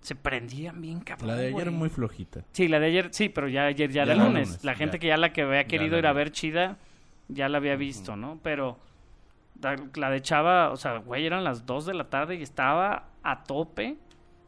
se 0.01 0.15
prendían 0.15 0.81
bien 0.81 1.01
cabrón. 1.01 1.29
La 1.29 1.35
de 1.37 1.47
ayer 1.49 1.65
güey. 1.71 1.75
muy 1.75 1.89
flojita. 1.89 2.45
Sí, 2.53 2.69
la 2.69 2.79
de 2.79 2.87
ayer, 2.87 3.09
sí, 3.13 3.29
pero 3.31 3.49
ya 3.49 3.65
ayer 3.65 3.91
ya 3.91 4.05
Ya 4.05 4.13
era 4.13 4.25
lunes. 4.25 4.49
lunes, 4.49 4.65
La 4.65 4.75
gente 4.75 4.99
ya. 4.99 5.01
que 5.01 5.07
ya 5.09 5.17
la 5.17 5.33
que 5.33 5.43
había 5.43 5.65
querido 5.65 5.99
ir 5.99 6.07
a 6.07 6.13
ver 6.13 6.31
chida, 6.33 6.77
ya 7.29 7.49
la 7.49 7.57
había 7.59 7.77
visto, 7.77 8.15
¿no? 8.15 8.39
Pero 8.43 8.79
la, 9.63 9.75
la 9.95 10.11
de 10.11 10.21
Chava, 10.23 10.71
o 10.71 10.77
sea, 10.77 10.99
güey, 10.99 11.25
eran 11.27 11.43
las 11.45 11.65
2 11.67 11.87
de 11.87 11.95
la 11.95 12.05
tarde 12.11 12.37
y 12.37 12.43
estaba 12.43 13.09
a 13.23 13.43
tope 13.45 13.97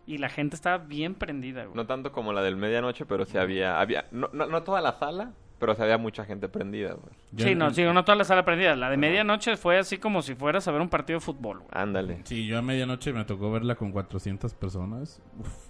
y 0.07 0.19
la 0.19 0.29
gente 0.29 0.55
estaba 0.55 0.79
bien 0.85 1.15
prendida, 1.15 1.65
güey. 1.65 1.75
No 1.75 1.87
tanto 1.87 2.13
como 2.13 2.33
la 2.35 2.43
del 2.43 2.57
medianoche, 2.57 3.05
pero 3.07 3.25
sí 3.25 3.39
había, 3.39 3.81
había, 3.81 4.05
no, 4.13 4.29
no, 4.33 4.47
no 4.47 4.63
toda 4.63 4.81
la 4.81 4.93
sala, 4.93 5.33
pero 5.59 5.75
sí 5.75 5.83
había 5.83 5.99
mucha 5.99 6.25
gente 6.25 6.49
prendida, 6.49 6.97
pues. 6.97 7.17
Yo 7.33 7.47
sí, 7.47 7.55
no, 7.55 7.73
sí, 7.73 7.83
no 7.83 8.05
toda 8.05 8.17
la 8.17 8.25
sala 8.25 8.45
prendida. 8.45 8.77
La 8.77 8.91
de 8.91 8.97
medianoche 8.97 9.57
fue 9.57 9.79
así 9.79 9.99
como 9.99 10.23
si 10.23 10.35
fueras 10.35 10.69
a 10.69 10.73
ver 10.73 10.81
un 10.81 10.89
partido 10.89 11.19
de 11.19 11.25
fútbol, 11.25 11.59
güey. 11.59 11.71
Ándale. 11.73 12.21
Sí, 12.25 12.47
yo 12.47 12.59
a 12.59 12.63
medianoche 12.63 13.13
me 13.13 13.25
tocó 13.25 13.51
verla 13.51 13.75
con 13.75 13.91
400 13.91 14.55
personas. 14.55 15.21
Uf. 15.39 15.69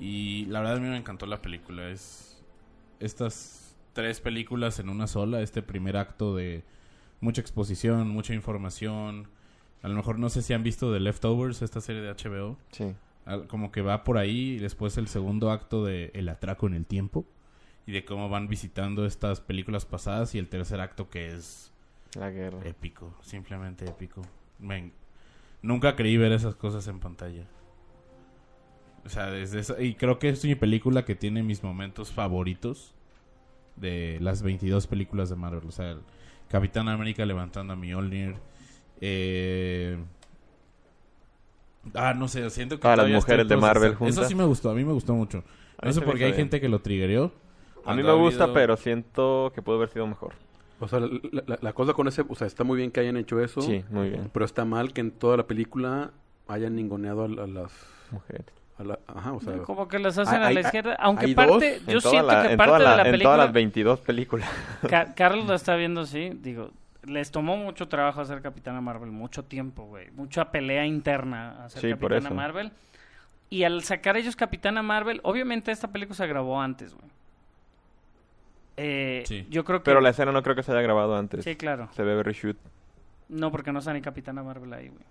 Y 0.00 0.46
la 0.46 0.60
verdad 0.60 0.76
a 0.76 0.80
mí 0.80 0.88
me 0.88 0.96
encantó 0.96 1.26
la 1.26 1.40
película. 1.42 1.88
Es 1.88 2.42
estas 2.98 3.76
tres 3.92 4.20
películas 4.20 4.78
en 4.78 4.88
una 4.88 5.06
sola. 5.06 5.42
Este 5.42 5.62
primer 5.62 5.96
acto 5.96 6.34
de 6.34 6.64
mucha 7.20 7.40
exposición, 7.40 8.08
mucha 8.08 8.34
información. 8.34 9.28
A 9.82 9.88
lo 9.88 9.94
mejor 9.94 10.18
no 10.18 10.30
sé 10.30 10.42
si 10.42 10.54
han 10.54 10.62
visto 10.62 10.92
The 10.92 11.00
Leftovers, 11.00 11.62
esta 11.62 11.80
serie 11.80 12.02
de 12.02 12.12
HBO. 12.12 12.56
Sí. 12.72 12.94
Como 13.48 13.70
que 13.70 13.82
va 13.82 14.02
por 14.02 14.18
ahí. 14.18 14.54
Y 14.54 14.58
después 14.58 14.96
el 14.96 15.08
segundo 15.08 15.50
acto 15.50 15.84
de 15.84 16.10
El 16.14 16.28
atraco 16.28 16.66
en 16.66 16.74
el 16.74 16.86
tiempo. 16.86 17.26
Y 17.86 17.92
de 17.92 18.04
cómo 18.04 18.28
van 18.28 18.48
visitando 18.48 19.04
estas 19.06 19.40
películas 19.40 19.84
pasadas. 19.84 20.34
Y 20.34 20.38
el 20.38 20.48
tercer 20.48 20.80
acto 20.80 21.10
que 21.10 21.28
es 21.34 21.72
La 22.18 22.30
guerra. 22.30 22.58
épico, 22.64 23.14
simplemente 23.22 23.84
épico. 23.86 24.22
Me- 24.58 24.92
nunca 25.62 25.94
creí 25.96 26.16
ver 26.16 26.32
esas 26.32 26.54
cosas 26.54 26.86
en 26.88 27.00
pantalla. 27.00 27.44
O 29.04 29.08
sea, 29.10 29.26
desde 29.30 29.60
esa- 29.60 29.82
y 29.82 29.94
creo 29.96 30.18
que 30.18 30.30
es 30.30 30.42
mi 30.44 30.54
película 30.54 31.04
que 31.04 31.14
tiene 31.14 31.42
mis 31.42 31.62
momentos 31.62 32.10
favoritos 32.10 32.94
de 33.76 34.18
las 34.22 34.42
22 34.42 34.86
películas 34.86 35.28
de 35.28 35.36
Marvel. 35.36 35.68
O 35.68 35.72
sea, 35.72 35.90
el 35.90 36.00
Capitán 36.48 36.88
América 36.88 37.26
levantando 37.26 37.74
a 37.74 37.76
Mjolnir. 37.76 38.36
Eh... 39.02 39.98
Ah, 41.92 42.14
no 42.14 42.28
sé, 42.28 42.48
siento 42.48 42.76
que 42.76 42.82
Todas 42.82 42.96
las 42.98 43.10
mujeres 43.10 43.46
de. 43.46 43.56
Marvel 43.58 43.90
Eso 43.90 43.98
juntas. 43.98 44.28
sí 44.28 44.34
me 44.34 44.44
gustó, 44.44 44.70
a 44.70 44.74
mí 44.74 44.84
me 44.84 44.92
gustó 44.92 45.14
mucho. 45.14 45.44
No 45.82 45.92
sé 45.92 46.00
por 46.00 46.16
qué 46.16 46.24
hay 46.24 46.30
bien. 46.30 46.44
gente 46.44 46.60
que 46.60 46.68
lo 46.70 46.80
triggereó. 46.80 47.30
A 47.86 47.94
mí 47.94 48.02
me 48.02 48.10
ha 48.10 48.12
gusta, 48.14 48.44
habido- 48.44 48.54
pero 48.54 48.76
siento 48.76 49.52
que 49.54 49.62
pudo 49.62 49.76
haber 49.76 49.88
sido 49.90 50.06
mejor. 50.06 50.32
O 50.80 50.88
sea, 50.88 51.00
la, 51.00 51.08
la- 51.46 51.58
la 51.60 51.72
cosa 51.72 51.92
con 51.92 52.08
ese, 52.08 52.24
o 52.28 52.34
sea, 52.34 52.46
está 52.46 52.64
muy 52.64 52.76
bien 52.76 52.90
que 52.90 53.00
hayan 53.00 53.16
hecho 53.16 53.40
eso. 53.40 53.60
Sí, 53.60 53.84
muy 53.90 54.10
bien. 54.10 54.30
Pero 54.32 54.44
está 54.44 54.64
mal 54.64 54.92
que 54.92 55.00
en 55.00 55.10
toda 55.12 55.36
la 55.36 55.46
película 55.46 56.10
hayan 56.48 56.74
ninguneado 56.76 57.22
a, 57.22 57.26
a 57.26 57.46
las... 57.46 57.72
Mujeres. 58.10 58.46
a 58.78 58.84
la- 58.84 58.98
ajá, 59.06 59.32
o 59.32 59.40
sea... 59.40 59.58
como 59.62 59.88
que 59.88 59.98
las 59.98 60.18
hacen 60.18 60.34
hay- 60.42 60.50
a 60.50 60.50
la 60.52 60.60
hay- 60.60 60.64
izquierda, 60.66 60.96
aunque 60.98 61.26
hay 61.26 61.34
parte, 61.34 61.80
dos 61.80 61.86
yo 61.94 62.00
siento 62.00 62.26
la- 62.32 62.48
que 62.48 62.56
parte 62.56 62.64
toda 62.72 62.78
de 62.78 62.84
la- 62.84 62.96
la 62.96 63.02
En 63.02 63.10
película 63.12 63.24
todas 63.34 63.38
las 63.46 63.52
22 63.52 64.00
películas. 64.00 64.50
Ca- 64.88 65.14
Carlos 65.14 65.46
la 65.46 65.54
está 65.54 65.76
viendo 65.76 66.02
así, 66.02 66.30
digo, 66.34 66.70
les 67.04 67.30
tomó 67.30 67.56
mucho 67.56 67.88
trabajo 67.88 68.20
hacer 68.20 68.42
Capitana 68.42 68.80
Marvel, 68.80 69.10
mucho 69.10 69.44
tiempo, 69.44 69.84
güey, 69.84 70.10
mucha 70.10 70.50
pelea 70.50 70.84
interna 70.86 71.64
hacer 71.64 71.80
Sí, 71.82 71.88
por 71.94 72.10
Capitana 72.10 72.28
eso. 72.28 72.34
Marvel. 72.34 72.72
Y 73.50 73.62
al 73.64 73.82
sacar 73.84 74.16
ellos 74.16 74.34
Capitana 74.36 74.82
Marvel, 74.82 75.20
obviamente 75.22 75.70
esta 75.70 75.88
película 75.92 76.16
se 76.16 76.26
grabó 76.26 76.60
antes, 76.60 76.94
güey. 76.94 77.08
Eh, 78.76 79.22
Sí. 79.26 79.46
Yo 79.50 79.64
creo 79.64 79.80
que... 79.80 79.84
Pero 79.84 80.00
la 80.00 80.10
escena 80.10 80.32
no 80.32 80.42
creo 80.42 80.56
que 80.56 80.62
se 80.62 80.72
haya 80.72 80.80
grabado 80.82 81.16
antes. 81.16 81.44
Sí, 81.44 81.56
claro. 81.56 81.88
Se 81.94 82.02
ve 82.02 82.22
reshoot. 82.22 82.56
No, 83.28 83.50
porque 83.50 83.72
no 83.72 83.78
está 83.78 83.92
ni 83.92 84.00
Capitana 84.02 84.42
Marvel 84.42 84.72
ahí, 84.72 84.88
güey. 84.88 85.04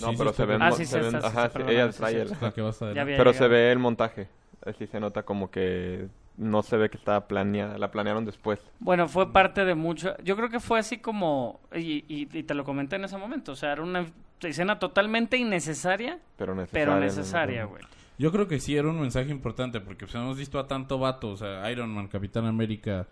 No, 0.00 0.10
Sí, 0.10 0.14
pero 0.18 0.30
sí, 0.30 0.36
se. 0.36 0.42
Ah, 0.42 0.72
sí, 0.72 0.84
ven- 0.98 1.16
ajá, 1.16 1.50
ella 1.68 1.90
trae 1.90 2.20
el- 2.20 3.16
Pero 3.16 3.32
ve 3.48 3.72
el 3.72 3.78
montaje. 3.78 4.28
Así 4.64 4.86
se 4.86 5.00
nota 5.00 5.22
como 5.22 5.50
que 5.50 6.08
no 6.36 6.62
se 6.62 6.76
ve 6.76 6.90
que 6.90 6.98
estaba 6.98 7.26
planeada. 7.28 7.78
La 7.78 7.90
planearon 7.90 8.24
después. 8.26 8.60
Bueno, 8.78 9.08
fue 9.08 9.32
parte 9.32 9.64
de 9.64 9.74
mucho. 9.74 10.14
Yo 10.22 10.36
creo 10.36 10.50
que 10.50 10.60
fue 10.60 10.78
así 10.78 10.98
como. 10.98 11.60
Y, 11.74 12.04
y- 12.08 12.28
y 12.30 12.42
te 12.42 12.52
lo 12.52 12.64
comenté 12.64 12.96
en 12.96 13.04
ese 13.04 13.16
momento. 13.16 13.52
O 13.52 13.56
sea, 13.56 13.72
era 13.72 13.82
una 13.82 14.04
escena 14.42 14.78
totalmente 14.78 15.38
innecesaria, 15.38 16.18
Pero 16.36 16.54
necesaria. 16.54 16.84
pero 16.86 17.00
necesaria, 17.00 17.64
güey. 17.64 17.82
Yo 18.18 18.32
creo 18.32 18.48
que 18.48 18.60
sí 18.60 18.76
era 18.76 18.88
un 18.88 19.00
mensaje 19.00 19.30
importante 19.30 19.80
porque 19.80 20.06
pues, 20.06 20.14
hemos 20.14 20.36
visto 20.38 20.58
a 20.58 20.66
tanto 20.66 20.98
vato, 20.98 21.30
o 21.30 21.36
sea, 21.36 21.70
Iron 21.70 21.90
Man, 21.94 22.08
Capitán 22.08 22.46
América 22.46 23.06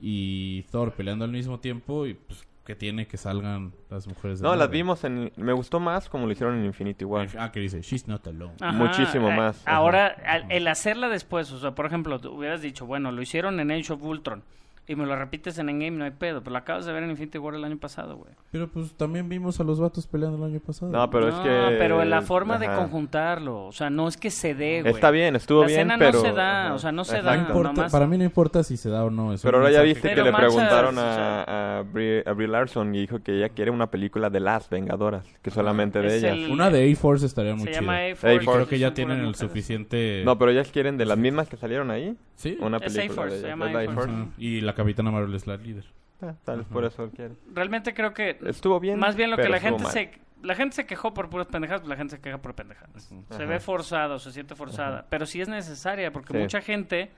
y 0.00 0.62
Thor 0.70 0.92
peleando 0.92 1.24
al 1.24 1.30
mismo 1.30 1.60
tiempo 1.60 2.06
y 2.06 2.14
pues 2.14 2.46
que 2.64 2.76
tiene 2.76 3.06
que 3.08 3.16
salgan 3.16 3.72
las 3.90 4.06
mujeres 4.06 4.38
de 4.40 4.46
No, 4.46 4.54
las 4.54 4.70
vimos 4.70 5.02
en... 5.04 5.32
Me 5.36 5.52
gustó 5.52 5.80
más 5.80 6.08
como 6.08 6.26
lo 6.26 6.32
hicieron 6.32 6.58
en 6.58 6.64
Infinity 6.64 7.04
War. 7.04 7.28
Ah, 7.36 7.50
que 7.50 7.58
dice, 7.60 7.82
she's 7.82 8.06
not 8.06 8.24
alone. 8.28 8.54
Ajá, 8.60 8.72
Muchísimo 8.72 9.30
eh, 9.30 9.36
más, 9.36 9.66
ajá. 9.66 9.76
Ahora, 9.76 10.06
al- 10.24 10.46
el 10.50 10.68
hacerla 10.68 11.08
después, 11.08 11.50
o 11.52 11.58
sea, 11.58 11.74
por 11.74 11.86
ejemplo, 11.86 12.20
tú 12.20 12.32
hubieras 12.32 12.62
dicho, 12.62 12.86
bueno, 12.86 13.10
lo 13.10 13.20
hicieron 13.20 13.58
en 13.58 13.70
Age 13.72 13.92
of 13.92 14.02
Ultron. 14.02 14.44
Y 14.86 14.96
me 14.96 15.06
lo 15.06 15.14
repites 15.16 15.56
en 15.58 15.68
Endgame, 15.68 15.92
no 15.96 16.04
hay 16.04 16.10
pedo. 16.10 16.40
Pero 16.40 16.52
lo 16.52 16.58
acabas 16.58 16.84
de 16.84 16.92
ver 16.92 17.02
en 17.04 17.10
Infinity 17.10 17.38
War 17.38 17.54
el 17.54 17.64
año 17.64 17.78
pasado, 17.78 18.16
güey. 18.16 18.32
Pero 18.50 18.68
pues 18.68 18.92
también 18.94 19.28
vimos 19.28 19.58
a 19.60 19.64
los 19.64 19.78
vatos 19.80 20.06
peleando 20.06 20.44
el 20.44 20.52
año 20.52 20.60
pasado. 20.60 20.90
No, 20.90 21.08
pero 21.08 21.28
es 21.28 21.34
No, 21.34 21.42
que... 21.44 21.76
pero 21.78 22.04
la 22.04 22.22
forma 22.22 22.58
de 22.58 22.66
Ajá. 22.66 22.76
conjuntarlo, 22.76 23.66
o 23.66 23.72
sea, 23.72 23.90
no 23.90 24.08
es 24.08 24.16
que 24.16 24.30
se 24.30 24.54
dé, 24.54 24.82
güey. 24.82 24.92
Está 24.92 25.10
bien, 25.10 25.36
estuvo 25.36 25.60
La 25.62 25.68
bien, 25.68 25.80
escena 25.80 25.96
no 25.96 26.04
pero... 26.04 26.20
se 26.20 26.32
da, 26.32 26.64
ajá. 26.66 26.74
o 26.74 26.78
sea, 26.78 26.92
no 26.92 27.04
se 27.04 27.18
No 27.18 27.22
da. 27.22 27.30
Exacto. 27.34 27.52
importa, 27.52 27.72
nomás- 27.74 27.92
para 27.92 28.06
mí 28.06 28.18
no 28.18 28.24
importa 28.24 28.62
si 28.64 28.76
se 28.76 28.90
da 28.90 29.04
o 29.04 29.10
no. 29.10 29.32
es 29.32 29.42
Pero 29.42 29.58
ahora 29.58 29.70
ya 29.70 29.82
viste 29.82 30.08
Pero 30.08 30.24
que 30.24 30.30
le 30.30 30.36
preguntaron 30.36 30.98
o 30.98 31.00
sea- 31.00 31.42
a, 31.44 31.78
a, 31.78 31.82
Brie, 31.82 32.22
a 32.26 32.32
Brie 32.32 32.48
Larson 32.48 32.94
y 32.94 33.00
dijo 33.00 33.22
que 33.22 33.36
ella 33.36 33.48
quiere 33.50 33.70
una 33.70 33.86
película 33.90 34.30
de 34.30 34.40
las 34.40 34.68
Vengadoras, 34.68 35.24
que 35.42 35.50
solamente 35.50 36.00
de 36.00 36.08
Es 36.08 36.14
ellas. 36.24 36.36
el- 36.36 36.50
Una 36.50 36.70
de 36.70 36.90
A-Force 36.92 37.24
estaría 37.24 37.54
muy 37.54 37.66
Se 37.72 37.78
chida. 37.78 38.10
A-Force. 38.10 38.34
Y 38.34 38.38
creo 38.46 38.68
que 38.68 38.76
y 38.76 38.80
ya 38.80 38.92
tienen 38.94 39.20
el 39.20 39.34
suficiente... 39.36 40.22
No, 40.24 40.38
pero 40.38 40.50
ellas 40.50 40.70
quieren 40.72 40.96
de 40.98 41.06
las 41.06 41.18
mismas 41.18 41.48
que 41.48 41.56
salieron 41.56 41.90
ahí, 41.90 42.16
¿Sí? 42.36 42.58
una 42.60 42.78
Es 42.78 42.92
película 42.92 43.12
A-Force, 43.22 43.34
de 43.42 43.52
ellas. 43.52 44.28
¿Es 44.38 44.62
la 44.62 44.71
La 44.72 44.76
Capitana 44.76 45.10
Marvel 45.10 45.34
es 45.34 45.46
la 45.46 45.56
líder. 45.56 45.84
Ah, 46.20 46.34
Tal 46.44 46.58
vez 46.58 46.66
por 46.68 46.84
eso 46.84 47.10
quiere. 47.14 47.34
Realmente 47.52 47.94
creo 47.94 48.14
que 48.14 48.38
Estuvo 48.46 48.78
bien. 48.80 48.98
más 48.98 49.16
bien 49.16 49.30
lo 49.30 49.36
que 49.36 49.48
la 49.48 49.60
gente 49.60 49.82
mal. 49.82 49.92
se 49.92 50.10
la 50.42 50.56
gente 50.56 50.74
se 50.74 50.86
quejó 50.86 51.14
por 51.14 51.30
puras 51.30 51.46
pendejadas, 51.46 51.82
pues 51.82 51.88
la 51.90 51.96
gente 51.96 52.16
se 52.16 52.20
queja 52.20 52.38
por 52.38 52.54
pendejadas. 52.54 53.12
Se 53.30 53.46
ve 53.46 53.60
forzado, 53.60 54.18
se 54.18 54.32
siente 54.32 54.54
forzada, 54.56 55.06
pero 55.08 55.24
sí 55.24 55.40
es 55.40 55.48
necesaria 55.48 56.12
porque 56.12 56.32
Sí. 56.32 56.38
mucha 56.38 56.60
gente 56.60 57.10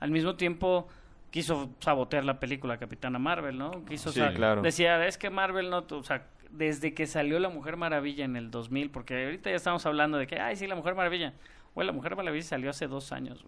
al 0.00 0.10
mismo 0.10 0.34
tiempo 0.34 0.88
quiso 1.30 1.70
sabotear 1.78 2.24
la 2.24 2.40
película 2.40 2.78
Capitana 2.78 3.18
Marvel, 3.20 3.56
¿no? 3.56 3.84
Quiso 3.84 4.10
Sí, 4.10 4.20
claro. 4.34 4.62
decía, 4.62 5.06
es 5.06 5.16
que 5.16 5.30
Marvel 5.30 5.70
no, 5.70 5.84
o 5.90 6.02
sea, 6.02 6.26
desde 6.50 6.92
que 6.92 7.06
salió 7.06 7.38
la 7.38 7.48
Mujer 7.50 7.76
Maravilla 7.76 8.24
en 8.24 8.34
el 8.36 8.50
2000, 8.50 8.90
porque 8.90 9.24
ahorita 9.26 9.48
ya 9.50 9.56
estamos 9.56 9.86
hablando 9.86 10.18
de 10.18 10.26
que, 10.26 10.38
ay, 10.40 10.56
sí, 10.56 10.66
la 10.66 10.74
Mujer 10.74 10.94
Maravilla. 10.96 11.32
Güey, 11.74 11.86
la 11.86 11.92
Mujer 11.92 12.16
Maravilla 12.16 12.42
salió 12.44 12.68
hace 12.70 12.86
dos 12.88 13.12
años, 13.12 13.44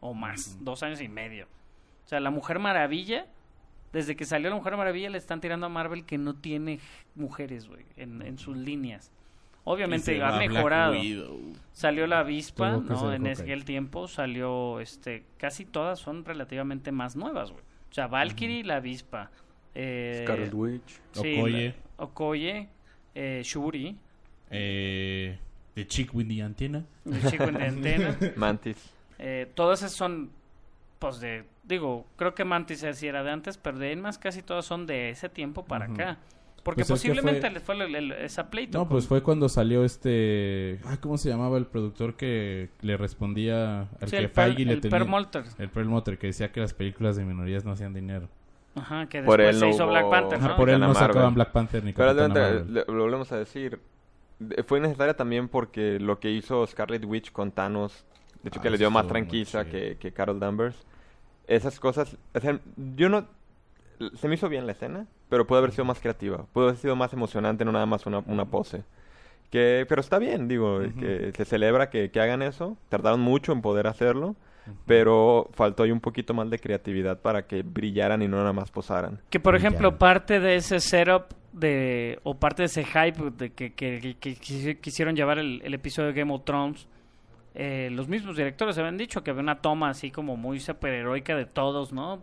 o 0.00 0.14
más, 0.14 0.56
dos 0.64 0.82
años 0.82 1.00
y 1.02 1.08
medio. 1.08 1.46
O 2.08 2.10
sea, 2.10 2.20
la 2.20 2.30
Mujer 2.30 2.58
Maravilla, 2.58 3.26
desde 3.92 4.16
que 4.16 4.24
salió 4.24 4.48
la 4.48 4.56
Mujer 4.56 4.78
Maravilla, 4.78 5.10
le 5.10 5.18
están 5.18 5.42
tirando 5.42 5.66
a 5.66 5.68
Marvel 5.68 6.06
que 6.06 6.16
no 6.16 6.34
tiene 6.36 6.80
mujeres, 7.14 7.68
güey, 7.68 7.84
en, 7.98 8.22
en 8.22 8.38
sus 8.38 8.56
líneas. 8.56 9.12
Obviamente 9.64 10.22
ha 10.22 10.38
mejorado. 10.38 10.94
Salió 11.72 12.06
la 12.06 12.20
avispa, 12.20 12.78
¿no? 12.78 13.12
En 13.12 13.26
aquel 13.26 13.66
tiempo 13.66 14.08
salió, 14.08 14.80
este, 14.80 15.26
casi 15.36 15.66
todas 15.66 15.98
son 15.98 16.24
relativamente 16.24 16.92
más 16.92 17.14
nuevas, 17.14 17.50
güey. 17.50 17.62
O 17.90 17.92
sea, 17.92 18.06
Valkyrie, 18.06 18.64
la 18.64 18.76
avispa. 18.76 19.30
Eh, 19.74 20.22
Scarlet 20.24 20.54
Witch. 20.54 21.00
sí, 21.12 21.36
Okoye. 21.38 21.68
la- 21.98 22.04
Okoye, 22.04 22.68
eh, 23.14 23.42
Shuri, 23.44 23.98
Eh, 24.50 25.38
The 25.74 25.86
Chick 25.86 26.14
with 26.14 26.26
the 26.28 26.42
Antenna. 26.42 26.86
el 27.04 27.22
chico 27.30 27.44
en 27.44 27.54
de 27.58 27.64
antena. 27.66 28.16
Mantis. 28.36 28.94
Eh, 29.18 29.50
todas 29.54 29.80
esas 29.80 29.92
son, 29.92 30.30
pues 30.98 31.20
de, 31.20 31.44
digo, 31.68 32.06
creo 32.16 32.34
que 32.34 32.44
Mantis 32.44 32.84
sí 32.94 33.06
era 33.06 33.22
de 33.22 33.30
antes, 33.30 33.58
pero 33.58 33.78
de 33.78 33.88
ahí 33.88 33.96
más 33.96 34.18
casi 34.18 34.42
todas 34.42 34.64
son 34.64 34.86
de 34.86 35.10
ese 35.10 35.28
tiempo 35.28 35.64
para 35.64 35.84
acá. 35.86 36.18
Porque 36.64 36.80
Pues 36.80 36.88
posiblemente 36.90 37.40
fue- 37.40 37.50
les 37.50 37.62
fue 37.62 37.74
el- 37.76 37.94
el- 37.94 38.12
esa 38.12 38.50
pleito. 38.50 38.76
No, 38.76 38.84
con- 38.84 38.90
pues 38.90 39.06
fue 39.06 39.22
cuando 39.22 39.48
salió 39.48 39.84
este... 39.84 40.80
Ah, 40.84 40.98
¿cómo 41.00 41.16
se 41.16 41.28
llamaba 41.30 41.56
el 41.56 41.66
productor 41.66 42.14
que 42.16 42.68
le 42.82 42.96
respondía 42.96 43.82
al 43.82 43.88
sí, 44.08 44.10
que 44.10 44.18
el, 44.18 44.30
per, 44.30 44.44
Feige 44.46 44.64
le 44.66 44.72
el 44.74 44.80
tenía? 44.80 44.98
Perlmutter. 44.98 45.44
El 45.58 45.70
Perlmutter, 45.70 46.18
que 46.18 46.26
decía 46.26 46.50
que 46.52 46.60
las 46.60 46.74
películas 46.74 47.16
de 47.16 47.24
minorías 47.24 47.64
no 47.64 47.72
hacían 47.72 47.94
dinero. 47.94 48.28
Ajá, 48.74 49.06
que 49.06 49.22
Por 49.22 49.38
después 49.38 49.54
él 49.54 49.60
se 49.60 49.64
no 49.66 49.70
hizo 49.70 49.84
hubo- 49.84 49.90
Black 49.92 50.10
Panther, 50.10 50.38
Ajá, 50.38 50.48
¿no? 50.48 50.56
por 50.56 50.68
él 50.70 50.80
no 50.80 50.94
sacaban. 50.94 51.34
Black 51.34 51.52
Panther 51.52 51.84
ni 51.84 51.92
Pero 51.92 52.10
adelante, 52.10 52.64
le- 52.70 52.84
lo 52.86 53.02
volvemos 53.02 53.32
a 53.32 53.38
decir. 53.38 53.80
de- 54.38 54.62
Fue 54.62 54.78
necesaria 54.80 55.14
también 55.16 55.48
porque 55.48 55.98
lo 55.98 56.18
que 56.20 56.30
hizo 56.30 56.66
Scarlet 56.66 57.04
Witch 57.04 57.32
con 57.32 57.50
Thanos, 57.50 58.04
de 58.42 58.48
hecho 58.50 58.60
Ah, 58.60 58.62
que 58.62 58.70
le 58.70 58.78
dio 58.78 58.90
más 58.90 59.06
chido. 59.06 59.64
que, 59.70 59.96
que 59.98 60.12
Carol 60.12 60.38
Danvers. 60.38 60.84
Esas 61.48 61.80
cosas, 61.80 62.16
o 62.34 62.40
sea, 62.40 62.60
yo 62.94 63.08
no... 63.08 63.26
Se 64.14 64.28
me 64.28 64.34
hizo 64.36 64.48
bien 64.48 64.64
la 64.66 64.72
escena, 64.72 65.06
pero 65.28 65.44
puede 65.46 65.58
haber 65.58 65.72
sido 65.72 65.84
más 65.84 65.98
creativa. 65.98 66.44
Puede 66.52 66.68
haber 66.68 66.78
sido 66.80 66.94
más 66.94 67.12
emocionante, 67.12 67.64
no 67.64 67.72
nada 67.72 67.86
más 67.86 68.06
una, 68.06 68.20
una 68.20 68.44
pose. 68.44 68.84
Que, 69.50 69.86
pero 69.88 70.00
está 70.00 70.18
bien, 70.20 70.46
digo, 70.46 70.78
que 71.00 71.32
se 71.34 71.44
celebra 71.44 71.90
que, 71.90 72.10
que 72.12 72.20
hagan 72.20 72.42
eso. 72.42 72.76
Tardaron 72.90 73.18
mucho 73.20 73.50
en 73.50 73.60
poder 73.60 73.86
hacerlo, 73.88 74.36
pero 74.86 75.48
faltó 75.54 75.82
ahí 75.82 75.90
un 75.90 76.00
poquito 76.00 76.34
más 76.34 76.48
de 76.50 76.58
creatividad 76.58 77.18
para 77.20 77.46
que 77.46 77.62
brillaran 77.62 78.22
y 78.22 78.28
no 78.28 78.36
nada 78.36 78.52
más 78.52 78.70
posaran. 78.70 79.20
Que 79.30 79.40
por 79.40 79.56
ejemplo, 79.56 79.98
parte 79.98 80.38
de 80.38 80.56
ese 80.56 80.78
setup 80.80 81.34
de 81.52 82.20
o 82.22 82.34
parte 82.38 82.62
de 82.62 82.66
ese 82.66 82.84
hype 82.84 83.30
de 83.36 83.50
que, 83.50 83.72
que- 83.72 83.98
que- 84.00 84.14
que 84.18 84.36
quisi- 84.36 84.78
quisieron 84.80 85.16
llevar 85.16 85.38
el, 85.38 85.60
el 85.64 85.74
episodio 85.74 86.12
de 86.12 86.20
Game 86.20 86.32
of 86.32 86.44
Thrones, 86.44 86.86
eh, 87.58 87.90
los 87.92 88.08
mismos 88.08 88.36
directores 88.36 88.78
habían 88.78 88.96
dicho 88.96 89.22
que 89.22 89.30
había 89.32 89.42
una 89.42 89.60
toma 89.60 89.90
así 89.90 90.10
como 90.10 90.36
muy 90.36 90.60
superheroica 90.60 91.36
de 91.36 91.44
todos, 91.44 91.92
¿no? 91.92 92.22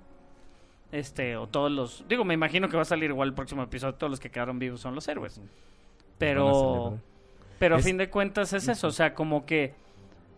Este, 0.92 1.36
o 1.36 1.48
todos 1.48 1.72
los... 1.72 2.06
Digo, 2.08 2.24
me 2.24 2.34
imagino 2.34 2.70
que 2.70 2.78
va 2.78 2.84
a 2.84 2.86
salir 2.86 3.10
igual 3.10 3.30
el 3.30 3.34
próximo 3.36 3.62
episodio, 3.62 3.96
todos 3.96 4.10
los 4.12 4.20
que 4.20 4.30
quedaron 4.32 4.58
vivos 4.60 4.80
son 4.80 4.96
los 4.96 5.08
héroes. 5.08 5.38
A 5.38 5.42
Pero... 6.18 6.98
Pero 7.60 7.76
a 7.76 7.80
Es- 7.80 7.86
fin 7.86 7.98
de 7.98 8.10
cuentas 8.10 8.54
es 8.54 8.68
eso, 8.68 8.88
o 8.88 8.92
sea, 8.92 9.14
como 9.14 9.46
que 9.46 9.74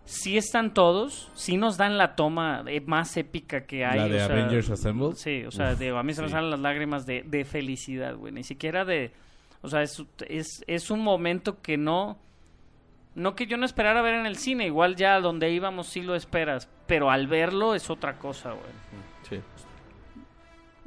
sí 0.06 0.38
están 0.38 0.74
todos, 0.74 1.30
sí 1.36 1.58
nos 1.58 1.78
dan 1.78 1.98
la 1.98 2.16
toma 2.16 2.64
eh, 2.68 2.82
más 2.82 3.18
épica 3.18 3.66
que 3.66 3.86
hay. 3.86 4.00
La 4.00 4.08
de 4.08 4.16
o 4.24 4.26
sea, 4.28 4.36
Avengers 4.36 4.70
Assemble. 4.70 5.16
Sí, 5.16 5.44
o 5.46 5.52
sea, 5.52 5.74
Uf, 5.74 5.80
digo, 5.80 5.98
a 5.98 6.04
mí 6.04 6.14
se 6.14 6.22
me 6.22 6.28
sí. 6.28 6.34
salen 6.34 6.50
las 6.52 6.60
lágrimas 6.60 7.06
de, 7.06 7.24
de 7.24 7.44
felicidad, 7.46 8.16
güey. 8.16 8.32
Ni 8.34 8.44
siquiera 8.44 8.86
de... 8.86 9.12
O 9.62 9.68
sea, 9.70 9.82
es, 9.82 10.04
es, 10.28 10.64
es 10.68 10.90
un 10.92 11.02
momento 11.02 11.62
que 11.62 11.78
no... 11.78 12.18
No 13.18 13.36
que 13.36 13.48
yo 13.48 13.58
no 13.58 13.66
esperara 13.66 14.02
ver 14.04 14.14
en 14.14 14.26
el 14.28 14.38
cine, 14.38 14.68
igual 14.68 14.96
ya 14.96 15.20
donde 15.20 15.52
íbamos 15.52 15.88
sí 15.88 16.02
lo 16.04 16.14
esperas, 16.16 16.70
pero 16.86 17.10
al 17.10 17.26
verlo 17.28 17.74
es 17.76 17.90
otra 17.90 18.18
cosa, 18.20 18.52
güey. 18.52 18.64
Sí. 19.28 19.40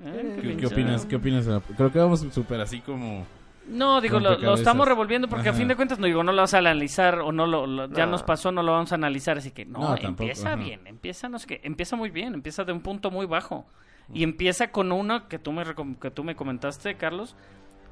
Eh, 0.04 0.56
¿Qué, 0.58 0.66
opinas? 0.66 1.04
¿Qué 1.06 1.16
opinas? 1.16 1.44
de 1.44 1.52
la- 1.54 1.60
Creo 1.60 1.92
que 1.92 1.98
vamos 1.98 2.20
súper 2.32 2.60
así 2.60 2.80
como... 2.80 3.26
No, 3.66 4.00
digo, 4.00 4.18
lo, 4.18 4.54
estamos 4.54 4.88
revolviendo 4.88 5.28
porque 5.28 5.50
a 5.50 5.52
fin 5.52 5.68
de 5.68 5.76
cuentas, 5.76 5.98
no 5.98 6.06
digo, 6.06 6.24
no 6.24 6.32
lo 6.32 6.40
vas 6.42 6.54
a 6.54 6.58
analizar 6.58 7.18
o 7.20 7.30
no 7.30 7.46
lo, 7.46 7.66
lo- 7.66 7.88
ya 7.90 8.06
No. 8.06 8.12
nos 8.12 8.22
pasó, 8.22 8.50
no 8.50 8.62
lo 8.62 8.72
vamos 8.72 8.90
a 8.92 8.94
analizar, 8.94 9.36
así 9.38 9.50
que 9.50 9.64
no, 9.66 9.94
empieza 9.96 10.56
bien, 10.56 10.86
empieza, 10.86 11.28
no 11.28 11.38
sé 11.38 11.46
qué, 11.46 11.60
empieza 11.62 11.94
muy 11.94 12.10
bien, 12.10 12.32
empieza 12.34 12.64
de 12.64 12.72
un 12.72 12.80
punto 12.80 13.10
muy 13.10 13.26
bajo 13.26 13.66
y 14.14 14.22
empieza 14.24 14.72
con 14.72 14.90
una 14.90 15.28
que 15.28 15.38
tú 15.38 15.52
me 15.52 15.64
recom- 15.64 15.98
que 15.98 16.10
tú 16.10 16.24
me 16.24 16.34
comentaste, 16.34 16.96
Carlos, 16.96 17.36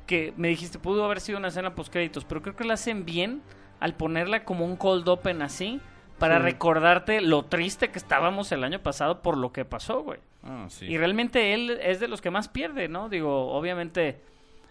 que 0.07 0.33
me 0.37 0.49
dijiste 0.49 0.79
pudo 0.79 1.05
haber 1.05 1.21
sido 1.21 1.39
una 1.39 1.49
escena 1.49 1.75
post 1.75 1.93
créditos, 1.93 2.25
pero 2.25 2.41
creo 2.43 2.57
que 2.57 2.65
la 2.65 2.75
hacen 2.75 3.05
bien 3.05 3.43
al 3.81 3.95
ponerla 3.95 4.45
como 4.45 4.65
un 4.65 4.77
cold 4.77 5.09
open 5.09 5.43
así 5.43 5.81
para 6.19 6.39
Sí. 6.39 6.43
recordarte 6.43 7.21
lo 7.21 7.45
triste 7.45 7.91
que 7.91 7.99
estábamos 7.99 8.51
el 8.53 8.65
año 8.65 8.81
pasado 8.81 9.23
por 9.23 9.37
lo 9.37 9.53
que 9.53 9.65
pasó, 9.65 10.03
güey. 10.03 10.19
Ah, 10.43 10.67
sí. 10.69 10.87
Y 10.87 10.99
realmente 10.99 11.55
él 11.55 11.79
es 11.83 12.01
de 12.01 12.09
los 12.09 12.21
que 12.21 12.31
más 12.31 12.49
pierde, 12.49 12.89
¿no? 12.89 13.09
Digo, 13.09 13.53
obviamente, 13.53 14.21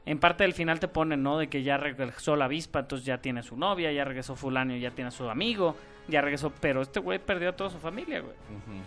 en 0.05 0.19
parte 0.19 0.43
del 0.43 0.53
final 0.53 0.79
te 0.79 0.87
ponen, 0.87 1.23
¿no? 1.23 1.37
De 1.37 1.47
que 1.47 1.63
ya 1.63 1.77
regresó 1.77 2.35
la 2.35 2.45
avispa, 2.45 2.79
entonces 2.79 3.05
ya 3.05 3.19
tiene 3.19 3.43
su 3.43 3.55
novia, 3.57 3.91
ya 3.91 4.03
regresó 4.05 4.35
fulano, 4.35 4.75
ya 4.75 4.91
tiene 4.91 5.09
a 5.09 5.11
su 5.11 5.29
amigo, 5.29 5.75
ya 6.07 6.21
regresó, 6.21 6.51
pero 6.61 6.81
este 6.81 6.99
güey 7.01 7.19
perdió 7.19 7.49
a 7.49 7.55
toda 7.55 7.69
su 7.69 7.77
familia, 7.79 8.21
güey. 8.21 8.33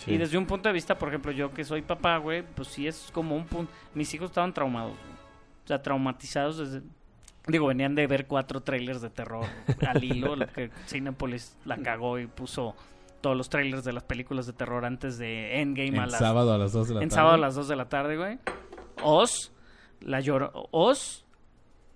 Y 0.07 0.17
desde 0.17 0.37
un 0.39 0.47
punto 0.47 0.69
de 0.69 0.73
vista, 0.73 0.99
por 0.99 1.09
ejemplo, 1.09 1.33
yo 1.33 1.53
que 1.53 1.65
soy 1.65 1.83
papá, 1.83 2.17
güey, 2.19 2.43
pues 2.43 2.69
sí 2.69 2.87
es 2.87 3.11
como 3.13 3.37
un 3.37 3.45
punto... 3.47 3.71
Mis 3.95 4.13
hijos 4.15 4.31
estaban 4.31 4.53
traumados, 4.55 4.93
güey. 4.93 5.13
O 5.65 5.67
sea, 5.67 5.81
traumatizados 5.83 6.59
desde... 6.59 6.83
Digo, 7.51 7.67
venían 7.67 7.95
de 7.95 8.07
ver 8.07 8.27
cuatro 8.27 8.61
trailers 8.61 9.01
de 9.03 9.11
terror 9.11 9.45
al 9.87 10.03
hilo, 10.05 10.37
lo 10.37 10.47
que 10.47 10.71
Cinepolis 10.87 11.57
la 11.65 11.77
cagó 11.79 12.19
y 12.19 12.27
puso 12.27 12.75
todos 13.21 13.37
los 13.37 13.49
trailers 13.51 13.85
de 13.85 13.93
las 13.93 14.03
películas 14.05 14.47
de 14.47 14.53
terror 14.55 14.85
antes 14.85 15.19
de 15.19 15.61
Endgame 15.61 15.99
a 15.99 16.05
En 16.05 16.11
las 16.11 16.19
sábado 16.19 16.53
a 16.55 16.59
las 16.59 16.73
2 16.73 16.89
de 16.89 16.95
la 16.95 17.03
en 17.03 17.09
tarde. 17.09 17.15
sábado 17.17 17.35
a 17.35 17.39
las 17.39 17.55
2 17.55 17.69
de 17.69 17.77
la 17.77 17.89
tarde, 17.89 18.17
güey. 18.17 18.39
Oz, 19.03 19.53
la 20.01 20.21
lloro 20.21 20.69
Oz, 20.71 21.25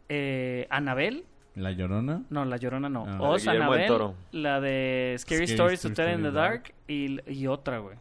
eh, 0.09 0.67
Anabel, 0.71 1.25
La 1.55 1.71
Llorona. 1.73 2.23
no, 2.31 2.45
la 2.45 2.57
llorona 2.57 2.89
no. 2.89 3.05
Ah. 3.09 3.19
Oz, 3.21 3.43
Guillermo 3.45 3.73
del 3.73 3.83
Anabel, 3.83 3.87
Toro. 3.87 4.15
la 4.33 4.61
de 4.61 5.15
Scary, 5.19 5.47
Scary 5.47 5.53
Stories 5.53 5.81
to 5.81 5.93
Tell 5.93 6.13
in 6.15 6.23
the 6.23 6.31
Dark 6.31 6.75
y, 6.89 7.19
y 7.33 7.47
otra, 7.47 7.79
güey. 7.79 7.97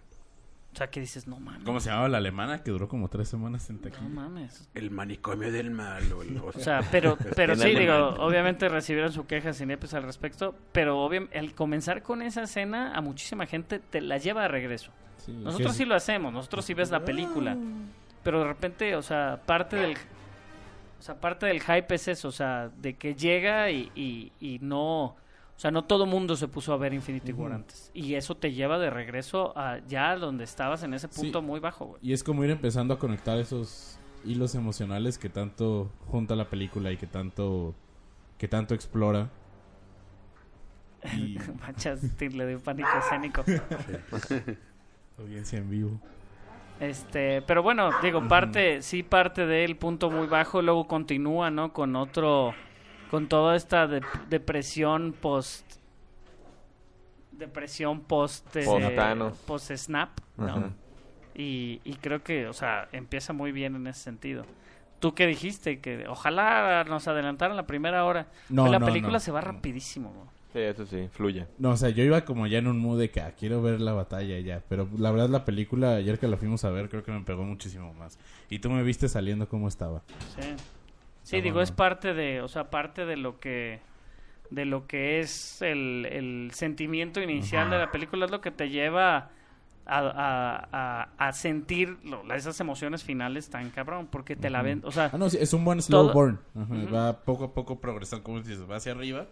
O 0.74 0.76
sea, 0.76 0.88
que 0.90 1.00
dices, 1.00 1.28
no 1.28 1.40
mames. 1.40 1.64
¿Cómo 1.64 1.80
se 1.80 1.90
llamaba 1.90 2.10
la 2.10 2.18
alemana 2.18 2.64
que 2.64 2.72
duró 2.72 2.88
como 2.88 3.08
tres 3.08 3.28
semanas 3.30 3.70
en 3.70 3.76
No 3.76 3.82
taquilla? 3.84 4.10
mames. 4.10 4.68
El 4.74 4.90
manicomio 4.90 5.52
del 5.52 5.70
mal. 5.70 6.12
O, 6.14 6.24
el- 6.24 6.38
o 6.40 6.48
O 6.48 6.52
sea, 6.54 6.82
pero, 6.92 7.16
pero 7.36 7.56
sí, 7.56 7.76
digo, 7.76 7.94
obviamente 8.20 8.68
recibieron 8.70 9.14
su 9.14 9.28
queja 9.28 9.54
sin 9.54 9.68
nepes 9.68 9.94
al 9.94 10.02
respecto, 10.04 10.56
pero 10.72 11.00
obviamente 11.00 11.38
el 11.38 11.54
comenzar 11.54 12.02
con 12.02 12.24
esa 12.24 12.42
escena 12.44 12.94
a 12.96 13.02
muchísima 13.02 13.46
gente 13.46 13.78
te 13.80 14.02
la 14.02 14.18
lleva 14.18 14.42
de 14.42 14.48
regreso. 14.48 14.92
Sí, 15.18 15.32
Nosotros 15.32 15.76
sí 15.76 15.84
es- 15.84 15.90
lo 15.90 15.96
hacemos, 15.96 16.34
nosotros 16.34 16.66
sí 16.66 16.74
ves 16.74 16.90
la 16.90 17.06
película. 17.06 17.56
Pero 18.24 18.40
de 18.40 18.46
repente, 18.48 18.96
o 18.96 19.02
sea, 19.04 19.40
parte 19.46 19.76
del 19.76 19.96
o 21.00 21.02
sea, 21.06 21.16
parte 21.16 21.46
del 21.46 21.62
hype 21.62 21.94
es 21.96 22.08
eso, 22.08 22.30
o 22.30 22.32
sea, 22.32 22.70
de 22.82 22.94
que 22.96 23.14
llega 23.14 23.70
y, 23.70 23.92
y, 23.94 24.32
y 24.40 24.60
no, 24.62 25.18
o 25.56 25.60
sea, 25.60 25.72
no 25.72 25.86
todo 25.86 26.06
mundo 26.06 26.36
se 26.36 26.48
puso 26.48 26.74
a 26.74 26.78
ver 26.78 26.94
Infinity 26.94 27.32
War 27.32 27.54
antes. 27.54 27.92
Y 27.94 28.16
eso 28.16 28.36
te 28.36 28.52
lleva 28.54 28.80
de 28.80 28.90
regreso 28.90 29.58
a 29.58 29.80
ya 29.88 30.16
donde 30.18 30.44
estabas 30.44 30.84
en 30.84 30.94
ese 30.94 31.08
punto 31.08 31.40
Sí. 31.40 31.46
muy 31.46 31.60
bajo, 31.60 31.86
güey. 31.86 32.00
Y 32.02 32.14
es 32.14 32.24
como 32.24 32.44
ir 32.44 32.50
empezando 32.50 32.94
a 32.94 33.00
conectar 33.00 33.38
esos 33.38 33.98
hilos 34.26 34.56
emocionales 34.56 35.18
que 35.18 35.30
tanto 35.30 35.92
junta 36.08 36.36
la 36.36 36.50
película 36.50 36.92
y 36.92 36.98
que 36.98 37.08
tanto 37.08 37.76
que 38.38 38.48
tanto 38.48 38.74
explora. 38.74 39.30
Y 41.18 41.38
Manchas, 41.62 42.02
le 42.20 42.48
dio 42.48 42.60
pánico 42.60 42.90
escénico. 43.00 43.44
audiencia 45.20 45.60
en 45.60 45.70
vivo. 45.70 46.00
Este, 46.80 47.42
pero 47.44 47.62
bueno, 47.64 47.92
digo, 48.02 48.28
parte, 48.28 48.82
sí 48.82 49.04
parte 49.04 49.46
del 49.46 49.78
punto 49.78 50.10
muy 50.10 50.28
bajo, 50.28 50.62
luego 50.62 50.88
continúa, 50.88 51.52
¿no? 51.52 51.72
Con 51.72 51.96
otro, 51.96 52.54
con 53.14 53.28
toda 53.28 53.56
esta 53.56 53.86
de- 53.86 54.02
depresión 54.28 55.14
post, 55.14 55.64
depresión 57.32 58.02
post, 58.02 58.56
eh, 58.56 58.66
Post-Thanos. 58.66 59.38
post 59.46 59.72
snap, 59.76 60.10
¿no? 60.36 60.74
Y, 61.36 61.80
y 61.84 61.94
creo 62.02 62.24
que, 62.24 62.48
o 62.48 62.54
sea, 62.54 62.90
empieza 62.92 63.32
muy 63.32 63.52
bien 63.52 63.76
en 63.76 63.86
ese 63.86 64.00
sentido. 64.00 64.46
¿Tú 65.00 65.14
qué 65.14 65.28
dijiste? 65.28 65.80
Que 65.80 66.08
ojalá 66.08 66.84
nos 66.86 67.08
adelantaran 67.08 67.56
la 67.56 67.68
primera 67.68 68.04
hora. 68.04 68.26
No, 68.50 68.64
Pues 68.64 68.72
la 68.72 68.80
no, 68.80 68.86
película 68.88 69.14
no. 69.14 69.20
se 69.20 69.32
va 69.32 69.42
rapidísimo. 69.42 70.12
¿no? 70.16 70.32
Sí, 70.52 70.60
eso 70.62 70.84
sí, 70.88 71.08
fluye. 71.12 71.46
No, 71.60 71.70
o 71.70 71.78
sea, 71.78 71.90
yo 71.90 72.04
iba 72.04 72.26
como 72.26 72.48
ya 72.48 72.58
en 72.58 72.66
un 72.66 72.80
mood 72.80 72.98
de 73.00 73.12
que 73.12 73.22
ah, 73.22 73.34
quiero 73.38 73.62
ver 73.62 73.80
la 73.80 73.94
batalla 73.94 74.40
ya. 74.40 74.64
Pero 74.70 74.90
la 74.98 75.12
verdad, 75.12 75.30
la 75.30 75.46
película, 75.46 75.98
ayer 75.98 76.18
que 76.18 76.28
la 76.28 76.38
fuimos 76.38 76.66
a 76.66 76.72
ver, 76.72 76.90
creo 76.90 77.04
que 77.04 77.12
me 77.12 77.22
pegó 77.22 77.44
muchísimo 77.44 77.94
más. 77.94 78.18
Y 78.50 78.58
tú 78.58 78.72
me 78.72 78.82
viste 78.82 79.08
saliendo 79.08 79.48
como 79.48 79.68
estaba. 79.68 80.02
Sí, 80.36 80.56
sí 81.24 81.42
digo, 81.42 81.62
es 81.62 81.72
parte 81.72 82.14
de, 82.14 82.42
o 82.42 82.48
sea, 82.48 82.70
parte 82.70 83.06
de 83.06 83.18
lo 83.18 83.40
que 83.40 83.80
de 84.50 84.66
lo 84.66 84.86
que 84.86 85.20
es 85.20 85.62
el, 85.64 86.06
el 86.12 86.52
sentimiento 86.54 87.20
inicial 87.22 87.70
de 87.72 87.80
la 87.80 87.90
película, 87.92 88.26
es 88.26 88.32
lo 88.32 88.40
que 88.42 88.52
te 88.52 88.70
lleva 88.70 89.30
a, 89.86 89.98
a, 90.00 90.68
a, 90.72 91.10
a 91.28 91.32
sentir 91.34 91.98
lo- 92.04 92.32
esas 92.34 92.60
emociones 92.60 93.04
finales 93.04 93.50
tan 93.50 93.72
cabrón, 93.72 94.08
porque 94.12 94.36
te 94.36 94.50
la 94.52 94.62
ven, 94.62 94.82
o 94.86 94.92
sea, 94.92 95.10
Ah, 95.12 95.18
no, 95.18 95.30
sí, 95.30 95.38
es 95.42 95.54
un 95.54 95.66
buen 95.66 95.82
slow 95.82 96.04
Todo- 96.04 96.14
burn. 96.14 96.40
Ajá. 96.56 96.76
Va 96.94 97.14
Poco 97.24 97.46
a 97.46 97.54
poco 97.54 97.80
progresando, 97.82 98.24
como 98.24 98.42
dices, 98.42 98.70
va 98.70 98.76
hacia 98.76 98.92
arriba. 98.92 99.26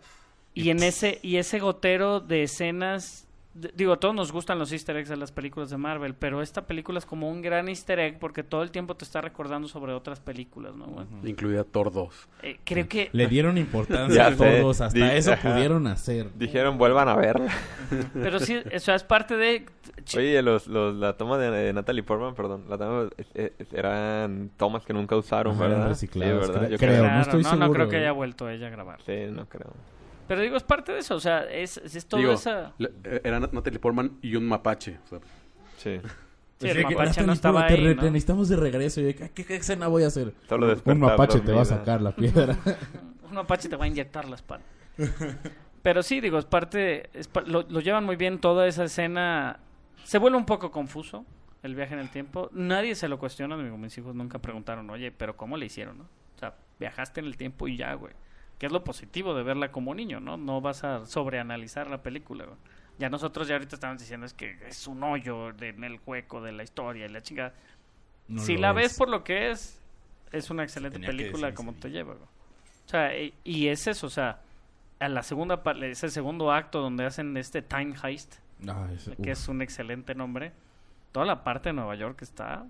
y 0.55 0.71
en 0.71 0.81
ese 0.81 1.19
y 1.21 1.35
ese 1.37 1.59
gotero 1.59 2.19
de 2.19 2.43
escenas 2.43 3.27
digo, 3.53 3.93
a 3.93 3.99
todos 3.99 4.15
nos 4.15 4.31
gustan 4.31 4.59
los 4.59 4.71
easter 4.71 4.95
eggs 4.95 5.09
de 5.09 5.17
las 5.17 5.31
películas 5.31 5.69
de 5.69 5.77
Marvel, 5.77 6.13
pero 6.15 6.41
esta 6.41 6.65
película 6.65 6.99
es 6.99 7.05
como 7.05 7.29
un 7.29 7.41
gran 7.41 7.67
easter 7.69 7.99
egg 7.99 8.19
porque 8.19 8.43
todo 8.43 8.63
el 8.63 8.71
tiempo 8.71 8.95
te 8.95 9.03
está 9.03 9.21
recordando 9.21 9.67
sobre 9.67 9.93
otras 9.93 10.19
películas, 10.19 10.75
¿no? 10.75 10.85
güey? 10.85 11.05
Incluida 11.23 11.63
Thor 11.63 11.91
2. 11.91 12.29
Eh, 12.43 12.59
creo 12.63 12.87
que 12.87 13.09
Le 13.11 13.27
dieron 13.27 13.57
importancia 13.57 14.27
a 14.27 14.35
todos. 14.35 14.81
Hasta 14.81 14.97
Di- 14.97 15.17
eso 15.17 15.33
ajá. 15.33 15.53
pudieron 15.53 15.87
hacer. 15.87 16.27
Dijeron, 16.35 16.77
vuelvan 16.77 17.09
a 17.09 17.15
verla. 17.15 17.51
pero 18.13 18.39
sí, 18.39 18.57
o 18.73 18.79
sea, 18.79 18.95
es 18.95 19.03
parte 19.03 19.35
de 19.35 19.65
Oye, 20.15 20.41
los, 20.41 20.67
los, 20.67 20.95
la 20.95 21.17
toma 21.17 21.37
de, 21.37 21.51
de 21.51 21.73
Natalie 21.73 22.03
Portman, 22.03 22.33
perdón, 22.33 22.65
la 22.69 22.77
toma 22.77 23.09
eh, 23.33 23.53
eran 23.71 24.49
tomas 24.57 24.83
que 24.85 24.93
nunca 24.93 25.15
usaron, 25.15 25.55
Ajá, 25.55 25.67
¿verdad? 25.67 25.95
Sí, 25.95 26.09
¿verdad? 26.15 26.69
Yo 26.69 26.77
creo. 26.77 27.03
No 27.07 27.21
estoy 27.21 27.43
no, 27.43 27.55
no 27.55 27.71
creo 27.71 27.89
que 27.89 27.97
¿eh? 27.97 27.99
haya 27.99 28.11
vuelto 28.11 28.49
ella 28.49 28.67
a 28.67 28.69
grabar. 28.69 29.01
Sí, 29.05 29.25
no 29.29 29.45
creo. 29.47 29.73
Pero 30.27 30.41
digo, 30.41 30.55
es 30.57 30.63
parte 30.63 30.91
de 30.93 30.99
eso, 30.99 31.15
o 31.15 31.19
sea, 31.19 31.43
es, 31.43 31.77
es 31.77 32.05
toda 32.05 32.21
Digo, 32.21 32.33
esa... 32.33 32.73
le- 32.77 32.91
eh, 33.03 33.21
era 33.23 33.39
Natalie 33.39 33.79
Portman 33.79 34.17
y 34.21 34.35
un 34.35 34.47
mapache. 34.47 34.97
o 35.05 35.07
sea, 35.07 35.19
Sí. 35.77 35.99
Sí, 36.59 36.69
el 36.69 36.77
que, 36.77 36.83
mapache 36.83 37.07
Natalie, 37.07 37.27
no 37.27 37.33
estaba 37.33 37.67
te, 37.67 37.73
ahí, 37.73 37.83
re- 37.87 37.95
¿no? 37.95 38.01
te 38.01 38.11
necesitamos 38.11 38.47
de 38.49 38.55
regreso. 38.55 39.01
¿qué, 39.01 39.45
qué 39.45 39.55
escena 39.55 39.87
voy 39.87 40.03
a 40.03 40.07
hacer? 40.07 40.31
Solo 40.47 40.75
Un 40.85 40.99
mapache 40.99 41.39
te 41.39 41.51
va 41.51 41.61
a 41.63 41.65
sacar 41.65 42.01
la 42.01 42.11
piedra. 42.15 42.55
Un 43.29 43.33
mapache 43.35 43.67
te 43.67 43.75
va 43.75 43.85
a 43.85 43.87
inyectar 43.87 44.27
la 44.29 44.35
espalda. 44.35 44.65
Pero 45.81 46.03
sí, 46.03 46.21
digo, 46.21 46.37
es 46.37 46.45
parte... 46.45 47.09
es 47.13 47.27
pa- 47.27 47.41
lo, 47.41 47.63
lo 47.63 47.79
llevan 47.79 48.05
muy 48.05 48.15
bien 48.15 48.39
toda 48.39 48.67
esa 48.67 48.83
escena. 48.83 49.59
Se 50.03 50.19
vuelve 50.19 50.37
un 50.37 50.45
poco 50.45 50.69
confuso 50.71 51.25
el 51.63 51.73
viaje 51.75 51.93
en 51.95 51.99
el 51.99 52.09
tiempo. 52.09 52.49
Nadie 52.53 52.93
se 52.95 53.07
lo 53.07 53.17
cuestiona, 53.17 53.57
digo, 53.57 53.77
mis 53.77 53.97
hijos 53.97 54.13
nunca 54.13 54.37
preguntaron, 54.39 54.87
oye, 54.91 55.11
pero 55.11 55.35
¿cómo 55.35 55.57
le 55.57 55.65
hicieron, 55.65 55.97
no? 55.97 56.03
O 56.35 56.39
sea, 56.39 56.53
viajaste 56.79 57.19
en 57.21 57.25
el 57.25 57.37
tiempo 57.37 57.67
y 57.67 57.77
ya, 57.77 57.93
güey. 57.95 58.13
Que 58.61 58.67
es 58.67 58.71
lo 58.71 58.83
positivo 58.83 59.33
de 59.33 59.41
verla 59.41 59.71
como 59.71 59.95
niño, 59.95 60.19
¿no? 60.19 60.37
No 60.37 60.61
vas 60.61 60.83
a 60.83 61.07
sobreanalizar 61.07 61.87
la 61.89 62.03
película. 62.03 62.45
Ya 62.99 63.09
nosotros 63.09 63.47
ya 63.47 63.55
ahorita 63.55 63.73
estamos 63.75 63.97
diciendo 63.97 64.27
es 64.27 64.35
que 64.35 64.55
es 64.67 64.85
un 64.85 65.01
hoyo 65.03 65.51
de- 65.53 65.69
en 65.69 65.83
el 65.83 65.99
hueco 66.05 66.41
de 66.43 66.51
la 66.51 66.61
historia 66.61 67.07
y 67.07 67.09
la 67.09 67.21
chingada. 67.21 67.55
No 68.27 68.39
si 68.39 68.57
la 68.57 68.69
es. 68.69 68.75
ves 68.75 68.97
por 68.99 69.09
lo 69.09 69.23
que 69.23 69.49
es, 69.49 69.81
es 70.31 70.51
una 70.51 70.61
excelente 70.61 70.99
tenía 70.99 71.09
película 71.09 71.55
como 71.55 71.73
te 71.73 71.89
lleva. 71.89 72.13
güey. 72.13 72.23
O 72.85 72.89
sea, 72.91 73.17
y, 73.19 73.33
y 73.43 73.69
es 73.69 73.87
eso, 73.87 74.05
o 74.05 74.09
sea, 74.11 74.41
a 74.99 75.09
la 75.09 75.23
segunda 75.23 75.63
parte, 75.63 75.89
ese 75.89 76.09
segundo 76.09 76.51
acto 76.51 76.81
donde 76.81 77.03
hacen 77.05 77.35
este 77.37 77.63
Time 77.63 77.95
Heist, 78.03 78.35
Ah, 78.67 78.87
es- 78.93 79.05
que 79.15 79.21
uf. 79.23 79.27
es 79.39 79.47
un 79.47 79.63
excelente 79.63 80.13
nombre, 80.13 80.51
toda 81.11 81.25
la 81.25 81.43
parte 81.43 81.69
de 81.69 81.73
Nueva 81.73 81.95
York 81.95 82.21
está, 82.21 82.67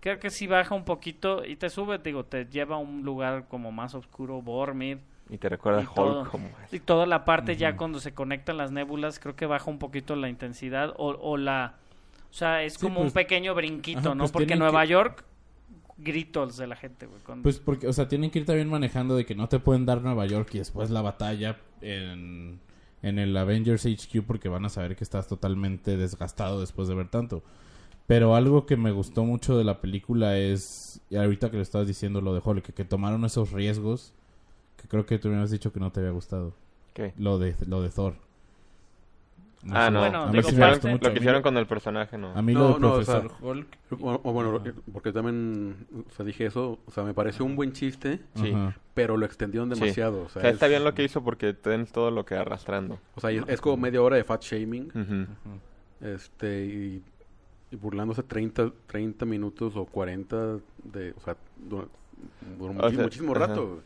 creo 0.00 0.18
que 0.18 0.30
sí 0.30 0.46
baja 0.46 0.74
un 0.74 0.86
poquito 0.86 1.44
y 1.44 1.56
te 1.56 1.68
sube, 1.68 1.98
digo, 1.98 2.24
te 2.24 2.46
lleva 2.46 2.76
a 2.76 2.78
un 2.78 3.02
lugar 3.02 3.48
como 3.48 3.70
más 3.70 3.94
oscuro, 3.94 4.40
Bormir, 4.40 5.00
Y 5.28 5.38
te 5.38 5.48
recuerda 5.48 5.80
Y 5.80 5.84
a 5.84 5.88
Hulk 5.88 5.94
todo. 5.94 6.28
como... 6.30 6.48
y 6.70 6.78
toda 6.78 7.04
la 7.06 7.24
parte 7.24 7.56
ya 7.56 7.76
cuando 7.76 7.98
se 8.00 8.14
conectan 8.14 8.56
las 8.58 8.70
nébulas, 8.70 9.18
creo 9.18 9.34
que 9.34 9.46
baja 9.46 9.68
un 9.70 9.78
poquito 9.78 10.14
la 10.16 10.28
intensidad 10.28 10.94
o, 10.98 11.08
o 11.20 11.36
la... 11.36 11.74
O 12.30 12.32
sea, 12.32 12.62
es 12.62 12.74
Sí, 12.74 12.80
como 12.80 12.96
pues- 12.96 13.06
un 13.08 13.12
pequeño 13.12 13.54
brinquito, 13.54 13.98
Ajá, 14.00 14.14
¿no? 14.14 14.24
pues 14.24 14.32
Porque 14.32 14.54
Nueva 14.56 14.82
que- 14.82 14.88
York, 14.92 15.24
gritos 15.98 16.56
de 16.56 16.66
la 16.66 16.76
gente, 16.76 17.06
güey. 17.06 17.20
cuando- 17.22 17.42
Pues 17.42 17.58
porque, 17.58 17.88
o 17.88 17.92
sea, 17.92 18.06
tienen 18.08 18.30
que 18.30 18.40
ir 18.40 18.46
también 18.46 18.68
manejando 18.68 19.16
de 19.16 19.24
que 19.24 19.34
no 19.34 19.48
te 19.48 19.58
pueden 19.58 19.86
dar 19.86 20.02
Nueva 20.02 20.26
York 20.26 20.50
y 20.54 20.58
después 20.58 20.90
la 20.90 21.02
batalla 21.02 21.56
En... 21.80 22.60
en 23.02 23.18
el 23.18 23.36
Avengers 23.36 23.84
HQ 23.86 24.22
porque 24.26 24.48
van 24.48 24.64
a 24.64 24.68
saber 24.68 24.96
que 24.96 25.04
estás 25.04 25.26
totalmente 25.28 25.96
desgastado 25.96 26.60
después 26.60 26.88
de 26.88 26.94
ver 26.94 27.08
tanto. 27.08 27.42
Pero 28.06 28.36
algo 28.36 28.66
que 28.66 28.76
me 28.76 28.92
gustó 28.92 29.24
mucho 29.24 29.58
de 29.58 29.64
la 29.64 29.80
película 29.80 30.38
es, 30.38 31.00
y 31.10 31.16
ahorita 31.16 31.50
que 31.50 31.56
lo 31.56 31.62
estabas 31.62 31.88
diciendo 31.88 32.20
lo 32.20 32.32
de 32.34 32.40
Hulk, 32.44 32.62
que, 32.62 32.72
que 32.72 32.84
tomaron 32.84 33.24
esos 33.24 33.50
riesgos 33.52 34.12
que 34.86 34.88
creo 34.88 35.06
que 35.06 35.18
tú 35.18 35.28
me 35.28 35.34
habías 35.34 35.50
dicho 35.50 35.72
que 35.72 35.80
no 35.80 35.90
te 35.90 36.00
había 36.00 36.12
gustado. 36.12 36.52
¿Qué? 36.94 37.12
Lo 37.18 37.38
de, 37.38 37.54
lo 37.66 37.82
de 37.82 37.90
Thor. 37.90 38.14
Ah, 39.70 39.86
sé. 39.86 39.90
no. 39.90 39.98
Bueno, 40.00 40.22
a 40.22 40.26
lo, 40.26 40.32
mí 40.32 40.38
digo, 40.38 40.50
sí 40.50 40.56
me 40.56 40.70
gustó 40.70 40.88
mucho. 40.88 41.08
lo 41.08 41.12
que 41.12 41.18
hicieron 41.18 41.42
con 41.42 41.56
el 41.56 41.66
personaje, 41.66 42.16
no. 42.16 42.28
A 42.36 42.40
mí 42.42 42.54
No, 42.54 42.60
lo 42.60 42.74
de 42.74 42.80
no, 42.80 42.88
o 42.88 42.92
profesor. 42.94 43.28
sea, 43.30 43.46
Hulk. 43.48 43.66
O, 44.00 44.20
o 44.22 44.32
bueno, 44.32 44.62
porque 44.92 45.12
también, 45.12 45.86
o 46.08 46.12
sea, 46.14 46.24
dije 46.24 46.46
eso, 46.46 46.78
o 46.86 46.90
sea, 46.92 47.02
me 47.02 47.14
pareció 47.14 47.44
un 47.44 47.56
buen 47.56 47.72
chiste, 47.72 48.20
Sí. 48.36 48.52
Pero 48.94 49.16
lo 49.16 49.26
extendieron 49.26 49.68
Sí. 49.74 49.80
demasiado. 49.80 50.22
O 50.22 50.24
O 50.26 50.28
sea, 50.28 50.42
sea, 50.42 50.50
está 50.52 50.66
es- 50.66 50.70
bien 50.70 50.84
lo 50.84 50.94
que 50.94 51.02
hizo 51.04 51.22
porque 51.24 51.52
tienes 51.52 51.90
todo 51.92 52.10
lo 52.10 52.24
que 52.24 52.34
arrastrando. 52.36 52.98
O 53.16 53.20
sea, 53.20 53.30
es, 53.30 53.42
es 53.48 53.60
como 53.60 53.76
media 53.76 54.00
hora 54.00 54.16
de 54.16 54.24
fat 54.24 54.42
shaming, 54.42 54.84
Ujú. 54.94 55.26
este, 56.06 56.64
y, 56.66 57.02
y 57.72 57.76
burlándose 57.76 58.22
30, 58.22 58.70
30 58.86 59.24
minutos 59.26 59.74
o 59.76 59.84
40 59.84 60.58
de, 60.84 61.12
o 61.16 61.20
sea, 61.20 61.36
duró 62.58 62.74
O 62.86 62.90
sea, 62.90 63.02
muchísimo 63.02 63.34
ajá. 63.34 63.46
rato. 63.46 63.82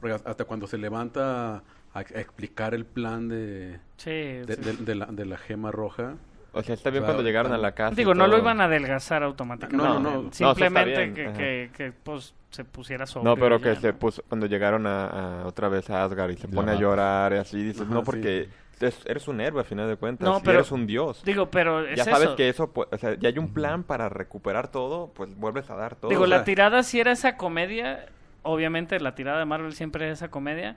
Porque 0.00 0.14
hasta- 0.14 0.30
hasta 0.30 0.44
cuando 0.44 0.66
se 0.66 0.78
levanta 0.78 1.56
a, 1.56 1.98
a 1.98 2.00
explicar 2.02 2.74
el 2.74 2.84
plan 2.84 3.28
de, 3.28 3.78
Sí, 3.96 4.10
de, 4.10 4.54
sí. 4.56 4.62
de- 4.62 4.84
de 4.84 4.94
la, 4.94 5.06
de 5.06 5.26
la 5.26 5.36
gema 5.38 5.70
roja. 5.70 6.14
O 6.52 6.62
sea, 6.62 6.74
está 6.74 6.90
bien 6.90 7.04
O 7.04 7.06
sea, 7.06 7.14
cuando 7.14 7.22
llegaron 7.28 7.52
a 7.52 7.58
la 7.58 7.72
casa. 7.72 7.94
Digo, 7.94 8.12
no 8.12 8.26
lo 8.26 8.36
iban 8.36 8.60
a 8.60 8.64
adelgazar 8.64 9.22
automáticamente. 9.22 9.76
No, 9.86 10.00
no, 10.00 10.10
no. 10.10 10.22
No, 10.24 10.32
Simplemente 10.32 11.06
bien, 11.06 11.14
que, 11.14 11.32
que, 11.32 11.70
que, 11.76 11.92
pues, 11.92 12.34
se 12.50 12.64
pusiera 12.64 13.06
sobre. 13.06 13.24
No, 13.24 13.36
pero 13.36 13.60
que 13.60 13.76
se 13.76 13.92
puso 13.92 14.22
cuando 14.28 14.46
llegaron 14.46 14.84
a, 14.86 15.42
a 15.42 15.46
otra 15.46 15.68
vez 15.68 15.88
a 15.90 16.02
Asgard 16.02 16.30
y 16.32 16.36
se 16.36 16.48
pone 16.48 16.72
a 16.72 16.74
llorar 16.74 17.32
y 17.34 17.36
así 17.36 17.62
dices, 17.62 17.82
Ajá, 17.82 17.94
no 17.94 18.00
sí. 18.00 18.06
porque 18.06 18.40
es- 18.40 18.48
eres 18.80 19.28
un 19.28 19.40
héroe 19.40 19.60
a 19.60 19.64
final 19.64 19.88
de 19.88 19.96
cuentas, 19.96 20.28
No, 20.28 20.38
y 20.38 20.40
pero- 20.42 20.58
eres 20.58 20.72
un 20.72 20.86
dios. 20.86 21.22
Digo, 21.24 21.50
pero 21.50 21.86
es 21.86 21.96
ya 21.98 22.04
sabes 22.04 22.28
eso. 22.28 22.36
que 22.36 22.48
eso, 22.48 22.72
pues, 22.72 22.88
o 22.92 22.98
sea, 22.98 23.14
ya 23.18 23.28
hay 23.28 23.38
un 23.38 23.52
plan 23.52 23.82
para 23.84 24.08
recuperar 24.08 24.68
todo, 24.70 25.12
pues 25.14 25.34
vuelves 25.36 25.68
a 25.70 25.76
dar 25.76 25.96
todo. 25.96 26.08
Digo, 26.10 26.22
o 26.24 26.26
sea, 26.26 26.38
la 26.38 26.44
tirada 26.44 26.82
sí 26.82 26.98
era 27.00 27.12
esa 27.12 27.36
comedia. 27.36 28.06
Obviamente, 28.42 28.98
la 29.00 29.14
tirada 29.14 29.38
de 29.38 29.44
Marvel 29.44 29.72
siempre 29.74 30.06
es 30.08 30.14
esa 30.14 30.30
comedia. 30.30 30.76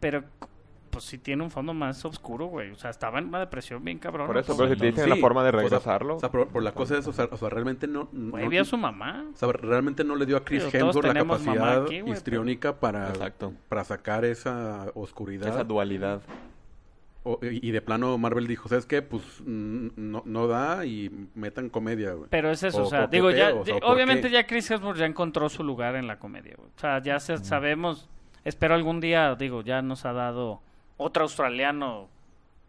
Pero, 0.00 0.24
pues 0.90 1.04
sí 1.04 1.18
tiene 1.18 1.42
un 1.44 1.50
fondo 1.50 1.74
más 1.74 2.04
oscuro, 2.04 2.46
güey. 2.46 2.70
O 2.70 2.76
sea, 2.76 2.90
estaba 2.90 3.18
en 3.20 3.26
una 3.26 3.38
depresión 3.40 3.84
bien 3.84 3.98
cabrón. 3.98 4.26
por 4.26 4.38
eso, 4.38 4.52
¿no? 4.52 4.58
pero 4.58 4.70
si 4.74 4.80
te 4.80 4.86
dicen 4.86 5.04
Sí, 5.04 5.10
la 5.10 5.16
forma 5.16 5.44
de 5.44 5.52
regresarlo, 5.52 6.16
O 6.16 6.20
sea, 6.20 6.30
por, 6.30 6.48
por 6.48 6.62
la 6.62 6.72
cosa 6.72 6.98
es, 6.98 7.06
o 7.06 7.12
sea, 7.12 7.28
o 7.30 7.36
sea, 7.36 7.48
realmente 7.50 7.86
no... 7.86 8.08
no- 8.10 8.30
Güey, 8.32 8.48
vi 8.48 8.58
a 8.58 8.64
su 8.64 8.76
mamá. 8.76 9.26
o 9.32 9.36
sea, 9.36 9.52
realmente 9.52 10.02
no 10.02 10.16
le 10.16 10.26
dio 10.26 10.36
a 10.36 10.44
Chris 10.44 10.64
Hemsworth 10.72 11.06
la 11.06 11.14
capacidad 11.14 11.82
aquí, 11.84 12.00
güey, 12.00 12.14
histriónica 12.14 12.80
para, 12.80 13.08
Exacto. 13.10 13.52
para 13.68 13.84
sacar 13.84 14.24
esa 14.24 14.86
oscuridad. 14.94 15.48
esa 15.48 15.62
dualidad. 15.62 16.20
O- 17.30 17.38
y, 17.42 17.70
de 17.70 17.80
plano 17.82 18.16
Marvel 18.18 18.46
dijo, 18.46 18.68
¿sabes 18.68 18.86
qué? 18.86 19.02
Pues 19.02 19.22
mm, 19.44 19.88
no, 19.96 20.22
no 20.24 20.46
da 20.46 20.86
y 20.86 21.28
metan 21.34 21.68
comedia, 21.68 22.12
güey. 22.12 22.28
Pero 22.30 22.50
es 22.50 22.62
eso, 22.62 22.82
O- 22.82 22.86
o, 22.86 22.90
sea, 22.90 23.06
digo, 23.06 23.30
ya, 23.30 23.48
pedo, 23.48 23.60
o 23.60 23.64
sea, 23.64 23.74
ya- 23.74 23.80
¿por 23.80 23.90
obviamente 23.94 24.30
ya 24.30 24.46
Chris 24.46 24.70
Hemsworth 24.70 24.98
ya 24.98 25.06
encontró 25.06 25.48
su 25.48 25.62
lugar 25.62 25.96
en 25.96 26.06
la 26.06 26.18
comedia, 26.18 26.54
güey. 26.56 26.70
O 26.76 26.80
sea, 26.80 27.02
ya 27.02 27.20
se- 27.20 27.38
sabemos, 27.38 28.08
espero 28.44 28.74
algún 28.74 29.00
día, 29.00 29.34
digo, 29.34 29.62
ya 29.62 29.82
nos 29.82 30.04
ha 30.06 30.12
dado 30.12 30.62
otro 30.96 31.24
australiano, 31.24 32.08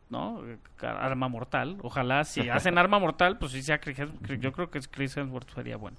¿no? 0.09 0.41
Arma 0.81 1.27
Mortal. 1.29 1.77
Ojalá, 1.81 2.23
si 2.25 2.41
hacen 2.49 2.77
Arma 2.77 2.99
Mortal, 2.99 3.37
pues 3.37 3.51
sí 3.53 3.61
sea 3.61 3.79
Chris 3.79 3.97
Hemsworth. 3.99 4.39
Yo 4.41 4.51
creo 4.51 4.69
que 4.69 4.79
Chris 4.81 5.15
Hemsworth 5.15 5.53
sería 5.53 5.77
bueno. 5.77 5.97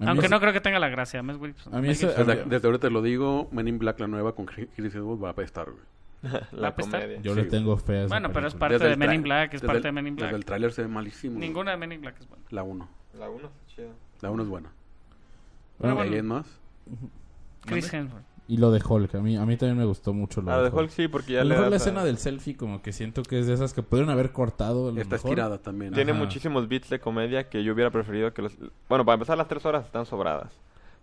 A 0.00 0.08
Aunque 0.10 0.28
no 0.28 0.40
creo 0.40 0.52
que 0.52 0.60
tenga 0.60 0.80
la 0.80 0.88
gracia. 0.88 1.22
Mel 1.22 1.38
Gibson. 1.38 1.72
A 1.72 1.80
mí. 1.80 1.88
Desde, 1.88 2.44
desde 2.46 2.66
ahorita 2.66 2.88
te 2.88 2.90
lo 2.90 3.00
digo, 3.00 3.48
Men 3.52 3.68
in 3.68 3.78
Black, 3.78 4.00
la 4.00 4.08
nueva 4.08 4.34
con 4.34 4.46
Chris 4.46 4.68
Hemsworth 4.76 5.22
va 5.22 5.28
a 5.28 5.30
apestar, 5.32 5.70
güey. 5.70 5.84
La 6.52 6.74
comedia. 6.74 7.20
Yo 7.22 7.34
Sí, 7.34 7.40
le 7.42 7.46
tengo 7.46 7.76
fe 7.76 7.92
a 7.98 8.04
esa 8.04 8.14
Bueno, 8.14 8.32
pero 8.32 8.46
es 8.48 8.54
parte 8.54 8.74
Desde 8.74 8.90
de 8.90 8.96
Men 8.96 9.12
in 9.12 9.22
Black, 9.22 9.54
es 9.54 9.60
parte 9.62 9.76
el- 9.78 9.82
de 9.82 9.92
Men 9.92 10.06
in 10.06 10.16
Black. 10.16 10.28
Desde 10.28 10.36
el 10.38 10.44
tráiler 10.44 10.72
se 10.72 10.82
ve 10.82 10.88
malísimo. 10.88 11.38
Ninguna 11.38 11.72
de 11.72 11.76
Men 11.76 11.92
in 11.92 12.00
Black 12.00 12.16
es 12.20 12.28
buena. 12.28 12.44
La 12.50 12.62
1. 12.62 12.88
La 13.18 13.30
1, 13.30 13.50
chido. 13.68 13.90
La 14.20 14.30
1 14.30 14.42
es 14.42 14.48
buena. 14.48 14.72
Pero 15.78 15.92
¿Y 15.92 15.94
bueno. 15.96 16.00
alguien 16.02 16.26
más? 16.26 16.46
Chris 17.66 17.92
Hemsworth. 17.92 18.24
Y 18.46 18.58
lo 18.58 18.70
de 18.70 18.82
Hulk, 18.86 19.14
a 19.14 19.20
mí, 19.20 19.38
a 19.38 19.46
mí 19.46 19.56
también 19.56 19.78
me 19.78 19.86
gustó 19.86 20.12
mucho 20.12 20.42
lo 20.42 20.52
Ah, 20.52 20.58
de 20.58 20.68
de 20.68 20.76
Hulk 20.76 20.90
sí, 20.90 21.08
porque 21.08 21.32
ya 21.32 21.40
a 21.40 21.44
le 21.44 21.50
mejor 21.54 21.68
la 21.68 21.74
a- 21.74 21.76
escena 21.78 22.04
del 22.04 22.18
selfie 22.18 22.54
como 22.58 22.82
que 22.82 22.92
siento 22.92 23.22
que 23.22 23.40
es 23.40 23.46
de 23.46 23.54
esas 23.54 23.72
que 23.72 23.82
pudieron 23.82 24.10
haber 24.10 24.32
cortado. 24.32 24.88
a 24.90 24.92
lo 24.92 25.00
Está 25.00 25.14
mejor. 25.16 25.30
estirada 25.30 25.58
también. 25.58 25.94
Tiene 25.94 26.12
Ajá. 26.12 26.20
muchísimos 26.20 26.68
bits 26.68 26.90
de 26.90 27.00
comedia 27.00 27.48
que 27.48 27.64
yo 27.64 27.72
hubiera 27.72 27.90
preferido 27.90 28.34
que 28.34 28.42
los... 28.42 28.54
Bueno, 28.88 29.06
para 29.06 29.14
empezar 29.14 29.38
las 29.38 29.48
tres 29.48 29.64
horas 29.64 29.86
están 29.86 30.04
sobradas. 30.04 30.52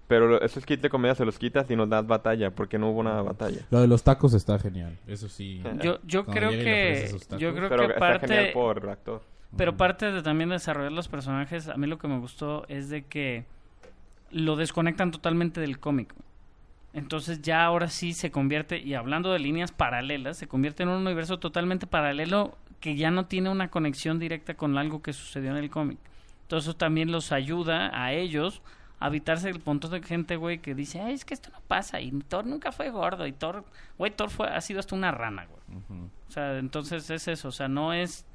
Pero 0.08 0.28
lo- 0.28 0.42
esos 0.42 0.66
kits 0.66 0.82
de 0.82 0.90
comedia 0.90 1.16
se 1.16 1.24
los 1.26 1.38
quitas 1.40 1.70
y 1.72 1.76
nos 1.76 1.90
das 1.90 2.06
batalla, 2.06 2.52
porque 2.52 2.78
no 2.78 2.90
hubo 2.90 3.00
una 3.00 3.22
batalla. 3.22 3.60
Lo 3.70 3.80
de 3.80 3.88
los 3.88 4.04
tacos 4.04 4.34
está 4.34 4.60
genial, 4.60 4.98
eso 5.08 5.30
sí. 5.30 5.64
Yo, 5.82 6.00
yo 6.04 6.26
Cuando 6.26 6.48
creo 6.48 6.50
que 6.52 7.16
yo 7.38 7.54
creo 7.56 7.70
Pero 7.70 7.88
que 7.88 7.94
está 7.94 8.20
genial 8.20 8.20
parte 8.20 8.52
por 8.54 8.78
el 8.84 8.90
actor. 8.90 9.22
pero 9.56 9.78
parte 9.78 10.12
de 10.12 10.22
también 10.22 10.50
desarrollar 10.50 10.92
los 10.92 11.08
personajes, 11.08 11.68
a 11.70 11.78
mí 11.78 11.88
lo 11.88 11.98
que 11.98 12.08
me 12.10 12.20
gustó 12.20 12.66
es 12.68 12.90
de 12.90 13.04
que 13.04 13.46
lo 14.32 14.56
desconectan 14.58 15.12
totalmente 15.12 15.62
del 15.62 15.80
cómic. 15.80 16.14
Entonces 16.94 17.42
ya 17.42 17.64
ahora 17.64 17.88
sí 17.88 18.12
se 18.12 18.32
convierte, 18.32 18.78
y 18.80 18.96
hablando 18.96 19.32
de 19.32 19.40
líneas 19.40 19.72
paralelas, 19.72 20.38
se 20.38 20.48
convierte 20.48 20.84
en 20.84 20.90
un 20.90 21.06
universo 21.06 21.40
totalmente 21.40 21.88
paralelo 21.88 22.58
que 22.82 22.96
ya 22.98 23.12
no 23.12 23.28
tiene 23.28 23.50
una 23.50 23.70
conexión 23.70 24.20
directa 24.20 24.56
con 24.56 24.78
algo 24.78 25.02
que 25.02 25.14
sucedió 25.14 25.52
en 25.52 25.58
el 25.58 25.70
cómic. 25.70 26.00
Entonces 26.44 26.68
eso 26.70 26.76
también 26.78 27.12
los 27.12 27.32
ayuda 27.32 27.92
a 27.94 28.12
ellos 28.12 28.62
a 29.02 29.08
evitarse 29.08 29.50
el 29.50 29.60
montón 29.66 29.92
de 29.92 30.02
gente, 30.04 30.36
güey, 30.36 30.60
que 30.60 30.76
dice, 30.76 31.02
Ay, 31.02 31.16
es 31.16 31.26
que 31.26 31.34
esto 31.34 31.50
no 31.52 31.60
pasa, 31.68 32.00
y 32.00 32.12
Thor 32.12 32.46
nunca 32.46 32.72
fue 32.72 32.92
gordo, 32.92 33.26
y 33.26 33.34
Thor, 33.34 33.66
güey, 33.98 34.12
Thor 34.12 34.30
fue, 34.30 34.48
ha 34.48 34.62
sido 34.62 34.80
hasta 34.80 34.96
una 34.96 35.12
rana, 35.12 35.48
güey. 35.48 35.82
O 36.30 36.32
sea, 36.32 36.60
entonces 36.60 37.10
es 37.10 37.28
eso, 37.28 37.48
o 37.48 37.52
sea, 37.52 37.68
no 37.68 37.94
es 37.94 38.26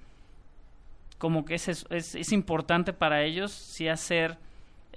como 1.18 1.44
que 1.44 1.54
es, 1.54 1.68
es, 1.68 2.14
es, 2.14 2.32
importante 2.32 2.92
para 2.92 3.22
ellos 3.22 3.52
sí 3.52 3.88
hacer 3.88 4.38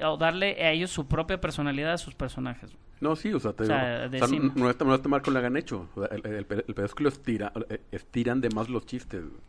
o 0.01 0.17
darle 0.17 0.61
a 0.61 0.71
ellos 0.71 0.89
su 0.89 1.07
propia 1.07 1.39
personalidad 1.39 1.93
a 1.93 1.97
sus 1.97 2.15
personajes. 2.15 2.75
No, 2.99 3.15
sí, 3.15 3.31
o 3.31 3.39
sea, 3.39 3.53
te 3.53 3.63
O 3.63 4.09
digo, 4.09 4.25
o 4.25 4.27
sea, 4.27 4.39
no, 4.55 4.69
está, 4.69 4.85
no 4.85 4.95
está 4.95 5.07
mal 5.07 5.21
que 5.21 5.31
lo 5.31 5.39
hayan 5.39 5.55
hecho. 5.55 5.87
O 5.95 6.01
sea, 6.01 6.17
el, 6.17 6.25
el, 6.25 6.35
el 6.35 6.45
pedo 6.45 6.85
es 6.85 6.93
que 6.93 7.03
lo 7.03 7.09
estira, 7.09 7.53
eh, 7.69 7.79
estiran 7.91 8.41
de 8.41 8.49
más 8.49 8.67
los 8.67 8.85
chistes. 8.85 9.21
güey. 9.21 9.41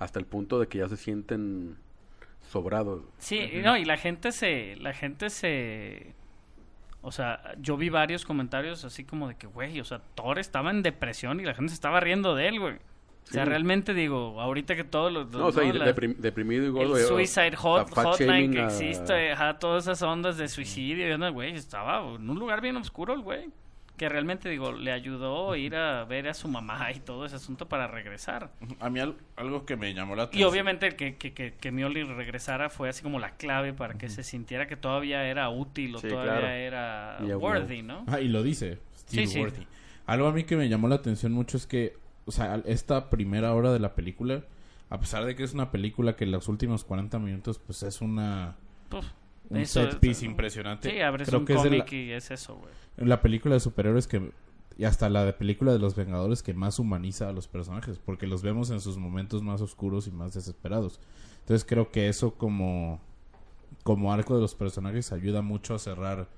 Hasta 0.00 0.18
el 0.18 0.24
punto 0.24 0.58
de 0.58 0.66
que 0.66 0.78
ya 0.78 0.88
se 0.88 0.96
sienten 0.96 1.76
sobrados. 2.52 3.02
Sí, 3.18 3.50
no, 3.64 3.76
y 3.76 3.84
la 3.84 3.96
gente 3.96 4.30
se, 4.32 4.76
la 4.76 4.92
gente 4.92 5.30
se, 5.30 6.14
o 7.00 7.10
sea, 7.10 7.54
yo 7.60 7.76
vi 7.76 7.88
varios 7.88 8.24
comentarios 8.24 8.84
así 8.84 9.04
como 9.04 9.28
de 9.28 9.34
que, 9.36 9.46
güey, 9.46 9.80
o 9.80 9.84
sea, 9.84 10.00
Thor 10.14 10.38
estaba 10.38 10.70
en 10.70 10.82
depresión 10.82 11.40
y 11.40 11.44
la 11.44 11.54
gente 11.54 11.70
se 11.70 11.74
estaba 11.74 11.98
riendo 12.00 12.34
de 12.34 12.48
él, 12.48 12.60
güey. 12.60 12.74
O 12.74 13.32
sea, 13.32 13.44
realmente 13.44 13.94
digo, 13.94 14.40
ahorita 14.40 14.74
que 14.74 14.82
todos 14.84 15.12
los... 15.12 15.30
No, 15.30 15.46
o 15.46 15.52
sea, 15.52 15.62
La- 15.72 15.86
deprim- 15.94 16.16
deprimido 16.16 16.66
y 16.66 16.70
gordo. 16.70 16.96
el 16.96 17.02
eh, 17.04 17.06
Suicide 17.06 17.54
hot, 17.56 17.88
Hotline 17.94 18.50
que 18.52 18.60
a- 18.60 18.64
existe, 18.64 19.32
ajá, 19.32 19.58
todas 19.60 19.84
esas 19.84 20.02
ondas 20.02 20.36
de 20.36 20.48
suicidio, 20.48 21.08
y 21.08 21.12
onda, 21.12 21.28
güey, 21.28 21.54
estaba 21.54 22.00
en 22.16 22.28
un 22.28 22.38
lugar 22.38 22.60
bien 22.60 22.76
oscuro 22.76 23.14
el 23.14 23.20
güey, 23.20 23.48
que 24.02 24.08
realmente, 24.08 24.48
digo, 24.48 24.72
le 24.72 24.90
ayudó 24.90 25.52
a 25.52 25.58
ir 25.58 25.76
a 25.76 26.04
ver 26.04 26.26
a 26.26 26.34
su 26.34 26.48
mamá 26.48 26.90
y 26.90 26.98
todo 26.98 27.24
ese 27.24 27.36
asunto 27.36 27.68
para 27.68 27.86
regresar. 27.86 28.50
A 28.80 28.90
mí 28.90 28.98
al- 28.98 29.14
algo 29.36 29.64
que 29.64 29.76
me 29.76 29.94
llamó 29.94 30.16
la 30.16 30.24
Y 30.24 30.26
atención. 30.26 30.50
obviamente 30.50 30.88
el 30.88 30.96
que, 30.96 31.14
que, 31.14 31.32
que, 31.32 31.54
que 31.54 31.70
Mjolnir 31.70 32.08
regresara 32.08 32.68
fue 32.68 32.88
así 32.88 33.00
como 33.04 33.20
la 33.20 33.36
clave 33.36 33.72
para 33.72 33.94
que 33.94 34.08
se 34.08 34.24
sintiera 34.24 34.66
que 34.66 34.76
todavía 34.76 35.24
era 35.24 35.48
útil 35.50 35.94
o 35.94 36.00
Sí, 36.00 36.08
todavía 36.08 36.32
claro. 36.40 36.48
era 36.48 37.18
Y 37.22 37.32
worthy, 37.32 37.82
¿no? 37.82 38.02
Ah, 38.08 38.18
y 38.18 38.26
lo 38.26 38.42
dice, 38.42 38.80
Steve 38.98 39.26
Sí, 39.28 39.34
sí. 39.34 39.38
Worthy. 39.40 39.66
Algo 40.06 40.26
a 40.26 40.32
mí 40.32 40.42
que 40.42 40.56
me 40.56 40.68
llamó 40.68 40.88
la 40.88 40.96
atención 40.96 41.30
mucho 41.30 41.56
es 41.56 41.68
que, 41.68 41.96
o 42.26 42.32
sea, 42.32 42.54
al- 42.54 42.64
esta 42.66 43.08
primera 43.08 43.54
hora 43.54 43.72
de 43.72 43.78
la 43.78 43.94
película, 43.94 44.42
a 44.90 44.98
pesar 44.98 45.24
de 45.26 45.36
que 45.36 45.44
es 45.44 45.54
una 45.54 45.70
película 45.70 46.16
que 46.16 46.26
los 46.26 46.48
últimos 46.48 46.82
40 46.82 47.20
minutos, 47.20 47.60
pues 47.64 47.84
es 47.84 48.00
una... 48.00 48.56
Un 49.52 49.60
eso 49.62 49.80
set 49.80 49.90
es- 49.94 49.96
piece 49.96 50.24
impresionante. 50.26 50.90
Sí, 50.90 51.00
abres 51.00 51.28
Creo 51.28 51.40
un 51.40 51.46
que 51.46 51.54
es 51.54 51.62
de 51.62 51.70
la- 51.70 51.76
cómic 51.78 51.92
y 51.92 52.10
es 52.12 52.30
eso, 52.30 52.56
güey. 52.56 52.72
La 53.08 53.20
película 53.22 53.54
de 53.54 53.60
superhéroes 53.60 54.06
que... 54.06 54.32
Y 54.78 54.84
hasta 54.84 55.10
la 55.10 55.24
de 55.24 55.34
película 55.34 55.70
de 55.72 55.78
los 55.78 55.94
Vengadores 55.94 56.42
que 56.42 56.54
más 56.54 56.78
humaniza 56.78 57.28
a 57.28 57.32
los 57.32 57.46
personajes, 57.46 57.98
porque 57.98 58.26
los 58.26 58.42
vemos 58.42 58.70
en 58.70 58.80
sus 58.80 58.96
momentos 58.96 59.42
más 59.42 59.60
oscuros 59.60 60.06
y 60.06 60.10
más 60.10 60.32
desesperados. 60.32 60.98
Entonces 61.40 61.64
creo 61.68 61.90
que 61.90 62.08
eso 62.08 62.34
como, 62.34 62.98
como 63.82 64.12
arco 64.12 64.34
de 64.34 64.40
los 64.40 64.54
personajes 64.54 65.12
ayuda 65.12 65.42
mucho 65.42 65.74
a 65.74 65.78
cerrar 65.78 66.28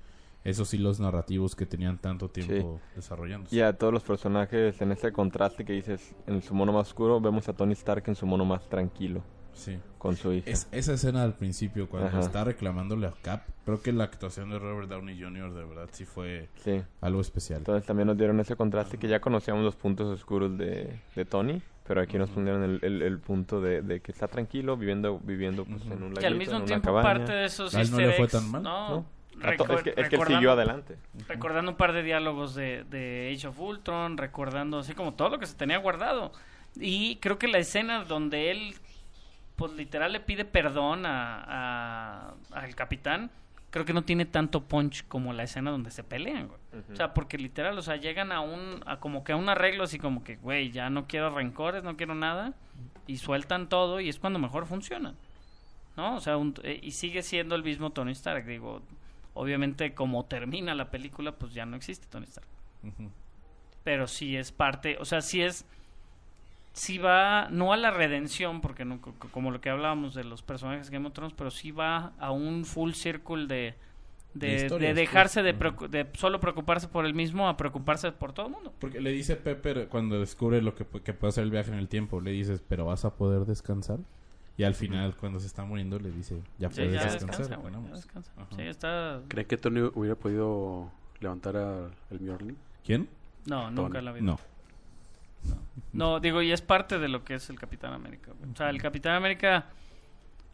esos 0.43 0.73
hilos 0.73 0.99
narrativos 0.99 1.55
que 1.55 1.65
tenían 1.65 1.97
tanto 1.97 2.29
tiempo 2.29 2.79
desarrollándose. 2.95 3.55
Y 3.55 3.61
a 3.61 3.73
todos 3.77 3.93
los 3.93 4.03
personajes 4.03 4.79
en 4.81 4.91
ese 4.91 5.11
contraste 5.13 5.63
que 5.65 5.73
dices, 5.73 6.13
en 6.27 6.41
su 6.41 6.53
mono 6.53 6.73
más 6.73 6.89
oscuro, 6.89 7.19
vemos 7.21 7.47
a 7.49 7.53
Tony 7.53 7.71
Stark 7.73 8.03
en 8.07 8.15
su 8.15 8.25
mono 8.27 8.43
más 8.45 8.67
tranquilo, 8.69 9.23
Sí. 9.55 9.79
con 9.97 10.15
su 10.15 10.31
hija. 10.33 10.49
Es, 10.49 10.67
esa 10.71 10.93
escena 10.93 11.23
al 11.23 11.33
principio, 11.33 11.89
cuando 11.89 12.09
Ajá. 12.09 12.19
está 12.19 12.43
reclamándole 12.43 13.07
a 13.07 13.13
Cap, 13.23 13.41
creo 13.65 13.81
que 13.81 13.91
la 13.91 14.03
actuación 14.03 14.49
de 14.51 14.59
Robert 14.59 14.87
Downey 14.89 15.19
Jr. 15.19 15.51
de 15.53 15.65
verdad 15.65 15.89
sí 15.91 16.05
fue 16.05 16.49
Sí. 16.63 16.81
algo 17.01 17.21
especial. 17.21 17.59
Entonces 17.59 17.85
también 17.87 18.07
nos 18.07 18.17
dieron 18.17 18.39
ese 18.39 18.55
contraste 18.55 18.97
que 18.99 19.07
ya 19.07 19.19
conocíamos 19.19 19.63
los 19.63 19.75
puntos 19.75 20.07
oscuros 20.07 20.55
de, 20.57 20.99
de 21.15 21.25
Tony, 21.25 21.61
pero 21.87 22.01
aquí 22.01 22.17
nos 22.17 22.29
pusieron 22.29 22.63
el, 22.63 22.79
el, 22.83 23.01
el 23.01 23.19
punto 23.19 23.61
de, 23.61 23.81
de 23.81 24.01
que 24.01 24.11
está 24.11 24.27
tranquilo, 24.27 24.77
viviendo 24.77 25.19
viviendo 25.19 25.65
pues, 25.65 25.81
Ujú. 25.83 25.93
en 25.93 26.03
un 26.03 26.13
Que 26.13 26.25
al 26.27 26.33
laguito, 26.33 26.37
mismo 26.39 26.55
en 26.55 26.61
una 26.61 26.65
tiempo 26.67 26.85
cabaña. 26.87 27.03
parte 27.03 27.31
de 27.33 27.45
esos 27.45 27.73
A 27.73 27.81
él 27.81 27.91
no 27.91 27.97
le 27.97 28.11
fue 28.13 28.25
eggs, 28.25 28.31
tan 28.33 28.51
mal, 28.51 28.61
¿no? 28.63 29.05
es, 29.35 29.41
que, 29.83 29.89
es 29.89 29.93
que 29.95 30.01
él 30.01 30.09
recordando- 30.11 30.25
siguió 30.37 30.51
adelante. 30.51 30.95
recordando 31.27 31.71
un 31.71 31.77
par 31.77 31.93
de 31.93 32.03
diálogos 32.03 32.55
de, 32.55 32.83
de 32.85 33.33
Age 33.35 33.47
of 33.47 33.59
Ultron, 33.59 34.17
recordando 34.17 34.79
así 34.79 34.93
como 34.93 35.13
todo 35.13 35.29
lo 35.29 35.39
que 35.39 35.45
se 35.45 35.55
tenía 35.55 35.77
guardado. 35.77 36.31
Y 36.77 37.17
creo 37.17 37.37
que 37.37 37.47
la 37.47 37.57
escena 37.57 38.03
donde 38.03 38.51
él, 38.51 38.75
pues 39.55 39.71
literal 39.73 40.11
le 40.11 40.19
pide 40.19 40.45
perdón 40.45 41.05
a, 41.05 41.43
a- 41.47 42.33
al 42.51 42.75
capitán, 42.75 43.31
creo 43.69 43.85
que 43.85 43.93
no 43.93 44.03
tiene 44.03 44.25
tanto 44.25 44.63
punch 44.63 45.05
como 45.07 45.33
la 45.33 45.43
escena 45.43 45.71
donde 45.71 45.91
se 45.91 46.03
pelean, 46.03 46.47
güey. 46.47 46.59
O 46.91 46.95
sea, 46.95 47.13
porque 47.13 47.37
literal, 47.37 47.77
o 47.77 47.81
sea, 47.81 47.95
llegan 47.97 48.31
a 48.31 48.39
un, 48.41 48.81
a 48.85 48.99
como 48.99 49.23
que 49.23 49.31
a 49.33 49.35
un 49.35 49.49
arreglo 49.49 49.83
así 49.83 49.97
como 49.99 50.23
que, 50.23 50.35
güey, 50.37 50.71
ya 50.71 50.89
no 50.89 51.07
quiero 51.07 51.29
rencores, 51.29 51.83
no 51.83 51.95
quiero 51.97 52.15
nada, 52.15 52.53
y 53.07 53.17
sueltan 53.17 53.67
todo 53.69 53.99
y 54.01 54.09
es 54.09 54.19
cuando 54.19 54.39
mejor 54.39 54.65
funciona. 54.65 55.13
¿No? 55.97 56.15
O 56.15 56.19
sea, 56.19 56.35
un- 56.37 56.53
eh, 56.63 56.79
y 56.83 56.91
sigue 56.91 57.21
siendo 57.23 57.55
el 57.55 57.63
mismo 57.63 57.91
Tony 57.91 58.11
Stark, 58.11 58.45
digo, 58.45 58.81
obviamente 59.33 59.93
como 59.93 60.25
termina 60.25 60.75
la 60.75 60.91
película, 60.91 61.33
pues 61.33 61.53
ya 61.53 61.65
no 61.65 61.75
existe 61.77 62.07
Tony 62.07 62.25
Stark. 62.25 62.47
Pero 63.83 64.07
sí 64.07 64.35
es 64.35 64.51
parte, 64.51 64.97
o 64.99 65.05
sea, 65.05 65.21
sí 65.21 65.41
es, 65.41 65.65
sí 66.75 66.97
va, 66.97 67.47
no 67.49 67.71
a 67.73 67.77
la 67.77 67.89
redención, 67.89 68.59
porque 68.61 68.83
no, 68.85 68.99
co- 69.01 69.13
co- 69.17 69.29
como 69.29 69.49
lo 69.49 69.61
que 69.61 69.69
hablábamos 69.69 70.13
de 70.13 70.23
los 70.25 70.41
personajes 70.41 70.87
de 70.87 70.93
Game 70.93 71.07
of 71.07 71.13
Thrones, 71.13 71.33
pero 71.35 71.49
sí 71.49 71.71
va 71.71 72.11
a 72.19 72.31
un 72.31 72.65
full 72.65 72.91
circle 72.91 73.47
de, 73.47 73.75
De 74.33 74.67
de 74.67 74.93
dejarse 74.93 75.41
pues. 75.41 75.45
de, 75.45 75.57
preocu- 75.57 75.87
de 75.87 76.05
solo 76.13 76.41
preocuparse 76.41 76.89
por 76.89 77.05
el 77.05 77.13
mismo 77.13 77.47
a 77.47 77.55
preocuparse 77.55 78.11
por 78.11 78.33
todo 78.33 78.47
el 78.47 78.51
mundo. 78.51 78.73
Porque 78.79 78.99
le 78.99 79.11
dice 79.11 79.37
Pepper 79.37 79.87
cuando 79.87 80.19
descubre 80.19 80.61
lo 80.61 80.75
que, 80.75 80.85
que 80.85 81.13
puede 81.13 81.29
hacer 81.29 81.45
el 81.45 81.51
viaje 81.51 81.71
en 81.71 81.77
el 81.77 81.87
tiempo, 81.87 82.19
le 82.19 82.31
dices, 82.31 82.61
pero 82.67 82.83
vas 82.85 83.05
a 83.05 83.15
poder 83.15 83.45
descansar. 83.45 83.99
Y 84.57 84.63
al 84.63 84.73
final, 84.75 85.15
cuando 85.17 85.39
se 85.39 85.47
está 85.47 85.63
muriendo, 85.65 85.99
le 85.99 86.11
dice, 86.11 86.41
ya 86.59 86.69
Sí, 86.69 86.75
puedes 86.81 86.93
ya 86.93 87.03
descansar. 87.05 87.39
descansa, 87.39 87.55
güey, 87.57 87.73
ya 87.73 87.77
ganamos". 87.79 87.97
descansa. 88.01 88.31
Ajá. 88.37 88.47
Sí, 88.55 88.61
está... 88.61 89.21
¿Creen 89.27 89.47
que 89.47 89.57
Tony 89.57 89.81
hubiera 89.93 90.15
podido 90.15 90.91
levantar 91.19 91.57
a- 91.57 91.89
el 92.11 92.19
Mjolnir? 92.21 92.55
¿Quién? 92.85 93.07
No, 93.45 93.69
nunca 93.71 94.01
la 94.01 94.11
vi. 94.13 94.21
No. 94.21 94.37
No, 95.93 96.19
digo, 96.19 96.41
y 96.41 96.51
es 96.51 96.61
parte 96.61 96.99
de 96.99 97.07
lo 97.07 97.23
que 97.23 97.35
es 97.35 97.49
el 97.49 97.59
Capitán 97.59 97.93
América. 97.93 98.31
O 98.53 98.55
sea, 98.55 98.69
el 98.69 98.81
Capitán 98.81 99.15
América, 99.15 99.67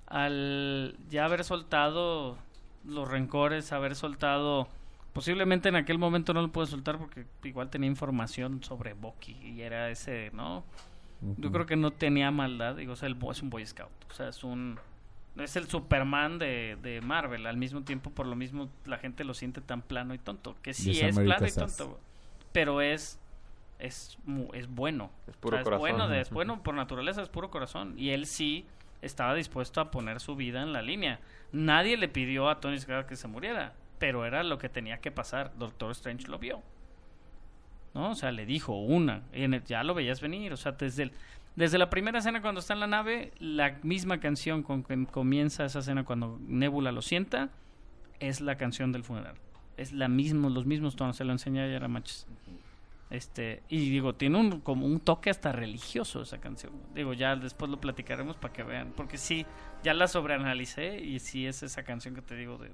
al 0.07 0.95
ya 1.09 1.26
haber 1.26 1.43
soltado 1.43 2.38
los 2.85 3.07
rencores, 3.09 3.72
haber 3.72 3.95
soltado... 3.95 4.68
Posiblemente 5.13 5.68
en 5.68 5.76
aquel 5.76 5.97
momento 5.97 6.34
no 6.34 6.41
lo 6.41 6.51
pude 6.53 6.68
soltar 6.68 6.97
porque 6.97 7.26
igual 7.43 7.69
tenía 7.69 7.89
información 7.89 8.63
sobre 8.63 8.93
Bucky 8.93 9.34
y 9.43 9.61
era 9.61 9.89
ese, 9.89 10.31
¿no? 10.34 10.63
Yo 11.38 11.51
creo 11.51 11.65
que 11.65 11.76
no 11.76 11.91
tenía 11.91 12.31
maldad, 12.31 12.77
digo, 12.77 12.93
o 12.93 12.95
sea, 12.95 13.07
el 13.07 13.15
bo- 13.15 13.31
es 13.31 13.41
un 13.43 13.49
Boy 13.49 13.65
Scout, 13.65 13.91
o 14.09 14.13
sea, 14.13 14.30
es 14.30 14.43
un... 14.43 14.80
Es 15.38 15.55
el 15.55 15.68
Superman 15.68 16.39
de, 16.39 16.77
de 16.81 16.99
Marvel, 17.01 17.45
al 17.45 17.57
mismo 17.57 17.84
tiempo, 17.84 18.09
por 18.09 18.26
lo 18.26 18.35
mismo, 18.35 18.69
la 18.85 18.97
gente 18.97 19.23
lo 19.23 19.34
siente 19.34 19.61
tan 19.61 19.81
plano 19.81 20.13
y 20.13 20.18
tonto, 20.18 20.55
que 20.61 20.73
sí 20.73 20.91
es 20.91 21.15
es 21.18 21.19
plano 21.19 21.45
y 21.45 21.51
tonto, 21.51 21.99
pero 22.53 22.81
es 22.81 23.19
es 23.82 24.18
es 24.53 24.68
bueno. 24.68 25.12
Es 25.28 25.36
puro 25.38 25.56
O 25.56 25.58
sea, 25.58 25.64
corazón. 25.64 25.88
Es 25.90 25.98
bueno, 25.98 26.14
es 26.14 26.30
bueno 26.32 26.64
por 26.64 26.76
naturaleza, 26.76 27.22
es 27.22 27.30
puro 27.30 27.49
corazón. 27.49 27.94
Y 27.98 28.10
él 28.12 28.26
sí 28.26 28.66
estaba 29.02 29.34
dispuesto 29.34 29.82
a 29.82 29.91
poner 29.91 30.20
su 30.20 30.36
vida 30.36 30.62
en 30.62 30.74
la 30.74 30.82
línea. 30.82 31.20
Nadie 31.52 31.98
le 31.98 32.08
pidió 32.08 32.49
a 32.49 32.60
Tony 32.60 32.76
Stark 32.78 33.08
que 33.08 33.16
se 33.16 33.28
muriera, 33.28 33.74
pero 33.99 34.26
era 34.26 34.44
lo 34.44 34.58
que 34.58 34.70
tenía 34.70 34.99
que 34.99 35.12
pasar. 35.12 35.52
Doctor 35.58 35.91
Strange 35.91 36.28
lo 36.28 36.38
vio. 36.40 36.62
¿No? 37.94 38.12
O 38.12 38.16
sea, 38.16 38.32
le 38.32 38.45
dijo 38.45 38.74
una. 38.80 39.24
Y 39.34 39.44
en 39.44 39.53
el- 39.56 39.64
ya 39.66 39.84
lo 39.84 39.94
veías 39.94 40.22
venir. 40.22 40.53
O 40.53 40.58
sea, 40.58 40.72
desde, 40.74 41.03
el- 41.03 41.12
desde 41.56 41.78
la 41.78 41.90
primera 41.90 42.20
escena 42.20 42.41
cuando 42.41 42.60
está 42.62 42.74
en 42.74 42.80
la 42.80 42.88
nave, 42.88 43.32
la 43.40 43.80
misma 43.84 44.20
canción 44.20 44.64
con 44.64 44.84
que 44.84 45.06
comienza 45.08 45.66
esa 45.66 45.80
escena 45.80 46.06
cuando 46.06 46.40
Nebula 46.48 46.91
lo 46.94 47.02
sienta, 47.02 47.49
es 48.20 48.40
la 48.40 48.56
canción 48.56 48.91
del 48.91 49.03
funeral. 49.03 49.36
Es 49.78 49.91
la 49.91 50.08
mismo, 50.08 50.49
los 50.49 50.66
mismos 50.66 50.95
tonos. 50.95 51.18
Se 51.18 51.26
lo 51.26 51.32
enseñé 51.34 51.62
ayer 51.64 51.84
a 51.84 51.88
Machis. 51.88 52.28
Este, 53.11 53.61
y 53.67 53.89
digo, 53.89 54.15
tiene 54.15 54.39
un, 54.39 54.61
como 54.61 54.85
un 54.85 54.99
toque 55.01 55.29
hasta 55.29 55.51
religioso 55.51 56.21
esa 56.21 56.39
canción. 56.39 56.71
Digo, 56.95 57.13
ya 57.13 57.35
después 57.35 57.69
lo 57.69 57.79
platicaremos 57.79 58.38
para 58.38 58.53
que 58.53 58.63
vean. 58.63 58.93
Porque 58.95 59.17
sí, 59.17 59.45
ya 59.83 59.93
la 59.93 60.07
sobreanalicé 60.07 60.99
y 61.01 61.19
sí 61.19 61.45
es 61.45 61.61
esa 61.61 61.83
canción 61.83 62.15
que 62.15 62.21
te 62.21 62.35
digo 62.35 62.57
de 62.57 62.71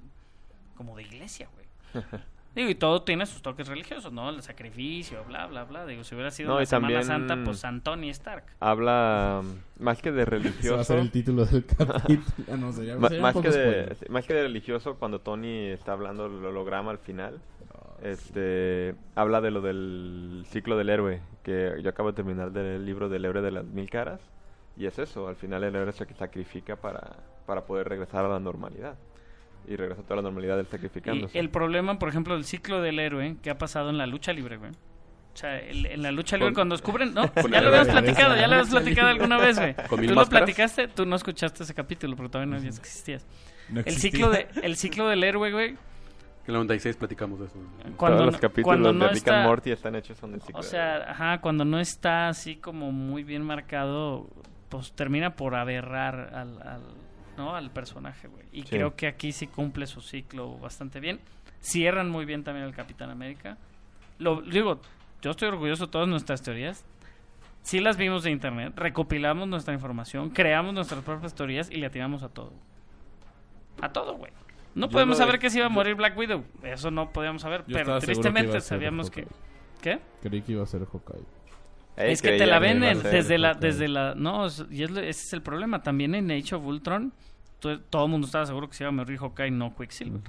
como 0.76 0.96
de 0.96 1.02
iglesia, 1.02 1.48
güey. 1.54 2.04
Digo, 2.54 2.70
y 2.70 2.74
todo 2.74 3.02
tiene 3.02 3.24
sus 3.26 3.42
toques 3.42 3.68
religiosos, 3.68 4.10
¿no? 4.12 4.30
El 4.30 4.42
sacrificio, 4.42 5.22
bla, 5.24 5.46
bla, 5.46 5.64
bla. 5.64 5.86
Digo, 5.86 6.02
si 6.02 6.14
hubiera 6.14 6.30
sido 6.30 6.54
No, 6.54 6.62
y 6.62 6.66
Semana 6.66 7.00
también- 7.00 7.04
Santa, 7.28 7.44
pues 7.44 7.64
Antony 7.64 8.08
Stark. 8.10 8.44
Habla 8.58 9.42
mm, 9.44 9.82
más 9.84 10.00
que 10.00 10.10
de 10.10 10.22
Ese 10.22 10.30
va 10.30 10.36
a 10.36 10.40
religioso. 10.40 10.84
ser 10.84 10.98
el 10.98 11.10
título 11.12 11.44
del 11.44 11.64
capítulo. 11.66 12.56
No, 12.56 12.72
sería, 12.72 12.98
sería 12.98 13.20
más, 13.20 13.36
que 13.36 13.50
de, 13.50 13.96
más 14.08 14.24
que 14.24 14.34
de 14.34 14.42
religioso, 14.42 14.96
cuando 14.96 15.20
Tony 15.20 15.66
está 15.66 15.92
hablando 15.92 16.28
del 16.28 16.44
holograma 16.46 16.90
al 16.90 16.98
final, 16.98 17.38
este 18.02 18.94
habla 19.14 19.40
de 19.40 19.50
lo 19.50 19.60
del 19.60 20.44
ciclo 20.50 20.76
del 20.76 20.88
héroe, 20.90 21.20
que 21.42 21.74
yo 21.82 21.90
acabo 21.90 22.10
de 22.12 22.16
terminar 22.16 22.50
del 22.52 22.84
libro 22.84 23.08
del 23.08 23.24
héroe 23.24 23.42
de 23.42 23.50
las 23.50 23.64
mil 23.64 23.88
caras, 23.90 24.20
y 24.76 24.86
es 24.86 24.98
eso, 24.98 25.28
al 25.28 25.36
final 25.36 25.64
el 25.64 25.74
héroe 25.74 25.92
se 25.92 26.06
sacrifica 26.14 26.76
para, 26.76 27.16
para 27.46 27.64
poder 27.66 27.88
regresar 27.88 28.24
a 28.24 28.28
la 28.28 28.38
normalidad. 28.40 28.96
Y 29.66 29.76
regresa 29.76 30.00
a 30.00 30.04
toda 30.04 30.16
la 30.16 30.22
normalidad 30.22 30.56
del 30.56 30.64
Y 30.66 30.70
sacrificándose. 30.70 31.38
el 31.38 31.50
problema, 31.50 31.98
por 31.98 32.08
ejemplo, 32.08 32.34
del 32.34 32.44
ciclo 32.44 32.80
del 32.80 32.98
héroe 32.98 33.36
que 33.42 33.50
ha 33.50 33.58
pasado 33.58 33.90
en 33.90 33.98
la 33.98 34.06
lucha 34.06 34.32
libre, 34.32 34.56
güey. 34.56 34.70
O 34.70 35.36
sea, 35.36 35.58
el- 35.58 35.84
en 35.84 36.02
la 36.02 36.10
lucha 36.10 36.36
libre 36.36 36.48
Con- 36.48 36.54
cuando 36.54 36.74
descubren... 36.76 37.12
No, 37.12 37.24
ya 37.52 37.60
lo 37.60 37.68
habíamos 37.68 37.88
platicado, 37.88 38.34
ya 38.34 38.46
lo 38.46 38.54
habíamos 38.54 38.70
platicado 38.70 39.08
alguna 39.08 39.36
vez, 39.36 39.58
güey. 39.58 39.74
Con 39.88 40.00
mil 40.00 40.08
¿Tú 40.08 40.14
lo 40.14 40.24
platicaste? 40.26 40.88
Tú 40.88 41.04
no 41.04 41.16
escuchaste 41.16 41.64
ese 41.64 41.74
capítulo, 41.74 42.16
porque 42.16 42.30
todavía 42.32 42.56
no 42.58 42.66
existías. 42.66 43.26
No 43.68 43.80
El 43.80 43.96
ciclo, 43.96 44.30
de, 44.30 44.48
el 44.62 44.76
ciclo 44.76 45.06
del 45.08 45.22
héroe, 45.22 45.52
güey, 45.52 45.76
En 46.48 46.54
el 46.54 46.60
96 46.60 46.96
platicamos 46.96 47.40
de 47.40 47.46
eso. 47.46 47.54
cuando, 47.96 48.16
Todos 48.18 48.26
los 48.26 48.34
no- 48.34 48.40
capítulos 48.40 48.64
cuando 48.64 48.92
no 48.94 49.04
de 49.04 49.10
Rick 49.12 49.28
and 49.28 49.36
está... 49.36 49.46
Morty 49.46 49.70
están 49.70 49.94
hechos 49.96 50.16
ciclo 50.18 50.58
O 50.58 50.62
sea, 50.62 51.10
ajá, 51.10 51.40
cuando 51.42 51.64
no 51.66 51.78
está 51.78 52.28
así 52.28 52.56
como 52.56 52.90
muy 52.90 53.22
bien 53.22 53.42
marcado, 53.42 54.26
pues 54.70 54.92
termina 54.92 55.36
por 55.36 55.54
aberrar 55.54 56.30
al, 56.34 56.62
al, 56.62 56.80
¿no? 57.36 57.54
al 57.54 57.70
personaje, 57.70 58.28
güey. 58.28 58.46
Y 58.50 58.62
Sí. 58.62 58.68
creo 58.70 58.96
que 58.96 59.06
aquí 59.08 59.30
sí 59.32 59.46
cumple 59.46 59.86
su 59.86 60.00
ciclo 60.00 60.56
bastante 60.58 61.00
bien. 61.00 61.20
Cierran 61.60 62.08
muy 62.08 62.24
bien 62.24 62.44
también 62.44 62.64
el 62.66 62.74
Capitán 62.74 63.10
América. 63.10 63.58
Lo 64.18 64.40
digo, 64.40 64.80
yo 65.20 65.32
estoy 65.32 65.48
orgulloso 65.48 65.84
de 65.86 65.92
todas 65.92 66.08
nuestras 66.08 66.40
teorías. 66.42 66.82
Sí 67.60 67.80
las 67.80 67.98
vimos 67.98 68.22
de 68.22 68.30
internet, 68.30 68.72
recopilamos 68.74 69.46
nuestra 69.48 69.74
información, 69.74 70.30
creamos 70.30 70.72
nuestras 70.72 71.04
propias 71.04 71.34
teorías 71.34 71.70
y 71.70 71.76
le 71.76 71.86
atinamos 71.86 72.22
a 72.22 72.30
todo. 72.30 72.54
A 73.82 73.92
todo, 73.92 74.14
güey. 74.16 74.32
No 74.74 74.86
Yo 74.86 74.92
podemos 74.92 75.18
no- 75.18 75.24
saber 75.24 75.38
que 75.40 75.50
se 75.50 75.58
iba 75.58 75.66
a 75.66 75.70
morir 75.70 75.94
Black 75.94 76.16
Widow. 76.16 76.44
Eso 76.62 76.90
no 76.90 77.10
podíamos 77.12 77.42
saber. 77.42 77.64
Yo 77.66 77.76
pero 77.76 77.98
que 77.98 78.06
tristemente 78.06 78.60
sabíamos 78.60 79.10
que... 79.10 79.26
¿Qué? 79.82 80.00
Creí 80.22 80.42
que 80.42 80.52
iba 80.52 80.62
a 80.62 80.66
ser 80.66 80.84
Hawkeye. 80.86 81.24
Ey, 81.96 82.12
es 82.12 82.22
que 82.22 82.36
te 82.38 82.46
la 82.46 82.58
venden 82.58 83.02
desde 83.02 83.38
la, 83.38 83.54
desde 83.54 83.88
la, 83.88 84.14
no, 84.14 84.46
y 84.70 84.82
es 84.84 84.90
ese 84.90 85.08
es 85.08 85.32
el 85.32 85.42
problema. 85.42 85.82
También 85.82 86.14
en 86.14 86.30
Age 86.30 86.54
of 86.54 86.64
Ultron, 86.64 87.12
to- 87.58 87.80
todo 87.80 88.04
el 88.04 88.10
mundo 88.10 88.26
estaba 88.26 88.46
seguro 88.46 88.68
que 88.68 88.74
se 88.76 88.84
iba 88.84 88.88
a 88.88 88.92
morir 88.92 89.18
Hawkeye, 89.18 89.50
no 89.50 89.74
Quicksilver. 89.76 90.20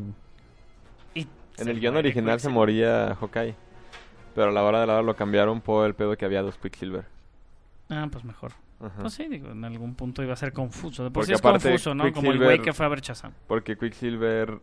Y 1.14 1.22
En 1.22 1.28
se 1.66 1.70
el 1.72 1.80
guion 1.80 1.95
original 1.98 2.40
se 2.40 2.49
moría 2.49 3.16
Hawkeye. 3.20 3.56
Pero 4.36 4.49
a 4.49 4.52
la 4.52 4.64
hora 4.64 4.82
de 4.82 4.88
la 4.88 4.94
hora 4.94 5.02
lo 5.03 5.16
cambiaron 5.16 5.61
por 5.61 5.86
el 5.86 5.94
pedo 5.95 6.16
que 6.18 6.26
había 6.26 6.41
dos 6.41 6.57
Quicksilver. 6.57 7.06
Ah, 7.90 8.07
pues 8.11 8.24
mejor. 8.24 8.52
Ajá. 8.82 9.02
Pues 9.02 9.14
sí, 9.14 9.28
digo, 9.28 9.52
en 9.52 9.64
algún 9.66 9.96
punto 9.96 10.24
iba 10.24 10.34
a 10.34 10.38
ser 10.38 10.54
confuso. 10.54 11.04
De 11.04 11.10
por 11.10 11.14
Porque 11.22 11.28
sí 11.28 11.34
es 11.34 11.40
aparte, 11.40 11.70
confuso, 11.70 11.94
¿no? 11.96 12.12
Como 12.14 12.32
el 12.32 12.38
güey 12.38 12.62
que 12.62 12.72
fue 12.74 12.86
a 12.86 12.90
ver 12.90 13.02
Shazam. 13.02 13.34
Porque 13.48 13.78
Quicksilver 13.78 14.60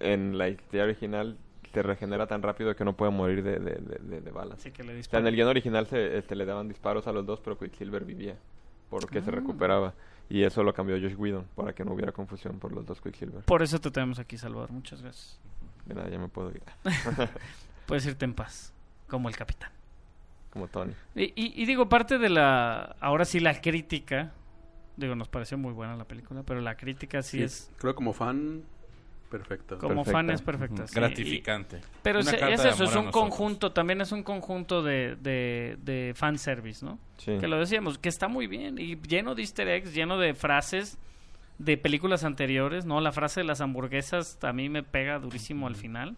en 0.00 0.36
la 0.38 0.48
idea 0.48 0.84
original 0.84 1.38
se 1.72 1.82
regenera 1.82 2.26
tan 2.26 2.42
rápido 2.42 2.74
que 2.76 2.84
no 2.84 2.94
puede 2.96 3.10
morir 3.12 3.42
de, 3.42 3.58
de, 3.58 3.74
de, 4.00 4.20
de- 4.20 4.30
balas. 4.30 4.58
Así 4.58 4.70
que 4.70 4.82
le 4.84 4.98
O 4.98 5.02
sea, 5.02 5.18
en 5.20 5.26
el 5.26 5.34
guion 5.36 5.48
original 5.48 5.86
se, 5.86 6.18
este, 6.18 6.34
le 6.36 6.44
daban 6.44 6.68
disparos 6.68 7.06
a 7.06 7.12
los 7.12 7.24
dos, 7.26 7.40
pero 7.40 7.58
Quicksilver 7.58 8.04
vivía. 8.04 8.36
Porque 8.90 9.20
se 9.22 9.30
Ah. 9.30 9.34
recuperaba. 9.34 9.94
Y 10.28 10.42
eso 10.42 10.62
lo 10.62 10.72
cambió 10.72 10.96
Josh 11.00 11.14
Whedon 11.16 11.46
para 11.54 11.74
que 11.74 11.84
no 11.84 11.92
hubiera 11.92 12.10
confusión 12.12 12.58
por 12.58 12.72
los 12.72 12.86
dos 12.86 13.00
Quicksilver. 13.00 13.42
Por 13.44 13.62
eso 13.62 13.78
te 13.80 13.90
tenemos 13.90 14.18
aquí, 14.18 14.38
Salvador. 14.38 14.70
Muchas 14.72 15.02
gracias. 15.02 15.38
De 15.86 15.94
nada, 15.94 16.08
ya 16.08 16.18
me 16.18 16.28
puedo 16.28 16.50
ir. 16.50 16.62
Puedes 17.86 18.06
irte 18.06 18.24
en 18.24 18.34
paz, 18.34 18.72
como 19.08 19.28
el 19.28 19.36
capitán. 19.36 19.70
Como 20.54 20.68
Tony. 20.68 20.92
Y, 21.14 21.24
y- 21.24 21.52
y 21.62 21.66
digo, 21.66 21.88
parte 21.90 22.16
de 22.16 22.30
la. 22.30 22.96
Ahora 23.00 23.26
sí, 23.26 23.40
la 23.40 23.60
crítica. 23.60 24.32
Digo, 24.96 25.14
nos 25.16 25.28
pareció 25.28 25.58
muy 25.58 25.72
buena 25.72 25.96
la 25.96 26.04
película, 26.06 26.42
pero 26.44 26.60
la 26.62 26.76
crítica 26.76 27.20
sí, 27.22 27.38
Sí, 27.38 27.42
es. 27.44 27.70
Creo 27.78 27.92
que 27.92 27.96
como 27.96 28.12
fan, 28.14 28.62
perfecta. 29.30 29.76
Como 29.76 29.96
perfecta. 30.04 30.12
fan 30.12 30.30
es 30.30 30.40
perfecta. 30.42 30.82
Ujú. 30.84 30.88
sí. 30.88 30.94
Gratificante. 30.94 31.80
Pero 32.02 32.20
Una 32.20 32.30
es, 32.30 32.36
es 32.60 32.60
eso, 32.60 32.68
es 32.68 32.80
un 32.80 33.06
nosotros. 33.06 33.12
conjunto, 33.12 33.72
también 33.72 34.00
es 34.00 34.12
un 34.12 34.22
conjunto 34.22 34.82
de, 34.84 35.16
de, 35.16 35.76
de 35.82 36.12
fanservice, 36.14 36.84
¿no? 36.86 36.98
Sí. 37.18 37.36
Que 37.40 37.48
lo 37.48 37.58
decíamos, 37.58 37.98
que 37.98 38.08
está 38.08 38.28
muy 38.28 38.46
bien 38.46 38.78
y 38.78 38.94
lleno 38.96 39.34
de 39.34 39.42
easter 39.42 39.66
eggs, 39.68 39.92
lleno 39.92 40.18
de 40.18 40.34
frases 40.34 40.96
de 41.58 41.76
películas 41.76 42.22
anteriores, 42.24 42.84
¿no? 42.86 43.00
La 43.00 43.10
frase 43.10 43.40
de 43.40 43.44
las 43.46 43.60
hamburguesas 43.60 44.38
a 44.42 44.52
mí 44.52 44.68
me 44.68 44.84
pega 44.84 45.18
durísimo 45.18 45.66
al 45.66 45.74
final. 45.74 46.16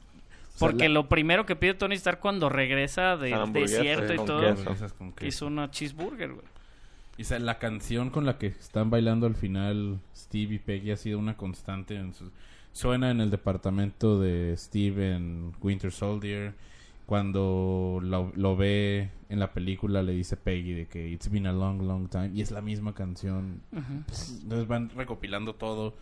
Sea, 0.57 0.69
Porque 0.69 0.89
la- 0.89 0.95
lo 0.95 1.09
primero 1.09 1.47
que 1.47 1.57
pide 1.57 1.75
Tony 1.75 1.95
Stark 1.97 2.21
cuando 2.21 2.49
regresa 2.49 3.17
de 3.17 3.31
Son 3.31 3.41
hamburguesas 3.41 3.79
desierto 3.79 4.15
y 4.15 4.17
todo, 4.27 4.55
hizo 5.23 5.47
una 5.47 5.71
cheeseburger, 5.71 6.33
güey. 6.33 6.47
Y 7.19 7.23
o 7.23 7.25
sea, 7.25 7.39
la 7.39 7.59
canción 7.59 8.11
Con 8.11 8.27
la 8.27 8.37
que 8.37 8.49
están 8.49 8.91
bailando 8.91 9.27
al 9.27 9.35
final 9.37 10.01
Steve 10.15 10.57
y 10.57 10.59
Peggy 10.59 10.91
ha 10.91 10.97
sido 10.97 11.19
una 11.19 11.37
constante 11.37 11.97
en 11.97 12.13
su... 12.13 12.31
Suena 12.73 13.11
en 13.11 13.23
el 13.23 13.31
departamento 13.31 14.21
de 14.21 14.55
Steve 14.59 15.15
en 15.15 15.53
Winter 15.63 15.91
Soldier. 15.91 16.53
Cuando 17.07 18.01
lo, 18.03 18.33
lo 18.35 18.57
ve 18.57 19.11
en 19.31 19.39
la 19.39 19.53
película 19.53 20.03
le 20.03 20.13
dice 20.13 20.37
Peggy 20.37 20.75
de 20.75 20.87
que 20.87 21.09
It's 21.09 21.31
been 21.31 21.47
a 21.47 21.53
long, 21.53 21.81
long 21.83 22.09
time. 22.09 22.31
Y 22.35 22.43
es 22.43 22.51
la 22.51 22.61
misma 22.61 22.95
canción. 22.95 23.63
Ujú. 23.73 24.05
Entonces 24.43 24.69
van... 24.69 24.91
recopilando 24.91 25.55
todo. 25.55 25.95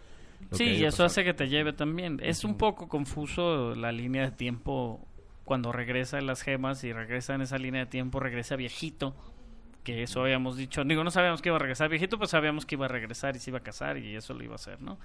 Sí, 0.53 0.65
y 0.65 0.85
eso 0.85 0.91
pasado. 0.91 1.07
hace 1.07 1.25
que 1.25 1.35
te 1.35 1.49
lleve 1.49 1.73
también. 1.73 2.21
Es 2.23 2.45
un 2.45 2.57
poco 2.57 2.89
confuso 2.89 3.75
la 3.75 3.93
línea 3.93 4.23
de 4.23 4.31
tiempo 4.31 5.07
cuando 5.45 5.73
regresa 5.73 6.19
en 6.19 6.27
las 6.27 6.43
gemas 6.43 6.85
y 6.85 6.93
regresa 6.93 7.35
en 7.35 7.43
esa 7.43 7.59
línea 7.59 7.85
de 7.85 7.91
tiempo, 7.91 8.21
regresa 8.21 8.57
viejito. 8.57 9.15
Que 9.83 10.03
eso 10.03 10.23
habíamos 10.23 10.57
dicho. 10.57 10.83
Digo, 10.85 11.05
no 11.05 11.11
sabíamos 11.11 11.43
que 11.43 11.51
iba 11.51 11.57
a 11.57 11.59
regresar 11.59 11.91
viejito, 11.91 12.17
pues 12.17 12.31
sabíamos 12.31 12.65
que 12.65 12.75
iba 12.75 12.87
a 12.87 12.89
regresar 12.89 13.37
y 13.37 13.39
se 13.39 13.51
iba 13.51 13.59
a 13.59 13.63
casar 13.63 13.99
y 13.99 14.17
eso 14.17 14.33
lo 14.33 14.43
iba 14.43 14.55
a 14.55 14.57
hacer, 14.57 14.81
¿no? 14.81 14.99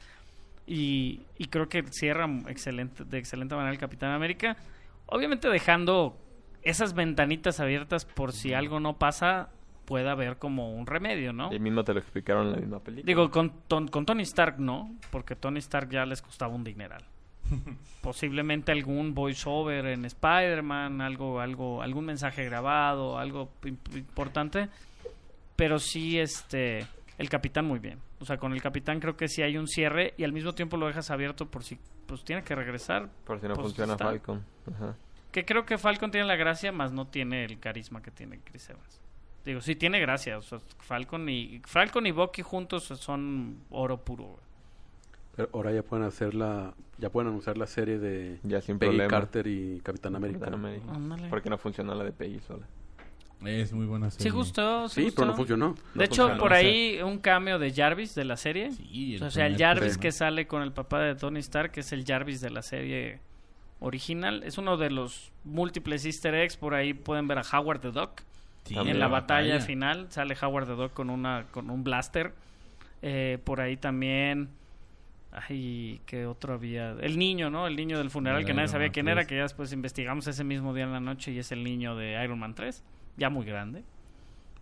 Y, 0.66 1.22
y 1.38 1.46
creo 1.48 1.68
que 1.68 1.84
cierra 1.92 2.30
excelente, 2.48 3.04
de 3.04 3.18
excelente 3.18 3.56
manera 3.56 3.74
el 3.74 3.80
Capitán 3.80 4.12
América. 4.12 4.56
Obviamente 5.08 5.50
dejando 5.50 6.18
esas 6.62 6.94
ventanitas 6.94 7.60
abiertas 7.60 8.06
por 8.06 8.32
si 8.32 8.54
algo 8.54 8.80
no 8.80 8.98
pasa, 8.98 9.50
pueda 9.90 10.12
haber 10.12 10.38
como 10.38 10.72
un 10.74 10.86
remedio, 10.86 11.34
¿no? 11.34 11.52
Y 11.52 11.60
mismo 11.60 11.84
te 11.84 11.94
lo 11.94 12.00
explicaron 12.00 12.46
en 12.48 12.52
la 12.54 12.58
misma 12.60 12.80
película. 12.80 13.06
Digo, 13.08 13.30
con, 13.32 13.52
Ton- 13.68 13.88
con 13.90 14.06
Tony 14.06 14.22
Stark 14.24 14.60
no, 14.60 14.96
porque 15.12 15.36
Tony 15.36 15.58
Stark 15.60 15.90
ya 15.90 16.06
les 16.06 16.22
costaba 16.22 16.54
un 16.54 16.64
dineral. 16.64 17.04
Posiblemente 18.02 18.72
algún 18.72 19.14
voiceover 19.14 19.88
en 19.88 20.06
Spider-Man, 20.06 21.02
algo, 21.02 21.40
algo, 21.40 21.82
algún 21.82 22.06
mensaje 22.06 22.46
grabado, 22.46 23.18
algo 23.18 23.50
imp- 23.64 23.98
importante. 23.98 24.70
Pero 25.56 25.80
sí, 25.80 26.20
este, 26.20 26.86
el 27.18 27.28
capitán 27.30 27.66
muy 27.66 27.80
bien. 27.80 28.00
O 28.20 28.26
sea, 28.26 28.38
con 28.38 28.54
el 28.54 28.62
capitán 28.62 29.00
creo 29.00 29.18
que 29.18 29.28
sí 29.28 29.42
hay 29.42 29.58
un 29.58 29.68
cierre 29.68 30.14
y 30.18 30.24
al 30.24 30.32
mismo 30.34 30.54
tiempo 30.54 30.78
lo 30.78 30.88
dejas 30.88 31.10
abierto 31.10 31.50
por 31.50 31.64
si, 31.64 31.78
pues 32.06 32.24
tiene 32.24 32.44
que 32.44 32.54
regresar. 32.56 33.10
Por 33.26 33.40
si 33.42 33.48
no 33.48 33.56
pues, 33.56 33.68
funciona 33.68 33.94
está. 33.94 34.06
Falcon. 34.06 34.44
Ajá. 34.74 34.96
Que 35.32 35.46
creo 35.46 35.66
que 35.66 35.78
Falcon 35.78 36.12
tiene 36.12 36.26
la 36.28 36.36
gracia, 36.36 36.72
más 36.72 36.92
no 36.92 37.08
tiene 37.08 37.46
el 37.46 37.60
carisma 37.60 38.02
que 38.02 38.12
tiene 38.12 38.40
Chris 38.44 38.70
Evans. 38.70 39.02
Digo, 39.46 39.62
sí 39.62 39.76
tiene 39.76 40.00
gracia. 40.00 40.38
O 40.38 40.42
sea, 40.42 40.60
Falcon 40.80 41.28
y 41.30 41.62
Falcon 41.66 42.06
y 42.08 42.12
Bucky 42.12 42.42
juntos 42.42 42.84
son 42.84 43.60
oro 43.70 43.98
puro. 44.04 44.24
güey. 44.26 44.38
Pero 45.36 45.50
ahora 45.54 45.72
ya 45.72 45.84
pueden 45.84 46.06
hacer 46.06 46.34
la, 46.36 46.74
ya 46.98 47.10
pueden 47.10 47.30
anunciar 47.30 47.58
la 47.58 47.66
serie 47.68 47.98
de 47.98 48.40
Ya 48.44 48.60
sin 48.62 48.78
Peggy 48.78 48.90
problema. 48.98 49.10
Carter 49.10 49.48
y 49.48 49.80
Capitán 49.82 50.16
América. 50.16 50.40
Capitán 50.40 50.60
América. 50.60 50.92
Ándale. 50.94 51.30
Porque 51.30 51.50
no 51.50 51.58
funcionó 51.58 51.96
la 51.96 52.04
de 52.04 52.12
Peggy 52.12 52.40
sola. 52.42 52.66
Es 53.46 53.72
muy 53.72 53.86
buena 53.86 54.12
serie. 54.12 54.24
Sí 54.30 54.30
gustó, 54.36 54.90
sí, 54.90 55.06
Sí, 55.06 55.12
pero 55.16 55.28
no 55.28 55.32
gustó. 55.32 55.38
funcionó. 55.38 55.76
De 55.96 56.04
hecho, 56.04 56.24
funcionó, 56.24 56.42
por 56.42 56.52
ahí 56.52 57.00
un 57.02 57.20
cameo 57.20 57.58
de 57.58 57.72
Jarvis 57.72 58.14
de 58.14 58.26
la 58.26 58.36
serie. 58.36 58.72
Sí, 58.74 59.18
o 59.22 59.32
sea, 59.32 59.48
el 59.48 59.58
Jarvis 59.58 59.92
tema. 59.94 60.02
que 60.02 60.12
sale 60.12 60.46
con 60.46 60.62
el 60.62 60.74
papá 60.74 61.00
de 61.00 61.16
Tony 61.16 61.40
Stark, 61.40 61.72
que 61.72 61.80
es 61.80 61.94
el 61.94 62.04
Jarvis 62.06 62.42
de 62.42 62.50
la 62.50 62.62
serie 62.62 63.22
original. 63.80 64.44
Es 64.44 64.58
uno 64.58 64.76
de 64.76 64.90
los 64.90 65.32
múltiples 65.46 66.04
easter 66.06 66.36
eggs. 66.36 66.58
Por 66.58 66.74
ahí 66.74 66.94
pueden 66.94 67.30
ver 67.30 67.38
a 67.38 67.44
Howard 67.54 67.80
the 67.80 67.92
Duck. 67.92 68.24
Sí, 68.70 68.76
en 68.78 69.00
la 69.00 69.06
la 69.06 69.08
batalla, 69.08 69.60
final 69.60 70.08
sale 70.10 70.36
Howard 70.42 70.68
the 70.68 70.74
Duck 70.74 70.94
con 70.94 71.10
una 71.10 71.46
con 71.52 71.70
un 71.70 71.84
blaster. 71.84 72.34
Eh, 73.02 73.38
por 73.44 73.62
ahí 73.62 73.78
también 73.78 74.50
ay, 75.32 76.02
¿qué 76.06 76.26
otro 76.26 76.54
había? 76.54 76.92
El 77.02 77.18
niño, 77.18 77.50
¿no? 77.50 77.68
El 77.68 77.76
niño 77.76 77.98
del 77.98 78.10
funeral 78.10 78.40
El 78.40 78.46
que 78.46 78.54
nadie 78.54 78.66
Iron 78.66 78.72
sabía 78.72 78.88
Man 78.88 78.94
quién 78.94 79.06
3. 79.06 79.18
era, 79.18 79.28
que 79.28 79.36
ya 79.36 79.44
después 79.44 79.72
investigamos 79.74 80.28
ese 80.28 80.44
mismo 80.44 80.74
día 80.74 80.86
en 80.86 80.92
la 80.92 81.00
noche 81.00 81.32
y 81.32 81.40
es 81.40 81.52
el 81.52 81.64
niño 81.64 81.96
de 81.96 82.22
Iron 82.24 82.40
Man 82.40 82.56
3, 82.56 82.84
ya 83.18 83.30
muy 83.30 83.46
grande. 83.46 83.84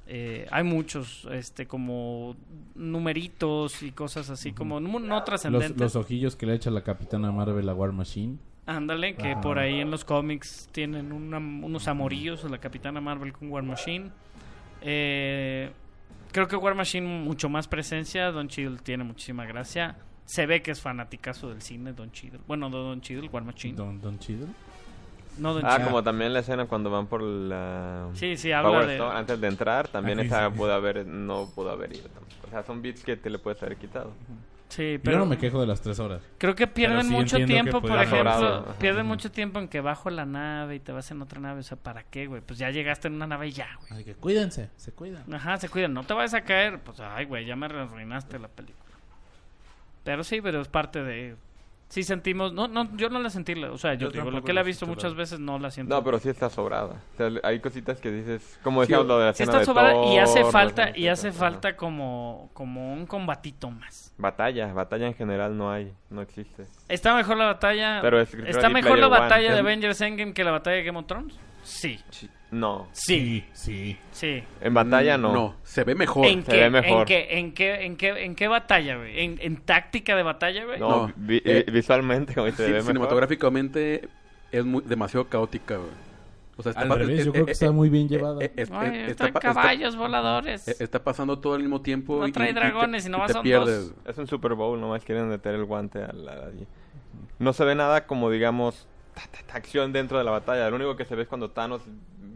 Eh, 0.09 0.47
hay 0.51 0.63
muchos, 0.63 1.27
este, 1.31 1.67
como 1.67 2.35
numeritos 2.75 3.84
y 3.84 3.91
cosas 3.91 4.29
así, 4.29 4.53
como 4.53 4.79
no, 4.79 4.99
no 4.99 5.15
Los, 5.15 5.25
trascendentes. 5.25 5.77
los 5.77 5.95
ojillos 5.97 6.35
que 6.38 6.45
le 6.45 6.53
echa 6.53 6.71
la 6.71 6.81
Capitana 6.81 7.31
Marvel 7.31 7.67
a 7.67 7.73
War 7.73 7.91
Machine. 7.91 8.38
Ándale, 8.68 9.15
que 9.15 9.31
Ajá. 9.31 9.41
por 9.41 9.57
ahí 9.60 9.80
en 9.80 9.89
los 9.89 10.03
cómics 10.06 10.69
tienen 10.72 11.11
una- 11.11 11.38
unos 11.38 11.88
amorillos 11.88 12.44
de 12.44 12.49
la 12.49 12.57
Capitana 12.60 13.02
Marvel 13.02 13.34
con 13.34 13.49
War 13.49 13.64
Machine. 13.64 14.11
Eh, 14.81 15.72
creo 16.31 16.48
que 16.48 16.56
War 16.56 16.76
Machine 16.76 17.07
mucho 17.07 17.49
más 17.49 17.68
presencia. 17.68 18.31
Don 18.31 18.48
Cheadle 18.49 18.77
tiene 18.84 19.03
muchísima 19.03 19.45
gracia. 19.45 19.95
Se 20.26 20.45
ve 20.45 20.61
que 20.61 20.72
es 20.72 20.81
fanaticazo 20.81 21.49
del 21.49 21.61
cine, 21.61 21.94
Don 21.94 22.11
Cheadle. 22.11 22.39
Bueno, 22.45 22.69
no 22.69 22.77
Don 22.77 22.99
Cheadle, 23.02 23.30
War 23.30 23.44
Machine. 23.44 23.76
Don, 23.77 24.02
Don 24.02 24.19
Cheadle. 24.19 24.48
No 25.38 25.53
Don 25.53 25.64
Ah, 25.65 25.80
como 25.84 26.03
también 26.03 26.34
la 26.34 26.39
escena 26.39 26.65
cuando 26.65 26.89
van 26.89 27.07
por 27.07 27.22
la... 27.22 28.10
Sí, 28.15 28.35
sí, 28.38 28.52
habla 28.52 28.69
Power 28.72 28.88
de... 28.88 28.94
Stone, 28.95 29.15
antes 29.18 29.39
de 29.39 29.48
entrar, 29.48 29.88
también 29.88 30.19
Ah, 30.19 30.23
esa 30.23 30.49
sí. 30.49 30.57
pudo 30.57 30.73
haber, 30.73 31.06
no 31.06 31.48
pudo 31.56 31.69
haber 31.72 31.94
ido 31.95 32.10
tampoco. 32.10 32.48
O 32.48 32.49
sea, 32.49 32.64
son 32.64 32.81
bits 32.81 33.03
que 33.03 33.15
te 33.15 33.30
le 33.30 33.38
puedes 33.39 33.61
haber 33.64 33.77
quitado. 33.77 34.11
Sí, 34.69 34.94
Yo 34.95 34.99
pero 35.02 35.19
no 35.19 35.26
me 35.26 35.38
quejo 35.38 35.61
de 35.61 35.68
las 35.68 35.80
tres 35.81 35.98
horas. 35.99 36.22
creo 36.38 36.53
que 36.53 36.68
pierden 36.68 37.03
sí 37.06 37.11
mucho 37.11 37.38
tiempo, 37.45 37.81
por 37.81 37.99
ejemplo, 38.02 38.30
ajá. 38.30 38.73
pierden 38.80 39.06
mucho 39.06 39.31
tiempo 39.31 39.60
en 39.60 39.69
que 39.69 39.80
bajo 39.80 40.10
la 40.10 40.26
nave 40.26 40.76
y 40.76 40.80
te 40.81 40.91
vas 40.91 41.10
en 41.11 41.22
otra 41.22 41.39
nave, 41.39 41.61
o 41.61 41.64
sea, 41.64 41.77
¿para 41.77 42.03
qué, 42.03 42.27
güey? 42.27 42.41
Pues 42.41 42.60
ya 42.60 42.69
llegaste 42.69 43.07
en 43.07 43.14
una 43.14 43.27
nave 43.27 43.48
y 43.48 43.52
ya, 43.52 43.69
güey. 43.80 43.94
Así 43.94 44.03
que 44.03 44.15
cuídense, 44.15 44.69
se 44.76 44.91
cuidan. 44.91 45.34
Ajá, 45.34 45.57
se 45.57 45.69
cuidan, 45.69 45.94
no 45.94 46.03
te 46.03 46.14
vayas 46.14 46.34
a 46.34 46.41
caer, 46.41 46.80
pues 46.80 46.99
ay, 46.99 47.26
güey, 47.26 47.45
ya 47.45 47.56
me 47.56 47.68
arruinaste 47.68 48.39
la 48.39 48.49
película. 48.49 48.84
Pero 50.03 50.23
sí, 50.23 50.41
pero 50.41 50.61
es 50.61 50.68
parte 50.68 51.02
de 51.03 51.35
Sí 51.89 52.03
sentimos, 52.03 52.51
no 52.51 52.68
no 52.68 52.93
yo 52.97 53.09
no 53.09 53.18
la 53.19 53.30
sentí, 53.30 53.55
la- 53.55 53.72
o 53.72 53.77
sea, 53.77 53.93
yo, 53.93 54.07
Yo 54.11 54.19
digo, 54.22 54.30
lo 54.31 54.43
que 54.43 54.51
la 54.51 54.59
he 54.59 54.64
visto 54.65 54.85
muchas 54.85 55.15
veces 55.15 55.39
no 55.39 55.57
la 55.57 55.72
siento. 55.72 55.95
No, 55.95 56.03
pero 56.03 56.19
sí 56.19 56.27
está 56.27 56.49
sobrada. 56.49 57.01
O 57.14 57.18
sea, 57.18 57.30
hay 57.43 57.61
cositas 57.61 58.01
que 58.01 58.11
dices, 58.11 58.59
como 58.61 58.81
Sí, 58.81 58.88
decíamos 58.88 59.07
lo 59.07 59.19
de 59.19 59.26
la 59.27 59.34
Sí 59.34 59.43
escena 59.43 59.59
está 59.59 59.59
de 59.59 59.65
sobrada 59.65 60.05
y 60.14 60.18
hace 60.18 60.41
Thor, 60.41 60.51
falta 60.51 60.91
y 60.97 61.07
hace 61.07 61.30
Thor, 61.31 61.39
falta 61.39 61.77
como 61.77 62.49
como 62.53 62.93
un 62.93 63.05
combatito 63.05 63.72
más. 63.72 64.14
Batalla, 64.18 64.73
batalla 64.73 65.07
en 65.07 65.14
general 65.14 65.57
no 65.57 65.72
hay, 65.72 65.93
no 66.09 66.22
existe. 66.22 66.65
¿Está 66.89 67.15
mejor 67.15 67.38
la 67.38 67.45
batalla? 67.45 67.99
Pero 68.01 68.19
es 68.19 68.34
¿Está 68.34 68.68
mejor 68.69 68.97
la 68.99 69.07
Player 69.07 69.11
One. 69.11 69.19
batalla 69.30 69.53
de 69.53 69.59
Avengers 69.59 70.01
Endgame 70.01 70.34
que 70.34 70.43
la 70.43 70.51
batalla 70.51 70.76
de 70.76 70.84
Game 70.84 70.99
of 70.99 71.07
Thrones? 71.07 71.39
Sí. 71.68 71.99
No, 72.49 72.88
Sí. 72.94 73.44
sí. 73.52 73.98
Sí. 74.11 74.41
en 74.61 74.73
batalla 74.73 75.18
no. 75.18 75.34
No, 75.34 75.56
se 75.64 75.84
ve 75.84 75.95
mejor. 75.95 76.26
¿En 76.27 76.45
se 76.45 76.52
qué, 76.52 76.57
ve 76.61 76.69
mejor. 76.69 76.99
¿En 77.02 77.06
qué, 77.06 77.27
en 77.39 77.53
qué, 77.53 77.85
en 77.85 77.98
qué, 77.98 78.23
en 78.23 78.35
qué 78.35 78.48
batalla, 78.48 78.95
güey? 78.98 79.19
¿En, 79.19 79.38
en 79.41 79.57
táctica 79.57 80.15
de 80.15 80.23
batalla, 80.23 80.64
güey? 80.64 80.80
No, 80.80 81.07
No, 81.07 81.14
vi- 81.18 81.41
eh, 81.44 81.65
vi- 81.68 81.73
visualmente, 81.73 82.34
como 82.34 82.45
dice, 82.45 82.57
Sí, 82.57 82.64
se 82.64 82.68
ve 82.72 82.73
mejor. 82.77 82.88
cinematográficamente 82.94 84.07
es 84.52 84.64
muy, 84.64 84.81
demasiado 84.85 85.27
caótica, 85.27 85.76
güey. 85.76 85.89
O 86.56 86.64
sea, 86.64 86.72
Al 86.72 86.89
revés, 86.89 87.19
eh, 87.19 87.23
yo 87.26 87.30
eh, 87.30 87.34
creo 87.34 87.45
que 87.45 87.52
eh, 87.52 87.53
está 87.53 87.72
muy 87.72 87.89
bien 87.89 88.07
llevada. 88.07 88.41
es- 88.56 88.72
Ay, 88.72 89.06
están 89.10 89.34
caballos 89.34 89.95
voladores. 89.98 90.68
está 90.69 91.03
pasando 91.03 91.38
todo 91.39 91.53
al 91.53 91.60
mismo 91.61 91.81
tiempo. 91.81 92.18
No 92.19 92.27
y- 92.27 92.31
trae 92.31 92.48
y- 92.48 92.52
y 92.52 92.53
te- 92.53 92.60
dragones 92.61 93.03
y 93.03 93.07
y 93.10 93.11
nomás 93.11 93.27
te 93.27 93.34
son 93.34 93.44
pierdes. 93.44 93.89
dos. 93.89 94.07
Es 94.07 94.18
un 94.18 94.26
Super 94.27 94.53
Bowl, 94.53 94.80
nomás 94.80 95.03
quieren 95.03 95.27
meter 95.27 95.53
el 95.53 95.65
guante 95.65 96.02
a 96.02 96.14
la... 96.14 96.31
allí. 96.48 96.65
No 97.39 97.52
se 97.52 97.65
ve 97.65 97.76
nada 97.76 98.07
como, 98.07 98.31
digamos, 98.31 98.88
acción 99.53 99.91
dentro 99.94 100.18
de 100.18 100.23
la 100.23 100.31
batalla. 100.31 100.69
Lo 100.69 100.76
único 100.76 100.95
que 100.95 101.06
se 101.06 101.15
ve 101.15 101.23
es 101.23 101.27
cuando 101.27 101.52
Thanos 101.52 101.81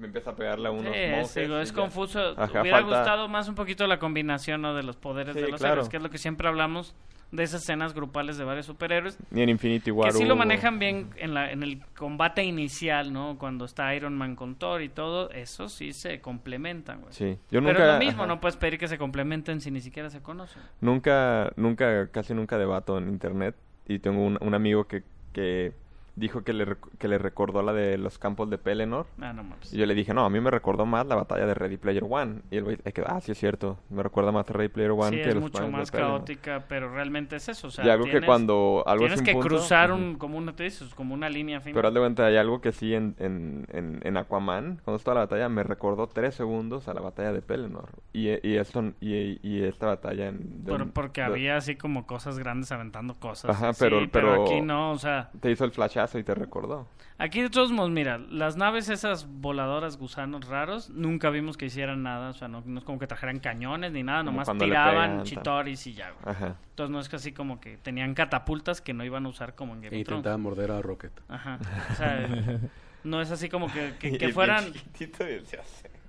empieza 0.04 0.32
a 0.32 0.36
pegarle 0.36 0.68
a 0.68 0.72
unos 0.72 0.94
Sí, 0.94 1.00
monjes 1.12 1.50
y 1.50 1.54
es 1.54 1.72
confuso. 1.72 2.34
Ajá, 2.38 2.62
Hubiera 2.62 2.80
falta- 2.82 2.98
gustado 2.98 3.28
más 3.28 3.48
un 3.48 3.56
poquito 3.56 3.86
la 3.88 4.00
combinación 4.00 4.62
¿no? 4.62 4.74
de 4.74 4.84
los 4.84 4.96
poderes 4.98 5.36
Sí, 5.36 5.42
de 5.42 5.50
los 5.50 5.60
claro. 5.60 5.74
héroes, 5.74 5.90
que 5.90 5.98
es 5.98 6.04
lo 6.04 6.10
que 6.10 6.18
siempre 6.18 6.48
hablamos 6.48 6.96
de 7.32 7.44
esas 7.44 7.62
escenas 7.62 7.94
grupales 7.94 8.38
de 8.38 8.44
varios 8.44 8.66
superhéroes. 8.66 9.18
Ni 9.30 9.42
en 9.42 9.48
Infinity 9.50 9.90
War 9.90 10.12
que 10.12 10.18
sí 10.18 10.26
lo 10.26 10.36
manejan 10.36 10.80
bien 10.80 11.12
en, 11.16 11.34
la, 11.34 11.50
en 11.52 11.64
el 11.64 11.82
combate 11.96 12.44
inicial, 12.44 13.14
¿no? 13.14 13.38
Cuando 13.38 13.64
está 13.64 13.96
Iron 13.96 14.18
Man 14.18 14.36
con 14.36 14.56
Thor 14.56 14.82
y 14.82 14.90
todo, 14.90 15.30
eso 15.30 15.70
sí 15.70 15.94
se 15.94 16.20
complementan, 16.20 17.00
güey. 17.02 17.14
Sí, 17.14 17.38
yo 17.50 17.62
Pero 17.62 17.62
nunca... 17.62 17.86
es 17.88 17.94
lo 17.94 18.00
mismo, 18.00 18.24
ajá. 18.24 18.34
no 18.34 18.42
puedes 18.42 18.58
pedir 18.58 18.78
que 18.78 18.90
se 18.90 18.98
complementen 18.98 19.62
si 19.62 19.72
ni 19.72 19.80
siquiera 19.80 20.10
se 20.10 20.22
conocen. 20.22 20.62
Nunca, 20.82 21.54
nunca, 21.56 22.08
casi 22.12 22.34
nunca 22.34 22.58
debato 22.58 22.98
en 22.98 23.08
internet. 23.08 23.56
Y 23.88 24.00
tengo 24.00 24.26
un, 24.26 24.38
un 24.42 24.54
amigo 24.54 24.86
que, 24.88 25.04
que 25.32 25.72
dijo 26.16 26.44
que 26.44 26.54
le, 26.54 26.76
que 27.00 27.08
le 27.08 27.18
recordó 27.18 27.62
la 27.62 27.74
de 27.74 27.98
los 27.98 28.18
campos 28.20 28.50
de 28.50 28.58
Pelennor. 28.58 29.08
Ah, 29.22 29.34
no 29.34 29.44
mames. 29.44 29.74
Y 29.74 29.78
yo 29.78 29.86
le 29.86 29.96
dije, 29.96 30.14
no, 30.14 30.26
a 30.26 30.30
mí 30.30 30.40
me 30.40 30.52
recordó 30.52 30.86
más 30.86 31.06
la 31.08 31.16
batalla 31.16 31.46
de 31.46 31.54
Ready 31.54 31.78
Player 31.78 32.04
One. 32.08 32.42
Y 32.52 32.58
el 32.58 32.64
güey, 32.66 32.78
que, 32.78 33.04
ah, 33.06 33.20
sí 33.22 33.32
es 33.32 33.38
cierto, 33.38 33.78
me 33.90 34.04
recuerda 34.04 34.32
más 34.32 34.50
a 34.50 34.54
Ready 34.54 34.70
Player 34.70 34.92
One 34.92 35.10
Sí, 35.10 35.16
que 35.24 35.30
es 35.30 35.36
los 35.36 35.44
mucho 35.44 35.64
de 35.64 35.70
más 35.70 35.90
Pelennor". 35.92 36.18
caótica, 36.18 36.66
pero 36.68 36.94
realmente 36.94 37.36
es 37.38 37.48
eso. 37.50 37.68
O 37.68 37.72
sea, 37.72 37.86
y 37.86 37.90
algo 37.90 38.06
que 38.06 38.12
tienes- 38.12 38.28
cuando 38.28 38.84
algo 38.86 39.06
tienes 39.06 39.20
es 39.22 39.26
que 39.26 39.32
punto, 39.34 39.48
cruzar 39.48 39.92
un, 39.92 40.16
como 40.16 40.38
una, 40.38 40.56
te 40.56 40.64
dices, 40.64 40.94
como 40.94 41.14
una 41.14 41.30
línea 41.30 41.62
fina. 41.62 41.74
Pero 41.76 41.88
haz 41.88 41.94
de 41.94 42.00
cuenta, 42.00 42.26
hay 42.26 42.38
algo 42.38 42.62
que 42.62 42.72
sí 42.72 42.94
en, 42.94 43.16
en, 43.20 43.66
en, 43.72 44.00
en 44.04 44.18
Aquaman, 44.18 44.82
cuando 44.84 44.98
estaba 44.98 45.16
la 45.16 45.22
batalla, 45.22 45.50
me 45.50 45.64
recordó 45.64 46.08
tres 46.08 46.36
segundos 46.36 46.88
a 46.88 46.94
la 46.94 47.02
batalla 47.02 47.32
de 47.34 47.42
Pelennor. 47.42 47.90
Y, 48.14 48.30
y, 48.48 48.58
esto, 48.58 48.84
y, 49.00 49.40
y 49.48 49.64
esta 49.64 49.88
batalla 49.88 50.28
en... 50.28 50.64
de- 50.66 50.72
Por- 50.72 50.92
porque 50.92 51.22
de- 51.22 51.28
había 51.28 51.56
así 51.58 51.76
como 51.76 52.06
cosas 52.06 52.38
grandes 52.38 52.72
aventando 52.72 53.16
cosas. 53.16 53.52
Ajá, 53.52 53.74
Sí, 53.74 53.80
pero- 53.80 54.02
pero- 54.12 54.44
aquí 54.44 54.62
no, 54.62 54.92
o 54.92 54.98
sea, 54.98 55.30
Te 55.40 55.50
hizo 55.52 55.64
el 55.66 55.72
y 56.20 56.24
te 56.24 56.34
recordó. 56.36 56.88
aquí 57.18 57.42
de 57.42 57.50
todos 57.50 57.72
modos, 57.72 57.92
mira, 57.92 58.18
las 58.18 58.58
naves 58.58 58.90
esas 58.90 59.28
voladoras 59.30 59.98
gusanos 59.98 60.48
raros, 60.48 60.90
nunca 60.90 61.30
vimos 61.30 61.56
que 61.58 61.66
hicieran 61.68 62.02
nada, 62.04 62.30
o 62.30 62.34
sea, 62.34 62.48
no, 62.48 62.62
no 62.66 62.80
es 62.80 62.86
como 62.86 62.98
que 63.00 63.08
trajeran 63.08 63.40
cañones 63.40 63.92
ni 63.92 64.02
nada, 64.04 64.20
Como 64.24 64.32
nomás 64.44 64.58
tiraban 64.58 65.10
pegan, 65.12 65.24
chitoris 65.24 65.86
y 65.88 65.94
ya, 65.94 66.12
güey. 66.12 66.36
Ajá. 66.36 66.56
Entonces 66.72 66.92
no 66.92 67.00
es 67.00 67.10
casi 67.10 67.32
como 67.32 67.60
que 67.62 67.78
tenían 67.78 68.14
catapultas 68.16 68.82
que 68.82 68.94
no 68.94 69.04
iban 69.06 69.26
a 69.26 69.30
usar 69.30 69.54
como 69.56 69.74
en 69.74 69.82
Game 69.82 69.98
E 69.98 70.02
of 70.02 70.06
Thrones. 70.08 70.20
intentaban 70.20 70.42
morder 70.42 70.72
a 70.72 70.82
Rocket. 70.82 71.12
Ajá, 71.30 71.60
o 71.92 71.96
sea, 71.96 72.28
no 73.04 73.22
es 73.22 73.30
así 73.32 73.50
como 73.50 73.72
que, 73.72 73.94
que- 74.00 74.18
que 74.18 74.26
Y- 74.26 74.30
y 74.30 74.32
fueran... 74.32 74.66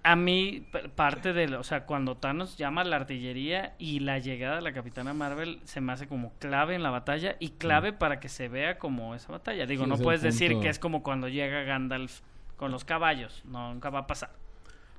A 0.04 0.16
mí, 0.16 0.66
parte 0.96 1.32
de, 1.32 1.54
o 1.54 1.62
sea, 1.62 1.86
cuando 1.86 2.16
Thanos 2.16 2.56
llama 2.56 2.80
a 2.80 2.84
la 2.84 2.96
artillería 2.96 3.74
y 3.78 4.00
la 4.00 4.18
llegada 4.18 4.56
de 4.56 4.62
la 4.62 4.72
Capitana 4.72 5.14
Marvel 5.14 5.60
se 5.64 5.80
me 5.80 5.92
hace 5.92 6.08
como 6.08 6.32
clave 6.40 6.74
en 6.74 6.82
la 6.82 6.90
batalla 6.90 7.36
y 7.38 7.50
clave 7.50 7.92
para 7.92 8.18
que 8.18 8.28
se 8.28 8.48
vea 8.48 8.78
como 8.80 9.14
esa 9.14 9.30
batalla. 9.30 9.64
Digo, 9.64 9.84
Sí, 9.84 9.90
no 9.90 9.98
puedes 9.98 10.20
decir 10.22 10.58
que 10.60 10.68
es 10.68 10.80
como 10.80 11.04
cuando 11.04 11.28
llega 11.28 11.62
Gandalf 11.62 12.20
con 12.56 12.72
los 12.72 12.84
caballos, 12.84 13.42
no, 13.44 13.72
nunca 13.72 13.90
va 13.90 14.00
a 14.00 14.06
pasar. 14.08 14.30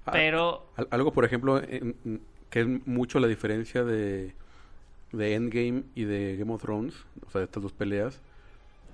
Ah, 0.06 0.12
Pero, 0.12 0.70
Al- 0.78 0.88
Algo, 0.92 1.12
por 1.12 1.26
ejemplo, 1.26 1.58
en- 1.62 1.96
en- 2.06 2.22
que 2.50 2.62
es 2.62 2.68
mucho 2.88 3.20
la 3.20 3.28
diferencia 3.28 3.84
de, 3.84 4.34
de 5.12 5.36
Endgame 5.36 5.84
y 5.96 6.04
de 6.06 6.38
Game 6.38 6.54
of 6.54 6.62
Thrones, 6.62 6.96
o 7.28 7.30
sea, 7.30 7.40
de 7.40 7.46
estas 7.46 7.62
dos 7.64 7.74
peleas, 7.74 8.22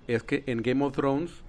es 0.08 0.24
que 0.24 0.44
en 0.48 0.64
Game 0.64 0.84
of 0.84 0.94
Thrones, 0.94 1.44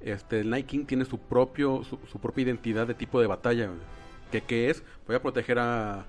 este, 0.00 0.40
el 0.40 0.50
Night 0.50 0.66
King 0.66 0.84
tiene 0.86 1.04
su 1.04 1.18
propio, 1.18 1.82
su, 1.84 1.98
su 2.10 2.18
propia 2.18 2.42
identidad 2.42 2.86
de 2.86 2.94
tipo 2.94 3.20
de 3.20 3.26
batalla, 3.26 3.66
güey. 3.66 3.78
que, 4.30 4.40
que 4.42 4.70
es, 4.70 4.82
voy 5.06 5.16
a 5.16 5.22
proteger 5.22 5.58
a, 5.58 5.94
a, 6.00 6.04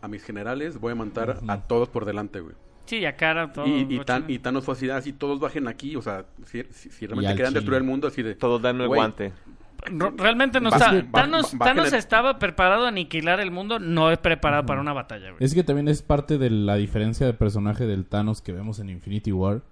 a 0.00 0.08
mis 0.08 0.22
generales, 0.24 0.78
voy 0.78 0.92
a 0.92 0.94
matar 0.94 1.38
Ujú. 1.42 1.50
a 1.50 1.58
todos 1.62 1.88
por 1.88 2.04
delante, 2.04 2.40
güey. 2.40 2.54
sí, 2.86 3.04
a 3.04 3.16
cara 3.16 3.52
todo. 3.52 3.66
Y, 3.66 3.86
y, 3.88 3.98
tan, 4.04 4.24
y 4.28 4.38
Thanos 4.38 4.64
fue 4.64 4.74
así, 4.74 4.90
así 4.90 5.12
todos 5.12 5.40
bajen 5.40 5.66
aquí, 5.68 5.96
o 5.96 6.02
sea, 6.02 6.24
si, 6.44 6.62
si, 6.70 6.90
si 6.90 7.06
realmente 7.06 7.30
al 7.30 7.36
querían 7.36 7.50
chile. 7.52 7.60
destruir 7.60 7.78
el 7.78 7.84
mundo, 7.86 8.08
así 8.08 8.22
de... 8.22 8.34
Todos 8.34 8.60
dan 8.62 8.80
el 8.80 8.88
Güey, 8.88 8.98
guante. 8.98 9.32
Realmente 10.16 10.60
no 10.60 10.68
está. 10.68 10.92
Thanos, 11.10 11.56
Thanos 11.58 11.92
estaba 11.92 12.38
preparado 12.38 12.84
a 12.84 12.88
aniquilar 12.88 13.40
el 13.40 13.50
mundo, 13.50 13.80
no 13.80 14.12
es 14.12 14.18
preparado 14.18 14.64
para 14.64 14.80
una 14.80 14.92
batalla, 14.92 15.30
güey. 15.32 15.42
Es 15.44 15.54
que 15.54 15.64
también 15.64 15.88
es 15.88 16.02
parte 16.02 16.38
de 16.38 16.50
la 16.50 16.76
diferencia 16.76 17.26
de 17.26 17.34
personaje 17.34 17.84
del 17.86 18.04
Thanos 18.06 18.42
que 18.42 18.52
vemos 18.52 18.78
en 18.78 18.90
Infinity 18.90 19.32
War 19.32 19.62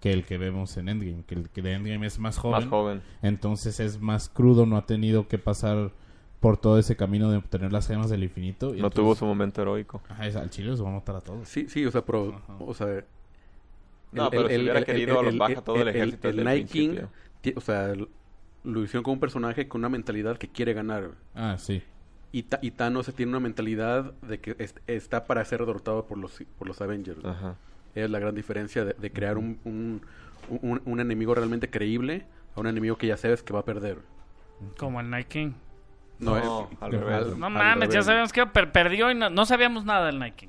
que 0.00 0.12
el 0.12 0.24
que 0.24 0.38
vemos 0.38 0.76
en 0.76 0.88
Endgame. 0.88 1.22
Que 1.26 1.34
el 1.34 1.48
que 1.50 1.62
de 1.62 1.72
Endgame 1.72 2.06
es 2.06 2.18
más 2.18 2.38
joven. 2.38 2.60
Más 2.60 2.68
joven. 2.68 3.02
Entonces 3.22 3.80
es 3.80 4.00
más 4.00 4.28
crudo, 4.28 4.66
no 4.66 4.76
ha 4.76 4.86
tenido 4.86 5.26
que 5.28 5.38
pasar 5.38 5.92
por 6.40 6.58
todo 6.58 6.78
ese 6.78 6.96
camino 6.96 7.30
de 7.30 7.38
obtener 7.38 7.72
las 7.72 7.88
gemas 7.88 8.10
del 8.10 8.22
infinito. 8.22 8.68
y 8.68 8.80
No 8.80 8.88
entonces- 8.88 8.96
tuvo 8.96 9.14
su 9.14 9.24
momento 9.24 9.62
heroico. 9.62 10.02
Ajá, 10.08 10.26
es- 10.26 10.36
al 10.36 10.50
chile 10.50 10.68
los 10.68 10.84
va 10.84 10.90
a 10.90 10.92
matar 10.92 11.16
a 11.16 11.20
todos. 11.20 11.48
Sí, 11.48 11.66
sí, 11.68 11.84
o 11.86 11.90
sea, 11.90 12.04
pero, 12.04 12.34
Ajá. 12.36 12.56
o 12.60 12.74
sea... 12.74 13.04
No, 14.12 14.30
pero 14.30 14.48
si 14.48 14.56
hubiera 14.56 14.82
querido, 14.84 15.22
los 15.22 15.36
baja 15.36 15.60
todo 15.62 15.76
el 15.82 15.88
ejército 15.88 16.28
El, 16.28 16.38
el 16.38 16.44
Night 16.44 16.70
King, 16.70 16.98
o 17.54 17.60
sea, 17.60 17.90
el- 17.90 18.08
lo 18.64 18.82
hicieron 18.82 19.02
con 19.02 19.14
un 19.14 19.20
personaje 19.20 19.68
con 19.68 19.80
una 19.80 19.88
mentalidad 19.88 20.36
que 20.38 20.48
quiere 20.48 20.72
ganar. 20.74 21.10
Ah, 21.34 21.56
sí. 21.58 21.82
Y, 22.32 22.42
Ta- 22.44 22.58
y 22.62 22.70
Thanos 22.72 23.12
tiene 23.14 23.30
una 23.30 23.40
mentalidad 23.40 24.12
de 24.22 24.38
que 24.40 24.56
es- 24.58 24.74
está 24.86 25.26
para 25.26 25.44
ser 25.44 25.64
derrotado 25.64 26.06
por 26.06 26.18
los, 26.18 26.42
por 26.58 26.66
los 26.68 26.80
Avengers. 26.80 27.24
Ajá. 27.24 27.56
Es 27.96 28.08
la 28.10 28.18
gran 28.20 28.34
diferencia 28.34 28.84
de, 28.84 28.92
de 28.94 29.10
crear 29.12 29.36
un, 29.38 29.58
un, 29.64 30.02
un- 30.62 30.82
un 30.84 31.00
enemigo 31.00 31.34
realmente 31.34 31.68
creíble 31.68 32.26
a 32.54 32.60
un 32.60 32.66
enemigo 32.68 32.96
que 32.96 33.06
ya 33.08 33.16
sabes 33.16 33.42
que 33.42 33.52
va 33.52 33.60
a 33.60 33.64
perder. 33.64 33.98
Como 34.78 35.00
el 35.00 35.10
Night 35.10 35.28
King. 35.28 35.52
No, 36.18 36.36
es- 36.38 36.44
al 36.80 36.92
revés. 36.92 37.36
No 37.36 37.46
al 37.46 37.52
mames, 37.52 37.88
ya 37.88 38.02
sabíamos 38.02 38.32
que 38.32 38.46
per- 38.46 38.70
perdió 38.72 39.10
y 39.10 39.14
no, 39.14 39.28
no 39.30 39.44
sabíamos 39.46 39.84
nada 39.84 40.06
del 40.06 40.18
Night 40.18 40.36
King. 40.36 40.48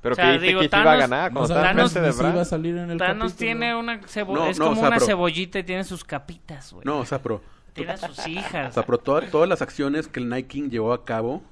Pero 0.00 0.12
O 0.12 0.16
sea, 0.16 0.32
que 0.32 0.38
digo, 0.38 0.60
que 0.60 0.66
iba 0.66 0.92
a 0.92 0.96
ganar. 0.96 1.32
No 1.32 1.46
Thanos 1.48 1.94
de 1.94 2.00
iba 2.00 2.40
a 2.40 2.44
salir 2.44 2.76
en 2.76 2.90
el 2.90 2.98
Thanos 2.98 3.32
capítulo. 3.32 3.36
tiene 3.38 3.74
una 3.74 4.00
cebo- 4.02 4.34
No, 4.34 4.46
es 4.46 4.58
no, 4.58 4.66
como 4.66 4.72
o 4.76 4.80
sea, 4.80 4.88
una 4.88 4.96
pero- 4.96 5.06
cebollita 5.06 5.58
y 5.58 5.64
tiene 5.64 5.82
sus 5.84 6.04
capitas, 6.04 6.72
güey. 6.72 6.84
No, 6.84 6.98
o 6.98 7.06
sea, 7.06 7.22
pero, 7.22 7.40
Tiene 7.72 7.96
sus 7.96 8.18
o 8.18 8.28
hijas. 8.28 8.74
sea, 8.74 8.84
pero 8.84 8.98
toda- 8.98 9.28
todas 9.30 9.48
las 9.48 9.62
acciones 9.62 10.06
que 10.06 10.20
el 10.20 10.28
Night 10.28 10.46
King 10.46 10.68
llevó 10.68 10.92
a 10.92 11.04
cabo 11.04 11.42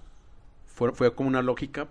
fue, 0.66 0.92
fue 0.92 1.14
como 1.14 1.28
una 1.28 1.40
lógica. 1.42 1.88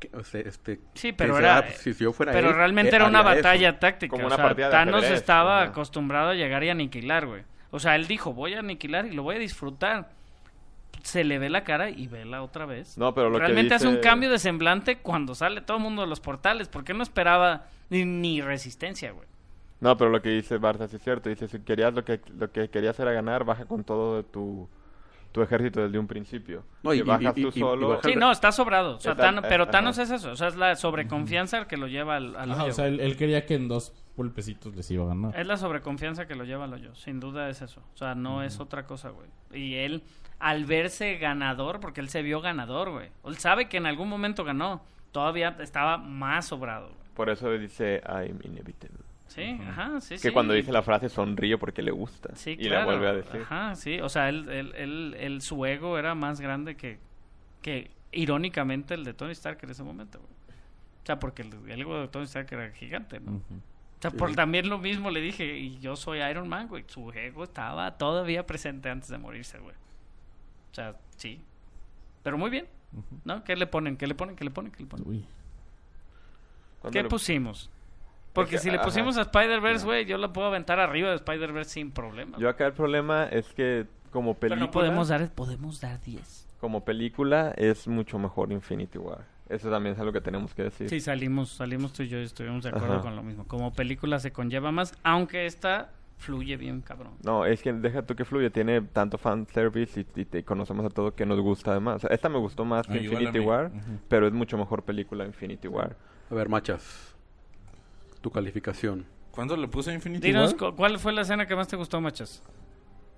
Que, 0.00 0.10
o 0.16 0.24
sea, 0.24 0.40
este, 0.40 0.80
Sí, 0.94 1.12
pero 1.12 1.38
era- 1.38 1.62
pues, 1.62 1.78
si, 1.78 1.92
yo 1.94 2.12
fuera 2.12 2.32
Pero 2.32 2.48
él, 2.50 2.56
realmente 2.56 2.90
eh, 2.92 2.96
era 2.96 3.06
una 3.06 3.20
haría 3.20 3.32
eso. 3.34 3.42
batalla 3.42 3.78
táctica. 3.78 4.10
Como 4.10 4.24
o 4.24 4.26
una 4.26 4.36
sea, 4.36 4.44
partida 4.46 4.66
de 4.66 4.72
Thanos 4.72 4.94
ajedrez, 5.02 5.18
estaba 5.20 5.62
acostumbrado 5.62 6.30
a 6.30 6.34
llegar 6.34 6.64
y 6.64 6.70
aniquilar, 6.70 7.26
güey. 7.26 7.42
O 7.70 7.78
sea, 7.78 7.94
él 7.96 8.06
dijo, 8.08 8.32
voy 8.32 8.54
a 8.54 8.60
aniquilar 8.60 9.06
y 9.06 9.12
lo 9.12 9.22
voy 9.22 9.36
a 9.36 9.38
disfrutar. 9.38 10.10
Se 11.02 11.22
le 11.24 11.38
ve 11.38 11.48
la 11.50 11.64
cara 11.64 11.88
y 11.90 12.08
vela 12.08 12.42
otra 12.42 12.66
vez. 12.66 12.98
No, 12.98 13.14
pero 13.14 13.28
lo 13.30 13.36
que 13.38 13.44
Realmente 13.44 13.74
hace 13.74 13.88
un 13.88 13.98
cambio 13.98 14.30
de 14.30 14.38
semblante 14.38 14.98
cuando 14.98 15.34
sale 15.34 15.60
todo 15.60 15.76
el 15.76 15.82
mundo 15.82 16.02
de 16.02 16.08
los 16.08 16.20
portales. 16.20 16.68
Porque 16.68 16.92
no 16.94 17.02
esperaba 17.02 17.66
ni, 17.88 18.04
ni 18.04 18.40
resistencia, 18.42 19.12
güey. 19.12 19.26
No, 19.80 19.96
pero 19.96 20.10
lo 20.10 20.20
que 20.20 20.28
dice 20.30 20.58
Barça 20.60 20.88
sí 20.88 20.96
es 20.96 21.02
cierto. 21.02 21.28
Dice, 21.30 21.48
si 21.48 21.60
querías 21.60 21.94
lo 21.94 22.04
que, 22.04 22.20
lo 22.38 22.50
que 22.50 22.68
querías 22.68 22.98
era 23.00 23.12
ganar, 23.12 23.44
baja 23.44 23.64
con 23.66 23.82
todo 23.84 24.16
de 24.16 24.24
tu 24.24 24.68
tu 25.32 25.42
ejército 25.42 25.80
desde 25.82 25.98
un 25.98 26.06
principio. 26.06 26.64
No, 26.82 26.90
que 26.90 26.96
y- 26.96 27.02
bajas 27.02 27.36
y- 27.36 27.42
tú 27.42 27.48
y- 27.54 27.58
y 27.58 27.60
solo. 27.60 28.00
Sí, 28.02 28.14
no, 28.16 28.32
está 28.32 28.50
sobrado. 28.52 28.96
O 28.96 29.00
sea, 29.00 29.12
Está- 29.12 29.24
Thanos- 29.24 29.44
pero 29.48 29.62
ajá. 29.64 29.70
Thanos 29.72 29.98
es 29.98 30.10
eso. 30.10 30.32
O 30.32 30.36
sea, 30.36 30.48
es 30.48 30.56
la 30.56 30.74
sobreconfianza 30.76 31.58
el 31.58 31.66
que 31.66 31.76
lo 31.76 31.86
lleva 31.86 32.16
al, 32.16 32.34
al 32.36 32.50
Ajá, 32.50 32.62
hoyo, 32.64 32.72
o 32.72 32.74
sea, 32.74 32.86
él, 32.86 33.00
él 33.00 33.16
quería 33.16 33.46
que 33.46 33.54
en 33.54 33.68
dos 33.68 33.92
golpecitos 34.16 34.74
les 34.76 34.90
iba 34.90 35.04
a 35.04 35.08
ganar. 35.08 35.38
Es 35.38 35.46
la 35.46 35.56
sobreconfianza 35.56 36.26
que 36.26 36.34
lo 36.34 36.44
lleva 36.44 36.64
al 36.64 36.72
hoyo. 36.74 36.94
Sin 36.94 37.20
duda 37.20 37.48
es 37.48 37.62
eso. 37.62 37.80
O 37.94 37.96
sea, 37.96 38.14
no 38.14 38.42
es 38.42 38.60
otra 38.60 38.86
cosa, 38.86 39.10
güey. 39.10 39.28
Y 39.52 39.76
él, 39.76 40.02
al 40.38 40.64
verse 40.64 41.16
ganador, 41.16 41.80
porque 41.80 42.00
él 42.00 42.08
se 42.08 42.22
vio 42.22 42.40
ganador, 42.40 42.90
güey. 42.90 43.08
Él 43.24 43.36
sabe 43.38 43.68
que 43.68 43.76
en 43.76 43.86
algún 43.86 44.08
momento 44.08 44.44
ganó. 44.44 44.82
Todavía 45.12 45.56
estaba 45.60 45.96
más 45.98 46.46
sobrado, 46.46 46.86
güey. 46.88 47.00
Por 47.14 47.30
eso 47.30 47.50
dice 47.52 48.00
I'm 48.06 48.38
inevitable. 48.44 48.98
Sí, 49.30 49.58
ajá, 49.68 50.00
sí, 50.00 50.14
Que 50.14 50.18
sí. 50.18 50.30
cuando 50.32 50.54
dice 50.54 50.72
la 50.72 50.82
frase 50.82 51.08
sonríe 51.08 51.56
porque 51.56 51.82
le 51.82 51.92
gusta. 51.92 52.34
Sí, 52.34 52.50
y 52.58 52.66
claro. 52.66 52.80
la 52.80 52.84
vuelve 52.86 53.08
a 53.08 53.12
decir. 53.12 53.40
Ajá, 53.42 53.76
sí. 53.76 54.00
O 54.00 54.08
sea, 54.08 54.28
él, 54.28 54.48
él, 54.48 54.72
él- 54.76 55.16
él- 55.18 55.40
su 55.40 55.64
ego 55.66 55.98
era 55.98 56.16
más 56.16 56.40
grande 56.40 56.76
que, 56.76 56.98
que, 57.62 57.92
irónicamente, 58.10 58.94
el 58.94 59.04
de 59.04 59.14
Tony 59.14 59.30
Stark 59.32 59.58
en 59.62 59.70
ese 59.70 59.84
momento, 59.84 60.18
güey. 60.18 60.30
O 61.02 61.06
sea, 61.06 61.20
porque 61.20 61.42
el, 61.42 61.52
el 61.70 61.80
ego 61.80 62.00
de 62.00 62.08
Tony 62.08 62.24
Stark 62.24 62.48
era 62.50 62.72
gigante, 62.72 63.20
¿no? 63.20 63.32
Ujú. 63.32 63.54
O 63.54 64.02
sea, 64.02 64.10
por 64.10 64.34
también 64.34 64.68
lo 64.68 64.78
mismo 64.78 65.10
le 65.10 65.20
dije, 65.20 65.58
y 65.58 65.78
yo 65.78 65.94
soy 65.94 66.20
Iron 66.22 66.48
Man, 66.48 66.66
güey. 66.66 66.84
Su 66.88 67.10
ego 67.12 67.44
estaba 67.44 67.98
todavía 67.98 68.46
presente 68.46 68.88
antes 68.90 69.10
de 69.10 69.18
morirse, 69.18 69.58
güey. 69.60 69.76
O 70.72 70.74
sea, 70.74 70.96
sí. 71.16 71.40
Pero 72.24 72.36
muy 72.36 72.50
bien. 72.50 72.66
¿no? 73.24 73.44
¿Qué 73.44 73.54
le 73.54 73.68
ponen? 73.68 73.96
¿Qué 73.96 74.06
le 74.08 74.14
ponen? 74.16 74.34
¿Qué 74.34 74.42
le 74.44 74.50
ponen? 74.50 74.72
¿Qué 74.72 74.82
le 74.82 74.88
ponen? 74.88 75.06
Uy. 75.08 75.24
¿Qué 76.90 77.02
le- 77.04 77.08
pusimos? 77.08 77.70
Porque 78.32 78.58
si 78.58 78.70
le 78.70 78.76
ajá. 78.76 78.84
pusimos 78.84 79.16
a 79.18 79.22
Spider-Verse, 79.22 79.84
güey, 79.84 80.04
yo 80.06 80.16
la 80.18 80.32
puedo 80.32 80.46
aventar 80.46 80.78
arriba 80.78 81.10
de 81.10 81.16
Spider-Verse 81.16 81.70
sin 81.70 81.90
problema. 81.90 82.38
Yo 82.38 82.48
acá 82.48 82.66
el 82.66 82.72
problema 82.72 83.24
es 83.24 83.52
que 83.52 83.86
como 84.10 84.34
Pero 84.34 84.40
película, 84.54 84.66
no 84.66 84.70
podemos 84.70 85.08
dar, 85.08 85.30
podemos 85.32 85.80
dar 85.80 86.00
10. 86.00 86.48
como 86.60 86.84
película 86.84 87.52
es 87.56 87.86
mucho 87.88 88.18
mejor 88.18 88.52
Infinity 88.52 88.98
War. 88.98 89.24
Eso 89.48 89.68
también 89.68 89.94
es 89.94 90.00
algo 90.00 90.12
que 90.12 90.20
tenemos 90.20 90.54
que 90.54 90.62
decir. 90.64 90.88
Sí, 90.88 91.00
salimos, 91.00 91.50
salimos 91.50 91.92
tú 91.92 92.04
y 92.04 92.08
yo 92.08 92.18
y 92.20 92.22
estuvimos 92.22 92.62
de 92.62 92.68
acuerdo 92.68 92.94
Ajá. 92.94 93.02
con 93.02 93.16
lo 93.16 93.22
mismo. 93.24 93.46
Como 93.48 93.72
película 93.72 94.20
se 94.20 94.30
conlleva 94.32 94.70
más, 94.70 94.94
aunque 95.02 95.46
esta 95.46 95.90
fluye 96.18 96.56
bien, 96.56 96.82
cabrón. 96.82 97.14
No, 97.24 97.44
es 97.46 97.62
que 97.62 97.72
deja 97.72 98.02
tú 98.02 98.14
que 98.14 98.24
fluye, 98.24 98.50
tiene 98.50 98.80
tanto 98.82 99.18
fan 99.18 99.46
service 99.52 100.00
y, 100.00 100.20
y 100.20 100.24
te 100.24 100.44
conocemos 100.44 100.86
a 100.86 100.90
todo 100.90 101.14
que 101.16 101.26
nos 101.26 101.40
gusta 101.40 101.72
además. 101.72 101.96
O 101.96 101.98
sea, 102.00 102.10
esta 102.14 102.28
me 102.28 102.38
gustó 102.38 102.64
más 102.64 102.86
que 102.86 102.98
Infinity. 102.98 103.40
War, 103.40 103.72
pero 104.08 104.26
es 104.28 104.32
mucho 104.32 104.56
mejor 104.56 104.84
película 104.84 105.24
Infinity 105.24 105.66
War. 105.66 105.96
A 106.30 106.34
ver, 106.34 106.48
machas. 106.48 107.09
Tu 108.20 108.30
calificación. 108.30 109.06
¿Cuándo 109.30 109.56
le 109.56 109.68
puse 109.68 109.92
Infinity 109.94 110.26
Dinos, 110.28 110.54
War? 110.60 110.70
cu- 110.72 110.76
¿cuál 110.76 110.98
fue 110.98 111.12
la 111.12 111.22
escena 111.22 111.46
que 111.46 111.54
más 111.56 111.68
te 111.68 111.76
gustó, 111.76 112.00
machas? 112.00 112.42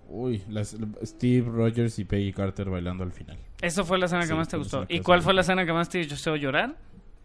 Uy, 0.08 0.42
las- 0.48 0.76
Steve 1.04 1.48
Rogers 1.50 1.98
y 1.98 2.04
Peggy 2.04 2.32
Carter 2.32 2.68
bailando 2.68 3.02
al 3.02 3.12
final. 3.12 3.38
Eso 3.62 3.84
fue 3.84 3.98
la 3.98 4.06
escena 4.06 4.26
que 4.26 4.34
más 4.34 4.48
te 4.48 4.56
gustó. 4.58 4.84
¿Y 4.88 5.00
cuál 5.00 5.22
fue 5.22 5.32
la 5.34 5.40
escena 5.40 5.64
que 5.64 5.72
más 5.72 5.88
te 5.88 6.00
hizo 6.00 6.36
llorar? 6.36 6.76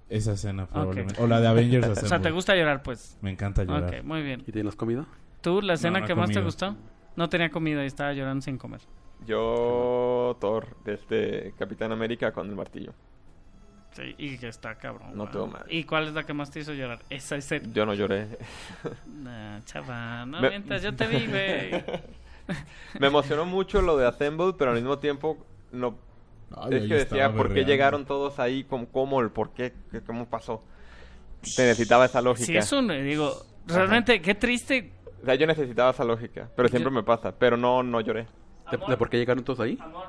Esa 0.10 0.34
escena 0.34 0.66
probablemente. 0.68 1.22
O 1.22 1.28
la 1.28 1.42
de 1.42 1.48
Avengers 1.48 1.86
O 1.90 1.94
sea, 1.96 2.04
Assemble. 2.04 2.30
¿te 2.30 2.32
gusta 2.32 2.56
llorar, 2.56 2.82
pues? 2.82 3.18
Me 3.22 3.30
encanta 3.30 3.64
llorar. 3.66 3.94
Ok, 3.96 4.04
muy 4.06 4.22
bien. 4.22 4.42
¿Y 4.48 4.52
tienes 4.54 4.76
comida? 4.76 5.06
¿Tú, 5.42 5.62
la 5.62 5.74
escena 5.74 6.00
no 6.00 6.06
que 6.08 6.16
más 6.16 6.32
te 6.32 6.42
gustó? 6.42 6.76
No 7.18 7.28
tenía 7.30 7.50
comida 7.50 7.84
y 7.84 7.88
estaba 7.88 8.14
llorando 8.14 8.42
sin 8.42 8.58
comer. 8.58 8.80
Yo, 9.26 10.38
Thor, 10.40 10.78
desde 10.86 11.54
Capitán 11.58 11.92
América 11.92 12.32
con 12.32 12.48
el 12.50 12.56
martillo. 12.56 12.94
Sí, 13.98 14.14
y 14.20 14.38
que 14.38 14.48
está 14.48 14.76
cabrón. 14.76 15.10
No 15.18 15.28
tengo 15.28 15.48
madre. 15.48 15.74
¿Y 15.76 15.84
cuál 15.86 16.08
es 16.08 16.14
la 16.14 16.24
que 16.24 16.32
más 16.34 16.52
te 16.52 16.60
hizo 16.60 16.72
llorar? 16.74 17.00
Esa 17.10 17.36
escena. 17.36 17.68
Yo 17.74 17.84
no 17.86 17.96
lloré. 17.96 18.28
Nah, 19.08 19.60
chaval, 19.66 20.30
no 20.30 20.40
Me- 20.40 20.50
mientas, 20.50 20.84
yo 20.84 20.96
te 20.96 21.08
vi, 21.08 21.26
güey. 21.26 21.84
Me 23.00 23.08
emocionó 23.08 23.46
mucho 23.46 23.82
lo 23.82 23.98
de 23.98 24.06
Assemble, 24.08 24.54
pero 24.58 24.72
al 24.72 24.78
mismo 24.78 25.00
tiempo 25.00 25.38
no 25.72 25.98
Ay, 26.56 26.76
es 26.76 26.84
yo 26.84 26.90
que 26.90 26.96
decía, 26.96 27.34
¿por 27.34 27.54
qué 27.54 27.66
llegaron 27.66 28.06
todos 28.06 28.38
ahí? 28.40 28.64
¿Cómo, 28.66 28.88
cómo 28.88 29.20
el 29.22 29.32
por 29.32 29.50
qué? 29.52 29.74
¿Qué- 29.92 30.02
¿Cómo 30.02 30.28
pasó? 30.28 30.64
Te 31.56 31.64
necesitaba 31.66 32.06
esa 32.06 32.22
lógica. 32.22 32.46
Sí, 32.46 32.56
es 32.56 32.72
un, 32.72 32.88
digo, 32.90 33.34
realmente, 33.66 34.22
qué 34.22 34.36
triste. 34.36 34.94
O 35.22 35.26
sea, 35.26 35.36
yo 35.36 35.48
necesitaba 35.48 35.90
esa 35.90 36.04
lógica, 36.06 36.50
pero 36.56 36.70
siempre 36.70 36.92
Yo- 36.92 36.96
me 36.96 37.04
pasa. 37.04 37.32
Pero 37.38 37.58
no, 37.58 37.82
no 37.84 38.00
lloré. 38.02 38.28
¿De, 38.72 38.78
de 38.78 38.96
por 38.98 39.10
qué 39.10 39.18
llegaron 39.18 39.44
todos 39.44 39.60
ahí? 39.62 39.78
Amor, 39.82 40.08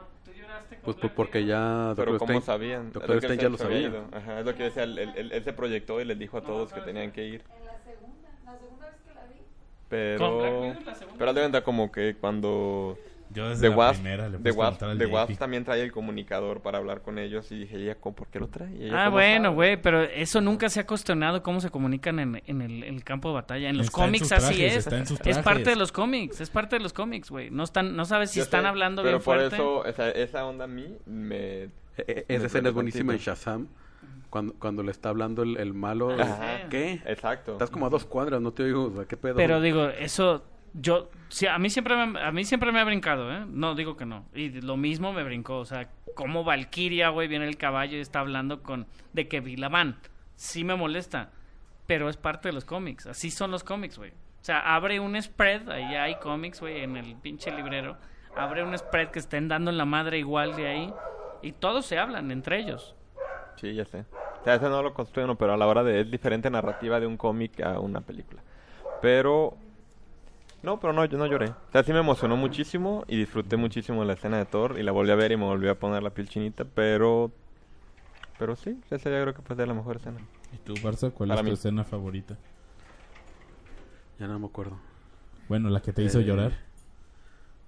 Pues 0.88 0.96
por- 0.96 1.10
porque 1.12 1.44
ya 1.44 1.92
Pero 1.96 2.12
Doctor 2.12 2.28
¿cómo 2.28 2.40
sabían? 2.40 2.92
Doctor 2.92 3.16
Es 3.16 3.20
decía, 3.22 3.36
ya 3.42 3.48
lo 3.50 3.58
sabía. 3.58 3.80
ido. 3.80 4.04
Ajá, 4.10 4.40
es 4.40 4.46
lo 4.46 4.54
que 4.54 4.62
decía, 4.62 4.84
él, 4.84 4.98
él- 4.98 5.32
él- 5.32 5.44
se 5.44 5.52
proyectó 5.52 6.00
y 6.00 6.06
les 6.06 6.18
dijo 6.18 6.38
a 6.38 6.40
todos 6.40 6.72
que 6.72 6.80
tenían 6.80 7.12
que 7.12 7.26
ir. 7.26 7.42
En 7.60 7.66
la 7.66 7.78
segunda, 7.84 8.30
la 8.46 8.56
segunda 8.58 8.86
vez 8.86 8.94
que 9.06 9.14
la 9.14 9.24
vi. 9.26 10.16
Con 10.16 10.38
Black 10.38 10.48
Pero... 10.48 10.60
Widow, 10.62 10.74
la 10.86 10.94
segunda 10.94 11.18
Pero 11.18 11.30
haz 11.30 11.34
de 11.34 11.40
cuenta 11.42 11.62
como 11.62 11.92
que 11.92 12.16
cuando... 12.18 12.96
Yo 13.34 13.48
desde 13.48 13.62
The 13.62 13.68
la 13.70 13.76
Wasp, 13.76 14.00
primera 14.00 14.28
le 14.28 14.38
The 14.38 14.50
Wasp, 14.52 14.78
The. 14.98 15.06
Wasp 15.06 15.38
también 15.38 15.64
trae 15.64 15.82
el 15.82 15.92
comunicador 15.92 16.62
para 16.62 16.78
hablar 16.78 17.02
con 17.02 17.18
ellos 17.18 17.50
y 17.52 17.58
dije, 17.58 17.76
¿ella 17.76 17.94
cómo- 17.96 18.16
por 18.16 18.28
qué 18.28 18.40
lo 18.40 18.48
trae? 18.48 18.72
¿Y 18.74 18.84
ella 18.86 19.04
Ah, 19.04 19.08
bueno, 19.10 19.44
sabe?" 19.44 19.54
güey, 19.54 19.82
pero 19.82 20.02
eso 20.02 20.40
nunca 20.40 20.68
se 20.68 20.80
ha 20.80 20.86
cuestionado 20.86 21.42
cómo 21.42 21.60
se 21.60 21.70
comunican 21.70 22.18
en, 22.20 22.42
en 22.46 22.62
el, 22.62 22.84
en 22.84 22.94
el 22.94 23.04
campo 23.04 23.28
de 23.28 23.34
batalla. 23.34 23.68
En 23.68 23.76
los 23.76 23.86
Está 23.88 24.00
en 24.00 24.06
cómics 24.06 24.28
sus 24.28 24.32
así 24.32 24.54
trajes, 24.56 24.72
es. 24.72 24.76
está 24.86 24.98
en 24.98 25.06
sus 25.06 25.20
Es 25.24 25.38
parte 25.38 25.70
de 25.70 25.76
los 25.76 25.92
cómics, 25.92 26.40
es 26.40 26.50
parte 26.50 26.76
de 26.76 26.82
los 26.82 26.92
cómics, 26.92 27.30
güey. 27.30 27.50
No 27.50 27.64
están, 27.64 27.94
no 27.96 28.04
sabes 28.06 28.30
si 28.30 28.38
Yo 28.38 28.44
están 28.44 28.62
sé, 28.62 28.68
hablando 28.68 29.02
pero 29.02 29.18
bien 29.18 29.24
por 29.24 29.36
fuerte. 29.36 29.56
eso, 29.56 29.78
o 29.80 29.92
sea, 29.92 30.10
esa 30.10 30.46
onda 30.46 30.64
a 30.64 30.68
mí 30.68 30.96
me... 31.06 31.64
E- 31.64 31.70
e- 31.98 32.24
Me 32.28 32.34
esa 32.36 32.46
escena 32.46 32.68
es 32.68 32.74
buenísima 32.74 33.12
en. 33.12 33.18
Shazam. 33.18 33.68
Cuando, 34.30 34.54
cuando 34.58 34.82
le 34.82 34.90
está 34.90 35.08
hablando 35.08 35.42
el, 35.42 35.56
el 35.56 35.72
malo. 35.74 36.10
Ajá. 36.12 36.68
¿Qué? 36.68 37.00
Exacto. 37.06 37.52
Estás 37.52 37.70
como 37.70 37.86
a 37.86 37.88
dos 37.88 38.04
cuadras, 38.04 38.40
no 38.42 38.52
te 38.52 38.62
oigo. 38.62 38.84
O 38.84 38.94
sea, 38.94 39.04
¿qué 39.06 39.16
pedo? 39.16 39.36
Pero 39.36 39.60
digo, 39.60 39.86
eso 39.88 40.44
yo 40.74 41.10
sí, 41.28 41.46
a 41.46 41.58
mí 41.58 41.70
siempre 41.70 41.94
me, 42.06 42.20
a 42.20 42.32
mí 42.32 42.44
siempre 42.44 42.72
me 42.72 42.80
ha 42.80 42.84
brincado, 42.84 43.32
¿eh? 43.32 43.44
No 43.46 43.74
digo 43.74 43.96
que 43.96 44.06
no. 44.06 44.26
Y 44.34 44.60
lo 44.60 44.76
mismo 44.76 45.12
me 45.12 45.22
brincó, 45.22 45.58
o 45.58 45.64
sea, 45.64 45.88
como 46.14 46.44
Valkyria, 46.44 47.10
güey, 47.10 47.28
viene 47.28 47.46
el 47.46 47.56
caballo 47.56 47.96
y 47.96 48.00
está 48.00 48.20
hablando 48.20 48.62
con 48.62 48.86
de 49.12 49.28
que 49.28 49.40
vi 49.40 49.56
la 49.56 49.68
van. 49.68 49.98
Sí 50.36 50.64
me 50.64 50.76
molesta, 50.76 51.30
pero 51.86 52.08
es 52.08 52.16
parte 52.16 52.48
de 52.48 52.54
los 52.54 52.64
cómics. 52.64 53.06
Así 53.06 53.30
son 53.30 53.50
los 53.50 53.64
cómics, 53.64 53.98
güey. 53.98 54.10
O 54.10 54.44
sea, 54.44 54.74
abre 54.74 55.00
un 55.00 55.20
spread, 55.20 55.68
ahí 55.68 55.94
hay 55.94 56.14
cómics, 56.16 56.60
güey, 56.60 56.82
en 56.82 56.96
el 56.96 57.16
pinche 57.16 57.50
librero. 57.50 57.96
Abre 58.36 58.62
un 58.62 58.76
spread 58.76 59.08
que 59.08 59.18
estén 59.18 59.48
dando 59.48 59.70
en 59.70 59.78
la 59.78 59.84
madre 59.84 60.18
igual 60.18 60.54
de 60.54 60.68
ahí 60.68 60.94
y 61.42 61.52
todos 61.52 61.86
se 61.86 61.98
hablan 61.98 62.30
entre 62.30 62.58
ellos. 62.58 62.94
Sí, 63.56 63.74
ya 63.74 63.84
sé. 63.84 64.04
O 64.40 64.44
sea, 64.44 64.54
ese 64.54 64.68
no 64.68 64.82
lo 64.82 64.94
construyen, 64.94 65.36
pero 65.36 65.54
a 65.54 65.56
la 65.56 65.66
hora 65.66 65.82
de... 65.82 66.00
Es 66.00 66.10
diferente 66.10 66.48
narrativa 66.48 67.00
de 67.00 67.06
un 67.06 67.16
cómic 67.16 67.60
a 67.60 67.80
una 67.80 68.00
película. 68.00 68.42
Pero... 69.02 69.56
No, 70.62 70.80
pero 70.80 70.92
no, 70.92 71.04
yo 71.04 71.16
no 71.18 71.26
lloré. 71.26 71.50
O 71.50 71.72
sea, 71.72 71.82
sí 71.84 71.92
me 71.92 72.00
emocionó 72.00 72.36
muchísimo 72.36 73.04
y 73.06 73.16
disfruté 73.16 73.56
muchísimo 73.56 74.04
la 74.04 74.14
escena 74.14 74.38
de 74.38 74.44
Thor 74.44 74.76
y 74.78 74.82
la 74.82 74.92
volví 74.92 75.10
a 75.10 75.14
ver 75.14 75.30
y 75.32 75.36
me 75.36 75.44
volví 75.44 75.68
a 75.68 75.78
poner 75.78 76.02
la 76.02 76.10
piel 76.10 76.28
chinita, 76.28 76.64
pero... 76.64 77.30
Pero 78.38 78.54
sí, 78.56 78.78
esa 78.90 79.10
yo 79.10 79.22
creo 79.22 79.34
que 79.34 79.42
fue 79.42 79.56
de 79.56 79.66
la 79.66 79.74
mejor 79.74 79.96
escena. 79.96 80.18
¿Y 80.52 80.58
tú, 80.58 80.74
Barça, 80.74 81.12
cuál 81.12 81.28
Para 81.28 81.40
es 81.40 81.44
tu 81.44 81.50
mí. 81.50 81.54
escena 81.54 81.84
favorita? 81.84 82.36
Ya 84.18 84.26
no 84.28 84.38
me 84.38 84.46
acuerdo. 84.46 84.76
Bueno, 85.48 85.68
la 85.70 85.80
que 85.80 85.92
te 85.92 86.02
hizo 86.02 86.20
Eh, 86.20 86.24
llorar. 86.24 86.52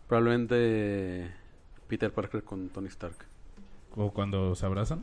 Probablemente 0.08 1.30
Peter 1.88 2.12
Parker 2.12 2.42
con 2.42 2.68
Tony 2.68 2.88
Stark. 2.88 3.16
¿O 3.96 4.10
cuando 4.12 4.54
se 4.54 4.66
abrazan? 4.66 5.00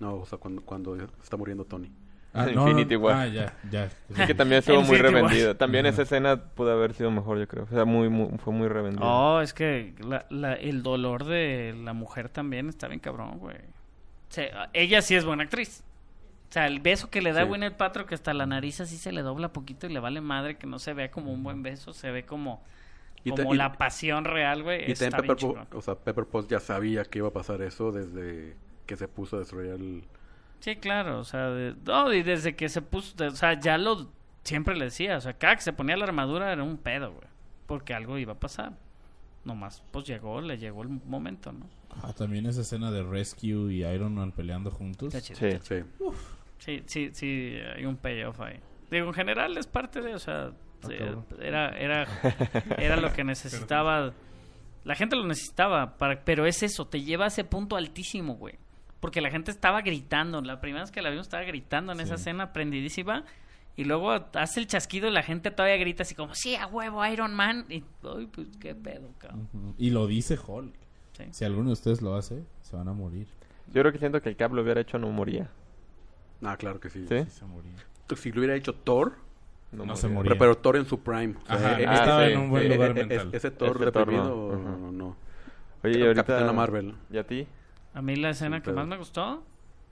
No, 0.00 0.16
o 0.16 0.26
sea, 0.26 0.38
cuando, 0.38 0.62
cuando 0.62 0.96
está 1.22 1.36
muriendo 1.36 1.64
Tony. 1.64 1.90
Ah, 2.36 2.50
Infinity 2.50 2.96
War. 2.96 3.14
Ah, 3.16 3.26
ya, 3.26 3.52
ya. 3.70 3.88
Sí, 4.14 4.26
que 4.26 4.34
también 4.34 4.58
estuvo 4.60 4.76
muy 4.82 4.96
Infinity 4.96 5.14
War. 5.14 5.22
revendido. 5.24 5.56
También 5.56 5.86
esa 5.86 6.02
escena 6.02 6.36
pudo 6.36 6.72
haber 6.72 6.92
sido 6.94 7.10
mejor, 7.10 7.38
yo 7.38 7.48
creo. 7.48 7.64
O 7.64 7.68
sea, 7.68 7.84
muy, 7.84 8.08
muy, 8.08 8.36
fue 8.38 8.52
muy 8.52 8.68
revendida. 8.68 9.04
Oh, 9.06 9.40
es 9.40 9.52
que 9.54 9.94
la- 10.00 10.26
la- 10.30 10.54
el 10.54 10.82
dolor 10.82 11.24
de 11.24 11.74
la 11.82 11.92
mujer 11.92 12.28
también 12.28 12.68
está 12.68 12.88
bien 12.88 13.00
cabrón, 13.00 13.38
güey. 13.38 13.56
O 13.56 14.32
sea, 14.32 14.70
ella 14.72 15.02
sí 15.02 15.14
es 15.14 15.24
buena 15.24 15.44
actriz. 15.44 15.82
O 16.48 16.52
sea, 16.52 16.66
el 16.66 16.80
beso 16.80 17.10
que 17.10 17.20
le 17.22 17.32
da 17.32 17.42
Sí. 17.42 17.48
Gwyneth 17.48 17.74
Paltrow 17.76 18.06
que 18.06 18.14
hasta 18.14 18.32
la 18.32 18.46
nariz 18.46 18.80
así 18.80 18.96
se 18.96 19.10
le 19.12 19.22
dobla 19.22 19.52
poquito 19.52 19.86
y 19.86 19.92
le 19.92 19.98
vale 20.00 20.20
madre 20.20 20.56
que 20.56 20.66
no 20.66 20.78
se 20.78 20.94
vea 20.94 21.10
como 21.10 21.32
un 21.32 21.42
buen 21.42 21.62
beso, 21.62 21.92
se 21.92 22.10
ve 22.12 22.24
como, 22.24 22.62
como 23.28 23.52
y- 23.54 23.56
la 23.56 23.72
pasión 23.72 24.24
real, 24.24 24.62
güey. 24.62 24.90
Y 24.90 24.94
también 24.94 25.34
Pepper, 25.36 25.66
o 25.74 25.82
sea, 25.82 25.96
Pepper 25.96 26.24
Potts 26.24 26.48
ya 26.48 26.60
sabía 26.60 27.04
que 27.04 27.18
iba 27.18 27.28
a 27.28 27.32
pasar 27.32 27.62
eso 27.62 27.90
desde 27.90 28.54
que 28.86 28.94
se 28.96 29.08
puso 29.08 29.36
a 29.36 29.38
destruir 29.40 29.70
el... 29.72 30.04
Sí, 30.60 30.76
claro, 30.76 31.20
o 31.20 31.24
sea, 31.24 31.50
de- 31.50 31.74
no, 31.84 32.12
y 32.12 32.22
desde 32.22 32.56
que 32.56 32.68
se 32.68 32.82
puso, 32.82 33.14
de- 33.16 33.28
o 33.28 33.36
sea, 33.36 33.58
ya 33.58 33.78
lo 33.78 34.10
siempre 34.42 34.76
le 34.76 34.86
decía, 34.86 35.16
o 35.16 35.20
sea, 35.20 35.34
cada 35.34 35.56
que 35.56 35.62
se 35.62 35.72
ponía 35.72 35.96
la 35.96 36.04
armadura 36.04 36.52
era 36.52 36.62
un 36.62 36.76
pedo, 36.78 37.12
güey, 37.12 37.28
porque 37.66 37.94
algo 37.94 38.18
iba 38.18 38.32
a 38.34 38.38
pasar. 38.40 38.72
Nomás, 39.44 39.82
pues 39.92 40.04
llegó, 40.06 40.40
le 40.40 40.58
llegó 40.58 40.82
el 40.82 40.88
momento, 40.88 41.52
¿no? 41.52 41.66
Ah, 42.02 42.12
también 42.12 42.46
esa 42.46 42.62
escena 42.62 42.90
de 42.90 43.02
Rescue 43.04 43.72
y 43.72 43.84
Iron 43.84 44.14
Man 44.14 44.32
peleando 44.32 44.70
juntos. 44.72 45.14
Está 45.14 45.20
chido, 45.34 45.38
Sí. 45.38 45.46
está 45.46 45.64
chido. 45.68 45.86
Sí. 46.58 46.78
Sí, 46.78 46.82
sí, 46.86 47.10
sí, 47.12 47.58
hay 47.76 47.84
un 47.84 47.96
payoff 47.96 48.40
ahí. 48.40 48.58
Digo, 48.90 49.06
en 49.08 49.14
general 49.14 49.56
es 49.56 49.66
parte 49.66 50.00
de, 50.00 50.14
o 50.14 50.18
sea, 50.18 50.50
Ah, 50.82 50.88
era, 51.40 51.70
era, 51.78 52.06
era 52.78 52.96
lo 52.96 53.12
que 53.12 53.24
necesitaba. 53.24 54.12
La 54.84 54.94
gente 54.94 55.16
lo 55.16 55.24
necesitaba, 55.26 55.96
para, 55.96 56.22
pero 56.24 56.46
es 56.46 56.62
eso, 56.62 56.86
te 56.86 57.02
lleva 57.02 57.24
a 57.24 57.28
ese 57.28 57.44
punto 57.44 57.76
altísimo, 57.76 58.34
güey. 58.34 58.54
Porque 59.06 59.20
la 59.20 59.30
gente 59.30 59.52
estaba 59.52 59.82
gritando, 59.82 60.42
la 60.42 60.60
primera 60.60 60.82
vez 60.82 60.90
que 60.90 61.00
la 61.00 61.10
vimos 61.10 61.28
estaba 61.28 61.44
gritando 61.44 61.92
en 61.92 62.00
esa 62.00 62.16
escena, 62.16 62.52
prendidísima. 62.52 63.22
Y 63.76 63.84
luego 63.84 64.10
hace 64.34 64.58
el 64.58 64.66
chasquido 64.66 65.06
y 65.06 65.12
la 65.12 65.22
gente 65.22 65.52
todavía 65.52 65.76
grita 65.76 66.02
así 66.02 66.16
como, 66.16 66.34
sí, 66.34 66.56
a 66.56 66.66
huevo, 66.66 67.06
Iron 67.06 67.32
Man. 67.32 67.66
Y, 67.68 67.84
ay, 68.02 68.26
pues, 68.26 68.48
qué 68.58 68.74
pedo, 68.74 69.10
cabrón. 69.18 69.48
Y 69.78 69.90
lo 69.90 70.08
dice 70.08 70.36
Hulk. 70.44 70.74
Sí. 71.12 71.22
Si 71.30 71.44
alguno 71.44 71.68
de 71.68 71.74
ustedes 71.74 72.02
lo 72.02 72.16
hace, 72.16 72.42
se 72.62 72.74
van 72.74 72.88
a 72.88 72.94
morir. 72.94 73.28
Yo 73.72 73.80
creo 73.82 73.92
que 73.92 74.00
siento 74.00 74.20
que 74.20 74.28
el 74.28 74.34
Cap 74.34 74.52
lo 74.52 74.62
hubiera 74.62 74.80
hecho 74.80 74.98
no 74.98 75.08
moría. 75.10 75.50
Ah, 76.42 76.56
claro 76.56 76.80
que 76.80 76.90
sí. 76.90 77.06
¿Sí? 77.08 77.26
Se 77.30 77.44
moría. 77.44 77.76
Si 78.16 78.32
lo 78.32 78.40
hubiera 78.40 78.56
hecho 78.56 78.74
Thor, 78.74 79.12
No 79.70 79.94
se 79.94 80.08
moría. 80.08 80.14
moría. 80.16 80.28
pero, 80.30 80.38
pero 80.40 80.56
Thor 80.56 80.76
en 80.78 80.86
su 80.86 80.98
prime. 80.98 81.36
O 81.44 81.46
sea, 81.46 81.54
Ajá, 81.74 81.80
eh, 81.80 81.84
estaba 81.84 82.26
sí. 82.26 82.32
en 82.32 82.40
un 82.40 82.50
buen 82.50 82.68
lugar 82.68 82.92
mental. 82.92 83.30
Ese 83.32 83.52
Thor 83.52 83.68
Ese 83.68 83.92
Thor 83.92 84.04
deprimido, 84.08 84.56
no. 84.56 84.78
No, 84.78 84.90
no. 84.90 85.16
Oye, 85.84 85.96
y 85.96 86.02
ahorita... 86.02 86.24
Capitana 86.24 86.52
Marvel. 86.52 86.92
¿Y 87.08 87.18
a 87.18 87.24
ti? 87.24 87.46
A 87.96 88.02
mí 88.02 88.14
la 88.14 88.28
escena 88.30 88.62
que 88.62 88.72
más 88.72 88.86
me 88.86 88.98
gustó 88.98 89.42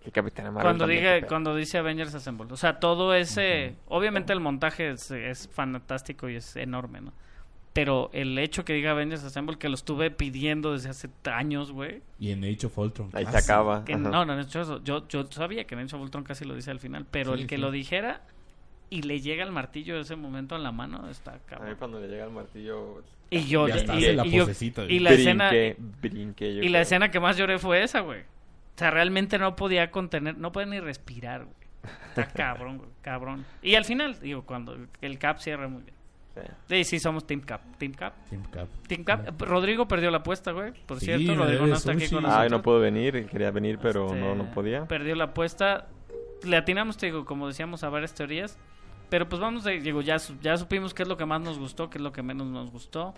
Que 0.04 0.10
Capitana 0.12 0.50
Marvel 0.50 0.62
cuando 0.62 0.86
diga 0.86 1.26
cuando 1.26 1.56
dice 1.56 1.78
Avengers 1.78 2.14
Assemble. 2.14 2.52
O 2.52 2.56
sea, 2.56 2.78
todo 2.78 3.14
ese 3.14 3.76
obviamente 3.88 4.32
el 4.34 4.40
montaje 4.40 4.90
es, 4.90 5.10
es 5.10 5.48
fantástico 5.48 6.28
y 6.28 6.36
es 6.36 6.54
enorme, 6.56 7.00
¿no? 7.00 7.12
Pero 7.72 8.10
el 8.12 8.38
hecho 8.38 8.64
que 8.64 8.74
diga 8.74 8.90
Avengers 8.90 9.24
Assemble 9.24 9.56
que 9.56 9.68
lo 9.70 9.74
estuve 9.74 10.10
pidiendo 10.10 10.74
desde 10.74 10.90
hace 10.90 11.08
años, 11.24 11.72
güey. 11.72 12.02
Y 12.20 12.30
en 12.30 12.44
Age 12.44 12.66
of 12.66 12.76
Ultron. 12.78 13.08
Ahí 13.14 13.24
se 13.24 13.32
casi. 13.32 13.50
acaba. 13.50 13.84
Que 13.86 13.94
ajá. 13.94 14.02
no, 14.02 14.24
no, 14.26 14.36
no, 14.36 14.42
yo, 14.42 15.08
yo, 15.08 15.26
sabía 15.32 15.64
que 15.64 15.74
Nencho 15.74 15.98
Voltron 15.98 16.22
casi 16.24 16.44
lo 16.44 16.54
dice 16.54 16.70
al 16.70 16.78
final, 16.78 17.06
pero 17.10 17.34
Sí, 17.34 17.40
el 17.42 17.46
que 17.48 17.56
sí. 17.56 17.60
lo 17.62 17.70
dijera 17.70 18.20
y 18.94 19.02
le 19.02 19.20
llega 19.20 19.42
el 19.44 19.52
martillo 19.52 19.98
ese 19.98 20.16
momento 20.16 20.54
en 20.56 20.62
la 20.62 20.72
mano 20.72 21.08
está 21.10 21.32
A 21.32 21.34
mí 21.34 21.40
cabrón. 21.46 21.76
cuando 21.78 22.00
le 22.00 22.08
llega 22.08 22.24
el 22.24 22.30
martillo... 22.30 23.02
Y 23.30 23.46
yo, 23.46 23.66
Ya 23.66 23.74
y, 23.74 23.78
está, 23.78 23.96
y- 23.98 24.14
la 24.14 24.26
y 24.26 24.30
yo- 24.30 24.44
posecita. 24.44 24.84
y 24.84 24.98
la 25.00 25.10
brinqué, 25.10 25.22
escena 25.22 25.50
brinqué, 26.00 26.54
yo 26.54 26.62
y 26.62 26.66
la 26.68 26.70
creo. 26.78 26.82
escena 26.82 27.10
que 27.10 27.18
más 27.20 27.36
lloré 27.36 27.58
fue 27.58 27.82
esa, 27.82 28.00
güey. 28.00 28.20
O 28.20 28.78
sea, 28.78 28.90
realmente 28.90 29.38
no 29.38 29.56
podía 29.56 29.90
contener, 29.90 30.36
no 30.38 30.52
podía 30.52 30.66
ni 30.66 30.80
respirar, 30.80 31.44
güey. 31.44 31.56
Está 32.08 32.26
cabrón, 32.32 32.78
güey, 32.78 32.90
cabrón. 33.02 33.44
Y 33.62 33.74
al 33.74 33.84
final, 33.84 34.18
digo, 34.20 34.42
cuando 34.44 34.76
el 35.00 35.18
Cap 35.18 35.38
cierra 35.38 35.66
muy 35.68 35.82
bien. 35.82 35.94
Sí. 36.34 36.40
Sí, 36.68 36.84
sí, 36.84 36.98
somos 37.00 37.26
Team 37.26 37.40
Cap. 37.40 37.60
Team 37.78 37.92
Cap. 37.94 38.12
Team 38.28 38.42
Cap. 38.50 38.68
Team 38.86 39.04
Cap. 39.04 39.40
Rodrigo 39.42 39.86
perdió 39.88 40.10
la 40.10 40.18
apuesta, 40.18 40.52
güey. 40.52 40.72
Por 40.86 40.98
Sí, 41.00 41.06
cierto, 41.06 41.34
Rodrigo 41.34 41.66
no 41.66 41.74
está 41.76 41.92
aquí 41.92 42.08
con 42.08 42.22
nosotros. 42.22 42.34
Ay, 42.44 42.50
no 42.50 42.60
puedo 42.62 42.78
venir. 42.80 43.26
Quería 43.26 43.50
venir, 43.52 43.78
pero 43.80 44.06
Este, 44.06 44.20
no, 44.20 44.34
no 44.34 44.50
podía. 44.52 44.84
Perdió 44.86 45.14
la 45.16 45.24
apuesta. 45.24 45.86
Le 46.44 46.56
atinamos, 46.56 46.96
te 46.98 47.06
digo, 47.06 47.24
como 47.24 47.46
decíamos, 47.48 47.82
a 47.84 47.88
varias 47.88 48.14
teorías. 48.14 48.58
Pero 49.14 49.28
pues 49.28 49.40
vamos, 49.40 49.62
de, 49.62 49.78
digo, 49.78 50.00
ya, 50.00 50.16
ya 50.42 50.56
supimos 50.56 50.92
qué 50.92 51.04
es 51.04 51.08
lo 51.08 51.16
que 51.16 51.24
más 51.24 51.40
nos 51.40 51.56
gustó, 51.56 51.88
qué 51.88 51.98
es 51.98 52.02
lo 52.02 52.12
que 52.12 52.24
menos 52.24 52.48
nos 52.48 52.72
gustó. 52.72 53.14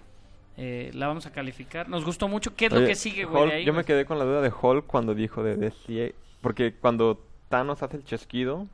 Eh, 0.58 0.90
la 0.92 1.06
vamos 1.06 1.24
a 1.24 1.32
calificar. 1.32 1.88
Nos 1.88 2.04
gustó 2.04 2.28
mucho. 2.28 2.54
¿Qué 2.54 2.66
es 2.66 2.72
lo 2.74 2.84
que 2.84 2.94
sigue, 2.94 3.24
güey? 3.24 3.44
Hulk, 3.44 3.50
de 3.50 3.56
ahí, 3.56 3.64
yo 3.64 3.72
me 3.72 3.82
quedé 3.82 4.04
con 4.04 4.18
la 4.18 4.26
duda 4.26 4.42
de 4.42 4.52
Hulk 4.52 4.86
cuando 4.86 5.14
dijo 5.14 5.42
de 5.42 5.56
DC. 5.56 6.14
Porque 6.42 6.74
cuando 6.74 7.24
Thanos 7.48 7.82
hace 7.82 7.96
el 7.96 8.04
chasquido, 8.04 8.66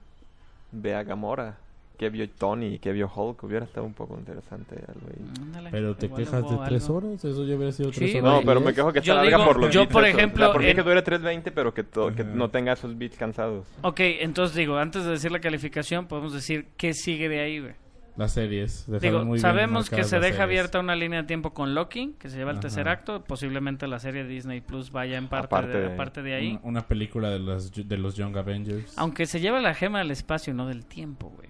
ve 0.73 0.97
a 0.97 1.05
Gamora. 1.05 1.59
Que 1.99 2.11
vio 2.11 2.29
Tony, 2.31 2.79
que 2.79 2.91
vio 2.93 3.09
Hulk. 3.15 3.45
Hubiera 3.45 3.65
estado 3.65 3.87
un 3.87 3.93
poco 3.95 4.17
interesante 4.19 4.75
algo 4.89 5.07
ahí. 5.09 5.69
Pero 5.71 5.95
te 5.95 6.07
igual 6.07 6.25
quejas 6.25 6.43
de 6.43 6.55
hubo 6.55 6.65
tres 6.65 6.83
algo. 6.85 6.97
horas. 6.97 7.25
Eso 7.25 7.45
ya 7.45 7.55
hubiera 7.57 7.71
sido 7.73 7.93
Sí, 7.93 7.99
tres 8.01 8.15
horas. 8.17 8.25
No, 8.35 8.41
y 8.41 8.45
pero 8.45 8.61
me 8.61 8.75
quejo 8.75 8.93
que 8.93 8.99
está 8.99 9.15
larga 9.15 9.37
digo- 9.37 9.45
por 9.47 9.61
los 9.61 9.71
yo, 9.71 9.81
beats 9.83 9.93
por 9.93 10.05
ejemplo, 10.05 10.45
O 10.45 10.47
sea, 10.49 10.53
por 10.53 10.63
mí 10.63 10.69
en- 10.71 10.77
que 10.77 10.83
dure 10.83 11.03
3.20, 11.05 11.53
pero 11.53 11.73
que, 11.75 11.85
to- 11.85 12.13
que 12.15 12.25
no 12.25 12.49
tenga 12.51 12.73
esos 12.73 12.99
beats 12.99 13.17
cansados. 13.17 13.67
Ok, 13.83 14.01
entonces 14.01 14.57
digo, 14.57 14.77
antes 14.79 15.05
de 15.05 15.11
decir 15.13 15.31
la 15.31 15.41
calificación, 15.41 16.07
podemos 16.09 16.33
decir 16.33 16.69
qué 16.77 16.93
sigue 16.95 17.29
de 17.29 17.41
ahí, 17.41 17.61
güey. 17.61 17.75
Las 18.15 18.33
series. 18.33 18.85
Digo, 19.01 19.21
muy 19.21 19.37
bien 19.37 19.41
sabemos 19.41 19.89
que 19.89 19.97
marcadas 19.97 20.11
se 20.11 20.17
las 20.17 20.23
deja 20.23 20.33
series. 20.33 20.43
abierta 20.43 20.81
una 20.81 20.95
línea 20.95 21.23
de 21.23 21.27
tiempo 21.27 21.55
con 21.55 21.75
Loki, 21.75 22.15
que 22.19 22.29
se 22.29 22.37
lleva 22.37 22.51
el 22.51 22.57
Ajá. 22.59 22.63
tercer 22.63 22.87
acto. 22.89 23.25
Posiblemente 23.25 23.87
la 23.87 23.99
serie 24.01 24.25
de 24.25 24.29
Disney 24.29 24.61
Plus 24.61 24.91
vaya 24.93 25.17
en 25.17 25.29
parte, 25.29 25.47
Aparte 25.47 25.69
de, 25.79 25.81
de- 25.89 25.95
aparte 25.95 26.23
de 26.23 26.35
ahí. 26.35 26.51
Una, 26.51 26.61
una 26.63 26.81
película 26.89 27.31
de 27.31 27.39
los, 27.39 27.73
de 27.73 27.97
los 27.97 28.15
Young 28.17 28.37
Avengers. 28.37 28.99
Aunque 28.99 29.25
se 29.25 29.41
lleva 29.41 29.61
la 29.61 29.73
gema 29.75 30.01
del 30.01 30.11
espacio, 30.11 30.53
no 30.53 30.67
del 30.67 30.85
tiempo, 30.85 31.31
güey. 31.31 31.49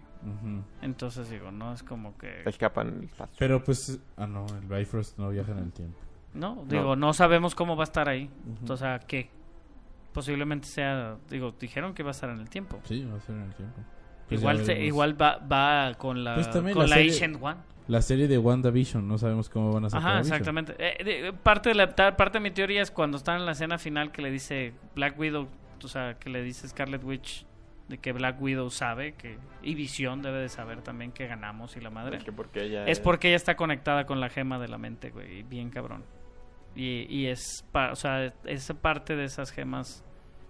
Entonces 0.83 1.29
digo, 1.31 1.51
no 1.51 1.73
es 1.73 1.83
como 1.83 2.17
que... 2.17 2.43
Escapan 2.47 2.89
el 2.99 3.05
espacio. 3.05 3.37
Pero 3.39 3.63
pues, 3.63 4.01
ah 4.17 4.27
no, 4.27 4.47
el 4.61 4.67
Bifrost 4.67 5.19
no 5.19 5.31
viaja 5.31 5.53
en 5.53 5.59
el 5.59 5.73
tiempo. 5.73 5.99
No, 6.35 6.65
digo, 6.69 6.97
no 6.97 7.13
sabemos 7.13 7.55
cómo 7.55 7.77
va 7.77 7.83
a 7.83 7.85
estar 7.85 8.09
ahí. 8.09 8.31
Ujú. 8.63 8.73
O 8.73 8.77
sea, 8.77 8.99
¿qué? 9.01 9.31
Posiblemente 10.13 10.67
sea... 10.69 11.17
Digo, 11.31 11.55
dijeron 11.59 11.95
que 11.95 12.03
va 12.03 12.11
a 12.11 12.13
estar 12.13 12.31
en 12.31 12.39
el 12.41 12.49
tiempo. 12.51 12.81
Sí, 12.85 13.05
va 13.05 13.17
a 13.17 13.21
ser 13.21 13.35
en 13.37 13.43
el 13.43 13.55
tiempo. 13.55 13.81
Pues 14.29 14.41
igual 14.41 14.65
se- 14.65 14.85
igual 14.85 15.21
va, 15.21 15.39
va 15.39 15.95
con 15.99 16.23
la, 16.25 16.35
Pues 16.35 16.51
también 16.51 16.75
con 16.77 16.85
la 16.85 16.91
la 16.91 16.97
serie- 16.97 17.11
Ancient 17.13 17.43
One. 17.43 17.57
La 17.89 18.01
serie 18.01 18.29
de 18.29 18.39
WandaVision, 18.39 19.07
no 19.07 19.19
sabemos 19.19 19.49
cómo 19.51 19.73
van 19.73 19.87
a 19.87 19.91
sacar 19.91 20.09
Ajá, 20.09 20.21
exactamente. 20.21 20.75
Eh, 20.79 21.05
de- 21.05 21.33
parte, 21.33 21.71
de 21.71 21.75
la, 21.75 21.95
parte 21.95 22.39
de 22.39 22.41
mi 22.41 22.51
teoría 22.51 22.81
es 22.81 22.91
cuando 22.91 23.17
están 23.17 23.41
en 23.41 23.47
la 23.47 23.53
escena 23.53 23.77
final 23.79 24.13
que 24.13 24.23
le 24.23 24.31
dice 24.31 24.73
Black 24.95 25.19
Widow, 25.19 25.49
o 25.83 25.89
sea, 25.89 26.15
que 26.15 26.31
le 26.31 26.43
dice 26.43 26.69
Scarlet 26.69 27.03
Witch 27.03 27.45
de 27.93 27.99
que 27.99 28.11
Black 28.13 28.41
Widow 28.41 28.71
sabe 28.71 29.13
que 29.13 29.39
y 29.63 29.75
Visión 29.75 30.23
debe 30.23 30.39
de 30.41 30.49
saber 30.49 30.83
también 30.83 31.13
que 31.13 31.27
ganamos 31.27 31.77
y 31.77 31.81
la 31.81 31.91
madre. 31.91 32.17
Es 32.17 32.25
que 32.25 32.33
porque 32.33 32.63
ella 32.65 32.87
Es 32.87 32.99
porque 33.01 33.29
ella 33.29 33.37
está 33.37 33.55
conectada 33.55 34.07
con 34.07 34.19
la 34.19 34.29
gema 34.29 34.59
de 34.59 34.67
la 34.69 34.79
mente, 34.79 35.11
güey, 35.11 35.43
bien 35.45 35.71
cabrón. 35.71 36.05
Y, 36.75 37.07
y 37.15 37.27
es, 37.27 37.65
pa- 37.71 37.93
o 37.93 37.97
sea, 37.97 38.33
es 38.45 38.73
parte 38.81 39.15
de 39.15 39.25
esas 39.25 39.53
gemas. 39.53 40.03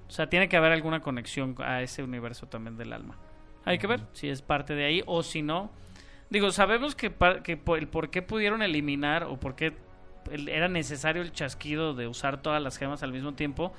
O 0.08 0.10
sea, 0.12 0.28
tiene 0.28 0.48
que 0.48 0.56
haber 0.56 0.70
alguna 0.72 1.00
conexión 1.00 1.56
a 1.58 1.82
ese 1.82 2.02
universo 2.02 2.46
también 2.46 2.76
del 2.76 2.92
alma. 2.92 3.16
Hay 3.64 3.78
que 3.78 3.86
ver 3.86 4.00
si 4.12 4.28
es 4.28 4.40
parte 4.40 4.74
de 4.74 4.84
ahí 4.84 5.02
o 5.06 5.22
si 5.22 5.42
no. 5.42 5.70
Digo, 6.30 6.50
sabemos 6.52 6.94
que, 6.94 7.12
que 7.42 7.56
por, 7.56 7.78
el 7.78 7.88
por 7.88 8.10
qué 8.10 8.22
pudieron 8.22 8.62
eliminar 8.62 9.24
o 9.24 9.38
por 9.40 9.54
qué 9.56 9.74
era 10.46 10.68
necesario 10.68 11.22
el 11.22 11.32
chasquido 11.32 11.94
de 11.94 12.06
usar 12.06 12.40
todas 12.40 12.62
las 12.62 12.78
gemas 12.78 13.02
al 13.02 13.12
mismo 13.12 13.34
tiempo. 13.34 13.72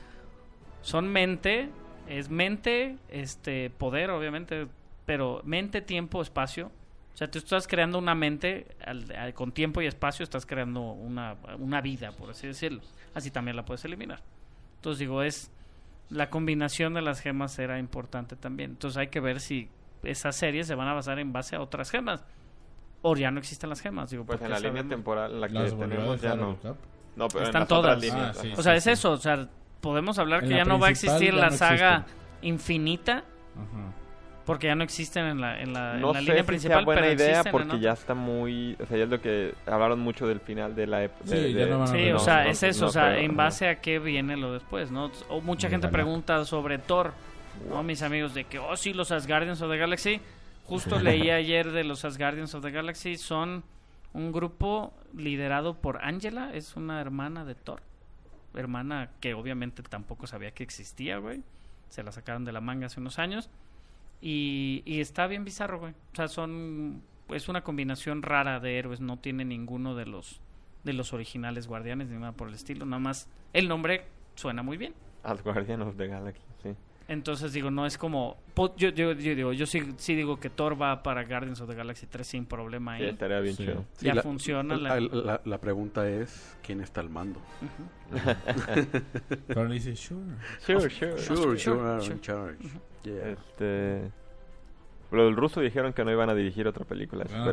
Son 0.81 1.07
mente, 1.07 1.69
es 2.08 2.30
mente, 2.30 2.98
este, 3.10 3.70
poder, 3.70 4.10
obviamente, 4.12 4.68
pero 5.06 5.42
mente, 5.46 5.82
tiempo, 5.82 6.22
espacio. 6.22 6.72
O 7.14 7.18
sea, 7.18 7.30
tú 7.30 7.38
estás 7.38 7.68
creando 7.68 8.00
una 8.00 8.16
mente 8.16 8.68
al- 8.84 9.12
al- 9.16 9.34
con 9.34 9.52
tiempo 9.52 9.82
y 9.82 9.86
espacio, 9.86 10.24
estás 10.24 10.46
creando 10.46 10.82
una, 10.82 11.36
una 11.60 11.80
vida, 11.82 12.12
por 12.12 12.32
así 12.32 12.48
decirlo. 12.48 12.82
Así 13.14 13.30
también 13.30 13.56
la 13.56 13.66
puedes 13.66 13.86
eliminar. 13.86 14.22
Entonces 14.78 15.00
digo, 15.00 15.22
es 15.22 15.52
la 16.10 16.30
combinación 16.30 16.94
de 16.96 17.02
las 17.02 17.20
gemas 17.22 17.58
era 17.60 17.78
importante 17.80 18.36
también. 18.36 18.72
Entonces 18.72 18.98
hay 18.98 19.08
que 19.08 19.20
ver 19.20 19.40
si 19.40 19.70
esas 20.04 20.36
series 20.36 20.68
se 20.68 20.76
van 20.76 20.88
a 20.88 20.94
basar 20.94 21.20
en 21.20 21.32
base 21.32 21.56
a 21.56 21.62
otras 21.62 21.92
gemas. 21.92 22.24
O 23.04 23.16
ya 23.16 23.32
no 23.32 23.40
existen 23.40 23.70
las 23.70 23.82
gemas, 23.82 24.10
digo, 24.10 24.26
Pues 24.26 24.42
en 24.42 24.50
la 24.50 24.60
línea 24.60 24.84
temporal 24.84 25.34
en 25.34 25.42
la 25.42 25.48
que 25.50 25.54
Las 25.54 25.78
tenemos 25.78 26.22
ya 26.22 26.36
no. 26.36 26.52
al 26.52 26.60
Cap. 26.62 26.76
No, 27.16 27.28
pero 27.28 27.42
en 27.42 27.46
Están 27.46 27.62
otras 27.64 27.80
todas. 27.80 28.02
líneas, 28.02 28.38
Ah, 28.38 28.42
sí. 28.42 28.54
O 28.58 28.64
sea, 28.64 28.76
es 28.76 28.88
eso, 28.88 29.12
o 29.12 29.18
sea, 29.18 29.48
podemos 29.84 30.18
hablar 30.18 30.42
En 30.44 30.50
que 30.50 30.56
la 30.56 30.62
ya 30.62 30.66
no 30.66 30.80
va 30.80 30.88
a 30.88 30.90
existir 30.90 31.34
la 31.34 31.50
no 31.52 31.58
saga 31.58 31.96
existen. 31.98 32.18
infinita, 32.42 33.18
Ajá. 33.56 33.94
porque 34.46 34.68
ya 34.68 34.76
no 34.76 34.84
existen 34.84 35.26
en 35.26 35.42
la, 35.42 35.62
en 35.62 35.74
la, 35.74 35.96
en 35.96 36.02
No 36.02 36.14
la 36.14 36.20
sé 36.20 36.26
línea 36.26 36.42
si 36.42 36.48
principal, 36.48 36.78
sea 36.80 36.86
buena 36.86 37.02
pero 37.02 37.14
idea 37.14 37.28
existen 37.42 37.48
en 37.62 37.68
porque 37.68 37.80
ya 37.80 37.92
está 37.92 38.14
muy... 38.16 38.76
O 38.82 38.86
sea, 38.88 38.98
ya 38.98 39.04
es 39.04 39.10
lo 39.10 39.22
que 39.22 39.54
hablaron 39.68 40.00
mucho 40.00 40.26
del 40.28 40.40
final 40.40 40.74
de 40.76 40.88
la 40.88 41.04
época. 41.04 41.26
Sí, 41.30 41.54
ya 41.54 41.66
no 41.68 41.80
van 41.80 41.90
a 41.90 41.92
Sí, 41.92 42.10
No, 42.10 42.16
o 42.16 42.20
sea, 42.20 42.44
no, 42.46 42.50
es 42.50 42.64
eso, 42.64 42.82
no 42.86 42.88
o 42.88 42.92
sea, 42.92 43.10
creo, 43.12 43.24
en 43.26 43.36
base 43.36 43.68
a 43.68 43.80
qué 43.82 44.00
viene 44.00 44.36
lo 44.38 44.54
después, 44.54 44.90
¿no? 44.90 45.12
O 45.30 45.42
mucha 45.42 45.70
gente 45.70 45.88
Ojalá. 45.88 46.04
pregunta 46.04 46.46
sobre 46.46 46.78
Thor, 46.80 47.14
¿no? 47.70 47.84
Mis 47.84 48.02
amigos, 48.02 48.34
de 48.34 48.46
que, 48.46 48.58
oh, 48.60 48.76
sí, 48.76 48.94
los 48.94 49.12
Asgardians 49.12 49.62
of 49.62 49.70
the 49.70 49.78
Galaxy. 49.78 50.20
Justo 50.66 50.98
leí 51.00 51.30
ayer 51.30 51.72
de 51.72 51.84
los 51.84 52.04
Asgardians 52.06 52.54
of 52.56 52.64
the 52.64 52.72
Galaxy, 52.72 53.18
son 53.18 53.64
un 54.14 54.32
grupo 54.32 54.94
liderado 55.16 55.74
por 55.76 56.04
Angela, 56.04 56.52
es 56.54 56.76
una 56.76 57.00
hermana 57.02 57.44
de 57.46 57.56
Thor. 57.56 57.82
Hermana 58.56 59.10
que 59.20 59.34
obviamente 59.34 59.84
tampoco 59.84 60.28
sabía 60.28 60.52
que 60.52 60.64
existía, 60.64 61.18
güey. 61.18 61.44
Se 61.90 62.04
la 62.04 62.12
sacaron 62.12 62.46
de 62.46 62.52
la 62.52 62.62
manga 62.62 62.88
hace 62.88 63.00
unos 63.00 63.20
años. 63.20 63.50
Y, 64.22 64.84
está 64.86 65.28
bien 65.28 65.44
bizarro, 65.44 65.80
güey. 65.80 65.94
O 66.14 66.16
sea, 66.16 66.28
son. 66.28 67.02
Es 67.30 67.50
una 67.50 67.64
combinación 67.64 68.22
rara 68.22 68.60
de 68.60 68.78
héroes. 68.78 69.02
No 69.02 69.18
tiene 69.18 69.44
ninguno 69.46 69.96
de 69.96 70.06
los 70.06 70.40
de 70.84 70.94
los 70.94 71.14
originales 71.14 71.68
guardianes 71.68 72.10
ni 72.10 72.18
nada 72.18 72.34
por 72.34 72.48
el 72.48 72.54
estilo. 72.54 72.86
Nada 72.86 73.00
más 73.00 73.30
el 73.54 73.68
nombre 73.68 74.06
suena 74.36 74.64
muy 74.64 74.78
bien. 74.78 74.94
Asgardian 75.24 75.82
of 75.82 75.96
the 75.96 76.08
Galaxy, 76.08 76.44
sí. 76.62 76.76
Entonces 77.08 77.52
digo, 77.54 77.70
no 77.70 77.86
es 77.86 77.98
como. 77.98 78.38
Yo, 78.78 78.90
yo, 78.90 79.12
yo 79.14 79.36
digo, 79.36 79.52
yo 79.52 79.66
sí, 79.66 79.94
sí 79.98 80.16
digo 80.16 80.40
que 80.40 80.50
Thor 80.50 80.82
va 80.82 81.04
para 81.04 81.26
Guardians 81.26 81.60
of 81.60 81.70
the 81.70 81.76
Galaxy 81.76 82.06
3 82.08 82.26
sin 82.26 82.46
problema 82.46 82.98
Sí, 82.98 83.04
ahí. 83.04 83.10
estaría 83.10 83.40
bien 83.42 83.56
Sí. 83.56 83.64
chido. 83.66 83.86
Ya 84.00 84.14
la- 84.16 84.22
funciona 84.24 84.78
La, 84.78 85.00
la- 85.00 85.10
la- 85.24 85.42
la 85.44 85.58
pregunta 85.60 86.08
es, 86.08 86.56
¿quién 86.66 86.80
está 86.82 87.02
al 87.02 87.10
mando? 87.10 87.42
Pero 89.48 89.66
le 89.66 89.74
dice, 89.76 89.96
sure. 89.96 90.22
Sure, 90.60 90.90
sure. 90.90 91.18
Sure, 91.18 91.58
sure, 91.58 91.78
you 91.78 91.82
are 91.82 92.02
sure. 92.02 92.14
in 92.16 92.22
charge. 92.22 92.58
Yeah. 93.04 93.30
Este... 93.32 94.12
Lo 95.12 95.26
del 95.26 95.36
ruso 95.36 95.62
dijeron 95.62 95.94
que 95.94 96.04
no 96.04 96.12
iban 96.12 96.30
a 96.30 96.34
dirigir 96.34 96.68
otra 96.68 96.86
película 96.86 97.24
de 97.26 97.36
Ah, 97.36 97.44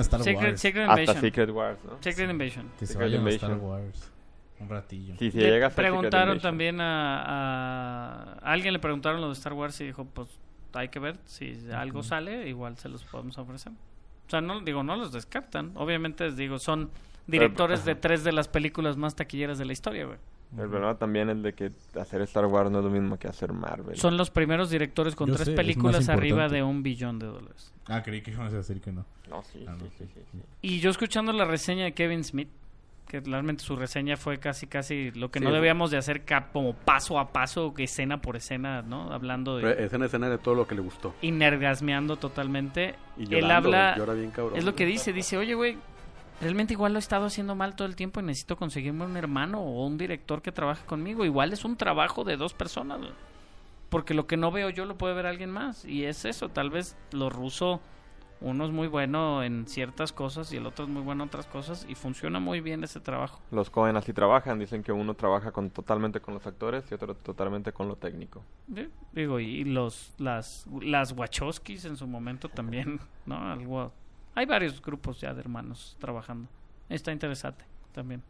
Star 0.00 0.22
Secret, 0.22 0.36
Wars. 0.48 0.60
Secret 0.60 0.88
Hasta 0.88 1.00
Invasion. 1.02 1.20
Secret 1.20 1.50
Wars, 1.50 1.78
¿no? 1.84 1.96
Secret 2.00 2.30
Invasion. 2.30 2.70
Que 2.78 2.86
se 2.86 2.92
Secret 2.94 3.10
vayan 3.10 3.26
a 3.26 3.30
Star 3.30 3.50
Invasion. 3.50 3.70
Wars. 3.70 4.12
Un 4.60 4.68
ratillo. 4.68 5.14
Sí, 5.18 5.30
si 5.30 5.38
Le 5.38 5.68
preguntaron 5.70 6.38
también 6.38 6.80
a, 6.80 8.34
alguien 8.42 8.72
le 8.72 8.78
preguntaron 8.78 9.20
lo 9.20 9.28
de 9.28 9.32
Star 9.32 9.52
Wars 9.54 9.80
y 9.80 9.84
dijo 9.86 10.04
pues 10.04 10.28
hay 10.72 10.88
que 10.88 10.98
ver 10.98 11.16
si 11.24 11.56
algo 11.72 12.02
sale 12.02 12.48
igual 12.48 12.76
se 12.78 12.88
los 12.88 13.02
podemos 13.04 13.36
ofrecer 13.38 13.72
o 13.72 14.30
sea 14.30 14.40
no 14.40 14.60
digo 14.60 14.82
no 14.82 14.96
los 14.96 15.12
descartan 15.12 15.72
obviamente 15.74 16.24
les 16.24 16.36
digo 16.36 16.58
son 16.58 16.90
directores 17.26 17.84
de 17.84 17.94
tres 17.96 18.22
de 18.22 18.32
las 18.32 18.48
películas 18.48 18.96
más 18.96 19.16
taquilleras 19.16 19.58
de 19.58 19.64
la 19.64 19.72
historia 19.72 20.04
güey 20.04 20.18
El 20.56 20.68
problema 20.68 20.96
también 20.96 21.30
es 21.30 21.42
de 21.42 21.52
que 21.54 21.72
hacer 21.98 22.20
Star 22.22 22.46
Wars 22.46 22.70
no 22.70 22.78
es 22.78 22.84
lo 22.84 22.90
mismo 22.90 23.18
que 23.18 23.26
hacer 23.28 23.52
Marvel. 23.52 23.96
son 23.96 24.16
los 24.16 24.30
primeros 24.30 24.70
directores 24.70 25.16
con 25.16 25.28
Yo 25.30 25.34
tres 25.34 25.46
sé, 25.48 25.54
películas 25.54 26.08
arriba 26.08 26.48
de 26.48 26.62
un 26.62 26.82
billón 26.82 27.18
de 27.18 27.26
dólares 27.26 27.72
Ah, 27.86 28.02
creí 28.04 28.20
que 28.22 28.30
iban 28.30 28.46
a 28.46 28.50
decir 28.50 28.80
que 28.80 28.92
no. 28.92 29.04
No, 29.28 29.42
sí, 29.42 29.64
Ah, 29.66 29.74
sí, 29.76 29.84
no, 29.84 29.90
sí, 29.90 29.96
sí. 29.98 30.06
sí, 30.14 30.20
sí. 30.32 30.38
y 30.62 30.78
yo 30.80 30.90
escuchando 30.90 31.32
la 31.32 31.44
reseña 31.44 31.84
de 31.84 31.92
Kevin 31.94 32.22
Smith 32.22 32.48
que 33.10 33.18
realmente 33.18 33.64
su 33.64 33.74
reseña 33.74 34.16
fue 34.16 34.38
casi 34.38 34.68
casi 34.68 35.10
lo 35.10 35.32
que 35.32 35.40
Sí, 35.40 35.44
no 35.44 35.50
debíamos 35.50 35.90
de 35.90 35.96
hacer 35.96 36.22
como 36.52 36.74
paso 36.74 37.18
a 37.18 37.32
paso, 37.32 37.74
escena 37.76 38.20
por 38.20 38.36
escena, 38.36 38.82
¿no? 38.82 39.12
Hablando 39.12 39.56
Pero 39.56 39.74
de... 39.74 39.84
escena 39.84 40.04
a 40.04 40.06
escena 40.06 40.28
de 40.28 40.38
todo 40.38 40.54
lo 40.54 40.68
que 40.68 40.76
le 40.76 40.80
gustó. 40.80 41.12
Y 41.20 41.32
nergasmeando 41.32 42.16
totalmente. 42.16 42.94
Y 43.18 43.24
Él 43.24 43.42
llorando, 43.42 43.68
habla... 43.68 43.96
llora 43.96 44.14
bien 44.14 44.30
cabrón. 44.30 44.56
Es 44.56 44.64
lo 44.64 44.76
que 44.76 44.86
dice, 44.86 45.12
dice, 45.12 45.36
oye, 45.36 45.54
güey, 45.54 45.76
realmente 46.40 46.74
igual 46.74 46.92
lo 46.92 46.98
he 46.98 47.00
estado 47.00 47.26
haciendo 47.26 47.56
mal 47.56 47.74
todo 47.74 47.88
el 47.88 47.96
tiempo 47.96 48.20
y 48.20 48.22
necesito 48.22 48.56
conseguirme 48.56 49.04
un 49.04 49.16
hermano 49.16 49.60
o 49.60 49.84
un 49.84 49.98
director 49.98 50.40
que 50.40 50.52
trabaje 50.52 50.86
conmigo. 50.86 51.24
Igual 51.24 51.52
es 51.52 51.64
un 51.64 51.76
trabajo 51.76 52.22
de 52.22 52.36
dos 52.36 52.54
personas. 52.54 53.00
Porque 53.88 54.14
lo 54.14 54.28
que 54.28 54.36
no 54.36 54.52
veo 54.52 54.70
yo 54.70 54.84
lo 54.84 54.96
puede 54.96 55.14
ver 55.14 55.26
alguien 55.26 55.50
más. 55.50 55.84
Y 55.84 56.04
es 56.04 56.24
eso, 56.24 56.48
tal 56.48 56.70
vez 56.70 56.96
lo 57.10 57.28
ruso, 57.28 57.80
uno 58.40 58.64
es 58.64 58.70
muy 58.70 58.88
bueno 58.88 59.42
en 59.42 59.66
ciertas 59.66 60.12
cosas 60.12 60.52
y 60.52 60.56
el 60.56 60.66
otro 60.66 60.86
es 60.86 60.90
muy 60.90 61.02
bueno 61.02 61.24
en 61.24 61.28
otras 61.28 61.46
cosas 61.46 61.86
y 61.88 61.94
funciona 61.94 62.40
muy 62.40 62.60
bien 62.60 62.82
ese 62.84 63.00
trabajo. 63.00 63.40
Los 63.50 63.68
Cohen 63.68 63.96
así 63.96 64.12
trabajan, 64.12 64.58
dicen 64.58 64.82
que 64.82 64.92
uno 64.92 65.14
trabaja 65.14 65.52
con 65.52 65.70
totalmente 65.70 66.20
con 66.20 66.34
los 66.34 66.46
actores 66.46 66.84
y 66.90 66.94
otro 66.94 67.14
totalmente 67.14 67.72
con 67.72 67.88
lo 67.88 67.96
técnico. 67.96 68.42
Sí, 68.74 68.88
Digo, 69.12 69.40
y 69.40 69.64
los 69.64 70.14
las 70.18 70.66
las 70.80 71.12
Wachowskis 71.12 71.84
en 71.84 71.96
su 71.96 72.06
momento 72.06 72.48
también, 72.48 73.00
¿no? 73.26 73.36
Algo 73.50 73.92
hay 74.34 74.46
varios 74.46 74.80
grupos 74.80 75.20
ya 75.20 75.34
de 75.34 75.40
hermanos 75.40 75.96
trabajando. 76.00 76.48
Está 76.88 77.12
interesante 77.12 77.64
también. 77.92 78.22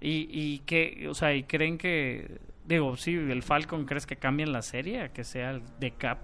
Y 0.00 0.28
y 0.30 0.60
que, 0.60 1.06
o 1.08 1.14
sea, 1.14 1.34
y 1.34 1.42
creen 1.42 1.76
que 1.76 2.40
digo, 2.64 2.96
sí, 2.96 3.14
el 3.14 3.42
Falcon 3.42 3.84
crees 3.84 4.06
que 4.06 4.16
cambien 4.16 4.52
la 4.52 4.62
serie 4.62 5.02
a 5.02 5.12
que 5.12 5.22
sea 5.22 5.50
el 5.50 5.62
de 5.78 5.90
Cap 5.92 6.18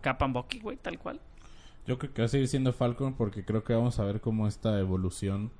Cap 0.00 0.22
and 0.22 0.34
Bucky, 0.34 0.60
güey, 0.60 0.76
tal 0.76 0.98
cual. 0.98 1.20
Yo 1.86 1.98
creo 1.98 2.12
que 2.12 2.22
va 2.22 2.26
a 2.26 2.28
seguir 2.28 2.48
siendo 2.48 2.72
Falcon 2.72 3.14
porque 3.14 3.44
creo 3.44 3.62
que 3.64 3.72
vamos 3.74 3.98
a 3.98 4.04
ver 4.04 4.20
cómo 4.20 4.48
esta 4.48 4.78
evolución 4.80 5.50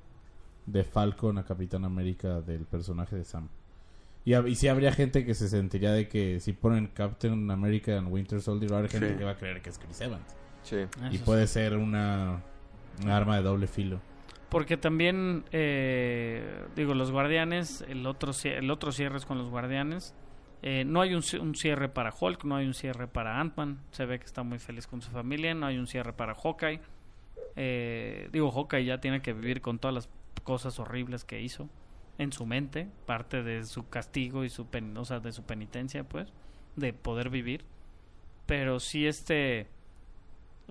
de 0.66 0.82
Falcon 0.84 1.38
a 1.38 1.44
Capitán 1.44 1.84
América 1.84 2.40
del 2.40 2.64
personaje 2.66 3.14
de 3.16 3.24
Sam. 3.24 3.48
Y, 4.24 4.34
y 4.34 4.54
sí 4.56 4.66
habría 4.66 4.90
gente 4.92 5.24
que 5.24 5.34
se 5.34 5.48
sentiría 5.48 5.92
de 5.92 6.08
que 6.08 6.40
si 6.40 6.52
ponen 6.52 6.88
Captain 6.88 7.48
America 7.50 7.96
en 7.96 8.08
Winter 8.08 8.42
Soldier, 8.42 8.72
va 8.72 8.76
a 8.76 8.78
haber 8.80 8.90
gente 8.90 9.10
Sí. 9.12 9.14
que 9.18 9.24
va 9.24 9.30
a 9.32 9.36
creer 9.36 9.62
que 9.62 9.70
es 9.70 9.78
Chris 9.78 10.00
Evans. 10.00 10.24
Sí. 10.64 10.78
y 11.12 11.16
Eso 11.16 11.24
puede 11.24 11.46
ser 11.46 11.76
una, 11.76 12.42
una 13.04 13.16
arma 13.16 13.36
de 13.36 13.42
doble 13.44 13.68
filo. 13.68 14.00
Porque 14.48 14.76
también, 14.76 15.44
eh, 15.52 16.64
digo, 16.74 16.94
los 16.94 17.12
guardianes, 17.12 17.84
el 17.88 18.04
otro, 18.06 18.32
el 18.44 18.70
otro 18.70 18.90
cierre 18.90 19.16
es 19.18 19.26
con 19.26 19.38
los 19.38 19.48
guardianes. 19.48 20.12
Eh, 20.62 20.84
no 20.84 21.00
hay 21.00 21.14
un, 21.14 21.22
ci- 21.22 21.38
un 21.40 21.54
cierre 21.54 21.88
para 21.88 22.12
Hulk, 22.18 22.44
no 22.44 22.56
hay 22.56 22.66
un 22.66 22.74
cierre 22.74 23.06
para 23.06 23.40
Ant-Man. 23.40 23.78
Se 23.90 24.04
ve 24.06 24.18
que 24.18 24.24
está 24.24 24.42
muy 24.42 24.58
feliz 24.58 24.86
con 24.86 25.00
su 25.02 25.10
familia. 25.10 25.54
No 25.54 25.66
hay 25.66 25.78
un 25.78 25.86
cierre 25.86 26.12
para 26.12 26.34
Hawkeye. 26.34 26.80
Eh, 27.56 28.28
digo, 28.32 28.50
Hawkeye 28.50 28.84
ya 28.84 28.98
tiene 29.00 29.20
que 29.22 29.32
vivir 29.32 29.60
con 29.60 29.78
todas 29.78 29.94
las 29.94 30.08
cosas 30.42 30.78
horribles 30.78 31.24
que 31.24 31.40
hizo 31.40 31.68
en 32.18 32.32
su 32.32 32.46
mente. 32.46 32.88
Parte 33.06 33.42
de 33.42 33.64
su 33.64 33.88
castigo 33.88 34.44
y 34.44 34.50
su, 34.50 34.66
pen- 34.66 34.96
o 34.96 35.04
sea, 35.04 35.20
de 35.20 35.32
su 35.32 35.44
penitencia, 35.44 36.04
pues, 36.04 36.32
de 36.76 36.92
poder 36.92 37.30
vivir. 37.30 37.64
Pero 38.46 38.80
sí, 38.80 39.06
este 39.06 39.68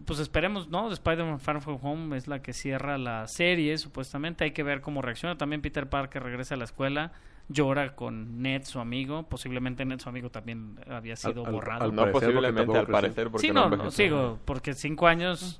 pues 0.05 0.19
esperemos, 0.19 0.67
¿no? 0.67 0.91
Spider-Man 0.91 1.39
Far 1.39 1.61
From 1.61 1.79
Home 1.81 2.17
es 2.17 2.27
la 2.27 2.41
que 2.41 2.51
cierra 2.51 2.97
la 2.97 3.27
serie, 3.27 3.77
supuestamente. 3.77 4.43
Hay 4.43 4.51
que 4.51 4.61
ver 4.61 4.81
cómo 4.81 5.01
reacciona. 5.01 5.37
También 5.37 5.61
Peter 5.61 5.87
Parker 5.87 6.21
regresa 6.21 6.55
a 6.55 6.57
la 6.57 6.65
escuela, 6.65 7.13
llora 7.49 7.95
con 7.95 8.41
Ned, 8.41 8.63
su 8.63 8.79
amigo. 8.79 9.23
Posiblemente 9.23 9.85
Ned, 9.85 9.99
su 9.99 10.09
amigo, 10.09 10.29
también 10.29 10.79
había 10.89 11.15
sido 11.15 11.45
al- 11.45 11.51
borrado. 11.51 11.83
al 11.85 11.95
No 11.95 12.11
posiblemente, 12.11 12.77
al 12.77 12.87
parecer, 12.87 13.29
porque 13.29 13.47
sí, 13.47 13.53
no, 13.53 13.69
no, 13.69 13.77
no, 13.77 13.91
sigo, 13.91 14.39
porque 14.45 14.73
cinco 14.73 15.07
años... 15.07 15.59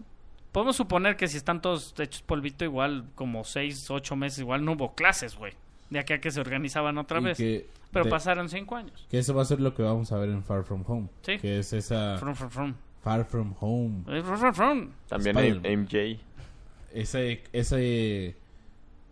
Podemos 0.51 0.77
suponer 0.77 1.17
que 1.17 1.27
si 1.27 1.35
están 1.35 1.61
todos 1.61 1.93
hechos 1.99 2.21
polvito, 2.21 2.63
igual 2.63 3.07
como 3.15 3.43
seis, 3.43 3.91
ocho 3.91 4.15
meses, 4.15 4.39
igual 4.39 4.63
no 4.63 4.71
hubo 4.71 4.95
clases, 4.95 5.35
güey. 5.35 5.51
De 5.89 5.99
aquí 5.99 6.13
a 6.13 6.21
que 6.21 6.31
se 6.31 6.39
organizaban 6.39 6.97
otra 6.97 7.19
Y 7.19 7.23
vez. 7.25 7.37
que, 7.37 7.67
Pero 7.91 8.05
de- 8.05 8.11
pasaron 8.11 8.47
cinco 8.47 8.77
años. 8.77 9.05
que 9.11 9.19
eso 9.19 9.33
va 9.35 9.41
a 9.41 9.45
ser 9.45 9.59
lo 9.59 9.75
que 9.75 9.83
vamos 9.83 10.13
a 10.13 10.17
ver 10.17 10.29
en 10.29 10.43
Far 10.45 10.63
From 10.63 10.83
Home. 10.87 11.09
Sí. 11.23 11.37
Que 11.39 11.59
es 11.59 11.73
esa 11.73 12.17
From, 12.19 12.35
from, 12.35 12.49
from. 12.49 12.73
Far 13.03 13.25
From 13.25 13.53
Home. 13.59 14.03
From, 14.05 14.37
from, 14.39 14.53
from. 14.53 14.89
También. 15.09 15.61
MJ. 15.61 16.19
ese, 16.93 17.43
ese, 17.51 18.37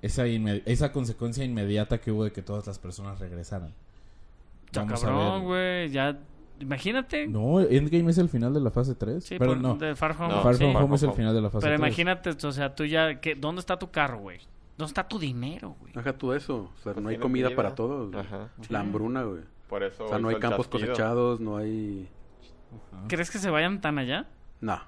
esa, 0.04 0.28
esa 0.28 0.92
consecuencia 0.92 1.44
inmediata 1.44 2.00
que 2.00 2.12
hubo 2.12 2.26
de 2.26 2.32
que 2.32 2.42
todas 2.42 2.68
las 2.68 2.78
personas 2.78 3.20
regresaran. 3.20 3.74
Está 4.66 4.82
Vamos 4.82 5.04
a 5.04 5.08
cabrón, 5.08 5.44
güey. 5.46 5.90
Ya, 5.90 6.20
imagínate. 6.60 7.28
No, 7.28 7.62
Endgame 7.62 8.12
es 8.12 8.18
el 8.18 8.28
final 8.28 8.54
de 8.54 8.60
la 8.60 8.70
fase 8.70 8.96
3. 8.96 9.24
Sí, 9.24 9.36
pero 9.40 9.52
por- 9.54 9.62
no, 9.62 9.76
de 9.76 9.96
Far 9.96 10.14
From 10.14 10.30
No, 10.30 10.44
Far 10.44 10.56
sí. 10.56 10.72
Far 10.72 10.84
Home 10.84 10.96
es 10.96 11.04
el 11.04 11.14
final 11.14 11.34
de 11.34 11.42
la 11.42 11.50
fase 11.50 11.66
Pero 11.66 11.78
3. 11.78 11.88
imagínate, 11.88 12.30
o 12.48 12.52
sea, 12.52 12.76
tú 12.76 12.86
ya, 12.86 13.22
que, 13.22 13.36
¿dónde 13.36 13.62
está 13.62 13.80
tu 13.80 13.92
carro, 13.92 14.20
güey? 14.20 14.40
¿Dónde 14.78 14.90
está 14.90 15.08
tu 15.08 15.20
dinero, 15.20 15.76
güey? 15.80 15.94
Deja 15.94 16.14
tú 16.18 16.34
eso. 16.34 16.72
O 16.78 16.84
sea, 16.84 16.94
no 16.94 17.10
hay 17.10 17.18
comida 17.18 17.56
para 17.56 17.74
todos. 17.74 18.14
Ajá. 18.14 18.50
La 18.70 18.82
hambruna, 18.82 19.24
güey. 19.24 19.42
Por 19.70 19.84
eso 19.84 20.06
O 20.06 20.10
sea, 20.10 20.20
no 20.20 20.30
hay 20.30 20.36
campos 20.36 20.68
cosechados, 20.68 21.40
no 21.40 21.58
hay... 21.58 22.10
¿Crees 23.08 23.32
que 23.32 23.38
se 23.38 23.50
vayan 23.50 23.80
tan 23.82 23.98
allá? 24.00 24.28
No. 24.60 24.80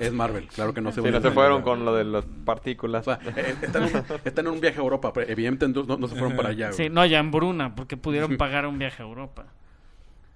Es 0.00 0.12
Marvel, 0.12 0.46
claro 0.48 0.74
que 0.74 0.80
no 0.80 0.92
se 0.92 1.00
Sí, 1.00 1.10
no 1.10 1.20
se 1.20 1.30
fueron 1.30 1.62
con 1.62 1.84
lo 1.84 1.94
de 1.94 2.04
las 2.04 2.24
partículas. 2.44 3.06
O 3.06 3.14
sea, 3.14 3.20
eh, 3.36 3.54
están, 3.62 3.84
en 3.84 3.96
un, 3.96 4.04
están 4.24 4.46
en 4.46 4.52
un 4.52 4.60
viaje 4.60 4.78
a 4.78 4.82
Europa, 4.82 5.12
pero 5.12 5.30
evidentemente 5.30 5.82
no, 5.86 5.96
no 5.96 6.08
se 6.08 6.14
fueron 6.16 6.36
para 6.36 6.50
allá. 6.50 6.72
Sí, 6.72 6.88
no, 6.90 7.04
ya 7.06 7.18
en 7.18 7.30
Bruna, 7.30 7.74
porque 7.74 7.96
pudieron 7.96 8.36
pagar 8.36 8.66
un 8.66 8.78
viaje 8.78 9.02
a 9.02 9.06
Europa. 9.06 9.46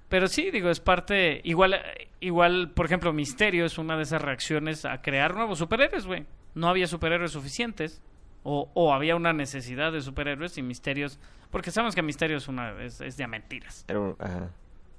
Pero 0.08 0.26
sí, 0.28 0.50
digo, 0.50 0.70
es 0.70 0.80
parte. 0.80 1.40
Igual, 1.44 1.74
eh, 1.74 2.08
igual, 2.20 2.70
por 2.70 2.86
ejemplo, 2.86 3.12
Misterio 3.12 3.64
es 3.64 3.78
una 3.78 3.96
de 3.96 4.04
esas 4.04 4.22
reacciones 4.22 4.84
a 4.84 5.02
crear 5.02 5.34
nuevos 5.34 5.58
superhéroes, 5.58 6.06
güey. 6.06 6.24
No 6.54 6.68
había 6.68 6.86
superhéroes 6.86 7.32
suficientes. 7.32 8.02
O, 8.44 8.70
o 8.72 8.94
había 8.94 9.16
una 9.16 9.32
necesidad 9.32 9.92
de 9.92 10.00
superhéroes 10.00 10.56
y 10.56 10.62
misterios. 10.62 11.18
Porque 11.50 11.70
sabemos 11.70 11.94
que 11.94 12.02
Misterio 12.02 12.38
es, 12.38 12.48
una, 12.48 12.82
es, 12.82 13.00
es 13.00 13.16
de 13.16 13.24
a 13.24 13.28
mentiras. 13.28 13.84
Ajá. 14.18 14.50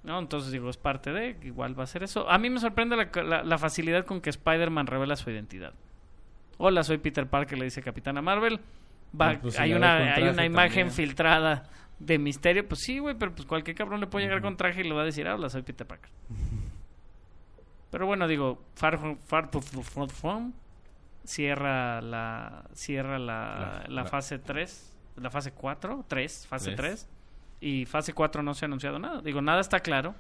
¿No? 0.04 0.20
Entonces 0.20 0.52
digo, 0.52 0.70
es 0.70 0.78
parte 0.78 1.12
de, 1.12 1.38
igual 1.44 1.78
va 1.78 1.84
a 1.84 1.88
ser 1.88 2.04
eso. 2.04 2.30
A 2.30 2.38
mí 2.38 2.50
me 2.50 2.60
sorprende 2.60 2.96
la, 2.96 3.10
la- 3.24 3.44
la 3.44 3.58
facilidad 3.58 4.06
con 4.06 4.22
que 4.22 4.30
Spider-Man 4.30 4.88
revela 4.88 5.16
su 5.16 5.30
identidad. 5.30 5.74
Hola, 6.58 6.84
soy 6.84 6.98
Peter 6.98 7.28
Parker, 7.28 7.58
le 7.58 7.66
dice 7.66 7.82
Capitana 7.82 8.22
Marvel. 8.22 8.60
Va- 9.20 9.32
Ah, 9.32 9.40
pues 9.42 9.60
hay, 9.60 9.74
una, 9.74 10.14
hay 10.16 10.24
una 10.24 10.46
imagen 10.46 10.88
también. 10.88 10.92
filtrada 10.92 11.70
de 12.00 12.18
misterio. 12.20 12.68
Pues 12.68 12.82
sí, 12.82 13.00
güey, 13.00 13.16
pero 13.16 13.34
pues 13.34 13.48
cualquier 13.48 13.76
cabrón 13.76 14.00
le 14.00 14.08
puede 14.08 14.26
llegar 14.26 14.42
con 14.42 14.56
traje 14.58 14.82
y 14.82 14.84
le 14.84 14.94
va 14.94 15.02
a 15.02 15.06
decir, 15.06 15.28
"Ah, 15.28 15.36
hola, 15.36 15.50
soy 15.50 15.64
Peter 15.64 15.86
Parker. 15.88 16.10
pero 17.92 18.06
bueno, 18.06 18.28
digo, 18.28 18.62
Far 18.76 19.00
Far 19.26 19.50
From- 19.52 20.10
From 20.10 20.54
cierra 21.24 22.02
la 22.02 22.64
cierra 22.74 23.20
la, 23.20 23.84
La- 23.88 24.06
fase 24.06 24.40
3, 24.40 24.98
la 25.18 25.30
fase 25.30 25.52
4, 25.52 26.06
3, 26.08 26.48
fase 26.48 26.72
Tres. 26.76 27.08
3. 27.08 27.10
Y 27.62 27.86
fase 27.86 28.14
4 28.14 28.42
no 28.44 28.54
se 28.54 28.66
ha 28.66 28.68
anunciado 28.68 29.00
nada. 29.00 29.22
Digo, 29.22 29.42
nada 29.42 29.60
está 29.62 29.80
claro. 29.82 30.16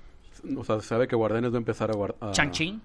O 0.57 0.64
sea, 0.64 0.80
se 0.80 0.88
sabe 0.88 1.07
que 1.07 1.16
Guardianes 1.16 1.52
va 1.52 1.56
a 1.56 1.60
empezar 1.60 1.90
a 1.91 1.94
guardar... 1.94 2.32
Shang-Chi, 2.34 2.80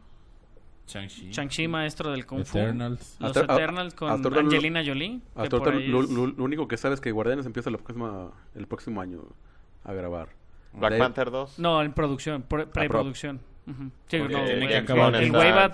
Shang-Chi. 0.86 1.66
Maestro 1.68 2.10
del 2.10 2.26
Kung 2.26 2.44
Fu. 2.44 2.58
Eternals. 2.58 3.16
Los 3.18 3.36
Hasta- 3.36 3.52
a- 3.52 3.56
Eternals 3.56 3.94
con 3.94 4.22
lo- 4.22 4.40
Angelina 4.40 4.82
Jolie. 4.84 5.20
lo, 5.34 6.02
lo- 6.02 6.26
lo 6.26 6.44
único 6.44 6.68
que 6.68 6.76
sabes 6.76 6.96
es 6.96 7.00
que 7.00 7.10
Guardianes 7.10 7.46
empieza 7.46 7.70
la 7.70 7.78
próxima, 7.78 8.30
el 8.54 8.66
próximo 8.66 9.00
año 9.00 9.22
a 9.84 9.92
grabar. 9.92 10.28
Black 10.72 10.98
Panther 10.98 11.30
2. 11.30 11.58
No, 11.60 11.80
en 11.82 11.92
producción, 11.92 12.42
pre- 12.42 12.66
preproducción. 12.66 13.40
Ujú. 13.66 13.84
Sí, 14.08 14.18
Porque 14.18 14.34
no, 14.34 14.44
tiene 14.44 14.68
que 14.68 14.76
el, 14.76 14.82
acabar 14.84 15.14
el 15.14 15.22
en 15.24 15.32
güey 15.32 15.50
va, 15.52 15.68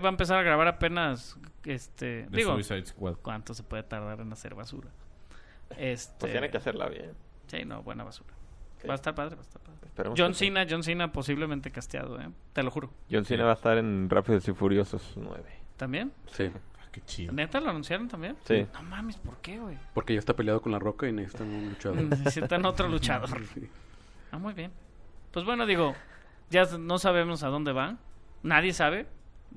va 0.00 0.08
a 0.08 0.12
empezar 0.12 0.38
a 0.38 0.42
grabar 0.42 0.68
apenas, 0.68 1.36
este, 1.64 2.26
digo, 2.30 2.54
Suicide 2.54 2.86
Squad. 2.86 3.16
¿cuánto 3.20 3.52
se 3.52 3.62
puede 3.62 3.82
tardar 3.82 4.20
en 4.20 4.32
hacer 4.32 4.54
basura? 4.54 4.88
Este, 5.76 6.14
Pues 6.20 6.32
tiene 6.32 6.48
que 6.48 6.56
hacerla 6.56 6.88
bien. 6.88 7.10
Sí, 7.46 7.64
no, 7.64 7.82
buena 7.82 8.04
basura. 8.04 8.30
Va 8.88 8.92
a 8.92 8.96
estar 8.96 9.14
padre, 9.14 9.34
va 9.36 9.40
a 9.40 9.44
estar 9.44 9.60
padre. 9.62 9.80
Esperemos 9.86 10.18
John 10.20 10.32
que. 10.32 10.38
Cena, 10.38 10.66
John 10.68 10.82
Cena 10.82 11.10
posiblemente 11.12 11.70
casteado, 11.70 12.20
¿eh? 12.20 12.28
Te 12.52 12.62
lo 12.62 12.70
juro. 12.70 12.90
John 13.10 13.24
Cena 13.24 13.44
va 13.44 13.50
a 13.52 13.54
estar 13.54 13.78
en 13.78 14.08
Rápidos 14.08 14.46
y 14.48 14.52
Furiosos 14.52 15.14
9. 15.16 15.42
¿También? 15.76 16.12
Sí, 16.32 16.50
Ah, 16.78 16.88
qué 16.92 17.00
chido. 17.04 17.32
¿Neta 17.32 17.60
lo 17.60 17.70
anunciaron 17.70 18.06
también? 18.08 18.36
Sí. 18.44 18.66
No 18.74 18.82
mames, 18.82 19.16
¿por 19.16 19.38
qué, 19.38 19.58
güey? 19.58 19.76
porque 19.94 20.12
ya 20.14 20.18
está 20.20 20.34
peleado 20.34 20.60
con 20.62 20.72
la 20.72 20.78
roca 20.78 21.08
y 21.08 21.12
necesitan 21.12 21.48
un 21.48 21.68
luchador. 21.70 22.02
Necesitan 22.02 22.64
otro 22.66 22.88
luchador. 22.88 23.40
Sí. 23.54 23.68
Ah, 24.30 24.38
muy 24.38 24.52
bien. 24.54 24.70
Pues 25.32 25.44
bueno, 25.44 25.66
digo, 25.66 25.94
ya 26.50 26.64
no 26.78 26.98
sabemos 26.98 27.42
a 27.42 27.48
dónde 27.48 27.72
va. 27.72 27.96
Nadie 28.42 28.72
sabe. 28.72 29.06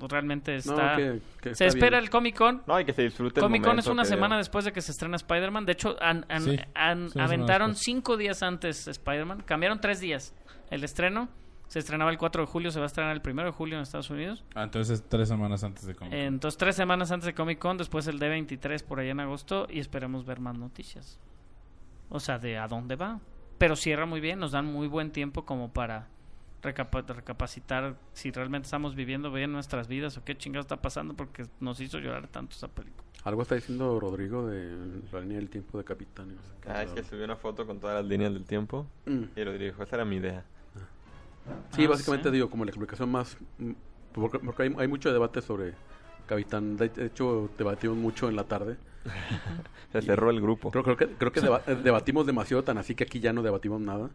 Realmente 0.08 0.52
No, 0.54 0.58
está... 0.58 0.96
que- 0.96 1.22
que 1.42 1.56
Se 1.56 1.66
está 1.66 1.66
espera 1.66 1.98
bien. 1.98 2.04
el 2.04 2.10
Comic 2.10 2.38
Con. 2.38 2.64
No, 2.68 2.76
hay 2.76 2.86
que 2.86 2.94
se 2.94 3.04
disfrute 3.04 3.42
Comic 3.42 3.64
Con 3.64 3.80
es 3.80 3.88
una 3.88 4.06
semana 4.06 4.38
después 4.38 4.66
de 4.66 4.72
que 4.72 4.82
se 4.82 4.92
estrena 4.92 5.16
Spider-Man. 5.18 5.66
De 5.66 5.72
hecho, 5.74 5.96
Sí, 6.00 6.52
sí, 6.52 6.58
semana 6.74 7.10
aventaron 7.24 7.76
cinco 7.76 8.18
días 8.18 8.42
antes 8.44 8.88
Spider-Man. 8.88 9.42
Cambiaron 9.46 9.80
tres 9.82 10.00
días 10.00 10.34
el 10.70 10.84
estreno. 10.84 11.30
Se 11.68 11.78
estrenaba 11.78 12.10
el 12.10 12.18
4 12.18 12.42
de 12.42 12.48
julio, 12.48 12.72
se 12.72 12.80
va 12.80 12.86
a 12.86 12.88
estrenar 12.88 13.16
el 13.16 13.22
1 13.24 13.44
de 13.44 13.52
julio 13.52 13.76
en 13.78 13.84
Estados 13.84 14.10
Unidos. 14.10 14.44
Ah, 14.56 14.64
entonces 14.64 15.04
tres 15.08 15.28
semanas 15.28 15.64
antes 15.64 15.86
de 15.86 15.94
Comic 15.94 16.14
Con. 16.14 16.20
Entonces, 16.20 16.58
tres 16.58 16.76
semanas 16.76 17.12
antes 17.12 17.28
de 17.28 17.36
Comic 17.36 17.60
Con, 17.60 17.78
después 17.78 18.08
el 18.08 18.20
D23 18.20 18.84
por 18.84 19.00
allá 19.00 19.12
en 19.12 19.20
agosto 19.20 19.68
y 19.70 19.80
esperemos 19.80 20.26
ver 20.26 20.40
más 20.40 20.58
noticias. 20.58 21.20
O 22.10 22.20
sea, 22.20 22.40
de 22.40 22.58
a 22.58 22.68
dónde 22.68 22.96
va. 22.96 23.20
Pero 23.60 23.76
cierra 23.76 24.08
muy 24.08 24.20
bien, 24.20 24.40
nos 24.40 24.52
dan 24.54 24.66
muy 24.66 24.88
buen 24.88 25.12
tiempo 25.12 25.46
como 25.46 25.72
para 25.72 26.08
recapa- 26.62 27.06
recapacitar 27.06 27.96
si 28.14 28.32
realmente 28.32 28.66
estamos 28.66 28.96
viviendo 28.96 29.32
bien 29.32 29.52
nuestras 29.52 29.88
vidas 29.88 30.18
o 30.18 30.24
qué 30.24 30.38
chingado 30.38 30.62
está 30.62 30.78
pasando 30.82 31.14
porque 31.14 31.46
nos 31.60 31.80
hizo 31.80 32.00
llorar 32.00 32.28
tanto 32.28 32.56
esa 32.56 32.68
película. 32.68 33.04
Algo 33.24 33.42
está 33.42 33.56
diciendo 33.56 34.00
Rodrigo 34.00 34.48
de 34.48 35.02
la 35.12 35.20
línea 35.20 35.38
del 35.38 35.50
tiempo 35.50 35.78
de 35.78 35.84
Capitán. 35.84 36.36
no 36.36 36.42
sé. 36.42 36.50
Ah, 36.70 36.84
es 36.84 36.92
que 36.92 37.04
subió 37.04 37.26
una 37.26 37.36
foto 37.36 37.66
con 37.68 37.80
todas 37.80 37.98
las 38.02 38.06
líneas 38.10 38.34
del 38.34 38.46
tiempo 38.46 38.88
Mm. 39.06 39.24
y 39.36 39.44
lo 39.44 39.58
dijo, 39.58 39.84
esa 39.84 39.96
era 39.98 40.06
mi 40.06 40.18
idea. 40.18 40.46
Sí, 41.72 41.86
Ah, 41.86 41.90
básicamente 41.90 42.30
sí. 42.30 42.34
digo, 42.36 42.50
como 42.50 42.64
la 42.66 42.70
explicación 42.72 43.10
más... 43.12 43.38
Porque, 44.14 44.40
porque 44.40 44.64
hay, 44.64 44.76
hay 44.78 44.88
mucho 44.88 45.12
debate 45.12 45.42
sobre 45.42 45.74
Capitán. 46.28 46.78
De, 46.78 46.92
hecho, 47.06 47.50
debatimos 47.58 47.98
mucho 47.98 48.30
en 48.30 48.36
la 48.36 48.44
tarde. 48.46 48.78
Se 49.92 50.02
cerró 50.02 50.30
el 50.30 50.42
grupo. 50.42 50.72
Creo, 50.72 50.84
creo 50.84 50.98
que, 50.98 51.08
creo 51.08 51.32
que 51.32 51.42
deba- 51.42 51.64
debatimos 51.66 52.26
demasiado, 52.26 52.64
tan 52.64 52.78
así 52.78 52.96
que 52.96 53.04
aquí 53.06 53.20
ya 53.20 53.34
no 53.34 53.42
debatimos 53.42 53.82
nada. 53.82 54.10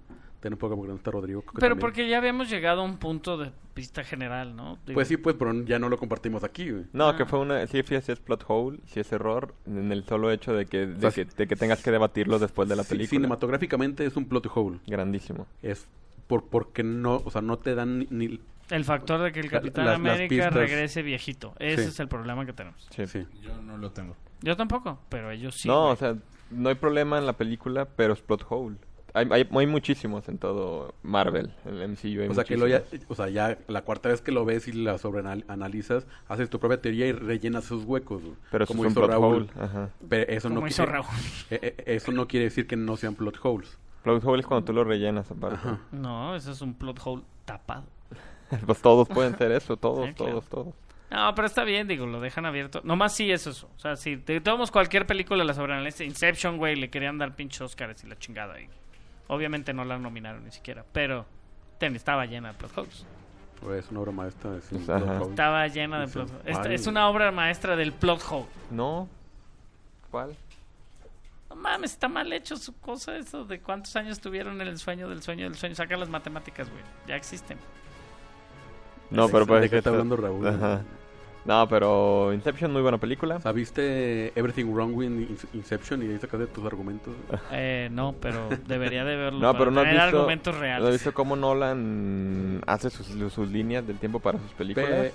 Poco 0.52 0.76
porque 0.76 0.90
no 0.90 0.96
está 0.96 1.10
Rodrigo. 1.10 1.42
Pero 1.42 1.54
también. 1.60 1.78
porque 1.80 2.08
ya 2.08 2.18
habíamos 2.18 2.48
llegado 2.50 2.82
a 2.82 2.84
un 2.84 2.98
punto 2.98 3.36
de 3.38 3.50
vista 3.74 4.04
general, 4.04 4.54
¿no? 4.54 4.78
Digo, 4.86 4.94
Pues 4.94 5.08
sí, 5.08 5.16
pues, 5.16 5.34
pero 5.38 5.52
ya 5.64 5.78
no 5.78 5.88
lo 5.88 5.96
compartimos 5.98 6.44
aquí, 6.44 6.70
güey. 6.70 6.84
No, 6.92 7.08
Ah. 7.08 7.16
que 7.16 7.24
fue 7.24 7.38
una... 7.40 7.66
Sí, 7.66 7.82
sí, 7.82 8.00
sí 8.00 8.12
es 8.12 8.20
plot 8.20 8.44
hole, 8.46 8.78
sí 8.86 9.00
es 9.00 9.10
error 9.12 9.54
en 9.66 9.90
el 9.90 10.04
solo 10.04 10.30
hecho 10.30 10.52
de 10.52 10.66
que, 10.66 10.86
de 10.86 11.00
sea, 11.10 11.10
que, 11.10 11.24
de 11.24 11.46
que 11.48 11.56
tengas 11.56 11.82
que 11.82 11.90
debatirlo 11.90 12.38
después 12.38 12.68
de 12.68 12.76
la 12.76 12.84
Sí, 12.84 12.90
película. 12.90 13.16
cinematográficamente 13.18 14.06
es 14.06 14.16
un 14.16 14.26
plot 14.26 14.46
hole. 14.54 14.78
Grandísimo. 14.86 15.46
Es 15.62 15.88
por 16.28 16.44
porque 16.48 16.82
no, 16.82 17.22
o 17.24 17.30
sea, 17.30 17.42
no 17.42 17.58
te 17.58 17.74
dan 17.74 17.98
ni... 17.98 18.06
ni- 18.10 18.40
El 18.70 18.84
factor 18.84 19.20
de 19.22 19.32
que 19.32 19.40
el 19.40 19.50
Capitán 19.50 19.84
las- 19.84 20.00
las 20.00 20.12
América 20.14 20.28
pistas. 20.28 20.54
regrese 20.54 21.02
viejito. 21.02 21.54
Ese 21.58 21.82
Sí. 21.82 21.88
es 21.88 22.00
el 22.00 22.08
problema 22.08 22.46
que 22.46 22.52
tenemos. 22.52 22.86
Sí. 22.90 23.06
sí. 23.06 23.26
Yo 23.42 23.60
no 23.60 23.76
lo 23.76 23.90
tengo. 23.92 24.16
Yo 24.40 24.56
tampoco, 24.56 24.98
pero 25.08 25.30
ellos 25.30 25.54
sí. 25.56 25.68
no, 25.68 25.80
güey. 25.82 25.92
o 25.92 25.96
sea, 25.96 26.16
no 26.50 26.68
hay 26.68 26.74
problema 26.76 27.18
en 27.18 27.26
la 27.26 27.32
película, 27.34 27.86
pero 27.86 28.12
es 28.14 28.20
plot 28.22 28.46
hole. 28.48 28.76
Hay, 29.14 29.28
hay, 29.30 29.48
hay 29.50 29.66
muchísimos 29.66 30.28
en 30.28 30.38
todo 30.38 30.92
Marvel, 31.02 31.52
en 31.64 31.76
el 31.76 31.88
MCU. 31.90 32.22
hay 32.22 32.28
O 32.28 32.34
sea, 32.34 32.42
que 32.44 32.56
lo 32.56 32.66
ya, 32.66 32.82
o 33.08 33.14
sea, 33.14 33.28
ya 33.28 33.56
la 33.68 33.82
cuarta 33.82 34.08
vez 34.08 34.20
que 34.20 34.32
lo 34.32 34.44
ves 34.44 34.66
y 34.68 34.72
la 34.72 34.98
sobreanalizas, 34.98 36.06
haces 36.28 36.50
tu 36.50 36.58
propia 36.58 36.80
teoría 36.80 37.06
y 37.06 37.12
rellenas 37.12 37.64
esos 37.66 37.84
huecos. 37.84 38.22
güey. 38.22 38.34
Pero 38.50 38.64
eso 38.64 38.72
como 38.74 38.82
es 38.82 38.86
un 38.88 38.92
hizo 38.92 39.00
plot 39.00 39.10
Raúl. 39.10 39.34
hole. 39.36 39.48
Ajá. 39.60 39.90
Pero 40.08 40.32
eso 40.32 40.48
Como 40.48 40.60
no 40.62 40.66
hizo 40.66 40.82
quiere- 40.84 40.92
Raúl. 40.98 41.06
eh, 41.50 41.58
eh, 41.62 41.74
eso 41.86 42.12
no 42.12 42.26
quiere 42.26 42.44
decir 42.44 42.66
que 42.66 42.76
no 42.76 42.96
sean 42.96 43.14
plot 43.14 43.38
holes. 43.42 43.78
Plot 44.02 44.24
hole 44.24 44.40
es 44.40 44.46
cuando 44.46 44.64
tú 44.66 44.72
lo 44.72 44.84
rellenas 44.84 45.30
aparte. 45.30 45.56
Ajá. 45.56 45.80
No, 45.92 46.34
ese 46.36 46.50
es 46.50 46.60
un 46.60 46.74
plot 46.74 47.00
hole 47.04 47.22
tapado. 47.44 47.84
Pues 48.66 48.80
todos 48.82 49.08
pueden 49.08 49.36
ser 49.38 49.50
eso, 49.52 49.76
todos, 49.78 50.06
Sí, 50.08 50.14
claro. 50.14 50.32
todos, 50.32 50.48
todos. 50.48 50.74
No, 51.10 51.34
pero 51.36 51.46
está 51.46 51.62
bien, 51.64 51.86
digo, 51.86 52.06
lo 52.06 52.20
dejan 52.20 52.44
abierto. 52.46 52.80
Nomás 52.82 53.14
sí 53.14 53.30
es 53.30 53.46
eso. 53.46 53.68
O 53.76 53.78
sea, 53.80 53.94
si 53.96 54.16
te 54.16 54.40
tomamos 54.40 54.70
cualquier 54.72 55.06
película, 55.06 55.44
la 55.44 55.54
sobreanaliza. 55.54 56.02
Inception, 56.04 56.56
güey, 56.58 56.74
le 56.74 56.90
querían 56.90 57.18
dar 57.18 57.36
pinches 57.36 57.60
Oscars 57.60 58.02
y 58.02 58.08
la 58.08 58.18
chingada. 58.18 58.60
Y 58.60 58.68
obviamente 59.28 59.72
no 59.72 59.84
la 59.84 59.98
nominaron 59.98 60.44
ni 60.44 60.50
siquiera. 60.50 60.84
Pero 60.92 61.26
ten, 61.78 61.96
estaba 61.96 62.26
llena 62.26 62.52
de 62.52 62.58
plot 62.58 62.78
holes. 62.78 63.06
O 63.62 63.72
es 63.72 63.90
una 63.90 64.00
obra 64.00 64.12
maestra 64.12 64.50
de 64.52 64.60
plot 64.60 64.88
hole. 64.88 65.30
Estaba 65.30 65.68
llena 65.68 66.00
de 66.00 66.08
plot 66.08 66.30
holes. 66.30 66.80
Es 66.80 66.86
una 66.86 67.08
obra 67.08 67.30
maestra 67.30 67.76
del 67.76 67.92
plot 67.92 68.22
hole. 68.30 68.46
No. 68.70 69.08
¿Cuál? 70.10 70.34
No 71.50 71.56
mames, 71.56 71.92
está 71.92 72.08
mal 72.08 72.32
hecho 72.32 72.56
su 72.56 72.78
cosa 72.78 73.16
eso 73.16 73.44
de 73.44 73.60
cuántos 73.60 73.94
años 73.96 74.20
tuvieron 74.20 74.60
en 74.60 74.68
el 74.68 74.78
sueño 74.78 75.08
del 75.08 75.22
sueño 75.22 75.44
del 75.44 75.56
sueño. 75.56 75.74
Saca 75.74 75.96
las 75.96 76.08
matemáticas, 76.08 76.68
güey. 76.70 76.82
Ya 77.06 77.16
existen. 77.16 77.58
No, 79.10 79.28
pero 79.28 79.44
sí, 79.44 79.48
puede 79.48 79.60
¿de 79.62 79.66
qué 79.66 79.70
que 79.70 79.78
está 79.78 79.90
hablando 79.90 80.16
Raúl? 80.16 80.46
Ajá. 80.46 80.76
No, 80.76 81.03
pero 81.68 82.32
Inception, 82.32 82.72
muy 82.72 82.82
buena 82.82 82.98
película. 82.98 83.40
¿Sabiste 83.40 84.32
Everything 84.34 84.72
Wrong 84.72 84.94
with 84.96 85.06
In- 85.06 85.38
Inception 85.52 86.02
y 86.02 86.10
ahí 86.12 86.18
sacaste 86.18 86.46
tus 86.46 86.64
argumentos? 86.64 87.14
Eh, 87.52 87.88
no, 87.92 88.14
pero 88.20 88.48
debería 88.66 89.04
de 89.04 89.16
verlo. 89.16 89.40
No, 89.40 89.52
para 89.52 89.58
pero 89.58 89.70
no 89.70 89.80
has 89.80 89.86
visto, 89.90 90.02
argumentos 90.02 90.56
¿no 90.58 90.86
has 90.86 90.92
visto 90.92 91.12
cómo 91.14 91.36
Nolan 91.36 92.62
hace 92.66 92.90
sus, 92.90 93.06
sus 93.32 93.50
líneas 93.50 93.86
del 93.86 93.98
tiempo 93.98 94.20
para 94.20 94.38
sus 94.38 94.50
películas? 94.52 94.88
Pe- 94.88 95.12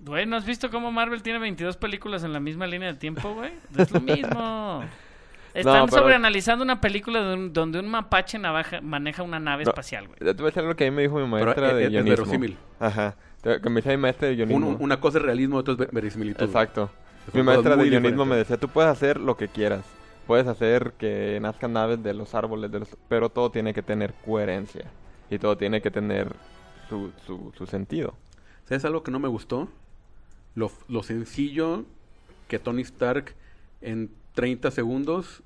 Güey, 0.00 0.26
¿no 0.26 0.36
has 0.36 0.44
visto 0.46 0.70
cómo 0.70 0.92
Marvel 0.92 1.22
tiene 1.24 1.40
22 1.40 1.76
películas 1.76 2.22
en 2.22 2.32
la 2.32 2.38
misma 2.38 2.68
línea 2.68 2.92
de 2.92 2.98
tiempo, 2.98 3.34
güey? 3.34 3.50
Es 3.76 3.90
lo 3.90 4.00
mismo. 4.00 4.84
Están 5.54 5.86
pero- 5.86 6.02
sobreanalizando 6.02 6.62
una 6.62 6.80
película 6.80 7.20
de 7.20 7.34
un- 7.34 7.52
donde 7.52 7.80
un 7.80 7.88
mapache 7.88 8.38
navaja, 8.38 8.80
maneja 8.80 9.24
una 9.24 9.40
nave 9.40 9.64
No. 9.64 9.70
espacial, 9.70 10.06
güey. 10.06 10.18
Te 10.20 10.32
voy 10.34 10.42
a 10.42 10.46
decir 10.46 10.60
algo 10.62 10.76
que 10.76 10.86
a 10.86 10.90
mí 10.90 10.94
me 10.96 11.02
dijo 11.02 11.16
mi 11.16 11.22
Pero 11.32 11.46
maestra 11.46 11.68
es- 11.70 11.74
de 11.74 11.84
es 11.84 11.90
guionismo. 11.90 12.10
verosímil. 12.16 12.56
Ajá. 12.78 13.16
Me 13.62 13.70
decía 13.76 13.92
mi 13.92 13.98
maestra 14.02 14.28
de 14.28 14.34
un- 14.42 14.48
guionismo. 14.48 14.76
una 14.80 15.00
cosa 15.00 15.18
es 15.18 15.24
realismo, 15.24 15.56
otra 15.56 15.72
es 15.72 15.78
ver- 15.78 15.90
verosimilitud. 15.92 16.44
Exacto. 16.44 16.90
Mi 17.32 17.42
maestra 17.42 17.76
de 17.76 17.88
guionismo 17.88 18.24
me 18.24 18.36
decía, 18.36 18.56
tú 18.56 18.68
puedes 18.68 18.90
hacer 18.90 19.18
lo 19.20 19.36
que 19.36 19.48
quieras. 19.48 19.84
Puedes 20.26 20.46
hacer 20.46 20.92
que 20.98 21.38
nazcan 21.40 21.72
naves 21.72 22.02
de 22.02 22.12
los 22.14 22.34
árboles, 22.34 22.70
de 22.70 22.80
los... 22.80 22.96
pero 23.08 23.30
todo 23.30 23.50
tiene 23.50 23.72
que 23.72 23.82
tener 23.82 24.12
coherencia. 24.24 24.84
Y 25.30 25.38
todo 25.38 25.56
tiene 25.56 25.80
que 25.82 25.90
tener 25.90 26.34
su, 26.88 27.12
su, 27.26 27.52
su 27.56 27.66
sentido. 27.66 28.14
¿Sabes 28.66 28.84
algo 28.84 29.02
que 29.02 29.10
no 29.10 29.18
me 29.18 29.28
gustó? 29.28 29.68
Lo, 30.54 30.70
lo 30.88 31.02
sencillo 31.02 31.84
que 32.48 32.58
Tony 32.58 32.82
Stark 32.82 33.34
en 33.80 34.10
30 34.34 34.70
segundos 34.70 35.42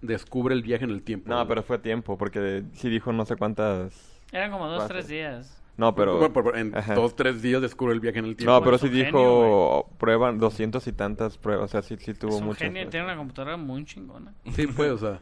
descubre 0.00 0.54
el 0.54 0.62
viaje 0.62 0.84
en 0.84 0.90
el 0.90 1.02
tiempo. 1.02 1.28
No, 1.30 1.46
pero 1.46 1.62
fue 1.62 1.78
tiempo, 1.78 2.16
porque 2.18 2.62
sí 2.74 2.88
dijo 2.88 3.12
no 3.12 3.24
sé 3.26 3.36
cuántas... 3.36 3.92
Eran 4.32 4.50
como 4.50 4.66
dos, 4.66 4.78
Pasa. 4.82 4.88
tres 4.94 5.08
días. 5.08 5.57
No, 5.78 5.94
pero... 5.94 6.54
En 6.56 6.76
Ajá. 6.76 6.94
dos, 6.94 7.16
tres 7.16 7.40
días 7.40 7.62
descubre 7.62 7.94
el 7.94 8.00
viaje 8.00 8.18
en 8.18 8.26
el 8.26 8.36
tiempo. 8.36 8.52
No, 8.52 8.62
pero 8.62 8.76
es 8.76 8.82
sí 8.82 8.88
genio, 8.88 9.04
dijo 9.06 9.88
prueban 9.96 10.38
doscientos 10.38 10.86
y 10.88 10.92
tantas 10.92 11.38
pruebas, 11.38 11.66
o 11.66 11.68
sea, 11.68 11.82
sí, 11.82 11.96
sí 11.98 12.12
tuvo 12.14 12.36
es 12.36 12.42
muchas. 12.42 12.58
genio 12.68 12.86
tiene 12.88 13.06
una 13.06 13.16
computadora 13.16 13.56
muy 13.56 13.84
chingona. 13.84 14.34
Sí, 14.54 14.66
pues, 14.66 14.90
o 14.90 14.98
sea, 14.98 15.20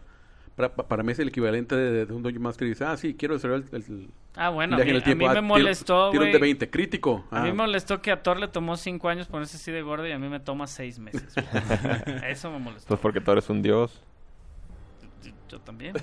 para, 0.56 0.74
pa- 0.74 0.88
para 0.88 1.02
mí 1.02 1.12
es 1.12 1.18
el 1.18 1.28
equivalente 1.28 1.76
de, 1.76 2.06
de 2.06 2.12
un 2.14 2.22
Dungeon 2.22 2.42
Master 2.42 2.66
y 2.66 2.70
dice, 2.70 2.84
ah, 2.86 2.96
sí, 2.96 3.14
quiero 3.14 3.34
desarrollar 3.34 3.66
el, 3.70 3.84
el 3.84 4.08
Ah, 4.34 4.48
bueno, 4.50 4.74
a 4.74 4.76
viaje 4.78 4.90
mí, 4.90 4.90
en 4.92 4.96
el 4.96 5.02
tiempo. 5.04 5.26
a 5.26 5.28
mí 5.28 5.38
Ah, 5.38 5.40
me 5.42 5.46
tiro- 5.48 5.48
molestó, 5.62 6.10
güey. 6.12 6.32
de 6.32 6.38
20, 6.38 6.70
crítico. 6.70 7.24
A 7.30 7.40
mí 7.42 7.48
Ah, 7.48 7.52
me 7.52 7.52
molestó 7.52 8.00
que 8.00 8.10
a 8.10 8.22
Thor 8.22 8.38
le 8.38 8.48
tomó 8.48 8.76
cinco 8.78 9.08
años 9.10 9.26
ponerse 9.28 9.58
así 9.58 9.70
de 9.72 9.82
gordo 9.82 10.06
y 10.06 10.12
a 10.12 10.18
mí 10.18 10.28
me 10.28 10.40
toma 10.40 10.66
seis 10.66 10.98
meses. 10.98 11.34
Eso 12.26 12.50
me 12.50 12.58
molestó. 12.58 12.88
Pues 12.88 13.00
porque 13.00 13.20
tú 13.20 13.30
eres 13.32 13.48
un 13.50 13.60
dios. 13.62 14.02
Yo, 15.48 15.60
también. 15.60 15.94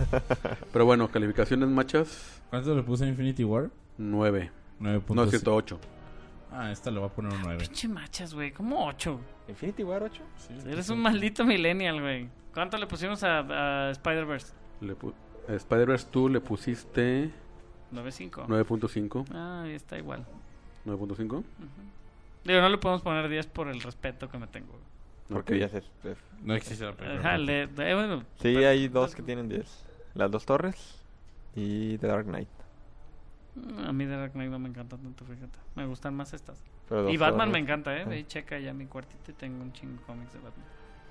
Pero 0.72 0.84
bueno, 0.84 1.08
calificaciones 1.10 1.68
machas, 1.68 2.40
¿Cuánto 2.50 2.74
le 2.74 2.82
puse 2.82 3.04
a 3.04 3.08
Infinity 3.08 3.44
War? 3.44 3.70
9. 3.98 4.50
9.5. 4.80 5.14
No, 5.14 5.22
es 5.24 5.30
cierto, 5.30 5.54
8. 5.54 5.78
Ah, 6.52 6.72
esta 6.72 6.90
le 6.90 6.98
voy 6.98 7.08
a 7.08 7.12
poner 7.12 7.32
un 7.32 7.42
9. 7.42 7.58
Pinche 7.60 7.86
machas, 7.88 8.34
güey. 8.34 8.50
¿Cómo 8.52 8.86
ocho? 8.86 9.20
¿Infinity 9.48 9.84
War 9.84 10.02
8? 10.02 10.22
Eres 10.66 10.88
un 10.90 11.00
maldito 11.00 11.44
millennial, 11.44 12.00
güey. 12.00 12.28
¿Cuánto 12.52 12.76
le 12.76 12.86
pusimos 12.86 13.22
a, 13.22 13.86
a 13.88 13.90
Spider-Verse? 13.92 14.52
Pu- 14.82 15.14
Spider-Verse 15.48 16.08
tú 16.10 16.28
le 16.28 16.40
pusiste 16.40 17.30
9.5. 17.92 18.46
9.5. 18.46 19.26
Ah, 19.32 19.62
ahí 19.64 19.72
está 19.74 19.96
igual. 19.98 20.26
9.5. 20.86 21.44
Digo, 22.44 22.60
no 22.60 22.68
le 22.68 22.78
podemos 22.78 23.02
poner 23.02 23.28
10 23.28 23.46
por 23.48 23.68
el 23.68 23.80
respeto 23.80 24.28
que 24.28 24.38
me 24.38 24.46
tengo. 24.48 24.68
güey. 24.72 24.82
Porque 25.30 25.54
Ok. 25.54 25.60
ya 25.60 25.68
se... 25.68 25.78
es- 25.78 26.18
No 26.42 26.54
existe 26.54 26.84
la 26.84 26.92
película. 26.92 27.20
Ajá, 27.20 27.38
le- 27.38 27.66
bueno, 27.66 28.24
Sí, 28.40 28.56
hay 28.56 28.88
dos 28.88 29.14
que 29.14 29.22
tienen 29.22 29.48
10. 29.48 29.86
Las 30.14 30.30
dos 30.30 30.44
torres 30.44 31.00
y 31.54 31.98
The 31.98 32.06
Dark 32.08 32.24
Knight. 32.26 32.48
mm, 33.54 33.78
a 33.84 33.92
mí 33.92 34.04
The 34.06 34.16
Dark 34.16 34.32
Knight 34.32 34.50
no 34.50 34.58
me 34.58 34.68
encanta 34.68 34.96
tanto, 34.96 35.24
fíjate. 35.24 35.58
Me 35.76 35.86
gustan 35.86 36.14
más 36.14 36.32
estas. 36.32 36.62
Pero 36.88 37.08
Y 37.08 37.16
Batman 37.16 37.48
torres. 37.48 37.52
me 37.52 37.58
encanta, 37.60 37.96
¿eh? 37.96 38.24
Checa 38.26 38.58
ya 38.58 38.72
mi 38.72 38.86
cuartito 38.86 39.30
y 39.30 39.34
tengo 39.34 39.62
un 39.62 39.72
chingo 39.72 39.98
de 40.00 40.02
cómics 40.06 40.32
de 40.32 40.38
Batman. 40.40 40.66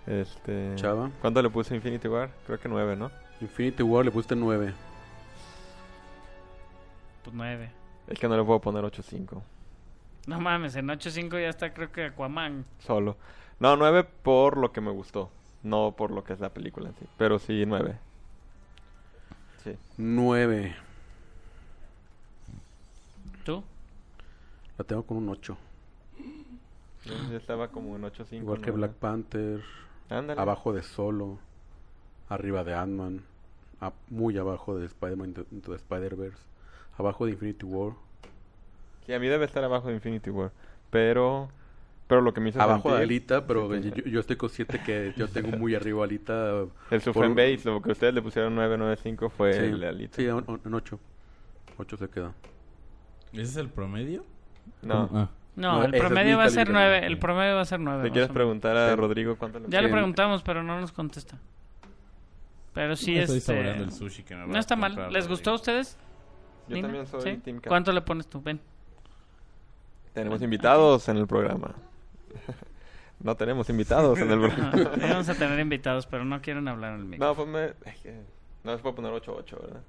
Este... 0.08 0.72
Chava. 0.76 1.12
¿Cuánto 1.22 1.42
le 1.42 1.50
puse 1.50 1.74
a 1.74 1.78
Infinity 1.78 2.08
War? 2.08 2.30
Creo 2.46 2.60
que 2.60 2.68
9, 2.68 2.96
¿no? 2.98 3.12
Infinity 3.40 3.84
War 3.84 4.04
le 4.04 4.12
pusiste 4.12 4.36
9. 4.36 4.74
Pues 7.24 7.36
9. 7.36 7.72
Es 8.08 8.20
que 8.20 8.28
no 8.28 8.36
le 8.38 8.44
puedo 8.44 8.60
poner 8.60 8.84
8.5. 8.84 9.42
No 10.28 10.40
mames, 10.40 10.76
en 10.76 10.88
8.5 10.88 11.42
ya 11.42 11.50
está 11.50 11.74
creo 11.74 11.92
que 11.92 12.06
Aquaman. 12.06 12.66
Solo. 12.80 13.18
No, 13.60 13.76
9 13.76 14.06
por 14.24 14.58
lo 14.58 14.72
que 14.72 14.82
me 14.82 14.92
gustó. 14.92 15.30
No 15.64 15.94
por 15.98 16.12
lo 16.12 16.24
que 16.24 16.34
es 16.34 16.40
la 16.40 16.50
película 16.50 16.90
en 16.90 16.96
sí. 16.96 17.06
Pero 17.18 17.40
sí, 17.40 17.66
9. 17.66 17.98
Sí. 19.64 19.76
9. 19.98 20.76
¿Tú? 23.44 23.64
La 24.78 24.86
tengo 24.86 25.04
con 25.04 25.18
un 25.18 25.30
8. 25.30 25.58
Yo, 27.06 27.14
yo 27.30 27.38
estaba 27.38 27.68
como 27.70 27.96
en 27.96 28.04
8.5. 28.04 28.34
Igual 28.34 28.62
que. 28.62 28.72
Black 28.72 28.94
Panther. 28.94 29.64
Ándale. 30.10 30.40
Abajo 30.40 30.72
de 30.72 30.82
Solo. 30.82 31.40
Arriba 32.30 32.64
de 32.64 32.74
Ant-Man. 32.74 33.24
Muy 34.10 34.38
abajo 34.38 34.78
de 34.78 34.86
Spider-Man 34.86 35.34
Into 35.52 35.72
the 35.72 35.78
Spider-Verse. 35.78 36.44
Abajo 36.98 37.26
de 37.26 37.32
Infinity 37.32 37.66
War. 37.66 37.94
Sí, 39.06 39.14
a 39.14 39.20
mí 39.20 39.28
debe 39.28 39.46
estar 39.46 39.64
abajo 39.64 39.88
de 39.88 39.96
Infinity 39.96 40.30
War. 40.30 40.52
Pero... 40.90 41.50
Pero 42.10 42.22
lo 42.22 42.34
que 42.34 42.42
me 42.42 42.50
hizo 42.50 42.60
Abajo 42.60 42.90
de 42.90 42.96
sentir- 42.98 43.04
Alita, 43.04 43.46
pero 43.46 43.70
Sí, 43.82 43.92
yo, 43.96 44.04
yo 44.06 44.20
estoy 44.20 44.36
consciente 44.36 44.82
que 44.82 45.14
yo 45.16 45.28
tengo 45.30 45.56
muy 45.58 45.76
arriba 45.76 46.04
Alita. 46.04 46.66
El 46.90 47.02
Super 47.02 47.28
por- 47.28 47.36
Base, 47.36 47.62
lo 47.66 47.82
que 47.84 47.92
ustedes 47.92 48.14
le 48.16 48.22
pusieron 48.24 48.56
995 48.56 49.30
fue 49.30 49.54
Sí, 49.54 49.60
el 49.60 49.84
Alita. 49.84 50.16
sí, 50.16 50.26
en 50.26 50.44
8. 50.74 51.00
8 51.78 51.98
se 51.98 52.10
queda. 52.10 52.34
¿Ese 53.32 53.44
es 53.44 53.56
el 53.58 53.70
promedio? 53.70 54.26
No. 54.82 55.08
Ah. 55.14 55.30
No, 55.56 55.78
No, 55.80 55.84
el 55.86 55.92
promedio 55.92 56.38
va 56.38 56.46
a 56.46 56.50
ser 56.50 56.66
calificación. 56.68 56.74
9. 57.02 57.06
El 57.06 57.20
promedio 57.20 57.56
va 57.56 57.62
a 57.62 57.66
ser 57.66 57.80
9. 57.80 58.04
¿Te 58.04 58.12
quieres 58.12 58.30
preguntar 58.32 58.76
a 58.76 58.96
Rodrigo 58.96 59.36
cuánto 59.38 59.60
le 59.60 59.70
Ya 59.70 59.80
le 59.82 59.90
preguntamos, 59.90 60.42
pero 60.42 60.64
no 60.64 60.80
nos 60.82 60.92
contesta. 60.92 61.38
Pero 62.74 62.96
sí, 62.96 63.14
No, 63.16 63.22
este... 63.22 63.40
saboreando 63.40 63.84
El 63.84 63.92
sushi 63.92 64.24
que 64.24 64.36
me 64.36 64.42
va 64.42 64.48
No 64.48 64.58
está 64.58 64.76
mal. 64.76 64.94
¿Les 64.96 65.04
Rodrigo. 65.06 65.28
gustó 65.28 65.52
a 65.52 65.54
ustedes? 65.56 65.96
Yo 66.70 66.76
Nina? 66.76 66.88
también 66.88 67.06
soy 67.08 67.22
¿Sí? 67.22 67.38
Team 67.38 67.58
Cat. 67.58 67.68
¿Cuánto 67.68 67.92
le 67.92 68.02
pones 68.02 68.26
tú? 68.28 68.42
Ven. 68.42 68.60
Tenemos 70.14 70.42
invitados 70.42 71.08
en 71.10 71.18
el 71.18 71.28
programa. 71.28 71.76
No 73.22 73.36
tenemos 73.36 73.70
invitados 73.70 74.18
en 74.20 74.32
el 74.32 74.40
programa. 74.50 74.92
Vamos 74.98 75.28
a 75.28 75.36
tener 75.36 75.60
invitados, 75.60 76.06
pero 76.08 76.24
no 76.24 76.42
quieren 76.42 76.70
hablar 76.70 76.94
en 76.94 77.00
el 77.02 77.06
micro. 77.06 77.28
no, 77.28 77.36
pues 77.36 77.48
me... 77.50 77.74
No 78.64 78.76
se 78.78 78.82
puede 78.82 78.96
poner 78.96 79.12
8-8, 79.12 79.62
¿verdad? 79.62 79.82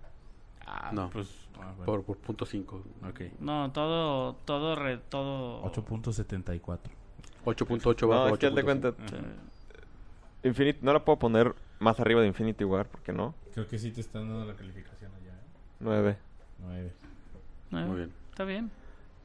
Ah, 0.66 0.90
No. 0.92 1.10
pues. 1.10 1.28
ah, 1.54 1.72
bueno. 1.76 1.84
Por, 1.84 2.02
por 2.02 2.16
punto 2.18 2.44
5. 2.44 2.82
Ok. 3.08 3.20
No, 3.38 3.70
todo, 3.72 4.34
todo, 4.44 4.74
re- 4.74 4.98
todo. 4.98 5.62
8.74. 5.64 6.78
8.8 7.44 8.08
No, 8.08 8.28
es 8.28 8.38
que 8.38 8.46
haz 8.46 8.54
de 8.54 8.62
8.5. 8.62 8.64
cuenta... 8.64 8.88
Ajá. 8.88 9.16
Infinity... 10.42 10.78
No 10.82 10.92
la 10.92 11.04
puedo 11.04 11.18
poner 11.20 11.54
más 11.78 12.00
arriba 12.00 12.20
de 12.22 12.26
Infinity 12.26 12.64
War, 12.64 12.86
porque 12.88 13.12
no. 13.12 13.34
Creo 13.54 13.68
que 13.68 13.78
sí 13.78 13.92
te 13.92 14.00
están 14.00 14.28
dando 14.28 14.44
la 14.44 14.54
calificación 14.54 15.12
allá. 15.14 15.34
¿eh? 15.34 15.44
9. 15.80 16.18
9. 16.60 16.86
Eh, 16.88 17.86
Muy 17.86 17.96
bien. 17.96 18.12
Está 18.30 18.44
bien. 18.44 18.70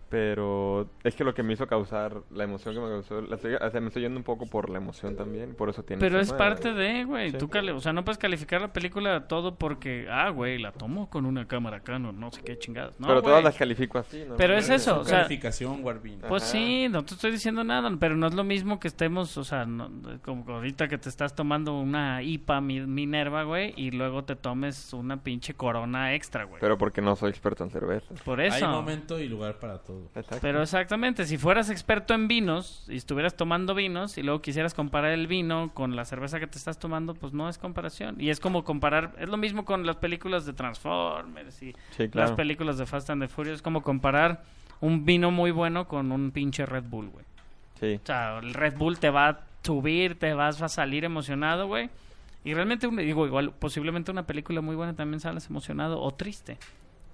Pero 0.10 0.88
es 1.03 1.15
que 1.15 1.23
lo 1.23 1.34
que 1.34 1.41
me 1.44 1.53
hizo 1.53 1.65
causar 1.68 2.22
la 2.32 2.44
emoción 2.44 2.76
que 2.76 2.80
me 2.82 2.88
causó, 2.90 3.22
la 3.22 3.36
estoy- 3.38 3.56
o 3.56 3.69
sea, 3.72 3.82
me 3.82 3.88
estoy 3.88 4.03
yendo 4.03 4.18
un 4.19 4.23
poco 4.23 4.45
por 4.45 4.69
la 4.69 4.77
emoción 4.77 5.15
también, 5.15 5.56
por 5.56 5.69
eso 5.69 5.84
tiene. 5.84 5.99
Pero 5.99 6.19
es 6.19 6.32
parte 6.32 6.73
de, 6.73 7.03
güey. 7.06 7.32
Sí. 7.32 7.38
Tú 7.38 7.49
cali- 7.49 7.72
o 7.72 7.80
sea, 7.80 7.91
no 7.91 8.06
puedes 8.06 8.18
calificar 8.19 8.61
la 8.61 8.72
película 8.72 9.27
todo 9.27 9.56
porque, 9.56 10.07
ah, 10.10 10.30
güey, 10.30 10.60
la 10.60 10.72
tomo 10.72 11.10
con 11.10 11.26
una 11.26 11.48
cámara 11.48 11.80
Canon, 11.82 12.19
no 12.19 12.32
sé 12.32 12.41
qué 12.44 12.57
chingadas. 12.57 12.99
No, 12.99 13.07
pero 13.07 13.22
güey. 13.22 13.32
todas 13.32 13.44
las 13.44 13.56
califico 13.57 13.98
así, 13.98 14.23
¿no? 14.27 14.36
Pero 14.38 14.56
es 14.56 14.69
eso, 14.69 14.99
o 14.99 15.03
sea- 15.06 15.23
calificación, 15.23 15.84
Warvin. 15.84 16.19
Pues 16.27 16.44
Ajá. 16.44 16.52
sí, 16.52 16.88
no 16.90 17.03
te 17.03 17.15
estoy 17.15 17.32
diciendo 17.32 17.64
nada, 17.64 17.91
pero 17.99 18.15
no 18.15 18.27
es 18.27 18.34
lo 18.36 18.44
mismo 18.44 18.80
que 18.80 18.88
estemos, 18.88 19.38
o 19.38 19.44
sea, 19.44 19.65
no- 19.65 19.90
como 20.23 20.45
ahorita 20.53 20.88
que 20.88 20.98
te 20.99 21.10
estás 21.10 21.36
tomando 21.36 21.77
una 21.80 22.22
IPA 22.22 22.61
mi- 22.61 22.86
Minerva, 22.86 23.44
güey, 23.44 23.73
y 23.76 23.91
luego 23.91 24.23
te 24.23 24.36
tomes 24.36 24.94
una 24.94 25.23
pinche 25.23 25.56
corona 25.56 26.14
extra, 26.14 26.44
güey. 26.44 26.60
Pero 26.61 26.77
porque 26.77 27.02
no 27.02 27.15
soy 27.15 27.32
experto 27.32 27.64
en 27.64 27.72
cerveza. 27.72 28.14
Por 28.23 28.40
Hay 28.40 28.48
eso. 28.49 28.68
momento 28.69 29.19
y 29.19 29.27
lugar 29.27 29.57
para 29.60 29.80
todo. 29.80 29.94
Exacto. 30.15 30.38
Pero 30.41 30.61
exactamente, 30.61 31.26
si 31.26 31.38
fueras 31.38 31.69
experto 31.69 32.13
en 32.13 32.27
vinos 32.27 32.85
y 32.88 32.95
estuvieras 32.97 33.35
tomando 33.35 33.76
vinos 33.76 34.17
y 34.17 34.23
luego 34.23 34.41
quisieras 34.41 34.73
comparar 34.73 35.11
el 35.11 35.27
vino 35.27 35.72
con 35.73 35.95
la 35.95 36.05
cerveza 36.05 36.39
que 36.39 36.47
te 36.47 36.57
estás 36.57 36.80
tomando, 36.80 37.13
pues 37.13 37.34
no 37.34 37.49
es 37.49 37.57
comparación. 37.57 38.15
Y 38.19 38.30
es 38.30 38.39
como 38.39 38.63
comparar, 38.63 39.13
es 39.19 39.30
lo 39.30 39.38
mismo 39.38 39.65
con 39.65 39.85
las 39.85 39.97
películas 39.97 40.45
de 40.45 40.53
Transformers 40.53 41.61
y 41.63 41.73
Sí, 41.91 42.09
claro. 42.09 42.30
las 42.30 42.38
películas 42.38 42.77
de 42.77 42.85
Fast 42.85 43.09
and 43.09 43.22
the 43.22 43.27
Furious, 43.27 43.55
es 43.57 43.61
como 43.61 43.81
comparar 43.81 44.43
un 44.81 45.05
vino 45.05 45.31
muy 45.31 45.51
bueno 45.51 45.88
con 45.88 46.11
un 46.11 46.31
pinche 46.31 46.65
Red 46.65 46.84
Bull, 46.89 47.09
güey. 47.09 47.26
Sí. 47.80 47.99
O 48.03 48.05
sea, 48.05 48.38
el 48.39 48.53
Red 48.53 48.77
Bull 48.77 48.99
te 48.99 49.09
va 49.09 49.30
a 49.30 49.39
subir, 49.63 50.17
te 50.19 50.34
vas 50.34 50.61
a 50.61 50.69
salir 50.69 51.03
emocionado, 51.05 51.67
güey. 51.67 51.89
Y 52.43 52.53
realmente, 52.53 52.88
digo, 52.88 53.26
igual, 53.26 53.51
posiblemente 53.57 54.11
una 54.11 54.27
película 54.27 54.61
muy 54.61 54.76
buena 54.76 54.93
también 54.93 55.19
sales 55.19 55.49
emocionado 55.49 55.99
o 55.99 56.13
triste. 56.13 56.57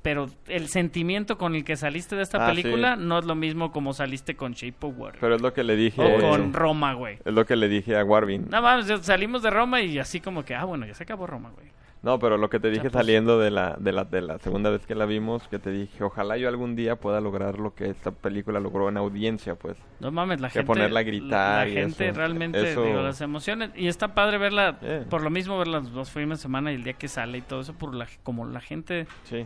Pero 0.01 0.27
el 0.47 0.67
sentimiento 0.67 1.37
con 1.37 1.53
el 1.55 1.63
que 1.63 1.75
saliste 1.75 2.15
de 2.15 2.23
esta 2.23 2.43
Ah, 2.45 2.49
película 2.49 2.95
sí. 2.95 3.03
no 3.03 3.19
es 3.19 3.25
lo 3.25 3.35
mismo 3.35 3.71
como 3.71 3.93
saliste 3.93 4.35
con 4.35 4.53
Shape 4.53 4.87
of 4.87 4.97
Water. 4.97 5.19
Pero 5.21 5.35
es 5.35 5.41
lo 5.41 5.53
que 5.53 5.63
le 5.63 5.75
dije. 5.75 6.01
o 6.01 6.19
con 6.19 6.53
Roma, 6.53 6.93
güey. 6.93 7.19
Es 7.23 7.33
lo 7.33 7.45
que 7.45 7.55
le 7.55 7.67
dije 7.67 7.95
a 7.97 8.03
Warvin. 8.03 8.47
No 8.49 8.81
ya 8.81 8.97
salimos 8.97 9.43
de 9.43 9.51
Roma 9.51 9.81
y 9.81 9.99
así 9.99 10.19
como 10.19 10.43
que, 10.43 10.55
ah, 10.55 10.65
bueno, 10.65 10.87
ya 10.87 10.95
se 10.95 11.03
acabó 11.03 11.27
Roma, 11.27 11.51
güey. 11.55 11.67
No, 12.03 12.17
pero 12.17 12.35
lo 12.37 12.49
que 12.49 12.59
te 12.59 12.69
dije 12.71 12.89
pues- 12.89 12.93
saliendo 12.93 13.37
de 13.37 13.51
la, 13.51 13.75
de 13.79 13.91
la 13.91 14.05
de 14.05 14.21
la 14.21 14.39
segunda 14.39 14.71
vez 14.71 14.87
que 14.87 14.95
la 14.95 15.05
vimos, 15.05 15.47
que 15.49 15.59
te 15.59 15.69
dije, 15.69 16.03
ojalá 16.03 16.35
yo 16.35 16.49
algún 16.49 16.75
día 16.75 16.95
pueda 16.95 17.21
lograr 17.21 17.59
lo 17.59 17.75
que 17.75 17.91
esta 17.91 18.09
película 18.09 18.59
logró 18.59 18.89
en 18.89 18.97
audiencia, 18.97 19.53
pues. 19.53 19.77
No 19.99 20.09
mames, 20.11 20.41
la 20.41 20.47
Que 20.47 20.53
gente. 20.53 20.65
ponerla 20.65 21.01
a 21.01 21.03
gritar 21.03 21.67
La 21.67 21.71
y 21.71 21.73
gente 21.75 22.07
eso. 22.09 22.17
realmente, 22.17 22.71
Eso- 22.71 22.83
digo, 22.85 23.03
las 23.03 23.21
emociones. 23.21 23.69
Y 23.75 23.85
está 23.87 24.15
padre 24.15 24.39
verla, 24.39 24.79
Eh. 24.81 25.05
por 25.07 25.21
lo 25.21 25.29
mismo, 25.29 25.59
ver 25.59 25.67
las 25.67 25.91
dos 25.91 26.09
fines 26.09 26.39
de 26.39 26.41
semana 26.41 26.71
y 26.71 26.75
el 26.75 26.83
día 26.83 26.93
que 26.93 27.07
sale 27.07 27.37
y 27.37 27.41
todo 27.41 27.61
eso, 27.61 27.73
por 27.75 27.93
la, 27.93 28.07
como 28.23 28.47
la 28.47 28.61
gente, 28.61 29.05
Sí. 29.25 29.45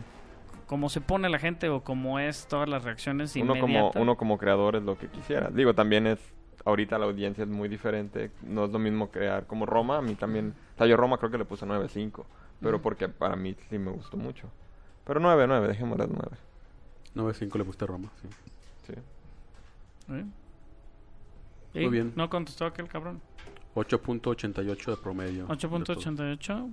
Como 0.66 0.88
se 0.88 1.00
pone 1.00 1.28
la 1.28 1.38
gente 1.38 1.68
o 1.68 1.82
como 1.82 2.18
es 2.18 2.46
todas 2.46 2.68
las 2.68 2.84
reacciones 2.84 3.34
Uno 3.36 3.54
como, 3.54 3.66
inmediatas. 3.66 4.02
uno 4.02 4.16
como 4.16 4.38
creador 4.38 4.76
es 4.76 4.82
lo 4.82 4.98
que 4.98 5.08
quisiera. 5.08 5.48
Digo, 5.50 5.74
también 5.74 6.06
es, 6.06 6.18
ahorita 6.64 6.98
la 6.98 7.06
audiencia 7.06 7.44
es 7.44 7.50
muy 7.50 7.68
diferente. 7.68 8.30
No 8.42 8.64
es 8.64 8.70
lo 8.70 8.78
mismo 8.78 9.10
crear 9.10 9.46
como 9.46 9.66
Roma. 9.66 9.98
A 9.98 10.02
mí 10.02 10.14
también, 10.14 10.54
o 10.74 10.78
sea, 10.78 10.86
yo 10.86 10.96
Roma 10.96 11.18
creo 11.18 11.30
que 11.30 11.38
le 11.38 11.44
puse 11.44 11.66
9.5. 11.66 12.24
Pero 12.60 12.80
porque 12.80 13.08
para 13.08 13.36
mí 13.36 13.54
sí 13.68 13.78
me 13.78 13.90
gustó 13.90 14.16
mucho. 14.16 14.48
Pero 15.04 15.20
9, 15.20 15.46
9, 15.46 15.68
dejémoslas 15.68 16.08
9. 16.08 16.36
9.5 17.14 17.58
le 17.58 17.64
puse 17.64 17.84
a 17.84 17.86
Roma, 17.86 18.10
sí. 18.22 18.28
Sí. 18.86 18.92
¿Eh? 20.12 20.24
Muy 21.74 21.88
bien. 21.90 22.12
No 22.16 22.28
contestó 22.30 22.64
aquel 22.66 22.88
cabrón. 22.88 23.20
8.88 23.76 24.90
de 24.90 24.96
promedio. 24.96 25.46
8.88. 25.48 26.70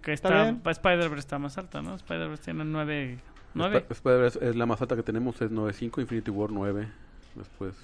Que 0.00 0.12
Está 0.12 0.28
está, 0.28 0.42
bien. 0.44 0.62
Spider-Verse 0.64 1.18
está 1.18 1.38
más 1.38 1.58
alta, 1.58 1.82
¿no? 1.82 1.94
Spider-Verse 1.94 2.42
tiene 2.44 2.64
9. 2.64 3.18
9. 3.54 3.76
Sp- 3.78 3.92
Spider-Verse 3.92 4.48
es 4.48 4.56
la 4.56 4.66
más 4.66 4.80
alta 4.82 4.96
que 4.96 5.02
tenemos, 5.02 5.40
es 5.40 5.50
9.5, 5.50 6.00
Infinity 6.00 6.30
War 6.30 6.50
9. 6.50 6.88
Después, 7.34 7.74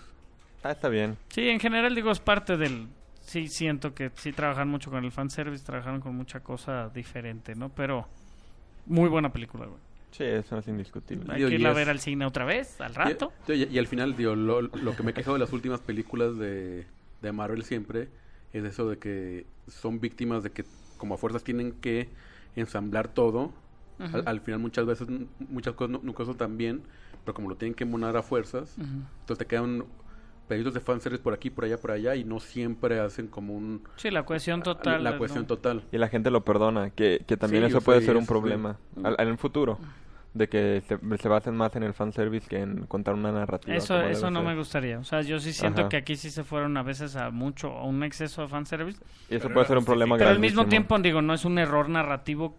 Ah, 0.63 0.71
está 0.73 0.89
bien. 0.89 1.17
Sí, 1.29 1.49
en 1.49 1.61
general 1.61 1.95
digo 1.95 2.11
es 2.11 2.21
parte 2.21 2.57
del... 2.57 2.89
Sí, 3.21 3.49
siento 3.49 3.95
que 3.95 4.11
sí 4.17 4.33
trabajan 4.33 4.69
mucho 4.69 4.91
con 4.91 5.05
el 5.05 5.13
fanservice, 5.13 5.65
trabajaron 5.65 6.01
con 6.01 6.15
mucha 6.15 6.41
cosa 6.41 6.89
diferente, 6.89 7.55
¿no? 7.55 7.69
Pero 7.71 8.07
muy 8.87 9.09
buena 9.09 9.31
película, 9.33 9.67
güey. 9.67 9.79
Sí, 10.11 10.25
eso 10.25 10.59
es 10.59 10.69
indiscutible. 10.69 11.33
Hay 11.33 11.39
Digo, 11.39 11.49
que 11.49 11.55
irla 11.57 11.71
a 11.71 11.75
ver 11.75 11.89
al 11.91 12.01
cine 12.01 12.25
otra 12.27 12.45
vez, 12.45 12.81
al 12.81 12.95
rato. 12.95 13.33
Y, 13.49 13.53
y- 13.53 13.69
y 13.73 13.79
al 13.79 13.87
final, 13.87 14.15
digo, 14.17 14.35
lo, 14.35 14.63
lo 14.63 14.97
que 14.97 15.03
me 15.03 15.11
he 15.11 15.15
quejado 15.15 15.35
de 15.35 15.41
las 15.41 15.53
últimas 15.53 15.81
películas 15.81 16.37
de, 16.39 16.87
de 17.21 17.33
Marvel 17.33 17.65
siempre 17.65 18.09
es 18.55 18.65
eso 18.65 18.89
de 18.89 18.99
que 18.99 19.47
son 19.69 20.01
víctimas 20.01 20.43
de 20.43 20.51
que 20.51 20.65
como 20.97 21.15
a 21.15 21.19
fuerzas 21.19 21.45
tienen 21.45 21.73
que 21.73 22.09
ensamblar 22.57 23.09
todo. 23.09 23.53
Al, 23.99 24.23
al 24.27 24.41
final 24.41 24.59
muchas 24.61 24.87
veces 24.87 25.07
muchas 25.39 25.75
cosas 25.75 25.91
no, 25.93 26.01
nunca 26.03 26.25
son 26.25 26.37
tan 26.37 26.57
bien, 26.57 26.83
pero 27.25 27.35
como 27.35 27.49
lo 27.49 27.57
tienen 27.57 27.75
que 27.75 27.85
monar 27.85 28.17
a 28.17 28.23
fuerzas, 28.23 28.77
entonces 28.77 29.39
te 29.39 29.47
quedan 29.47 29.85
pedidos 30.49 30.75
de 30.75 30.81
fanservice 30.81 31.23
por 31.23 31.33
aquí, 31.33 31.49
por 31.49 31.65
allá, 31.65 31.79
por 31.81 31.91
allá 31.93 32.15
y 32.17 32.25
no 32.25 32.39
siempre 32.41 32.99
hacen 33.01 33.29
como 33.29 33.55
un... 33.55 33.83
Sí, 33.97 34.11
la 34.11 34.25
cohesión 34.27 34.63
total. 34.63 35.03
la 35.05 35.13
¿no? 35.13 35.19
cohesión 35.19 35.47
total. 35.47 35.85
Y 35.93 35.99
la 35.99 36.09
gente 36.09 36.31
lo 36.31 36.45
perdona, 36.45 36.91
que, 36.91 37.25
que 37.27 37.37
también 37.37 37.63
Sí, 37.65 37.69
eso 37.69 37.81
puede 37.81 38.03
ser 38.03 38.17
un 38.17 38.23
es- 38.25 38.29
problema 38.29 38.79
al- 39.03 39.17
en 39.19 39.29
el 39.29 39.39
futuro. 39.39 39.79
De 40.35 40.49
que 40.49 40.83
se, 40.89 40.99
se 41.19 41.29
basen 41.29 41.57
más 41.57 41.77
en 41.77 41.85
el 41.85 41.95
fanservice 41.95 42.49
que 42.49 42.59
en 42.61 42.87
contar 42.87 43.15
una 43.15 43.31
narrativa. 43.31 43.77
Eso, 43.77 44.01
eso 44.03 44.31
no 44.33 44.41
ser. 44.41 44.49
me 44.49 44.57
gustaría. 44.57 44.99
O 44.99 45.05
sea, 45.05 45.21
yo 45.23 45.39
sí 45.39 45.53
siento 45.53 45.83
Ajá. 45.83 45.89
que 45.89 45.97
aquí 45.99 46.17
sí 46.17 46.29
se 46.31 46.43
fueron 46.43 46.77
a 46.77 46.83
veces 46.83 47.15
a 47.15 47.31
mucho, 47.31 47.71
a 47.71 47.85
un 47.85 48.03
exceso 48.03 48.43
de 48.43 48.49
fanservice. 48.49 48.99
Y 49.31 49.37
eso 49.37 49.45
Pero 49.45 49.55
puede 49.55 49.67
ser 49.69 49.79
un 49.79 49.85
problema 49.85 50.17
Pero 50.19 50.31
al 50.31 50.41
mismo 50.41 50.67
tiempo, 50.67 50.99
digo, 50.99 51.23
no 51.23 51.35
es 51.35 51.45
un 51.45 51.57
error 51.59 51.89
narrativo. 51.89 52.57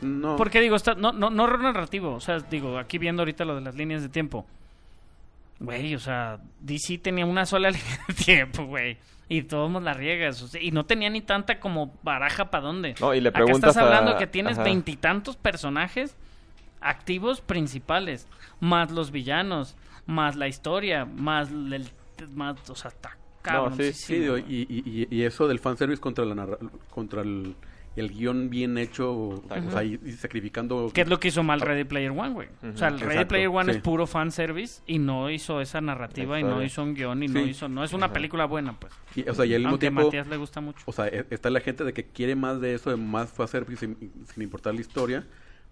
No. 0.00 0.36
Porque 0.36 0.60
digo, 0.60 0.76
está, 0.76 0.94
no, 0.94 1.12
no, 1.12 1.28
no 1.28 1.44
error 1.44 1.60
narrativo. 1.60 2.14
O 2.14 2.20
sea, 2.20 2.38
digo, 2.38 2.78
aquí 2.78 2.98
viendo 2.98 3.22
ahorita 3.22 3.44
lo 3.44 3.56
de 3.56 3.62
las 3.62 3.74
líneas 3.74 4.02
de 4.02 4.08
tiempo. 4.08 4.46
Güey, 5.58 5.94
o 5.94 5.98
sea, 5.98 6.38
DC 6.60 6.98
tenía 6.98 7.26
una 7.26 7.44
sola 7.46 7.70
línea 7.72 7.98
de 8.06 8.14
tiempo, 8.14 8.64
güey. 8.64 8.96
Y 9.28 9.42
todos 9.42 9.82
la 9.82 9.92
riegas. 9.94 10.40
o 10.42 10.48
sea, 10.48 10.60
y 10.62 10.70
no 10.70 10.86
tenía 10.86 11.10
ni 11.10 11.20
tanta 11.20 11.60
como 11.60 11.94
baraja 12.02 12.50
para 12.50 12.64
dónde. 12.64 12.94
No, 13.00 13.12
y 13.14 13.20
le 13.20 13.28
Acá 13.28 13.38
preguntas 13.44 13.70
estás 13.70 13.84
hablando 13.84 14.12
a- 14.12 14.18
que 14.18 14.26
tienes 14.26 14.56
veintitantos 14.58 15.36
personajes 15.36 16.16
activos 16.80 17.40
principales, 17.40 18.26
más 18.60 18.90
los 18.90 19.10
villanos, 19.10 19.76
más 20.06 20.36
la 20.36 20.48
historia, 20.48 21.04
más 21.04 21.50
el... 21.50 21.88
Más, 22.34 22.68
o 22.68 22.74
sea, 22.74 22.88
está 22.90 23.16
cabrón. 23.40 23.76
sí, 23.78 23.92
Sí, 23.94 24.18
digo, 24.18 24.36
y, 24.36 24.42
y, 24.68 24.82
y- 24.84 25.08
y 25.10 25.22
eso 25.22 25.48
del 25.48 25.58
fanservice 25.58 26.00
contra, 26.00 26.24
la 26.26 26.34
narra- 26.34 26.58
contra 26.90 27.22
el, 27.22 27.54
el 27.96 28.10
guion 28.10 28.50
bien 28.50 28.76
hecho, 28.76 29.10
o 29.14 29.42
sea, 29.70 29.82
y, 29.82 29.98
y 30.04 30.12
sacrificando... 30.12 30.90
¿Qué 30.92 31.00
es 31.00 31.08
lo 31.08 31.18
que 31.18 31.28
hizo 31.28 31.42
mal 31.42 31.62
Ready 31.62 31.84
Player 31.84 32.10
One, 32.10 32.30
güey? 32.34 32.48
O 32.62 32.76
sea, 32.76 32.88
el 32.88 32.96
Ujú. 32.96 33.04
Ready 33.04 33.14
Exacto, 33.14 33.28
Player 33.28 33.48
One 33.48 33.72
sí. 33.72 33.78
es 33.78 33.82
puro 33.82 34.06
fanservice 34.06 34.82
y 34.86 34.98
no 34.98 35.30
hizo 35.30 35.62
esa 35.62 35.80
narrativa 35.80 36.38
y 36.38 36.42
no 36.42 36.62
hizo 36.62 36.82
un 36.82 36.92
guion 36.94 37.22
y 37.22 37.28
no 37.28 37.40
hizo... 37.40 37.70
No 37.70 37.82
es 37.84 37.94
una 37.94 38.06
Ajá. 38.06 38.12
película 38.12 38.44
buena, 38.44 38.74
pues. 38.78 38.92
Y, 39.16 39.26
o 39.26 39.32
sea, 39.34 39.46
y 39.46 39.54
al 39.54 39.60
mismo 39.60 39.70
Aunque 39.70 39.86
a 39.86 39.90
tiempo... 39.90 40.04
Matías 40.04 40.26
le 40.26 40.36
gusta 40.36 40.60
mucho. 40.60 40.80
O 40.84 40.92
sea, 40.92 41.08
e- 41.08 41.24
está 41.30 41.48
la 41.48 41.60
gente 41.60 41.84
de 41.84 41.94
que 41.94 42.04
quiere 42.04 42.36
más 42.36 42.60
de 42.60 42.74
eso, 42.74 42.90
de 42.90 42.96
más 42.96 43.30
fanservice 43.32 43.86
sin, 43.86 44.12
sin 44.26 44.42
importar 44.42 44.74
la 44.74 44.82
historia. 44.82 45.26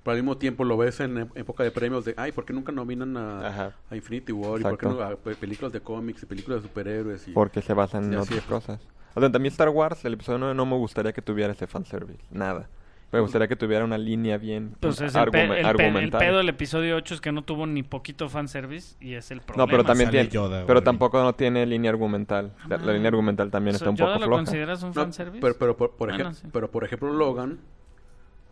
Pero 0.08 0.16
al 0.16 0.22
mismo 0.22 0.38
tiempo 0.38 0.64
lo 0.64 0.78
ves 0.78 1.00
en 1.00 1.18
época 1.34 1.62
de 1.64 1.70
premios 1.70 2.02
de, 2.06 2.14
ay, 2.16 2.32
¿por 2.32 2.46
qué 2.46 2.54
nunca 2.54 2.72
nominan 2.72 3.14
a, 3.18 3.74
a 3.90 3.94
Infinity 3.96 4.32
War? 4.32 4.58
¿Y 4.58 4.62
por 4.62 4.78
qué 4.78 4.86
Exacto. 4.86 5.04
no 5.04 5.12
a 5.12 5.16
pe- 5.16 5.34
películas 5.34 5.70
de 5.70 5.80
cómics 5.82 6.22
y 6.22 6.26
películas 6.26 6.62
de 6.62 6.68
superhéroes? 6.68 7.28
Y, 7.28 7.32
Porque 7.32 7.60
se 7.60 7.74
basan 7.74 8.10
en 8.10 8.18
otras 8.18 8.40
cosas. 8.44 8.80
O 9.14 9.20
sea, 9.20 9.30
también 9.30 9.52
Star 9.52 9.68
Wars, 9.68 10.02
el 10.06 10.14
episodio 10.14 10.38
9 10.38 10.54
no 10.54 10.64
me 10.64 10.76
gustaría 10.76 11.12
que 11.12 11.20
tuviera 11.20 11.52
ese 11.52 11.66
fanservice. 11.66 12.22
Nada. 12.30 12.70
Me 13.12 13.20
gustaría 13.20 13.48
que 13.48 13.56
tuviera 13.56 13.84
una 13.84 13.98
línea 13.98 14.38
bien 14.38 14.76
Pues 14.80 14.98
es 15.02 15.14
el, 15.14 15.30
pe- 15.30 15.42
el, 15.42 15.48
pe- 15.50 15.60
el 15.60 15.66
argumental. 15.66 16.20
pedo 16.20 16.38
del 16.38 16.48
episodio 16.48 16.96
8 16.96 17.14
es 17.16 17.20
que 17.20 17.30
no 17.32 17.42
tuvo 17.42 17.66
ni 17.66 17.82
poquito 17.82 18.30
fanservice 18.30 18.96
y 19.00 19.12
es 19.12 19.30
el 19.30 19.42
problema. 19.42 19.64
No, 19.66 19.70
pero 19.70 19.84
también 19.84 20.08
tiene, 20.10 20.30
Yoda, 20.30 20.64
pero 20.66 20.82
tampoco 20.82 21.22
no 21.22 21.34
tiene 21.34 21.66
línea 21.66 21.90
argumental. 21.90 22.54
La, 22.66 22.78
la 22.78 22.92
Ah. 22.92 22.94
línea 22.94 23.08
argumental 23.08 23.50
también 23.50 23.74
O 23.76 23.78
sea, 23.78 23.84
está 23.84 23.90
un 23.90 23.96
¿Yoda 23.96 24.14
poco 24.14 24.20
lo 24.20 24.26
floja. 24.28 24.42
consideras 24.44 24.82
un 24.82 24.88
No, 24.88 24.94
fanservice? 24.94 25.40
pero, 25.42 25.54
pero, 25.58 25.76
por, 25.76 25.90
por 25.96 26.10
Ah, 26.12 26.16
no, 26.16 26.32
sí. 26.32 26.46
pero 26.50 26.70
por 26.70 26.84
ejemplo 26.84 27.12
Logan, 27.12 27.58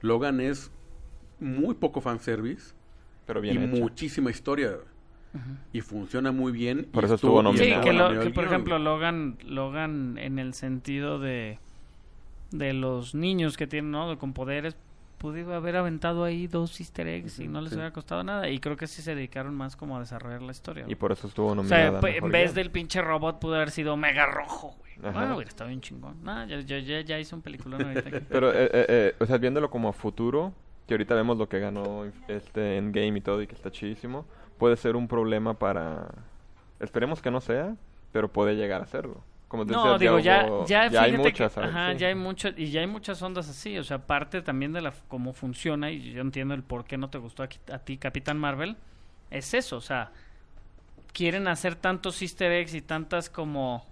Logan 0.02 0.40
es 0.40 0.70
muy 1.40 1.74
poco 1.74 2.00
fanservice 2.00 2.74
Pero 3.26 3.40
y 3.40 3.50
bien 3.50 3.62
hecho. 3.64 3.82
muchísima 3.82 4.30
historia. 4.30 4.72
Y 5.72 5.82
funciona 5.82 6.32
muy 6.32 6.50
bien. 6.50 6.88
Por 6.90 7.04
eso 7.04 7.16
estuvo 7.16 7.34
y 7.34 7.38
Sí, 7.38 7.58
nominado. 7.58 7.82
que, 7.82 7.92
lo- 7.92 7.98
nominado 8.04 8.20
que 8.22 8.26
al 8.28 8.32
por 8.32 8.44
ejemplo 8.44 8.78
Logan, 8.78 9.36
Logan 9.44 10.16
en 10.18 10.38
el 10.38 10.54
sentido 10.54 11.18
de 11.18 11.58
de 12.52 12.72
los 12.72 13.14
niños 13.14 13.56
que 13.56 13.66
tienen, 13.66 13.90
¿no? 13.90 14.08
De- 14.08 14.16
con 14.16 14.32
poderes, 14.32 14.76
pude 15.18 15.42
haber 15.52 15.76
aventado 15.76 16.24
ahí 16.24 16.46
dos 16.46 16.78
easter 16.80 17.06
eggs 17.08 17.38
y 17.40 17.48
no 17.48 17.60
les 17.60 17.70
sí. 17.70 17.74
hubiera 17.74 17.92
costado 17.92 18.22
nada. 18.24 18.48
Y 18.48 18.60
creo 18.60 18.76
que 18.76 18.86
sí 18.86 19.02
se 19.02 19.14
dedicaron 19.14 19.54
más 19.54 19.76
como 19.76 19.96
a 19.96 20.00
desarrollar 20.00 20.40
la 20.42 20.52
historia. 20.52 20.84
Y 20.88 20.94
por 20.94 21.10
eso 21.12 21.26
estuvo 21.26 21.48
O 21.48 21.54
nominada. 21.54 21.90
sea, 21.90 21.98
a 21.98 22.00
pe- 22.00 22.12
mejor 22.12 22.26
en 22.28 22.32
vez 22.32 22.44
guion. 22.44 22.54
del 22.54 22.70
pinche 22.70 23.02
robot 23.02 23.38
pudo 23.40 23.56
haber 23.56 23.70
sido 23.72 23.96
mega 23.98 24.24
rojo, 24.26 24.74
güey. 24.78 24.92
Ajá. 25.02 25.10
Bueno, 25.18 25.34
güey, 25.34 25.46
está 25.48 25.64
bien 25.66 25.80
chingón. 25.82 26.22
Nah, 26.22 26.46
ya, 26.46 26.60
ya, 26.60 26.78
ya, 26.78 27.00
ya 27.02 27.18
hice 27.18 27.34
un 27.34 27.42
película 27.42 27.76
ahorita. 27.76 28.10
que- 28.10 28.20
Pero, 28.30 28.52
eh, 28.52 28.70
eh, 28.72 28.86
eh, 28.88 29.14
o 29.18 29.26
sea, 29.26 29.36
viéndolo 29.38 29.68
como 29.68 29.88
a 29.88 29.92
futuro, 29.92 30.54
que 30.86 30.94
ahorita 30.94 31.14
vemos 31.14 31.36
lo 31.38 31.48
que 31.48 31.58
ganó 31.60 32.04
este 32.28 32.76
Endgame 32.78 33.18
y 33.18 33.20
todo 33.20 33.42
y 33.42 33.46
que 33.46 33.54
está 33.54 33.70
chidísimo, 33.70 34.24
puede 34.58 34.76
ser 34.76 34.96
un 34.96 35.08
problema 35.08 35.54
para... 35.54 36.08
Esperemos 36.80 37.20
que 37.22 37.30
no 37.30 37.40
sea, 37.40 37.74
pero 38.12 38.28
puede 38.28 38.54
llegar 38.54 38.82
a 38.82 38.86
serlo. 38.86 39.22
Como 39.48 39.64
te 39.64 39.72
No, 39.72 39.92
decía, 39.92 39.98
digo, 39.98 40.18
ya, 40.18 40.46
hubo- 40.46 40.66
ya, 40.66 40.82
hay 40.82 40.90
fíjate 40.90 41.18
muchas, 41.18 41.56
ajá, 41.58 41.92
Sí. 41.92 41.98
ya 41.98 42.08
hay 42.08 42.14
muchas, 42.16 42.54
y 42.58 42.70
ya 42.70 42.80
hay 42.80 42.86
muchas 42.88 43.22
ondas 43.22 43.48
así, 43.48 43.78
o 43.78 43.84
sea, 43.84 43.98
parte 44.06 44.42
también 44.42 44.72
de 44.72 44.80
la 44.82 44.92
cómo 45.08 45.32
funciona, 45.32 45.90
y 45.92 46.12
yo 46.12 46.20
entiendo 46.20 46.52
el 46.54 46.62
por 46.64 46.84
qué 46.84 46.98
no 46.98 47.10
te 47.10 47.18
gustó 47.18 47.44
a 47.44 47.78
ti 47.78 47.96
Capitán 47.96 48.38
Marvel, 48.38 48.76
es 49.30 49.54
eso, 49.54 49.76
o 49.76 49.80
sea, 49.80 50.10
quieren 51.12 51.46
hacer 51.48 51.76
tantos 51.76 52.20
easter 52.22 52.50
eggs 52.52 52.74
y 52.74 52.82
tantas 52.82 53.30
como, 53.30 53.84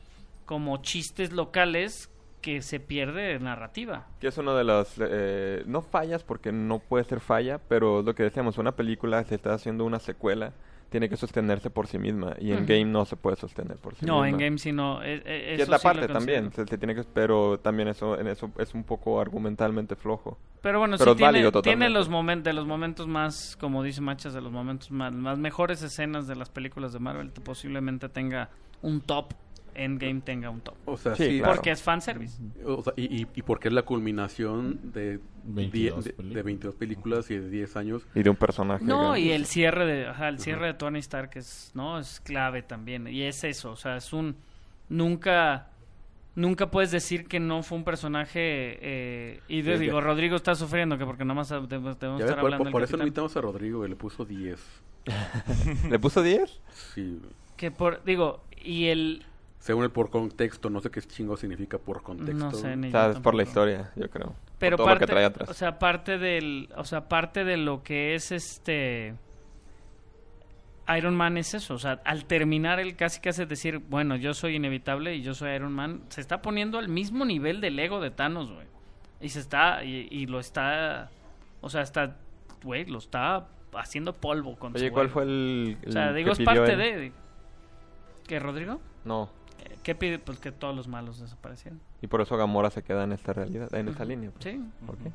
como 0.45 0.79
chistes 0.83 1.33
locales 1.33 2.11
que 2.45 2.61
se 2.61 2.79
pierde 2.79 3.39
narrativa. 3.39 4.07
Que 4.21 4.27
es 4.27 4.37
una 4.37 4.55
de 4.55 4.65
las, 4.65 4.97
eh, 5.01 5.63
no 5.67 5.81
fallas 5.81 6.23
porque 6.25 6.53
no 6.53 6.79
puede 6.79 7.05
ser 7.05 7.21
falla, 7.21 7.59
pero 7.69 8.03
lo 8.03 8.15
que 8.15 8.23
decíamos, 8.23 8.59
una 8.59 8.73
película 8.73 9.25
se 9.25 9.35
está 9.37 9.55
haciendo 9.55 9.87
una 9.87 9.99
secuela, 9.99 10.53
tiene 10.91 11.09
que 11.09 11.17
sostenerse 11.17 11.71
por 11.71 11.87
sí 11.87 11.99
misma 11.99 12.37
y 12.39 12.53
en 12.53 12.67
game 12.67 12.85
no 12.85 13.07
se 13.07 13.17
puede 13.17 13.37
sostener 13.37 13.79
por 13.79 13.95
sí 13.95 14.05
No, 14.05 14.23
misma. 14.23 14.29
en 14.29 14.39
Game 14.39 14.59
sí 14.59 14.73
no, 14.73 15.03
eh, 15.03 15.23
eh, 15.25 15.57
Y 15.59 15.63
es 15.63 15.69
la 15.71 15.79
sí 15.79 15.85
parte 15.85 16.07
también, 16.07 16.53
se, 16.53 16.67
se 16.67 16.77
tiene 16.77 16.95
que, 16.95 17.03
pero 17.05 17.59
también 17.59 17.89
eso, 17.89 18.21
en 18.21 18.27
eso 18.27 18.51
es 18.59 18.75
un 18.75 18.85
poco 18.85 19.19
argumentalmente 19.23 19.97
flojo. 19.97 20.37
Pero 20.61 20.81
bueno, 20.81 20.97
Pero 20.99 21.15
sí 21.17 21.25
es 21.25 21.63
tiene, 21.63 21.89
los 21.89 22.11
momentos, 22.11 22.45
de 22.45 22.53
los 22.53 22.67
momentos 22.67 23.09
más, 23.09 23.57
como 23.59 23.83
dice 23.83 24.03
Machas, 24.03 24.35
de 24.35 24.43
los 24.43 24.53
momentos 24.53 24.91
más, 24.91 25.15
más 25.15 25.39
mejores 25.39 25.83
escenas 25.83 26.27
de 26.27 26.37
las 26.37 26.51
películas 26.51 26.93
de 26.93 26.99
Marvel, 26.99 27.31
posiblemente 27.31 28.11
tenga 28.11 28.51
un 28.83 29.01
top, 29.01 29.33
Endgame 29.75 30.21
tenga 30.21 30.51
un 30.51 30.61
top. 30.61 30.75
O 30.85 30.97
sea, 30.97 31.15
Sí, 31.17 31.25
sí. 31.25 31.39
claro. 31.39 31.55
Porque 31.55 31.71
es 31.71 31.83
fanservice. 31.83 32.41
O 32.65 32.83
sea, 32.83 32.93
y, 32.97 33.23
y, 33.23 33.27
y 33.35 33.43
porque 33.43 33.69
es 33.69 33.75
la 33.75 33.83
culminación 33.83 34.93
de, 34.93 35.21
22 35.45 36.05
die- 36.05 36.11
de, 36.11 36.17
de 36.17 36.23
películas. 36.23 36.45
22 36.45 36.75
películas 36.77 37.31
y 37.31 37.37
de 37.39 37.51
10 37.51 37.77
años. 37.77 38.07
Y 38.15 38.23
de 38.23 38.31
un 38.31 38.37
personaje. 38.37 38.85
No, 38.85 39.01
grande. 39.11 39.21
y 39.21 39.31
el 39.33 39.47
cierre 39.47 39.87
de, 39.87 40.07
ajá, 40.09 40.29
el 40.29 40.39
cierre 40.39 40.67
de 40.69 40.75
Tony 40.75 40.99
Stark 41.01 41.31
es, 41.35 41.71
no, 41.75 41.99
es 41.99 42.21
clave 42.21 42.63
también. 42.63 43.07
Y 43.09 43.23
es 43.23 43.43
eso, 43.45 43.73
o 43.73 43.77
sea, 43.77 43.97
es 43.97 44.13
un, 44.13 44.37
nunca, 44.89 45.71
nunca 46.35 46.71
puedes 46.71 46.91
decir 46.91 47.27
que 47.27 47.41
no 47.41 47.63
fue 47.63 47.79
un 47.79 47.85
personaje, 47.85 48.79
eh, 48.81 49.41
y 49.49 49.63
de- 49.63 49.77
Sí, 49.79 49.85
digo, 49.85 49.99
ya. 50.01 50.05
Rodrigo 50.05 50.37
está 50.37 50.55
sufriendo, 50.55 50.97
que 50.99 51.05
porque 51.05 51.25
nada 51.25 51.35
más 51.35 51.49
debemos, 51.49 51.99
ves, 51.99 52.21
estar 52.21 52.37
por, 52.37 52.39
hablando 52.39 52.65
por- 52.65 52.73
por 52.73 52.83
eso 52.83 52.97
no 52.97 53.03
invitamos 53.05 53.37
a 53.37 53.41
Rodrigo, 53.41 53.85
y 53.85 53.89
le 53.89 53.97
puso 53.97 54.25
10. 54.25 54.61
¿Le 55.91 55.99
puso 55.99 56.23
10? 56.23 56.61
Sí. 56.95 57.21
Que 57.57 57.71
por, 57.71 58.03
digo, 58.05 58.43
y 58.63 58.87
el, 58.87 59.23
Según 59.65 59.85
el 59.85 59.91
por 59.91 60.11
contexto, 60.11 60.69
no 60.69 60.79
sé 60.81 60.91
qué 60.91 61.01
chingo 61.01 61.39
significa 61.39 61.79
por 61.79 62.03
contexto. 62.03 62.35
no 62.35 62.51
sé, 62.51 62.77
ni 62.77 62.89
O 62.89 62.91
yo 62.91 62.99
sea, 62.99 63.11
es 63.13 63.21
por 63.21 63.35
la 63.35 63.45
historia, 63.45 63.93
yo 63.97 64.11
creo. 64.11 64.35
Pero 64.59 64.77
todo 64.77 64.85
parte, 64.85 65.01
lo 65.01 65.07
que 65.07 65.13
trae 65.13 65.25
atrás. 65.25 65.49
o 65.49 65.55
sea, 65.55 65.79
parte 65.79 66.19
del, 66.19 66.69
o 66.77 66.85
sea, 66.85 67.09
parte 67.09 67.45
de 67.45 67.57
lo 67.57 67.83
que 67.83 68.15
es 68.15 68.31
este 68.31 69.15
Iron 70.95 71.17
Man 71.17 71.39
es 71.39 71.55
eso, 71.55 71.73
o 71.73 71.79
sea, 71.79 72.03
al 72.05 72.27
terminar 72.27 72.79
él 72.79 72.95
casi 72.95 73.23
que 73.23 73.31
hace 73.31 73.47
decir, 73.47 73.79
bueno, 73.79 74.17
yo 74.17 74.35
soy 74.35 74.57
inevitable 74.57 75.15
y 75.15 75.23
yo 75.23 75.33
soy 75.33 75.53
Iron 75.53 75.73
Man, 75.73 76.03
se 76.11 76.21
está 76.21 76.43
poniendo 76.43 76.79
al 76.79 76.91
mismo 76.91 77.25
nivel 77.25 77.63
del 77.63 77.79
ego 77.79 78.03
de 78.03 78.11
Thanos, 78.11 78.53
güey. 78.53 78.67
Y 79.23 79.31
se 79.31 79.41
está 79.41 79.83
y, 79.83 80.09
y 80.11 80.27
lo 80.27 80.41
está 80.41 81.09
o 81.63 81.71
sea, 81.71 81.81
está 81.81 82.19
güey, 82.63 82.85
lo 82.85 82.99
está 82.99 83.47
haciendo 83.73 84.13
polvo 84.13 84.57
con 84.59 84.77
Oye, 84.77 84.89
su 84.89 84.93
¿cuál 84.93 85.09
fue 85.09 85.23
el, 85.23 85.79
O 85.89 85.91
sea, 85.91 86.11
el 86.11 86.17
digo, 86.17 86.35
que 86.35 86.43
es 86.43 86.47
parte 86.47 86.73
él? 86.75 86.79
de 86.79 87.13
¿Qué, 88.27 88.39
Rodrigo? 88.39 88.79
No, 89.07 89.31
¿Qué 89.83 89.95
pide? 89.95 90.19
Pues 90.19 90.39
que 90.39 90.51
todos 90.53 90.75
los 90.75 90.89
malos 90.89 91.21
desaparecieran. 91.21 91.81
y 92.01 92.07
por 92.07 92.21
eso 92.21 92.37
Gamora 92.37 92.71
se 92.71 92.83
queda 92.83 93.05
en 93.05 93.13
esta 93.13 93.33
realidad, 93.33 93.73
en 93.75 93.89
esta 93.89 94.05
línea. 94.05 94.31
pues. 94.31 94.45
Sí, 94.45 94.61
¿Por 94.87 94.97
qué? 94.99 95.11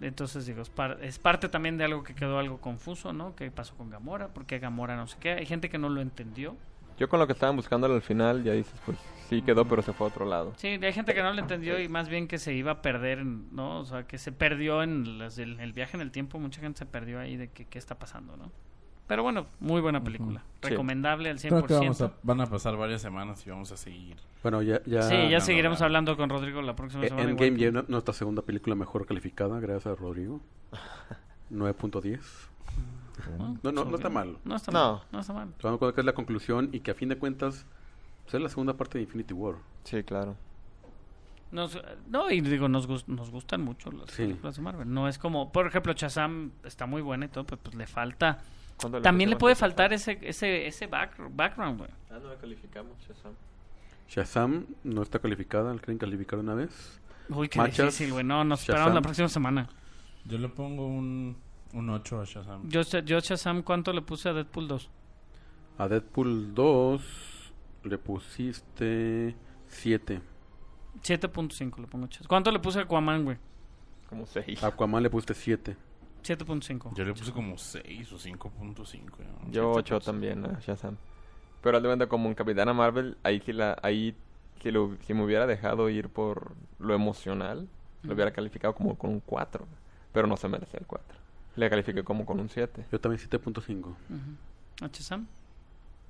Entonces 0.00 0.46
digo, 0.46 0.62
es, 0.62 0.70
par- 0.70 0.98
es 1.02 1.18
parte 1.18 1.48
también 1.48 1.76
de 1.76 1.84
algo 1.84 2.02
que 2.04 2.14
quedó 2.14 2.38
algo 2.38 2.58
confuso, 2.60 3.12
¿no? 3.12 3.34
¿Qué 3.34 3.50
pasó 3.50 3.74
con 3.76 3.90
Gamora? 3.90 4.28
¿Por 4.28 4.46
qué 4.46 4.58
Gamora 4.60 4.96
no 4.96 5.06
sé 5.08 5.16
qué? 5.18 5.32
Hay 5.32 5.46
gente 5.46 5.68
que 5.68 5.76
no 5.78 5.88
lo 5.88 6.00
entendió. 6.00 6.56
Yo 6.98 7.08
con 7.08 7.18
lo 7.20 7.26
que 7.26 7.32
estaban 7.32 7.54
buscando 7.56 7.86
al 7.86 8.02
final, 8.02 8.42
ya 8.44 8.52
dices, 8.52 8.74
pues 8.86 8.96
sí 9.28 9.42
quedó, 9.42 9.64
pero 9.66 9.82
se 9.82 9.92
fue 9.92 10.06
a 10.06 10.10
otro 10.10 10.24
lado. 10.24 10.52
Sí, 10.56 10.68
hay 10.68 10.92
gente 10.92 11.14
que 11.14 11.22
no 11.22 11.32
lo 11.32 11.40
entendió 11.40 11.80
y 11.80 11.88
más 11.88 12.08
bien 12.08 12.26
que 12.28 12.38
se 12.38 12.54
iba 12.54 12.72
a 12.72 12.82
perder, 12.82 13.24
¿no? 13.24 13.80
O 13.80 13.84
sea, 13.84 14.04
que 14.04 14.18
se 14.18 14.32
perdió 14.32 14.82
en 14.82 15.18
las- 15.18 15.38
el, 15.38 15.58
el 15.60 15.72
viaje 15.72 15.96
en 15.96 16.00
el 16.00 16.10
tiempo. 16.12 16.38
Mucha 16.38 16.60
gente 16.60 16.78
se 16.78 16.86
perdió 16.86 17.18
ahí 17.20 17.36
de 17.36 17.48
que 17.50 17.64
qué 17.66 17.78
está 17.78 17.96
pasando, 17.98 18.36
¿no? 18.36 18.50
Pero 19.08 19.22
bueno, 19.24 19.46
muy 19.58 19.80
buena 19.80 20.04
película. 20.04 20.42
Sí. 20.62 20.68
Recomendable 20.70 21.30
al 21.30 21.38
100%. 21.38 21.48
Creo 21.48 21.66
que 21.66 21.74
vamos 21.74 22.00
a... 22.02 22.12
Van 22.22 22.40
a 22.42 22.46
pasar 22.46 22.76
varias 22.76 23.00
semanas 23.02 23.44
y 23.46 23.50
vamos 23.50 23.72
a 23.72 23.76
seguir. 23.76 24.16
Bueno, 24.42 24.60
ya. 24.62 24.82
ya 24.84 25.02
Sí, 25.02 25.16
ya 25.30 25.38
no, 25.38 25.44
seguiremos 25.44 25.80
no. 25.80 25.86
hablando 25.86 26.16
con 26.16 26.28
Rodrigo 26.28 26.60
la 26.62 26.76
próxima 26.76 27.04
Eh, 27.04 27.08
semana. 27.08 27.30
Endgame 27.30 27.56
ya 27.58 27.68
es 27.80 27.88
nuestra 27.88 28.12
segunda 28.14 28.42
película 28.42 28.76
mejor 28.76 29.06
calificada, 29.06 29.58
gracias 29.60 29.86
a 29.86 29.94
Rodrigo. 29.96 30.40
9.10. 31.50 32.20
No, 33.62 33.72
no, 33.72 33.84
no 33.84 33.96
está 33.96 34.10
mal. 34.10 34.36
No 34.44 34.56
está 34.56 34.70
No. 34.72 34.92
mal. 34.92 35.02
No 35.10 35.20
está 35.20 35.32
mal. 35.32 35.48
Tomando 35.58 35.74
en 35.74 35.78
cuenta 35.78 35.94
que 35.94 36.00
es 36.02 36.04
la 36.06 36.12
conclusión 36.12 36.68
y 36.72 36.80
que 36.80 36.90
a 36.90 36.94
fin 36.94 37.08
de 37.08 37.16
cuentas 37.18 37.66
pues, 38.24 38.34
es 38.34 38.40
la 38.42 38.48
segunda 38.48 38.74
parte 38.74 38.98
de 38.98 39.04
Infinity 39.04 39.34
War. 39.34 39.56
Sí, 39.84 40.02
claro. 40.04 40.36
Nos, 41.50 41.78
no, 42.08 42.30
y 42.30 42.42
digo, 42.42 42.68
nos, 42.68 42.86
gus- 42.86 43.08
nos 43.08 43.30
gustan 43.30 43.62
mucho 43.62 43.90
las 43.90 44.10
Sí. 44.10 44.24
películas 44.24 44.56
de 44.56 44.62
Marvel. 44.62 44.92
No 44.92 45.08
es 45.08 45.18
como, 45.18 45.50
por 45.50 45.66
ejemplo, 45.66 45.94
Shazam 45.94 46.52
está 46.62 46.84
muy 46.84 47.00
buena 47.00 47.24
y 47.24 47.28
todo, 47.28 47.44
pero 47.44 47.56
pues 47.62 47.74
le 47.74 47.86
falta. 47.86 48.38
¿Cuánto 48.80 49.02
También 49.02 49.30
le 49.30 49.36
puede 49.36 49.54
faltar 49.54 49.92
ese 49.92 50.18
ese 50.22 50.66
ese 50.66 50.86
back- 50.86 51.16
background, 51.30 51.78
güey. 51.78 51.90
Ah, 52.10 52.18
no 52.22 52.30
le 52.30 52.36
calificamos, 52.36 52.92
Shazam. 53.06 53.32
Shazam 54.08 54.66
no 54.84 55.02
está 55.02 55.18
calificada, 55.18 55.72
¿la 55.74 55.78
quieren 55.80 55.98
calificar 55.98 56.38
una 56.38 56.54
vez? 56.54 57.00
Uy, 57.28 57.48
qué 57.48 57.58
Machas, 57.58 57.86
difícil, 57.86 58.12
güey. 58.12 58.24
No, 58.24 58.44
nos 58.44 58.60
esperamos 58.60 58.86
Shazam. 58.86 58.94
la 58.94 59.02
próxima 59.02 59.28
semana. 59.28 59.68
Yo 60.24 60.38
le 60.38 60.48
pongo 60.48 60.86
un, 60.86 61.36
un 61.74 61.90
8 61.90 62.20
a 62.20 62.24
Shazam. 62.24 62.68
Yo, 62.68 62.82
yo 62.82 63.18
Shazam, 63.20 63.62
¿cuánto 63.62 63.92
le 63.92 64.00
puse 64.02 64.28
a 64.28 64.32
Deadpool 64.32 64.68
2? 64.68 64.90
A 65.78 65.88
Deadpool 65.88 66.54
2 66.54 67.02
le 67.84 67.98
pusiste 67.98 69.34
7. 69.68 70.20
7.5 71.02 71.78
le 71.80 71.86
pongo. 71.86 72.08
¿Cuánto 72.26 72.50
le 72.50 72.58
puse 72.58 72.78
a 72.78 72.82
Aquaman, 72.82 73.24
güey? 73.24 73.36
Como 74.08 74.26
6. 74.26 74.62
A 74.62 74.68
Aquaman 74.68 75.02
le 75.02 75.10
pusiste 75.10 75.34
7. 75.34 75.76
7.5. 76.22 76.94
Yo 76.94 77.04
le 77.04 77.12
puse 77.12 77.32
como 77.32 77.56
6 77.56 78.12
o 78.12 78.16
5.5. 78.16 79.00
¿no? 79.44 79.50
Yo 79.50 79.72
8 79.72 80.00
también 80.00 80.44
a 80.44 80.60
Shazam. 80.60 80.96
Pero 81.62 81.76
al 81.76 81.82
de 81.82 81.88
cuenta, 81.88 82.06
como 82.06 82.28
en 82.28 82.34
Capitana 82.34 82.72
Marvel, 82.72 83.16
ahí 83.22 83.40
sí 83.40 83.52
la, 83.52 83.76
ahí 83.82 84.14
si, 84.62 84.70
lo, 84.70 84.96
si 85.06 85.14
me 85.14 85.24
hubiera 85.24 85.46
dejado 85.46 85.88
ir 85.88 86.08
por 86.08 86.52
lo 86.78 86.94
emocional, 86.94 87.68
lo 88.02 88.14
hubiera 88.14 88.32
calificado 88.32 88.74
como 88.74 88.96
con 88.96 89.10
un 89.10 89.20
4. 89.20 89.66
Pero 90.12 90.26
no 90.26 90.36
se 90.36 90.48
merece 90.48 90.76
el 90.78 90.86
4. 90.86 91.18
Le 91.56 91.70
califiqué 91.70 92.04
como 92.04 92.24
con 92.24 92.38
un 92.40 92.48
7. 92.48 92.86
Yo 92.90 93.00
también 93.00 93.20
7.5. 93.20 93.80
Ujú. 93.80 93.96
¿A 94.80 94.88
Shazam? 94.88 95.26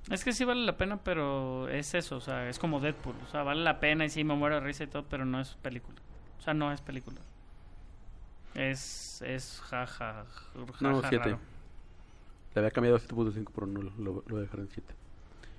Es 0.09 0.23
que 0.23 0.33
sí 0.33 0.45
vale 0.45 0.65
la 0.65 0.77
pena, 0.77 0.97
pero 1.03 1.67
es 1.69 1.93
eso, 1.93 2.17
o 2.17 2.21
sea, 2.21 2.49
es 2.49 2.57
como 2.57 2.79
Deadpool. 2.79 3.15
O 3.27 3.31
sea, 3.31 3.43
vale 3.43 3.63
la 3.63 3.79
pena 3.79 4.05
y 4.05 4.09
sí 4.09 4.23
me 4.23 4.33
muero 4.35 4.55
de 4.55 4.61
risa 4.61 4.83
y 4.85 4.87
todo, 4.87 5.03
pero 5.03 5.25
no 5.25 5.39
es 5.39 5.55
película. 5.61 5.97
O 6.39 6.41
sea, 6.41 6.53
no 6.53 6.71
es 6.71 6.81
película. 6.81 7.19
Es, 8.55 9.21
es 9.21 9.61
jaja, 9.61 10.25
jaja 10.25 10.65
No, 10.81 11.01
7. 11.01 11.17
raro. 11.17 11.39
Le 12.55 12.59
había 12.59 12.71
cambiado 12.71 12.97
a 12.97 12.99
7.5, 12.99 13.51
pero 13.53 13.67
no 13.67 13.81
lo, 13.81 13.91
lo, 13.97 14.13
lo 14.13 14.21
voy 14.27 14.39
a 14.39 14.41
dejar 14.41 14.59
en 14.61 14.69
7. 14.69 14.95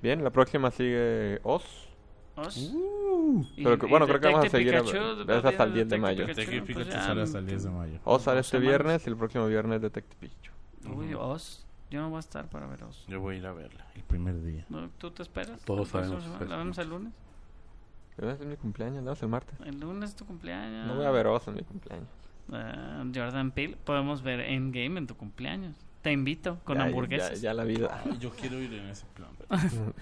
Bien, 0.03 0.25
la 0.25 0.31
próxima 0.31 0.71
sigue 0.71 1.41
Oz. 1.45 1.89
Oz. 2.37 2.57
Y- 2.57 3.63
Pero 3.65 3.79
que- 3.79 3.87
y 3.87 3.91
bueno, 3.91 4.07
creo 4.07 4.21
que 4.21 4.27
vamos 4.29 4.47
a 4.47 4.49
seguir 4.49 4.77
a- 4.77 4.81
Pikachu, 4.83 4.97
es 5.31 5.45
hasta 5.45 5.65
el 5.65 5.75
Detective 5.75 5.75
10 5.75 5.89
de 5.89 5.99
mayo. 5.99 6.27
Detective 6.27 6.59
pues 6.63 6.67
Pikachu 6.79 6.91
ya, 6.91 7.03
Sale 7.05 7.23
hasta 7.23 7.39
el 7.39 7.47
10 7.47 7.63
de 7.65 7.71
mayo. 7.71 8.01
Oz 8.05 8.23
sale 8.23 8.41
este 8.41 8.59
viernes 8.59 9.07
y 9.07 9.11
el 9.11 9.17
próximo 9.17 9.47
viernes 9.47 9.81
Detective 9.83 10.17
Pikachu. 10.21 10.53
Uy, 10.99 11.15
Oz. 11.15 11.67
Yo 11.91 12.01
no 12.01 12.09
voy 12.11 12.19
a 12.19 12.21
estar 12.21 12.49
para 12.49 12.67
ver 12.67 12.83
Oz. 12.85 13.05
Yo 13.09 13.21
voy 13.21 13.37
a 13.37 13.39
ir 13.39 13.47
a 13.47 13.53
verla. 13.53 13.85
El 13.95 14.03
primer 14.05 14.41
día. 14.43 14.65
¿No? 14.69 14.89
¿Tú 14.99 15.11
te 15.11 15.23
esperas? 15.23 15.61
Todos 15.65 15.93
¿La 15.93 16.01
próxima 16.01 16.21
sabemos. 16.21 16.49
¿La 16.49 16.57
vemos 16.57 16.79
el 16.79 16.89
lunes? 16.89 17.13
Es 18.17 18.41
mi 18.41 18.57
cumpleaños, 18.57 19.03
¿no? 19.03 19.13
Es 19.13 19.23
el 19.23 19.29
martes. 19.29 19.59
El 19.65 19.81
lunes 19.81 20.11
es 20.11 20.17
tu 20.17 20.25
cumpleaños. 20.27 20.87
No 20.87 20.95
voy 20.97 21.07
a 21.07 21.11
ver 21.11 21.27
Oz 21.27 21.47
en 21.49 21.55
mi 21.55 21.63
cumpleaños. 21.63 22.09
Ah, 22.53 23.05
Jordan 23.15 23.51
Peele, 23.53 23.77
podemos 23.85 24.23
ver 24.23 24.41
Endgame 24.41 24.99
en 24.99 25.07
tu 25.07 25.17
cumpleaños. 25.17 25.77
Te 26.03 26.13
invito 26.13 26.59
con 26.65 26.79
Ya- 26.79 26.85
hamburguesas. 26.85 27.41
Ya, 27.41 27.51
ya 27.51 27.55
la 27.55 27.65
vida. 27.65 28.03
Yo 28.19 28.31
quiero 28.31 28.59
ir 28.61 28.73
en 28.75 28.89
ese 28.89 29.05
plan. 29.15 29.31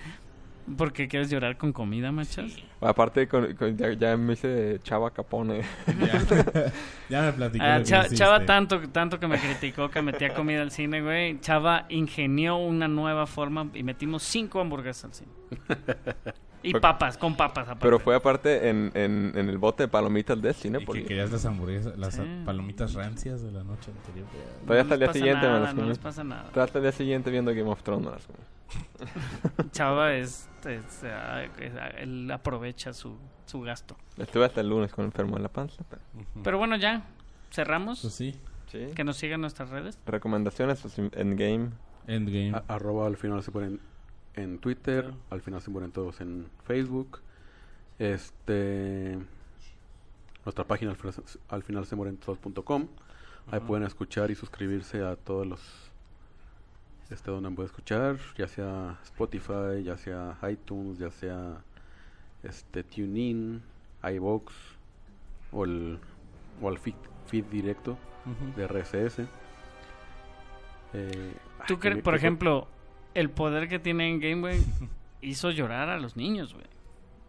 Porque 0.77 1.09
quieres 1.09 1.31
llorar 1.31 1.57
con 1.57 1.73
comida, 1.73 2.12
machas. 2.12 2.53
Aparte, 2.83 3.27
con, 3.27 3.55
con- 3.55 3.75
ya, 3.79 3.91
ya 3.95 4.16
me 4.19 4.35
hice 4.35 4.79
Chava 4.83 5.11
Capone. 5.11 5.62
Ya, 5.87 6.73
ya 7.09 7.23
me 7.23 7.33
platicó 7.33 7.65
Ah, 7.66 7.83
Cha-. 7.83 8.07
Chava 8.11 8.45
tanto, 8.45 8.87
tanto 8.91 9.19
que 9.19 9.27
me 9.27 9.39
criticó 9.39 9.89
que 9.91 10.03
metía 10.03 10.35
comida 10.35 10.61
al 10.61 10.70
cine, 10.70 11.01
güey. 11.01 11.41
Chava 11.41 11.87
ingenió 11.89 12.57
una 12.59 12.87
nueva 12.87 13.27
forma 13.27 13.70
y 13.73 13.83
metimos 13.83 14.23
cinco 14.25 14.61
hamburguesas 14.61 15.05
al 15.07 15.15
cine. 15.15 15.33
Y 16.63 16.73
Fue- 16.73 16.81
papas, 16.81 17.17
con 17.17 17.37
papas 17.37 17.65
aparte. 17.69 17.83
Pero 17.85 17.99
fue 18.01 18.17
aparte 18.17 18.69
en, 18.69 18.91
en, 18.95 19.33
en 19.37 19.49
el 19.49 19.59
bote 19.59 19.85
de 19.85 19.89
palomitas 19.89 20.41
de 20.43 20.51
Y 20.51 20.55
Cinepolis. 20.55 21.03
que 21.03 21.09
querías 21.09 21.31
las 21.31 21.45
hamburguesas, 21.47 21.97
las 21.97 22.15
Sí. 22.15 22.23
palomitas 22.45 22.95
rancias 22.95 23.43
de 23.43 23.53
la 23.53 23.63
noche 23.63 23.93
anterior. 23.93 24.27
Todavía 24.67 24.83
No 24.83 24.83
hasta 24.83 24.95
el 24.95 25.01
día 25.01 25.13
siguiente 25.13 25.41
me 25.47 25.53
nada, 25.53 25.61
las 25.61 25.75
No 25.75 25.81
comí. 25.83 25.89
les 25.91 25.99
pasa 25.99 26.25
nada. 26.25 26.43
Hasta 26.43 26.63
hasta 26.65 26.79
el 26.79 26.83
día 26.83 26.93
siguiente 26.93 27.31
viendo 27.31 27.53
Game 27.55 27.71
of 27.71 27.83
Thrones. 27.83 28.07
me 28.07 28.11
las 28.13 28.27
comí. 28.27 28.39
Chava 29.73 30.15
es, 30.15 30.49
es, 30.67 31.03
es- 31.05 31.73
él 31.99 32.31
aprovecha 32.31 32.93
su, 32.93 33.17
su 33.47 33.61
gasto. 33.61 33.97
Estuve 34.17 34.45
hasta 34.45 34.61
el 34.61 34.69
lunes 34.69 34.93
con 34.93 35.05
enfermo 35.05 35.37
en 35.37 35.43
la 35.43 35.49
panza. 35.49 35.85
pero- 35.89 36.03
Pero 36.43 36.59
bueno, 36.59 36.77
ya 36.77 37.03
cerramos. 37.53 38.01
Pues 38.03 38.15
sí, 38.15 38.35
Sí. 38.71 38.89
Que 38.95 39.03
nos 39.03 39.17
sigan 39.17 39.41
nuestras 39.41 39.71
redes. 39.71 39.99
Recomendaciones 40.05 40.81
pues, 40.83 40.99
en 40.99 41.37
game. 41.37 41.71
Endgame. 42.07 42.53
A- 42.55 42.65
arroba 42.75 43.07
al 43.07 43.17
final 43.17 43.43
se 43.43 43.51
mueren 43.51 43.81
en 44.43 44.59
Twitter, 44.59 45.12
al 45.31 45.40
final 45.40 45.60
se 45.60 45.70
mueren 45.70 45.90
todos 45.93 46.20
en 46.20 46.47
Facebook. 46.65 47.20
Este 47.98 49.19
nuestra 50.44 50.65
página 50.65 50.93
al 51.48 51.62
final, 51.62 51.85
se- 51.86 51.97
mueren 51.97 52.16
todos.com. 52.16 52.86
Ahí 53.51 53.60
pueden 53.60 53.85
escuchar 53.86 54.31
y 54.31 54.35
suscribirse 54.35 55.02
a 55.02 55.16
todos 55.16 55.47
los 55.47 55.60
este 57.10 57.31
donde 57.31 57.51
pueden 57.51 57.70
escuchar, 57.70 58.19
ya 58.36 58.47
sea 58.48 58.98
Spotify, 59.02 59.82
ya 59.82 59.97
sea 59.97 60.36
iTunes, 60.51 60.98
ya 60.98 61.10
sea 61.10 61.62
este 62.43 62.82
TuneIn, 62.85 63.62
iVoox 64.02 64.52
o 65.52 65.65
el 65.65 65.98
o 66.60 66.69
al 66.69 66.78
feed, 66.78 66.94
feed 67.27 67.44
directo 67.47 67.97
de 68.56 68.66
RSS. 68.66 69.20
Eh, 70.93 71.32
Tú, 71.66 71.74
ay, 71.74 71.81
cre- 71.81 71.94
qué- 71.97 72.02
por 72.02 72.15
ejemplo, 72.15 72.69
el 73.19 73.31
poder 73.31 73.69
que 73.69 73.78
tiene 73.78 74.09
en 74.09 74.20
Game 74.20 74.40
Boy 74.40 74.65
hizo 75.20 75.51
llorar 75.51 75.89
a 75.89 75.99
los 75.99 76.16
niños, 76.16 76.55
güey. 76.55 76.66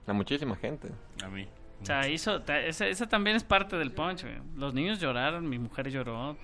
A 0.07 0.13
muchísima 0.13 0.55
gente. 0.55 0.89
A 1.23 1.29
mí. 1.29 1.47
O 1.81 1.85
sea, 1.85 2.07
hizo, 2.09 2.43
esa, 2.47 2.87
esa 2.87 3.07
también 3.07 3.35
es 3.35 3.43
parte 3.43 3.77
del 3.77 3.91
punch, 3.91 4.23
güey. 4.23 4.35
Los 4.55 4.73
niños 4.73 4.99
lloraron, 4.99 5.47
mi 5.47 5.59
mujer 5.59 5.89
lloró. 5.89 6.37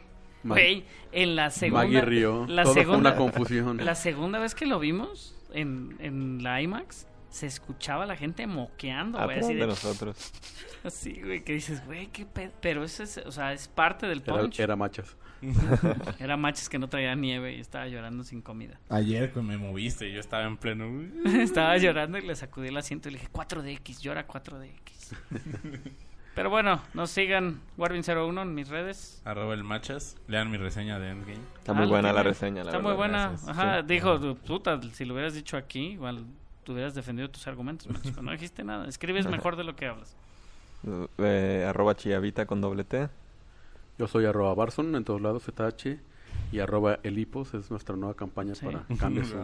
Güey, 0.44 0.86
en 1.12 1.36
la 1.36 1.50
segunda... 1.50 1.84
Maggie 1.84 2.02
rió. 2.02 2.46
La 2.48 2.64
Todo 2.64 2.74
fue 2.74 2.84
segunda, 2.84 3.10
una 3.10 3.18
confusión. 3.18 3.84
La 3.84 3.96
segunda 3.96 4.40
vez 4.40 4.54
que 4.54 4.66
lo 4.66 4.80
vimos 4.80 5.36
en, 5.54 5.96
en 6.00 6.44
la 6.44 6.62
IMAX, 6.62 7.08
se 7.36 7.48
escuchaba 7.48 8.06
la 8.06 8.16
gente 8.16 8.48
moqueando, 8.48 9.18
güey. 9.18 9.30
Atrás 9.38 9.46
Así, 9.46 9.54
de 9.56 9.60
de, 9.62 9.68
nosotros. 9.68 10.32
así, 10.86 11.22
güey, 11.22 11.44
que 11.44 11.54
dices, 11.54 11.86
güey, 11.86 12.08
qué 12.08 12.26
pedo. 12.26 12.52
Pero 12.62 12.84
eso 12.84 13.04
es, 13.04 13.18
o 13.26 13.32
sea, 13.32 13.52
es 13.52 13.68
parte 13.68 14.08
del 14.08 14.22
Era, 14.26 14.38
punch. 14.38 14.60
era 14.60 14.76
machas. 14.76 15.18
Era 16.20 16.38
machos 16.38 16.70
que 16.70 16.80
no 16.80 16.88
traía 16.88 17.14
nieve 17.14 17.54
y 17.56 17.60
estaba 17.60 17.88
llorando 17.88 18.24
sin 18.24 18.42
comida. 18.42 18.80
Ayer 18.90 19.32
que 19.34 19.42
me 19.42 19.58
moví. 19.58 19.84
Viste, 19.84 20.12
yo 20.12 20.20
estaba 20.20 20.46
en 20.46 20.56
pleno. 20.58 20.86
estaba 21.40 21.78
llorando 21.78 22.18
y 22.18 22.22
le 22.22 22.36
sacudí 22.36 22.70
el 22.70 22.78
asiento 22.78 23.10
y 23.10 23.12
le 23.12 23.18
dije, 23.20 23.30
4DX, 23.32 24.00
llora 24.00 24.26
4DX. 24.26 25.12
Pero 26.34 26.50
bueno, 26.50 26.82
nos 26.94 27.12
sigan 27.12 27.62
Warvin01 27.78 28.42
en 28.42 28.56
mis 28.56 28.70
redes. 28.70 29.22
Arroba 29.24 29.54
el 29.54 29.64
machas. 29.64 30.18
Lean 30.28 30.50
mi 30.52 30.58
reseña 30.58 31.00
de 31.00 31.10
Endgame. 31.12 31.40
Está 31.60 31.72
Ah, 31.74 31.76
muy 31.76 31.84
lo 31.86 31.90
buena 31.92 32.12
la 32.14 32.24
reseña, 32.24 32.64
la 32.64 32.72
Está 32.72 32.82
muy 32.82 32.94
buena. 32.94 33.28
gracias. 33.30 33.50
Ajá, 33.50 33.80
Sí. 33.82 33.86
dijo, 33.88 34.36
puta, 34.36 34.82
si 34.94 35.06
lo 35.06 35.14
hubieras 35.14 35.34
dicho 35.34 35.56
aquí, 35.58 35.92
igual 35.92 36.26
tú 36.66 36.74
hubieras 36.74 36.94
defendido 36.96 37.30
tus 37.30 37.48
argumentos, 37.48 37.88
macho, 37.88 38.10
pero 38.10 38.22
no 38.24 38.32
dijiste 38.32 38.64
nada. 38.64 38.88
Escribes 38.88 39.28
mejor 39.28 39.56
de 39.56 39.64
lo 39.64 39.76
que 39.76 39.88
hablas. 39.88 40.16
Eh, 41.18 41.66
arroba 41.68 41.96
chiavita 41.96 42.46
con 42.46 42.62
doble 42.62 42.84
T. 42.84 43.10
Yo 43.98 44.08
soy 44.08 44.26
arroba 44.26 44.54
Barson 44.54 44.96
en 44.96 45.04
todos 45.04 45.20
lados, 45.20 45.44
ZH. 45.44 45.98
Y 46.52 46.60
arroba 46.60 47.00
Elipos 47.02 47.56
es 47.56 47.72
nuestra 47.72 47.96
nueva 47.96 48.14
campaña 48.14 48.54
Sí. 48.54 48.68
para 48.68 48.84
cambiar 49.00 49.26
su... 49.26 49.36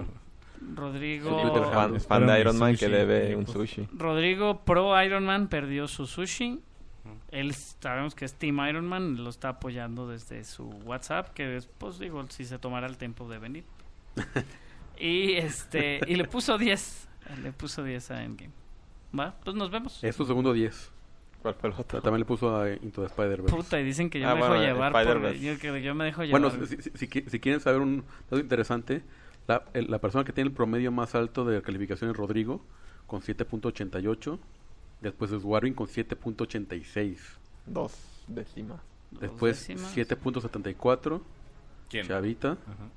Rodrigo... 0.76 1.72
Fan, 1.72 2.00
fan 2.00 2.28
de 2.28 2.40
Iron 2.40 2.60
Man 2.60 2.76
que 2.76 2.88
debe 2.90 3.36
un 3.36 3.48
sushi. 3.48 3.88
Rodrigo 3.98 4.60
Pro 4.64 5.02
Iron 5.04 5.26
Man 5.26 5.48
perdió 5.48 5.88
su 5.88 6.06
sushi. 6.06 6.62
Él 7.32 7.56
sabemos 7.56 8.14
que 8.14 8.26
es 8.26 8.36
Team 8.36 8.60
Iron 8.70 8.86
Man, 8.86 9.24
lo 9.24 9.32
está 9.32 9.50
apoyando 9.50 10.08
desde 10.08 10.44
su 10.44 10.68
WhatsApp, 10.86 11.30
que 11.34 11.56
es, 11.56 11.66
pues 11.66 11.98
digo, 11.98 12.24
si 12.30 12.46
se 12.46 12.60
tomará 12.60 12.86
el 12.86 12.98
tiempo 12.98 13.28
de 13.28 13.40
venir. 13.40 13.64
y 15.00 15.34
este 15.34 16.02
y 16.06 16.16
le 16.16 16.26
puso 16.26 16.60
10, 16.60 17.08
le 17.42 17.52
puso 17.52 17.84
10 17.84 18.12
a 18.12 18.24
Endgame. 18.24 18.52
¿Va? 19.18 19.36
Pues 19.44 19.56
nos 19.56 19.70
vemos. 19.72 20.04
Es 20.04 20.16
su 20.16 20.26
segundo 20.26 20.54
10. 20.54 20.92
¿Cuál 21.42 21.56
fue 21.56 21.70
el 21.70 21.76
otro? 21.78 22.02
También 22.02 22.20
le 22.20 22.26
puso 22.26 22.56
a 22.56 22.70
Into 22.72 23.02
the 23.02 23.08
Spider-Verse. 23.08 23.56
Puta, 23.56 23.80
y 23.80 23.84
dicen 23.84 24.10
que 24.10 24.20
yo 24.20 24.30
Ah, 24.30 24.36
me 24.36 24.40
bueno, 24.42 24.54
dejo 24.56 24.66
llevar 24.66 24.92
por, 24.94 25.34
yo, 25.34 25.58
que 25.60 25.82
yo 25.82 25.96
me 25.96 26.06
dejo 26.06 26.24
llevar. 26.24 26.42
Bueno, 26.42 26.66
si, 26.68 26.78
si- 26.82 26.92
si 26.94 27.08
qui- 27.08 27.28
si 27.28 27.40
quieren 27.40 27.60
saber 27.60 27.82
un 27.82 28.04
dato 28.30 28.40
interesante, 28.40 29.02
la, 29.48 29.64
el- 29.74 29.90
la 29.90 30.00
persona 30.00 30.24
que 30.24 30.34
tiene 30.34 30.50
el 30.50 30.56
promedio 30.56 30.92
más 30.92 31.16
alto 31.16 31.44
de 31.44 31.62
calificación 31.64 32.12
es 32.12 32.16
Rodrigo, 32.16 32.64
con 33.08 33.22
7.88. 33.22 34.38
Después 35.02 35.32
es 35.32 35.44
Warwin 35.44 35.74
con 35.74 35.88
7.86. 35.88 37.18
Dos 37.66 37.94
décimas. 38.28 38.80
Dos 39.10 39.22
Después 39.22 39.68
décimas. 39.68 39.96
7.74. 39.98 41.22
¿Quién? 41.90 42.08
Chavita. 42.08 42.52
Ajá. 42.52 42.88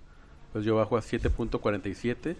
Pues 0.52 0.64
yo 0.66 0.76
bajo 0.76 0.96
a 0.98 1.00
7.47. 1.00 2.36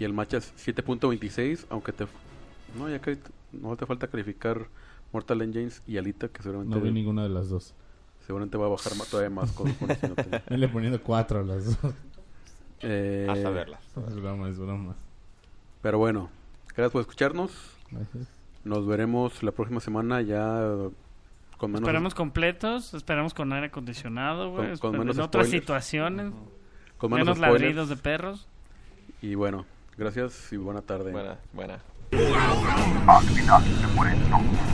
Y 0.00 0.04
el 0.04 0.12
Machas 0.12 0.52
7.26. 0.56 1.66
Aunque 1.70 1.92
te. 1.92 2.06
No, 2.76 2.88
ya 2.88 3.00
que 3.00 3.18
no 3.52 3.76
te 3.76 3.86
falta 3.86 4.08
calificar 4.08 4.66
Mortal 5.12 5.42
Engines 5.42 5.82
y 5.86 5.98
Alita, 5.98 6.28
que 6.28 6.42
seguramente, 6.42 6.74
No 6.76 6.80
vi 6.82 6.90
ninguna 6.90 7.22
de 7.22 7.28
las 7.28 7.48
dos. 7.48 7.74
seguramente 8.26 8.56
va 8.58 8.66
a 8.66 8.70
bajar 8.70 8.92
todavía 9.10 9.30
más. 9.30 9.52
Con, 9.52 9.72
con 9.74 9.90
ese 9.90 10.08
no 10.08 10.14
te- 10.14 10.42
Él 10.48 10.60
le 10.60 10.68
poniendo 10.68 11.00
cuatro 11.02 11.40
a 11.40 11.42
las 11.42 11.80
dos. 11.80 11.94
Eh, 12.82 13.26
Hasta 13.28 13.50
verlas. 13.50 13.82
Es 14.08 14.14
broma, 14.16 14.48
es 14.48 14.58
broma. 14.58 14.94
Pero 15.82 15.98
bueno, 15.98 16.30
gracias 16.68 16.92
por 16.92 17.00
escucharnos. 17.02 17.52
Gracias. 17.90 18.26
Nos 18.64 18.86
veremos 18.86 19.42
la 19.42 19.52
próxima 19.52 19.80
semana 19.80 20.22
ya 20.22 20.60
con 21.58 21.72
menos. 21.72 21.82
Esperamos 21.82 22.14
completos, 22.14 22.94
esperamos 22.94 23.34
con 23.34 23.52
aire 23.52 23.66
acondicionado, 23.66 24.50
güey, 24.50 24.68
Con- 24.78 24.92
con 24.92 24.98
menos 25.00 25.16
en 25.18 25.22
otras 25.24 25.48
situaciones, 25.48 26.32
con 26.96 27.10
menos 27.10 27.26
menos 27.26 27.38
ladridos 27.38 27.88
de 27.90 27.96
perros. 27.96 28.46
Y 29.22 29.34
bueno, 29.34 29.66
gracias 30.00 30.50
y 30.52 30.56
buena 30.56 30.80
tarde. 30.80 31.12
Buena, 31.12 31.38
buena. 31.52 31.78
Al 33.06 33.22
final 33.22 33.62
se 33.62 33.86
mueren 33.94 34.18
todos. 34.30 34.70